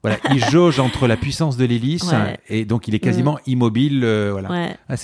Voilà, 0.05 0.19
il 0.35 0.45
jauge 0.51 0.79
entre 0.79 1.07
la 1.07 1.17
puissance 1.17 1.57
de 1.57 1.65
l'hélice 1.65 2.11
et 2.47 2.63
donc 2.65 2.87
il 2.87 2.93
est 2.93 2.99
quasiment 2.99 3.33
mm. 3.33 3.49
immobile. 3.49 4.03
Euh, 4.03 4.29
voilà. 4.31 4.77
Ah, 4.87 4.95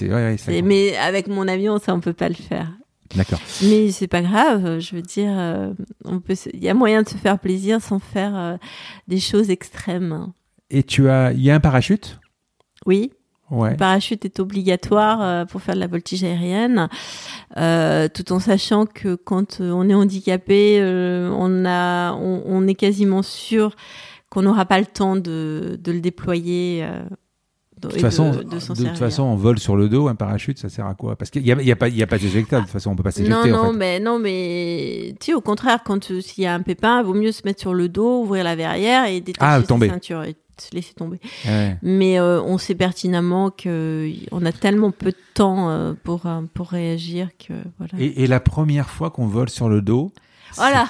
mais 0.64 0.96
avec 0.96 1.28
mon 1.28 1.48
avion, 1.48 1.80
ça 1.80 1.96
on 1.96 2.00
peut 2.00 2.14
pas 2.14 2.30
le 2.30 2.36
faire. 2.36 2.72
D'accord. 3.16 3.40
Mais 3.64 3.90
c'est 3.90 4.08
pas 4.08 4.22
grave. 4.22 4.78
Je 4.80 4.96
veux 4.96 5.02
dire, 5.02 5.34
euh, 5.36 5.74
on 6.06 6.20
peut. 6.20 6.36
Il 6.54 6.64
y 6.64 6.70
a 6.70 6.76
moyen 6.76 7.02
de 7.02 7.10
se 7.10 7.16
faire 7.16 7.40
plaisir 7.40 7.82
sans 7.82 7.98
faire 7.98 8.36
euh, 8.36 8.58
des 9.08 9.20
choses 9.20 9.50
extrêmes. 9.50 10.28
Et 10.70 10.84
tu 10.84 11.10
as, 11.10 11.34
il 11.34 11.42
y 11.42 11.50
a 11.50 11.56
un 11.56 11.60
parachute? 11.60 12.20
Oui. 12.86 13.12
Ouais. 13.50 13.72
Le 13.72 13.78
parachute 13.78 14.24
est 14.24 14.40
obligatoire 14.40 15.46
pour 15.48 15.62
faire 15.62 15.76
de 15.76 15.80
la 15.82 15.88
voltige 15.88 16.24
aérienne, 16.24 16.88
tout 17.56 18.32
en 18.32 18.40
sachant 18.40 18.86
que 18.86 19.16
quand 19.16 19.60
on 19.60 19.90
est 19.90 19.94
handicapé, 19.94 20.80
on 20.82 21.66
a, 21.66 22.14
on, 22.14 22.44
on 22.46 22.68
est 22.68 22.76
quasiment 22.76 23.24
sûr 23.24 23.76
qu'on 24.32 24.42
n'aura 24.42 24.66
pas 24.66 24.80
le 24.80 24.86
temps 24.88 25.16
de, 25.16 25.78
de 25.80 25.92
le 25.92 26.00
déployer. 26.00 26.84
Euh, 26.84 27.04
de, 27.82 27.90
toute 27.90 28.00
façon, 28.00 28.32
de, 28.32 28.44
toute 28.44 28.98
façon, 28.98 29.24
on 29.24 29.36
vole 29.36 29.60
sur 29.60 29.76
le 29.76 29.90
dos, 29.90 30.08
un 30.08 30.16
parachute, 30.16 30.58
ça 30.58 30.70
sert 30.70 30.86
à 30.86 30.94
quoi? 30.94 31.16
Parce 31.16 31.30
qu'il 31.32 31.44
n'y 31.44 31.52
a, 31.72 31.76
pas, 31.76 31.90
y 31.90 32.02
a 32.02 32.08
pas 32.08 32.18
d'éjectable, 32.18 32.62
de 32.62 32.68
toute 32.68 32.74
façon, 32.74 32.92
on 32.92 32.96
peut 32.96 33.04
pas 33.04 33.12
s'éjecter. 33.12 33.50
Non, 33.50 33.58
non, 33.58 33.70
en 33.70 33.72
fait. 33.72 33.78
mais 33.78 34.00
non, 34.00 34.20
mais 34.20 35.16
tu 35.20 35.28
sais, 35.28 35.34
au 35.34 35.42
contraire, 35.42 35.80
quand 35.84 36.12
euh, 36.12 36.22
s'il 36.22 36.44
y 36.44 36.48
a 36.48 36.54
un 36.54 36.62
pépin, 36.62 37.02
il 37.02 37.06
vaut 37.06 37.14
mieux 37.14 37.32
se 37.32 37.42
mettre 37.44 37.60
sur 37.60 37.74
le 37.74 37.90
dos, 37.90 38.22
ouvrir 38.22 38.44
la 38.44 38.56
verrière 38.56 39.06
et 39.06 39.20
détacher 39.20 39.46
ah, 39.46 39.62
sa 39.68 39.88
ceinture 39.88 40.24
et 40.24 40.36
se 40.58 40.74
laisser 40.76 40.94
tomber. 40.94 41.20
Mais 41.82 42.20
euh, 42.20 42.42
on 42.44 42.58
sait 42.58 42.76
pertinemment 42.76 43.50
que 43.50 44.12
on 44.32 44.46
a 44.46 44.52
tellement 44.52 44.92
peu 44.92 45.10
de 45.10 45.18
temps 45.34 45.96
pour 46.04 46.22
pour 46.54 46.68
réagir 46.68 47.30
que 47.38 47.54
voilà. 47.80 47.94
Et, 47.98 48.24
et 48.24 48.28
la 48.28 48.40
première 48.40 48.90
fois 48.92 49.10
qu'on 49.10 49.28
vole 49.28 49.50
sur 49.50 49.68
le 49.68 49.82
dos. 49.82 50.14
Voilà. 50.56 50.88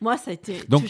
Moi, 0.00 0.16
ça 0.16 0.30
a 0.30 0.34
été. 0.34 0.60
Donc, 0.68 0.84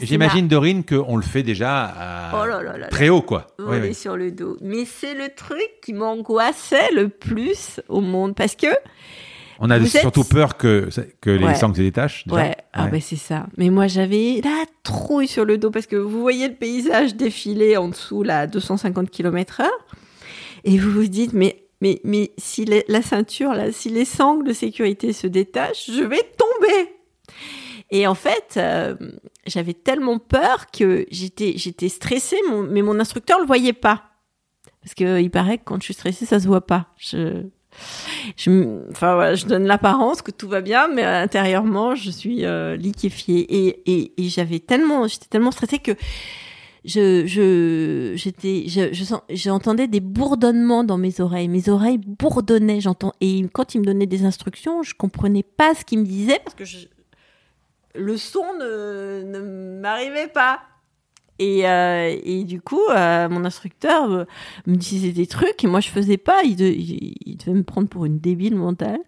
j'imagine, 0.00 0.48
Dorine, 0.48 0.84
qu'on 0.84 1.16
le 1.16 1.22
fait 1.22 1.42
déjà 1.42 2.32
oh 2.34 2.44
très 2.90 3.08
haut, 3.08 3.22
quoi. 3.22 3.48
On 3.58 3.72
est 3.72 3.92
sur 3.92 4.16
le 4.16 4.30
dos. 4.30 4.56
Mais 4.60 4.84
c'est 4.84 5.14
le 5.14 5.34
truc 5.34 5.68
qui 5.82 5.92
m'angoissait 5.92 6.92
le 6.94 7.08
plus 7.08 7.80
au 7.88 8.00
monde. 8.00 8.34
Parce 8.34 8.54
que. 8.54 8.68
On 9.60 9.70
a 9.70 9.84
surtout 9.84 10.22
peur 10.22 10.56
que, 10.56 10.88
que 11.20 11.30
les 11.30 11.54
sangs 11.54 11.74
se 11.74 11.80
détachent. 11.80 12.24
Ouais, 12.30 12.56
ah 12.72 12.86
ben 12.86 13.00
c'est 13.00 13.16
ça. 13.16 13.46
Mais 13.56 13.70
moi, 13.70 13.88
j'avais 13.88 14.40
la 14.44 14.64
trouille 14.84 15.26
sur 15.26 15.44
le 15.44 15.58
dos 15.58 15.72
parce 15.72 15.86
que 15.86 15.96
vous 15.96 16.20
voyez 16.20 16.48
le 16.48 16.54
paysage 16.54 17.16
défiler 17.16 17.76
en 17.76 17.88
dessous, 17.88 18.22
là, 18.22 18.40
à 18.40 18.46
250 18.46 19.10
km/h. 19.10 19.66
Et 20.62 20.78
vous 20.78 20.92
vous 20.92 21.08
dites, 21.08 21.32
mais 21.32 21.64
mais, 21.80 22.00
mais 22.04 22.32
si 22.38 22.64
la 22.64 23.02
ceinture, 23.02 23.54
là, 23.54 23.70
si 23.70 23.88
les 23.90 24.04
sangles 24.04 24.46
de 24.46 24.52
sécurité 24.52 25.12
se 25.12 25.26
détachent, 25.26 25.90
je 25.90 26.02
vais 26.02 26.22
tomber. 26.36 26.97
Et 27.90 28.06
en 28.06 28.14
fait, 28.14 28.54
euh, 28.56 28.96
j'avais 29.46 29.74
tellement 29.74 30.18
peur 30.18 30.66
que 30.70 31.06
j'étais, 31.10 31.54
j'étais 31.56 31.88
stressée, 31.88 32.38
mais 32.70 32.82
mon 32.82 33.00
instructeur 33.00 33.40
le 33.40 33.46
voyait 33.46 33.72
pas. 33.72 34.04
Parce 34.82 34.94
qu'il 34.94 35.30
paraît 35.30 35.58
que 35.58 35.64
quand 35.64 35.76
je 35.80 35.84
suis 35.84 35.94
stressée, 35.94 36.26
ça 36.26 36.38
se 36.38 36.46
voit 36.46 36.66
pas. 36.66 36.86
Je, 36.98 37.42
je, 38.36 38.90
enfin, 38.90 39.14
voilà, 39.14 39.34
je 39.34 39.46
donne 39.46 39.66
l'apparence 39.66 40.22
que 40.22 40.30
tout 40.30 40.48
va 40.48 40.60
bien, 40.60 40.88
mais 40.88 41.02
intérieurement, 41.02 41.94
je 41.94 42.10
suis 42.10 42.44
euh, 42.44 42.76
liquéfiée. 42.76 43.40
Et, 43.40 43.82
et, 43.86 44.12
et 44.22 44.28
j'avais 44.28 44.60
tellement, 44.60 45.06
j'étais 45.06 45.26
tellement 45.26 45.50
stressée 45.50 45.78
que 45.78 45.92
je, 46.84 47.26
je, 47.26 48.12
j'étais, 48.16 48.64
je, 48.68 48.92
je 48.92 49.04
j'entendais 49.30 49.88
des 49.88 50.00
bourdonnements 50.00 50.84
dans 50.84 50.98
mes 50.98 51.20
oreilles. 51.20 51.48
Mes 51.48 51.68
oreilles 51.68 51.98
bourdonnaient, 51.98 52.80
j'entends. 52.80 53.12
Et 53.20 53.42
quand 53.52 53.74
il 53.74 53.80
me 53.80 53.86
donnait 53.86 54.06
des 54.06 54.24
instructions, 54.24 54.82
je 54.82 54.94
comprenais 54.94 55.42
pas 55.42 55.74
ce 55.74 55.84
qu'il 55.84 55.98
me 56.00 56.04
disait 56.04 56.40
parce 56.44 56.54
que 56.54 56.64
je, 56.64 56.86
le 57.94 58.16
son 58.16 58.44
ne, 58.58 59.22
ne 59.24 59.80
m'arrivait 59.80 60.28
pas. 60.28 60.60
Et, 61.40 61.68
euh, 61.68 62.16
et 62.24 62.42
du 62.42 62.60
coup, 62.60 62.82
euh, 62.90 63.28
mon 63.28 63.44
instructeur 63.44 64.10
euh, 64.10 64.24
me 64.66 64.74
disait 64.74 65.12
des 65.12 65.26
trucs 65.26 65.62
et 65.62 65.68
moi 65.68 65.78
je 65.78 65.88
faisais 65.88 66.16
pas. 66.16 66.42
Il, 66.44 66.56
devait 66.56 67.52
me 67.52 67.62
prendre 67.62 67.88
pour 67.88 68.04
une 68.04 68.18
débile 68.18 68.56
mentale. 68.56 68.98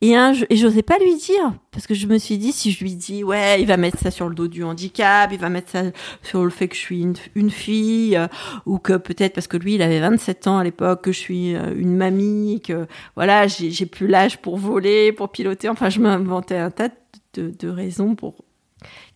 Et, 0.00 0.14
un, 0.14 0.32
et 0.48 0.56
j'osais 0.56 0.82
pas 0.82 0.98
lui 0.98 1.16
dire 1.16 1.54
parce 1.72 1.88
que 1.88 1.94
je 1.94 2.06
me 2.06 2.18
suis 2.18 2.38
dit 2.38 2.52
si 2.52 2.70
je 2.70 2.84
lui 2.84 2.94
dis 2.94 3.24
ouais, 3.24 3.60
il 3.60 3.66
va 3.66 3.76
mettre 3.76 3.98
ça 3.98 4.12
sur 4.12 4.28
le 4.28 4.34
dos 4.34 4.46
du 4.46 4.62
handicap, 4.62 5.30
il 5.32 5.40
va 5.40 5.48
mettre 5.48 5.70
ça 5.70 5.82
sur 6.22 6.44
le 6.44 6.50
fait 6.50 6.68
que 6.68 6.76
je 6.76 6.80
suis 6.80 7.02
une, 7.02 7.14
une 7.34 7.50
fille 7.50 8.18
ou 8.64 8.78
que 8.78 8.96
peut-être 8.96 9.34
parce 9.34 9.48
que 9.48 9.56
lui 9.56 9.74
il 9.74 9.82
avait 9.82 10.00
27 10.00 10.46
ans 10.46 10.58
à 10.58 10.64
l'époque 10.64 11.02
que 11.02 11.12
je 11.12 11.18
suis 11.18 11.50
une 11.50 11.96
mamie, 11.96 12.60
que 12.64 12.86
voilà 13.16 13.48
j'ai 13.48 13.86
plus 13.86 14.06
l'âge 14.06 14.38
pour 14.38 14.56
voler, 14.56 15.10
pour 15.12 15.30
piloter. 15.30 15.68
Enfin, 15.68 15.90
je 15.90 15.98
m'inventais 16.00 16.58
un 16.58 16.70
tas 16.70 16.88
de, 16.88 16.94
de 17.40 17.68
raisons 17.68 18.14
pour 18.14 18.44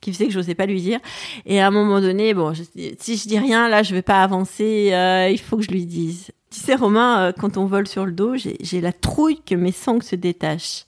qui 0.00 0.12
faisait 0.12 0.26
que 0.26 0.32
j'osais 0.32 0.54
pas 0.54 0.66
lui 0.66 0.80
dire. 0.80 1.00
Et 1.46 1.60
à 1.60 1.66
un 1.66 1.70
moment 1.70 2.00
donné, 2.00 2.34
bon, 2.34 2.52
si 2.54 3.16
je 3.16 3.28
dis 3.28 3.38
rien, 3.38 3.68
là, 3.68 3.82
je 3.82 3.94
vais 3.94 4.02
pas 4.02 4.22
avancer. 4.22 4.90
Euh, 4.92 5.28
il 5.30 5.38
faut 5.38 5.56
que 5.56 5.62
je 5.62 5.70
lui 5.70 5.86
dise. 5.86 6.30
Tu 6.50 6.60
sais, 6.60 6.74
Romain, 6.74 7.20
euh, 7.20 7.32
quand 7.38 7.56
on 7.56 7.66
vole 7.66 7.86
sur 7.86 8.06
le 8.06 8.12
dos, 8.12 8.34
j'ai 8.36 8.80
la 8.80 8.92
trouille 8.92 9.40
que 9.42 9.54
mes 9.54 9.72
sangles 9.72 10.02
se 10.02 10.16
détachent. 10.16 10.86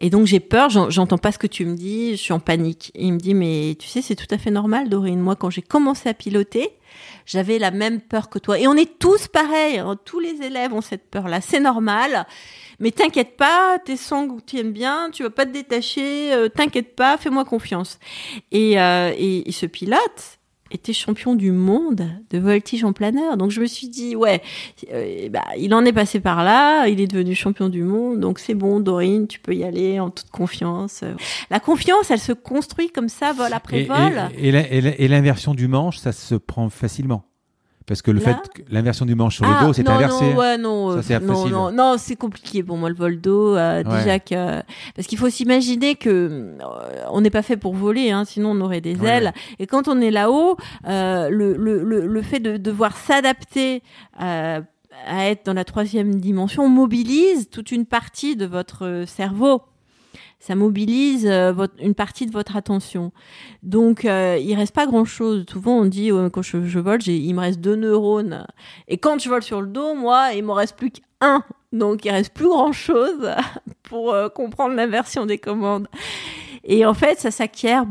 Et 0.00 0.10
donc 0.10 0.26
j'ai 0.26 0.38
peur, 0.38 0.70
j'entends 0.70 1.18
pas 1.18 1.32
ce 1.32 1.38
que 1.38 1.48
tu 1.48 1.64
me 1.64 1.74
dis, 1.74 2.12
je 2.12 2.22
suis 2.22 2.32
en 2.32 2.38
panique. 2.38 2.92
il 2.94 3.14
me 3.14 3.18
dit 3.18 3.34
mais 3.34 3.76
tu 3.80 3.88
sais 3.88 4.00
c'est 4.00 4.14
tout 4.14 4.32
à 4.32 4.38
fait 4.38 4.52
normal 4.52 4.88
Dorine. 4.88 5.18
Moi 5.18 5.34
quand 5.34 5.50
j'ai 5.50 5.60
commencé 5.60 6.08
à 6.08 6.14
piloter, 6.14 6.70
j'avais 7.26 7.58
la 7.58 7.72
même 7.72 8.00
peur 8.00 8.28
que 8.28 8.38
toi. 8.38 8.60
Et 8.60 8.68
on 8.68 8.74
est 8.74 9.00
tous 9.00 9.26
pareils, 9.26 9.78
hein. 9.78 9.98
tous 10.04 10.20
les 10.20 10.40
élèves 10.40 10.72
ont 10.72 10.82
cette 10.82 11.10
peur-là, 11.10 11.40
c'est 11.40 11.58
normal. 11.58 12.28
Mais 12.80 12.92
t'inquiète 12.92 13.36
pas, 13.36 13.78
tes 13.84 13.96
sangles 13.96 14.40
tiennent 14.42 14.72
bien, 14.72 15.10
tu 15.12 15.24
vas 15.24 15.30
pas 15.30 15.46
te 15.46 15.52
détacher, 15.52 16.32
euh, 16.32 16.48
t'inquiète 16.48 16.94
pas, 16.94 17.16
fais-moi 17.16 17.44
confiance. 17.44 17.98
Et, 18.52 18.80
euh, 18.80 19.12
et, 19.16 19.50
ce 19.50 19.66
pilote 19.66 20.38
était 20.70 20.92
champion 20.92 21.34
du 21.34 21.50
monde 21.50 22.06
de 22.30 22.38
voltige 22.38 22.84
en 22.84 22.92
planeur. 22.92 23.36
Donc 23.36 23.50
je 23.50 23.60
me 23.60 23.66
suis 23.66 23.88
dit, 23.88 24.14
ouais, 24.14 24.42
euh, 24.92 25.28
bah, 25.30 25.42
il 25.58 25.74
en 25.74 25.84
est 25.84 25.92
passé 25.92 26.20
par 26.20 26.44
là, 26.44 26.86
il 26.86 27.00
est 27.00 27.08
devenu 27.08 27.34
champion 27.34 27.68
du 27.68 27.82
monde, 27.82 28.20
donc 28.20 28.38
c'est 28.38 28.54
bon, 28.54 28.78
Dorine, 28.78 29.26
tu 29.26 29.40
peux 29.40 29.54
y 29.54 29.64
aller 29.64 29.98
en 29.98 30.10
toute 30.10 30.30
confiance. 30.30 31.02
La 31.50 31.58
confiance, 31.58 32.10
elle 32.12 32.20
se 32.20 32.32
construit 32.32 32.90
comme 32.90 33.08
ça, 33.08 33.32
vol 33.32 33.52
après 33.52 33.84
vol. 33.84 34.12
et 34.38 35.08
l'inversion 35.08 35.54
du 35.54 35.66
manche, 35.66 35.98
ça 35.98 36.12
se 36.12 36.36
prend 36.36 36.68
facilement. 36.68 37.27
Parce 37.88 38.02
que 38.02 38.10
le 38.10 38.20
fait 38.20 38.34
fait, 38.34 38.64
l'inversion 38.68 39.06
du 39.06 39.14
manche 39.14 39.36
sur 39.36 39.46
le 39.46 39.50
ah, 39.50 39.64
dos, 39.64 39.72
c'est 39.72 39.88
inversé. 39.88 40.34
Non, 40.34 40.38
ouais, 40.38 40.58
non, 40.58 41.02
c'est 41.02 41.20
non, 41.20 41.48
non, 41.48 41.72
non, 41.72 41.94
c'est 41.96 42.16
compliqué 42.16 42.62
pour 42.62 42.76
moi 42.76 42.90
le 42.90 42.94
vol 42.94 43.18
d'eau. 43.18 43.56
Euh, 43.56 43.82
déjà 43.82 44.18
que, 44.18 44.62
parce 44.94 45.08
qu'il 45.08 45.16
faut 45.16 45.30
s'imaginer 45.30 45.94
que 45.94 46.10
euh, 46.10 47.04
on 47.10 47.22
n'est 47.22 47.30
pas 47.30 47.40
fait 47.40 47.56
pour 47.56 47.74
voler, 47.74 48.10
hein, 48.10 48.26
sinon 48.26 48.50
on 48.50 48.60
aurait 48.60 48.82
des 48.82 49.02
ailes. 49.06 49.32
Et 49.58 49.66
quand 49.66 49.88
on 49.88 50.02
est 50.02 50.10
là-haut, 50.10 50.58
euh, 50.86 51.30
le, 51.30 51.56
le, 51.56 51.82
le, 51.82 52.06
le, 52.06 52.22
fait 52.22 52.40
de 52.40 52.58
devoir 52.58 52.94
s'adapter 52.94 53.82
à 54.18 54.60
être 55.06 55.46
dans 55.46 55.54
la 55.54 55.64
troisième 55.64 56.16
dimension 56.16 56.68
mobilise 56.68 57.48
toute 57.48 57.72
une 57.72 57.86
partie 57.86 58.36
de 58.36 58.44
votre 58.44 59.04
cerveau 59.06 59.62
ça 60.40 60.54
mobilise 60.54 61.26
euh, 61.26 61.66
une 61.80 61.94
partie 61.94 62.26
de 62.26 62.32
votre 62.32 62.56
attention. 62.56 63.12
Donc, 63.62 64.04
euh, 64.04 64.38
il 64.40 64.54
reste 64.54 64.74
pas 64.74 64.86
grand-chose. 64.86 65.44
Souvent, 65.50 65.78
on 65.78 65.84
dit, 65.84 66.10
quand 66.32 66.42
je, 66.42 66.64
je 66.64 66.78
vole, 66.78 67.04
il 67.06 67.34
me 67.34 67.40
reste 67.40 67.60
deux 67.60 67.76
neurones. 67.76 68.46
Et 68.86 68.98
quand 68.98 69.18
je 69.18 69.28
vole 69.28 69.42
sur 69.42 69.60
le 69.60 69.66
dos, 69.66 69.94
moi, 69.94 70.32
il 70.34 70.44
m'en 70.44 70.54
reste 70.54 70.76
plus 70.76 70.90
qu'un. 70.90 71.44
Donc, 71.72 72.04
il 72.04 72.10
reste 72.10 72.32
plus 72.32 72.48
grand-chose 72.48 73.30
pour 73.82 74.12
euh, 74.12 74.28
comprendre 74.28 74.74
l'inversion 74.74 75.26
des 75.26 75.38
commandes. 75.38 75.88
Et 76.64 76.86
en 76.86 76.94
fait, 76.94 77.18
ça 77.18 77.30
s'acquiert 77.30 77.84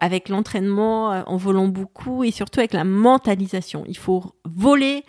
avec 0.00 0.28
l'entraînement, 0.28 1.22
en 1.26 1.36
volant 1.36 1.68
beaucoup 1.68 2.24
et 2.24 2.32
surtout 2.32 2.58
avec 2.58 2.72
la 2.72 2.84
mentalisation. 2.84 3.84
Il 3.86 3.96
faut 3.96 4.34
voler, 4.44 5.04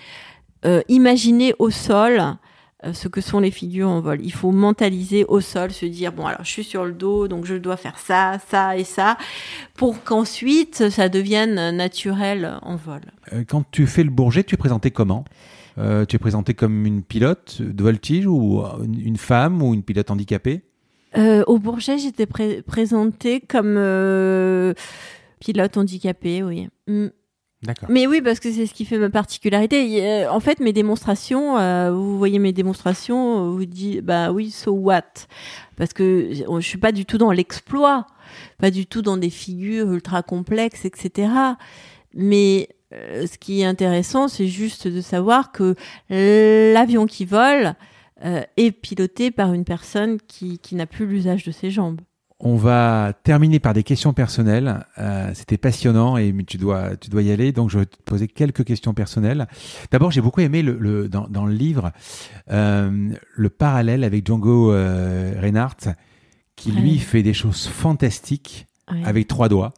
imaginer 0.88 1.54
au 1.60 1.70
sol 1.70 2.20
euh, 2.20 2.34
ce 2.94 3.08
que 3.08 3.22
sont 3.22 3.40
les 3.40 3.52
figures 3.52 3.90
en 3.90 4.02
vol. 4.02 4.20
Il 4.24 4.34
faut 4.34 4.52
mentaliser 4.52 5.26
au 5.26 5.42
sol, 5.42 5.72
se 5.72 5.86
dire 5.86 6.12
bon 6.12 6.26
alors 6.26 6.44
je 6.44 6.50
suis 6.50 6.64
sur 6.64 6.86
le 6.86 6.92
dos, 6.92 7.28
donc 7.28 7.46
je 7.46 7.56
dois 7.56 7.78
faire 7.78 7.98
ça, 8.00 8.38
ça 8.50 8.78
et 8.78 8.84
ça, 8.84 9.18
pour 9.76 10.04
qu'ensuite 10.04 10.90
ça 10.90 11.10
devienne 11.10 11.76
naturel 11.76 12.58
en 12.62 12.76
vol. 12.76 13.02
Euh, 13.34 13.44
quand 13.48 13.64
tu 13.72 13.88
fais 13.88 14.04
le 14.04 14.10
Bourget, 14.10 14.44
tu 14.44 14.56
es 14.56 14.58
présenté 14.58 14.92
comment? 14.92 15.26
Euh, 15.78 16.06
Tu 16.06 16.16
es 16.16 16.20
présenté 16.20 16.54
comme 16.54 16.86
une 16.86 17.04
pilote 17.04 17.62
de 17.62 17.84
voltige 17.84 18.28
ou 18.28 18.64
une 18.84 19.18
femme 19.18 19.62
ou 19.62 19.74
une 19.74 19.84
pilote 19.84 20.10
handicapée? 20.10 20.62
Au 21.48 21.60
Bourget, 21.60 21.98
j'étais 21.98 22.26
présentée 22.26 23.40
comme 23.40 23.76
pilote 25.40 25.78
handicapée, 25.78 26.44
oui. 26.44 26.68
Mm. 26.88 27.08
Mais 27.90 28.08
oui, 28.08 28.22
parce 28.22 28.40
que 28.40 28.52
c'est 28.52 28.66
ce 28.66 28.74
qui 28.74 28.86
fait 28.86 28.98
ma 28.98 29.10
particularité. 29.10 30.28
En 30.28 30.40
fait, 30.40 30.60
mes 30.60 30.74
démonstrations, 30.74 31.58
euh, 31.58 31.92
vous 31.92 32.18
voyez 32.18 32.40
mes 32.40 32.54
démonstrations, 32.54 33.52
vous 33.52 33.66
dites, 33.66 34.02
bah 34.02 34.32
oui, 34.32 34.52
so 34.52 34.72
what? 34.72 35.04
Parce 35.78 35.94
que 35.94 36.30
je 36.34 36.60
suis 36.62 36.78
pas 36.78 36.92
du 36.92 37.06
tout 37.06 37.18
dans 37.18 37.32
l'exploit, 37.32 38.08
pas 38.58 38.72
du 38.72 38.86
tout 38.86 39.02
dans 39.02 39.18
des 39.18 39.30
figures 39.30 39.92
ultra 39.92 40.24
complexes, 40.24 40.86
etc. 40.86 41.30
Mais 42.14 42.70
euh, 42.94 43.28
ce 43.28 43.38
qui 43.38 43.62
est 43.62 43.66
intéressant, 43.66 44.28
c'est 44.28 44.48
juste 44.48 44.88
de 44.88 45.02
savoir 45.02 45.52
que 45.52 45.76
l'avion 46.10 47.06
qui 47.06 47.26
vole 47.26 47.76
euh, 48.24 48.44
est 48.58 48.72
piloté 48.72 49.32
par 49.32 49.54
une 49.54 49.66
personne 49.66 50.20
qui 50.28 50.60
n'a 50.72 50.86
plus 50.86 51.06
l'usage 51.06 51.44
de 51.44 51.52
ses 51.52 51.72
jambes. 51.72 52.02
On 52.40 52.58
va 52.58 53.14
terminer 53.24 53.60
par 53.60 53.74
des 53.74 53.84
questions 53.84 54.14
personnelles. 54.14 54.86
Euh, 54.98 55.32
c'était 55.34 55.58
passionnant 55.58 56.18
et 56.18 56.36
tu 56.46 56.58
dois, 56.58 56.98
tu 56.98 57.10
dois 57.10 57.22
y 57.22 57.32
aller. 57.32 57.54
Donc, 57.54 57.70
je 57.70 57.80
vais 57.80 57.86
te 57.86 57.96
poser 58.04 58.28
quelques 58.28 58.66
questions 58.66 58.94
personnelles. 58.94 59.48
D'abord, 59.90 60.12
j'ai 60.12 60.20
beaucoup 60.20 60.42
aimé 60.42 60.62
le, 60.62 61.08
dans, 61.08 61.46
le 61.46 61.54
livre 61.54 61.94
euh, 62.52 63.14
le 63.36 63.50
parallèle 63.50 64.04
avec 64.04 64.28
Django 64.28 64.74
euh, 64.74 65.34
Reinhardt, 65.40 65.96
qui 66.58 66.72
lui 66.72 67.00
fait 67.00 67.24
des 67.24 67.34
choses 67.34 67.68
fantastiques 67.68 68.68
avec 68.88 69.28
trois 69.28 69.48
doigts. 69.48 69.74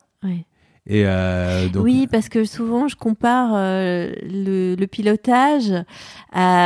Et 0.89 1.03
euh, 1.05 1.67
Oui, 1.75 2.07
parce 2.07 2.29
que 2.29 2.45
souvent 2.45 2.87
je 2.87 2.95
compare 2.95 3.51
euh, 3.55 4.13
le, 4.23 4.85
pilotage 4.85 5.73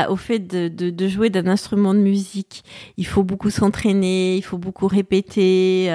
au 0.09 0.15
fait 0.15 0.39
de, 0.39 1.07
jouer 1.07 1.31
d'un 1.31 1.47
instrument 1.47 1.95
de 1.95 1.99
musique. 1.99 2.63
Il 2.97 3.07
faut 3.07 3.23
beaucoup 3.23 3.49
s'entraîner, 3.49 4.37
il 4.37 4.43
faut 4.43 4.59
beaucoup 4.59 4.87
répéter 4.87 5.91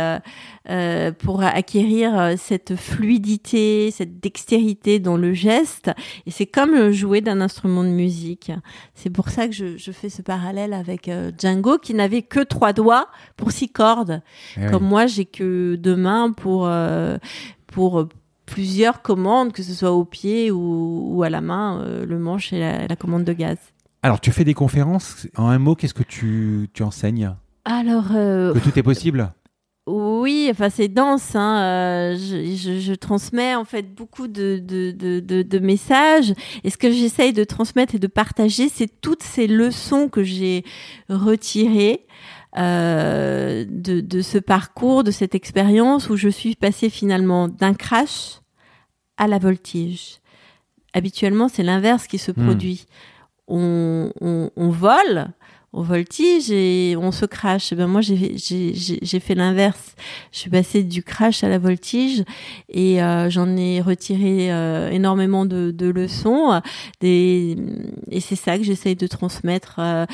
euh, 0.69 1.13
pour 1.13 1.45
acquérir 1.45 2.35
cette 2.37 2.75
fluidité, 2.75 3.93
cette 3.93 4.19
dextérité 4.19 4.99
dans 4.99 5.17
le 5.17 5.33
geste. 5.33 5.93
Et 6.27 6.33
c'est 6.33 6.47
comme 6.47 6.91
jouer 6.91 7.21
d'un 7.21 7.41
instrument 7.41 7.85
de 7.85 7.91
musique. 7.91 8.51
C'est 8.95 9.11
pour 9.11 9.29
ça 9.29 9.47
que 9.47 9.55
je, 9.55 9.93
fais 9.93 10.09
ce 10.09 10.23
parallèle 10.23 10.73
avec 10.73 11.09
Django 11.39 11.79
qui 11.79 11.95
n'avait 11.95 12.23
que 12.23 12.41
trois 12.41 12.73
doigts 12.73 13.07
pour 13.37 13.53
six 13.53 13.69
cordes. 13.69 14.21
Eh 14.57 14.67
comme 14.71 14.85
moi, 14.85 15.07
j'ai 15.07 15.27
que 15.27 15.77
deux 15.77 15.97
mains 15.97 16.33
pour 16.33 16.69
pour 17.67 18.01
euh, 18.01 18.09
plusieurs 18.47 19.03
commandes, 19.03 19.53
que 19.53 19.63
ce 19.63 19.73
soit 19.75 19.93
au 19.93 20.05
pied 20.05 20.51
ou, 20.51 21.23
à 21.25 21.31
la 21.31 21.41
main, 21.41 21.81
euh, 21.81 22.07
le 22.07 22.19
manche 22.19 22.53
et 22.53 22.61
la, 22.61 22.97
commande 22.97 23.25
de 23.25 23.33
gaz. 23.33 23.59
Alors, 24.03 24.21
tu 24.21 24.33
fais 24.33 24.45
des 24.45 24.55
conférences. 24.55 25.27
En 25.37 25.49
un 25.49 25.59
mot, 25.59 25.75
qu'est-ce 25.75 25.95
que 25.95 26.03
tu, 26.03 26.69
tu 26.73 26.83
enseignes? 26.83 27.35
Alors. 27.65 28.07
Euh, 28.15 28.55
que 28.55 28.59
tout 28.61 28.79
est 28.79 28.83
possible? 28.83 29.33
Oui, 29.89 30.49
enfin 30.51 30.69
c'est 30.69 30.89
dense. 30.89 31.37
Hein. 31.37 32.17
Je, 32.17 32.95
transmets 32.95 33.55
en 33.55 33.65
fait 33.65 33.95
beaucoup 33.95 34.27
de, 34.27 34.61
de, 34.61 34.91
de, 34.91 35.43
de 35.43 35.59
messages. 35.61 36.35
Et 36.65 36.71
ce 36.71 36.77
que 36.77 36.91
j'essaye 36.91 37.33
de 37.33 37.45
transmettre 37.45 37.95
et 37.95 38.01
de 38.01 38.09
partager, 38.09 38.69
c'est 38.69 38.91
toutes 39.01 39.23
ces 39.23 39.47
leçons 39.47 40.09
que 40.09 40.25
j'ai 40.25 40.65
retirées 41.09 42.05
euh, 42.59 43.65
de, 43.69 44.01
de, 44.01 44.23
ce 44.23 44.39
parcours, 44.39 45.05
de 45.05 45.11
cette 45.11 45.35
expérience 45.35 46.09
où 46.09 46.17
je 46.17 46.29
suis 46.29 46.55
passée 46.55 46.91
finalement 46.91 47.49
d'un 47.49 47.75
crash 47.75 48.41
à 49.17 49.27
la 49.27 49.39
voltige. 49.39 50.21
Habituellement, 50.93 51.49
c'est 51.49 51.63
l'inverse 51.63 52.07
qui 52.07 52.19
se 52.19 52.31
hmm. 52.31 52.45
produit. 52.45 52.87
on, 53.49 54.11
on, 54.21 54.51
on 54.57 54.71
vole, 54.71 55.29
on 55.77 55.83
voltige 55.83 56.51
et 56.51 56.97
on 56.99 57.13
se 57.13 57.27
crache. 57.27 57.75
Ben 57.75 57.87
moi, 57.87 58.01
j'ai 58.01 59.21
fait 59.21 59.35
l'inverse. 59.35 59.95
Je 60.33 60.39
suis 60.39 60.51
passée 60.51 60.83
du 60.83 61.03
crash 61.03 61.45
à 61.45 61.51
la 61.51 61.59
voltige 61.59 62.25
et 62.71 63.03
euh, 63.03 63.29
j'en 63.29 63.55
ai 63.59 63.83
retiré 63.83 64.51
euh, 64.51 64.91
énormément 64.91 65.45
de, 65.45 65.87
leçons. 65.87 66.63
Et 67.03 67.57
c'est 68.21 68.37
ça 68.37 68.57
que 68.57 68.65
j'essaye 68.65 68.97
de 68.97 69.07
transmettre 69.07 69.77
euh, 69.79 70.07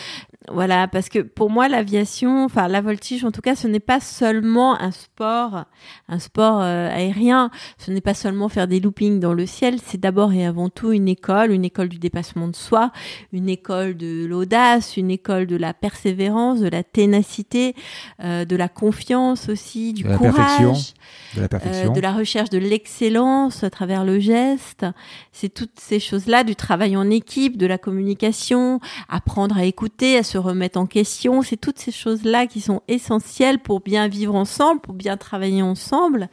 voilà, 0.51 0.89
parce 0.89 1.09
que 1.09 1.21
pour 1.21 1.51
moi, 1.51 1.69
l'aviation, 1.69 2.45
enfin 2.45 2.67
la 2.67 2.81
voltige 2.81 3.25
en 3.25 3.31
tout 3.31 3.41
cas, 3.41 3.55
ce 3.55 3.69
n'est 3.69 3.79
pas 3.79 4.01
seulement 4.01 4.81
un 4.81 4.91
sport, 4.91 5.67
un 6.09 6.19
sport 6.19 6.61
aérien. 6.61 7.51
Ce 7.79 7.93
n'est 7.93 8.01
pas 8.01 8.15
seulement 8.15 8.49
faire 8.49 8.67
des 8.67 8.81
loopings 8.81 9.21
dans 9.21 9.35
le 9.35 9.47
ciel. 9.47 9.77
C'est 9.81 10.01
d'abord 10.01 10.33
et 10.33 10.45
avant 10.45 10.69
tout 10.69 10.91
une 10.91 11.07
école, 11.07 11.53
une 11.53 11.65
école 11.65 11.89
du 11.89 12.01
dépassement 12.01 12.49
de 12.49 12.57
soi, 12.57 12.91
une 13.33 13.49
école 13.49 13.97
de 13.97 14.27
l'audace, 14.27 14.97
une 14.97 15.13
école 15.13 15.47
de 15.47 15.52
la 15.57 15.75
persévérance, 15.75 16.61
de 16.61 16.69
la 16.69 16.83
ténacité, 16.83 17.75
euh, 18.23 18.45
de 18.45 18.57
la 18.57 18.69
confiance 18.69 19.49
aussi, 19.49 19.93
du 19.93 20.05
courage, 20.05 20.95
de 21.37 21.41
la 21.41 21.49
perfection, 21.49 21.91
euh, 21.91 21.95
de 21.95 22.01
la 22.01 22.13
recherche 22.13 22.51
de 22.51 22.59
l'excellence 22.59 23.65
à 23.65 23.71
travers 23.71 24.05
le 24.05 24.19
geste. 24.19 24.87
C'est 25.33 25.53
toutes 25.53 25.79
ces 25.79 26.01
choses-là, 26.01 26.45
du 26.45 26.57
travail 26.57 26.97
en 26.97 27.11
équipe, 27.11 27.57
de 27.57 27.67
la 27.67 27.79
communication, 27.79 28.81
apprendre 29.09 29.57
à 29.57 29.65
écouter, 29.65 30.17
à 30.17 30.23
se 30.23 30.39
remettre 30.39 30.79
en 30.79 30.87
question. 30.87 31.43
C'est 31.43 31.57
toutes 31.57 31.79
ces 31.79 31.93
choses-là 31.93 32.47
qui 32.47 32.61
sont 32.61 32.83
essentielles 32.89 33.59
pour 33.59 33.81
bien 33.81 34.09
vivre 34.09 34.35
ensemble, 34.35 34.81
pour 34.81 34.95
bien 34.95 35.17
travailler 35.17 35.63
ensemble 35.63 36.29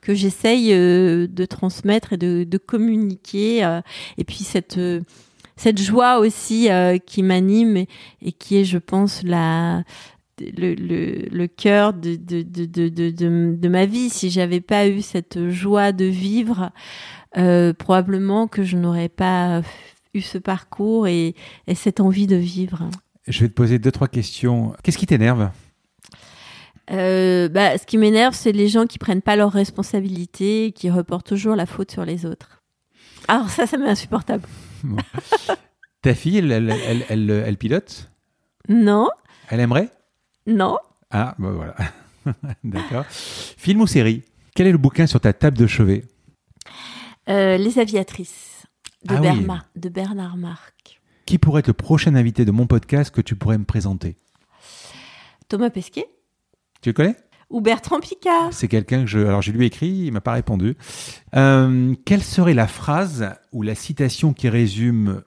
que 0.00 0.14
j'essaye 0.14 0.72
euh, 0.72 1.26
de 1.28 1.44
transmettre 1.44 2.14
et 2.14 2.16
de, 2.16 2.58
communiquer. 2.58 3.64
Euh, 3.64 3.80
et 4.16 4.24
puis 4.24 4.38
cette 4.38 4.78
euh, 4.78 5.00
cette 5.58 5.78
joie 5.78 6.18
aussi 6.18 6.68
qui 7.04 7.22
m'anime 7.22 7.76
et, 7.76 8.32
qui 8.32 8.56
est, 8.56 8.64
je 8.64 8.78
pense, 8.78 9.22
la 9.22 9.84
le, 10.40 10.74
le, 10.74 11.26
le 11.30 11.46
cœur 11.48 11.92
de, 11.92 12.14
de, 12.14 12.42
de, 12.42 12.64
de, 12.64 13.10
de, 13.56 13.68
ma 13.68 13.84
vie. 13.84 14.08
Si 14.08 14.30
j'avais 14.30 14.60
pas 14.60 14.88
eu 14.88 15.02
cette 15.02 15.50
joie 15.50 15.92
de 15.92 16.06
vivre, 16.06 16.70
probablement 17.78 18.46
que 18.46 18.62
je 18.62 18.76
n'aurais 18.76 19.10
pas 19.10 19.62
eu 20.14 20.20
ce 20.20 20.38
parcours 20.38 21.06
et, 21.06 21.34
et 21.66 21.74
cette 21.74 22.00
envie 22.00 22.26
de 22.26 22.36
vivre. 22.36 22.88
Je 23.26 23.40
vais 23.40 23.48
te 23.48 23.54
poser 23.54 23.78
deux, 23.78 23.92
trois 23.92 24.08
questions. 24.08 24.72
Qu'est-ce 24.82 24.96
qui 24.96 25.06
t'énerve? 25.06 25.50
Euh, 26.90 27.48
bah, 27.48 27.76
ce 27.76 27.84
qui 27.84 27.98
m'énerve, 27.98 28.34
c'est 28.34 28.52
les 28.52 28.68
gens 28.68 28.86
qui 28.86 28.98
prennent 28.98 29.22
pas 29.22 29.36
leurs 29.36 29.52
responsabilités, 29.52 30.72
qui 30.74 30.88
reportent 30.90 31.26
toujours 31.26 31.54
la 31.54 31.66
faute 31.66 31.90
sur 31.90 32.04
les 32.04 32.24
autres. 32.24 32.62
Alors 33.28 33.50
ça, 33.50 33.66
ça 33.66 33.76
m'est 33.76 33.88
insupportable. 33.88 34.44
Ta 36.02 36.14
fille, 36.14 36.38
elle, 36.38 36.52
elle, 36.52 37.04
elle, 37.08 37.30
elle, 37.30 37.56
pilote? 37.56 38.10
Non. 38.68 39.08
Elle 39.48 39.60
aimerait? 39.60 39.90
Non. 40.46 40.78
Ah, 41.10 41.34
bah 41.38 41.50
voilà. 41.50 41.74
D'accord. 42.64 43.04
Film 43.08 43.80
ou 43.80 43.86
série? 43.86 44.22
Quel 44.54 44.66
est 44.66 44.72
le 44.72 44.78
bouquin 44.78 45.06
sur 45.06 45.20
ta 45.20 45.32
table 45.32 45.56
de 45.56 45.66
chevet? 45.66 46.04
Euh, 47.28 47.56
Les 47.56 47.78
aviatrices 47.78 48.66
de, 49.04 49.14
ah 49.14 49.64
de 49.76 49.88
Bernard 49.88 50.36
Marc. 50.36 51.00
Qui 51.26 51.38
pourrait 51.38 51.60
être 51.60 51.66
le 51.68 51.72
prochain 51.74 52.14
invité 52.14 52.44
de 52.44 52.50
mon 52.50 52.66
podcast 52.66 53.14
que 53.14 53.20
tu 53.20 53.36
pourrais 53.36 53.58
me 53.58 53.64
présenter? 53.64 54.16
Thomas 55.48 55.70
Pesquet. 55.70 56.06
Tu 56.80 56.90
le 56.90 56.94
connais? 56.94 57.16
Ou 57.50 57.60
Bertrand 57.60 58.00
Picard. 58.00 58.52
C'est 58.52 58.68
quelqu'un 58.68 59.02
que 59.02 59.06
je. 59.06 59.20
Alors, 59.20 59.42
je 59.42 59.52
lui 59.52 59.64
ai 59.64 59.66
écrit, 59.66 59.88
il 59.88 60.12
m'a 60.12 60.20
pas 60.20 60.32
répondu. 60.32 60.76
Euh, 61.34 61.94
quelle 62.04 62.22
serait 62.22 62.54
la 62.54 62.66
phrase 62.66 63.30
ou 63.52 63.62
la 63.62 63.74
citation 63.74 64.32
qui 64.34 64.48
résume 64.48 65.22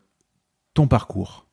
ton 0.74 0.88
parcours? 0.88 1.48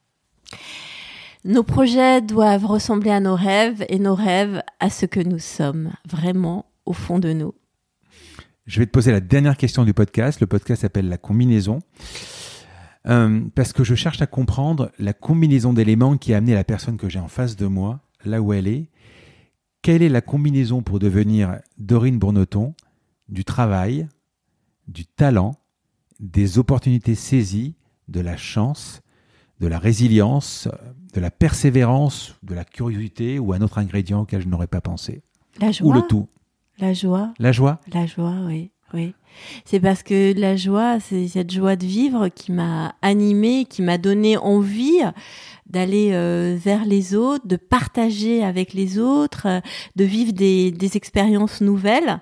Nos 1.45 1.63
projets 1.63 2.21
doivent 2.21 2.67
ressembler 2.67 3.11
à 3.11 3.21
nos 3.21 3.37
rêves 3.37 3.85
et 3.89 3.99
nos 3.99 4.15
rêves 4.15 4.63
à 4.81 4.91
ce 4.91 5.07
que 5.07 5.21
nous 5.21 5.39
sommes, 5.39 5.93
vraiment 6.07 6.67
au 6.85 6.93
fond 6.93 7.19
de 7.19 7.33
nous. 7.33 7.55
Je 8.67 8.81
vais 8.81 8.87
te 8.87 8.91
poser 8.91 9.13
la 9.13 9.21
dernière 9.21 9.57
question 9.57 9.85
du 9.85 9.95
podcast. 9.95 10.41
Le 10.41 10.47
podcast 10.47 10.83
s'appelle 10.83 11.09
La 11.09 11.17
combinaison. 11.17 11.79
Euh, 13.07 13.41
parce 13.55 13.73
que 13.73 13.85
je 13.85 13.95
cherche 13.95 14.21
à 14.21 14.27
comprendre 14.27 14.91
la 14.99 15.15
combinaison 15.15 15.73
d'éléments 15.73 16.19
qui 16.19 16.35
a 16.35 16.37
amené 16.37 16.53
la 16.55 16.65
personne 16.65 16.99
que 16.99 17.09
j'ai 17.09 17.19
en 17.19 17.29
face 17.29 17.57
de 17.57 17.67
moi, 17.67 18.01
là 18.25 18.43
où 18.43 18.53
elle 18.53 18.69
est. 18.69 18.91
Quelle 19.83 20.03
est 20.03 20.09
la 20.09 20.21
combinaison 20.21 20.83
pour 20.83 20.99
devenir 20.99 21.61
Dorine 21.79 22.19
Bourneton 22.19 22.75
du 23.29 23.45
travail, 23.45 24.09
du 24.87 25.07
talent, 25.07 25.57
des 26.21 26.59
opportunités 26.59 27.15
saisies, 27.15 27.75
de 28.09 28.21
la 28.21 28.37
chance, 28.37 29.03
de 29.61 29.67
la 29.67 29.79
résilience, 29.79 30.69
de 31.15 31.21
la 31.21 31.31
persévérance, 31.31 32.37
de 32.43 32.55
la 32.55 32.65
curiosité 32.65 33.39
ou 33.39 33.53
un 33.53 33.61
autre 33.61 33.79
ingrédient 33.79 34.21
auquel 34.21 34.43
je 34.43 34.49
n'aurais 34.49 34.67
pas 34.67 34.81
pensé? 34.81 35.23
La 35.61 35.73
joie. 35.73 35.89
Ou 35.89 35.93
le 35.93 36.03
tout? 36.03 36.29
La 36.79 36.93
joie? 36.93 37.33
La 37.39 37.53
joie? 37.53 37.81
La 37.93 38.07
joie, 38.07 38.35
oui. 38.47 38.71
Oui, 38.95 39.15
c'est 39.65 39.81
parce 39.81 40.03
que 40.03 40.39
la 40.39 40.57
joie, 40.57 41.01
c'est 41.01 41.29
cette 41.29 41.51
joie 41.51 41.77
de 41.77 41.87
vivre 41.87 42.29
qui 42.29 42.53
m'a 42.53 42.95
animée, 43.03 43.65
qui 43.65 43.83
m'a 43.83 43.99
donné 43.99 44.37
envie 44.37 45.03
d'aller 45.67 46.11
euh, 46.13 46.57
vers 46.59 46.85
les 46.85 47.15
autres, 47.15 47.47
de 47.47 47.57
partager 47.57 48.43
avec 48.43 48.73
les 48.73 48.99
autres, 48.99 49.47
euh, 49.47 49.61
de 49.97 50.05
vivre 50.05 50.33
des, 50.33 50.97
expériences 50.97 51.61
nouvelles. 51.61 52.21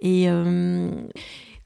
Et 0.00 0.28
euh, 0.28 0.90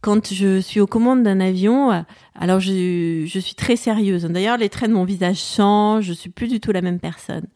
quand 0.00 0.32
je 0.32 0.60
suis 0.60 0.80
aux 0.80 0.86
commandes 0.86 1.22
d'un 1.22 1.40
avion, 1.40 2.04
alors 2.34 2.60
je, 2.60 3.24
je 3.26 3.38
suis 3.38 3.54
très 3.54 3.76
sérieuse. 3.76 4.24
D'ailleurs, 4.24 4.56
les 4.56 4.70
traits 4.70 4.88
de 4.88 4.94
mon 4.94 5.04
visage 5.04 5.38
changent, 5.38 6.06
je 6.06 6.12
suis 6.14 6.30
plus 6.30 6.48
du 6.48 6.58
tout 6.60 6.72
la 6.72 6.80
même 6.80 6.98
personne 6.98 7.46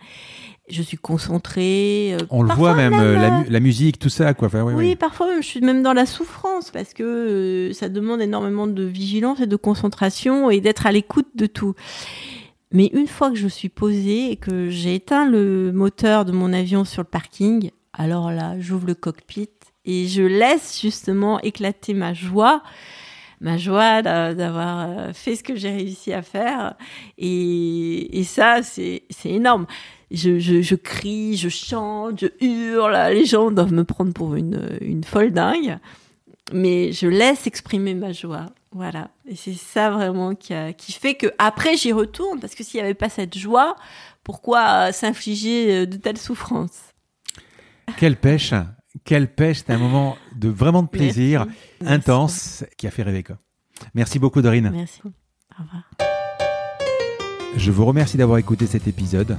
je 0.69 0.83
suis 0.83 0.97
concentrée. 0.97 2.15
Euh, 2.15 2.19
On 2.31 2.43
le 2.43 2.53
voit 2.55 2.75
même, 2.75 2.95
euh, 2.95 3.45
la, 3.49 3.61
musique, 3.61 3.99
tout 3.99 4.09
ça, 4.09 4.35
quoi. 4.35 4.49
oui, 4.75 4.97
parfois 4.97 5.29
même, 5.29 5.43
je 5.43 5.47
suis 5.47 5.61
même 5.61 5.83
dans 5.83 5.93
la 5.93 6.07
souffrance 6.07 6.71
parce 6.71 6.93
que 6.93 7.03
euh, 7.03 7.73
ça 7.73 7.89
demande 7.89 8.21
énormément 8.21 8.67
de 8.67 8.83
vigilance 8.83 9.41
et 9.41 9.47
de 9.47 9.57
concentration 9.57 10.51
et 10.51 10.61
d'être 10.61 10.87
à 10.87 10.93
l'écoute 10.93 11.29
de 11.35 11.47
tout. 11.47 11.75
Mais 12.73 12.91
une 12.93 13.07
fois 13.07 13.31
que 13.31 13.37
je 13.37 13.49
suis 13.49 13.69
posée 13.69 14.33
et 14.33 14.37
que 14.37 14.69
j'ai 14.71 14.97
éteint 14.97 15.29
le 15.29 15.71
moteur 15.73 16.25
de 16.25 16.33
mon 16.33 16.53
avion 16.53 16.85
sur 16.85 17.03
le 17.03 17.09
parking, 17.09 17.71
alors 17.93 18.31
là, 18.33 18.59
j'ouvre 18.59 18.89
le 18.89 18.95
cockpit 18.95 19.51
et 19.85 20.09
je 20.09 20.23
laisse 20.23 20.81
justement 20.81 21.41
éclater 21.41 21.95
ma 21.95 22.13
joie 22.13 22.63
ma 23.43 23.59
joie 23.59 24.01
d'avoir 24.01 25.15
fait 25.15 25.37
ce 25.37 25.43
que 25.45 25.55
j'ai 25.57 25.69
réussi 25.69 26.11
à 26.15 26.23
faire. 26.23 26.75
Et, 27.19 28.19
et 28.19 28.25
ça, 28.25 28.63
c'est 28.63 29.03
énorme 29.27 29.67
je, 30.11 30.39
je, 30.39 30.63
je, 30.63 30.75
crie, 30.75 31.37
je 31.37 31.49
chante, 31.49 32.21
je 32.21 32.45
hurle. 32.45 32.97
Les 33.13 33.25
gens 33.25 33.51
doivent 33.51 33.73
me 33.73 33.85
prendre 33.85 34.13
pour 34.13 34.35
une, 34.35 34.79
une 34.81 35.05
folle 35.05 35.33
dingue. 35.33 35.79
Mais 36.53 36.93
je 36.93 37.09
laisse 37.09 37.47
exprimer 37.47 37.95
ma 37.95 38.13
joie. 38.13 38.47
Voilà. 38.71 39.11
Et 39.27 39.35
c'est 39.35 39.55
ça 39.55 39.91
vraiment 39.91 40.35
qui, 40.35 40.55
a, 40.55 40.73
qui 40.73 40.93
fait 40.93 41.15
que 41.15 41.27
après 41.39 41.77
j'y 41.77 41.93
retourne. 41.93 42.41
Parce 42.41 42.55
que 42.55 42.63
s'il 42.63 42.79
n'y 42.79 42.85
avait 42.85 42.95
pas 42.95 43.09
cette 43.09 43.37
joie, 43.37 43.75
pourquoi 44.23 44.93
s'infliger 44.93 45.75
euh, 45.75 45.87
de 45.87 45.97
telles 45.97 46.19
souffrances? 46.19 46.93
Quelle 47.97 48.17
pêche 48.17 48.55
Quelle 49.05 49.33
pêche 49.33 49.59
C'est 49.59 49.73
un 49.73 49.79
moment 49.79 50.17
de 50.37 50.49
vraiment 50.49 50.83
de 50.83 50.89
plaisir 50.89 51.47
intense 51.85 52.65
qui 52.77 52.87
a 52.87 52.91
fait 52.91 53.03
rêver. 53.03 53.23
Quoi. 53.23 53.39
Merci 53.95 54.19
beaucoup, 54.19 54.43
Dorine. 54.43 54.71
Merci. 54.73 55.01
Au 55.05 55.63
revoir. 55.63 55.91
Je 57.57 57.71
vous 57.71 57.87
remercie 57.87 58.17
d'avoir 58.19 58.39
écouté 58.39 58.67
cet 58.67 58.87
épisode. 58.87 59.39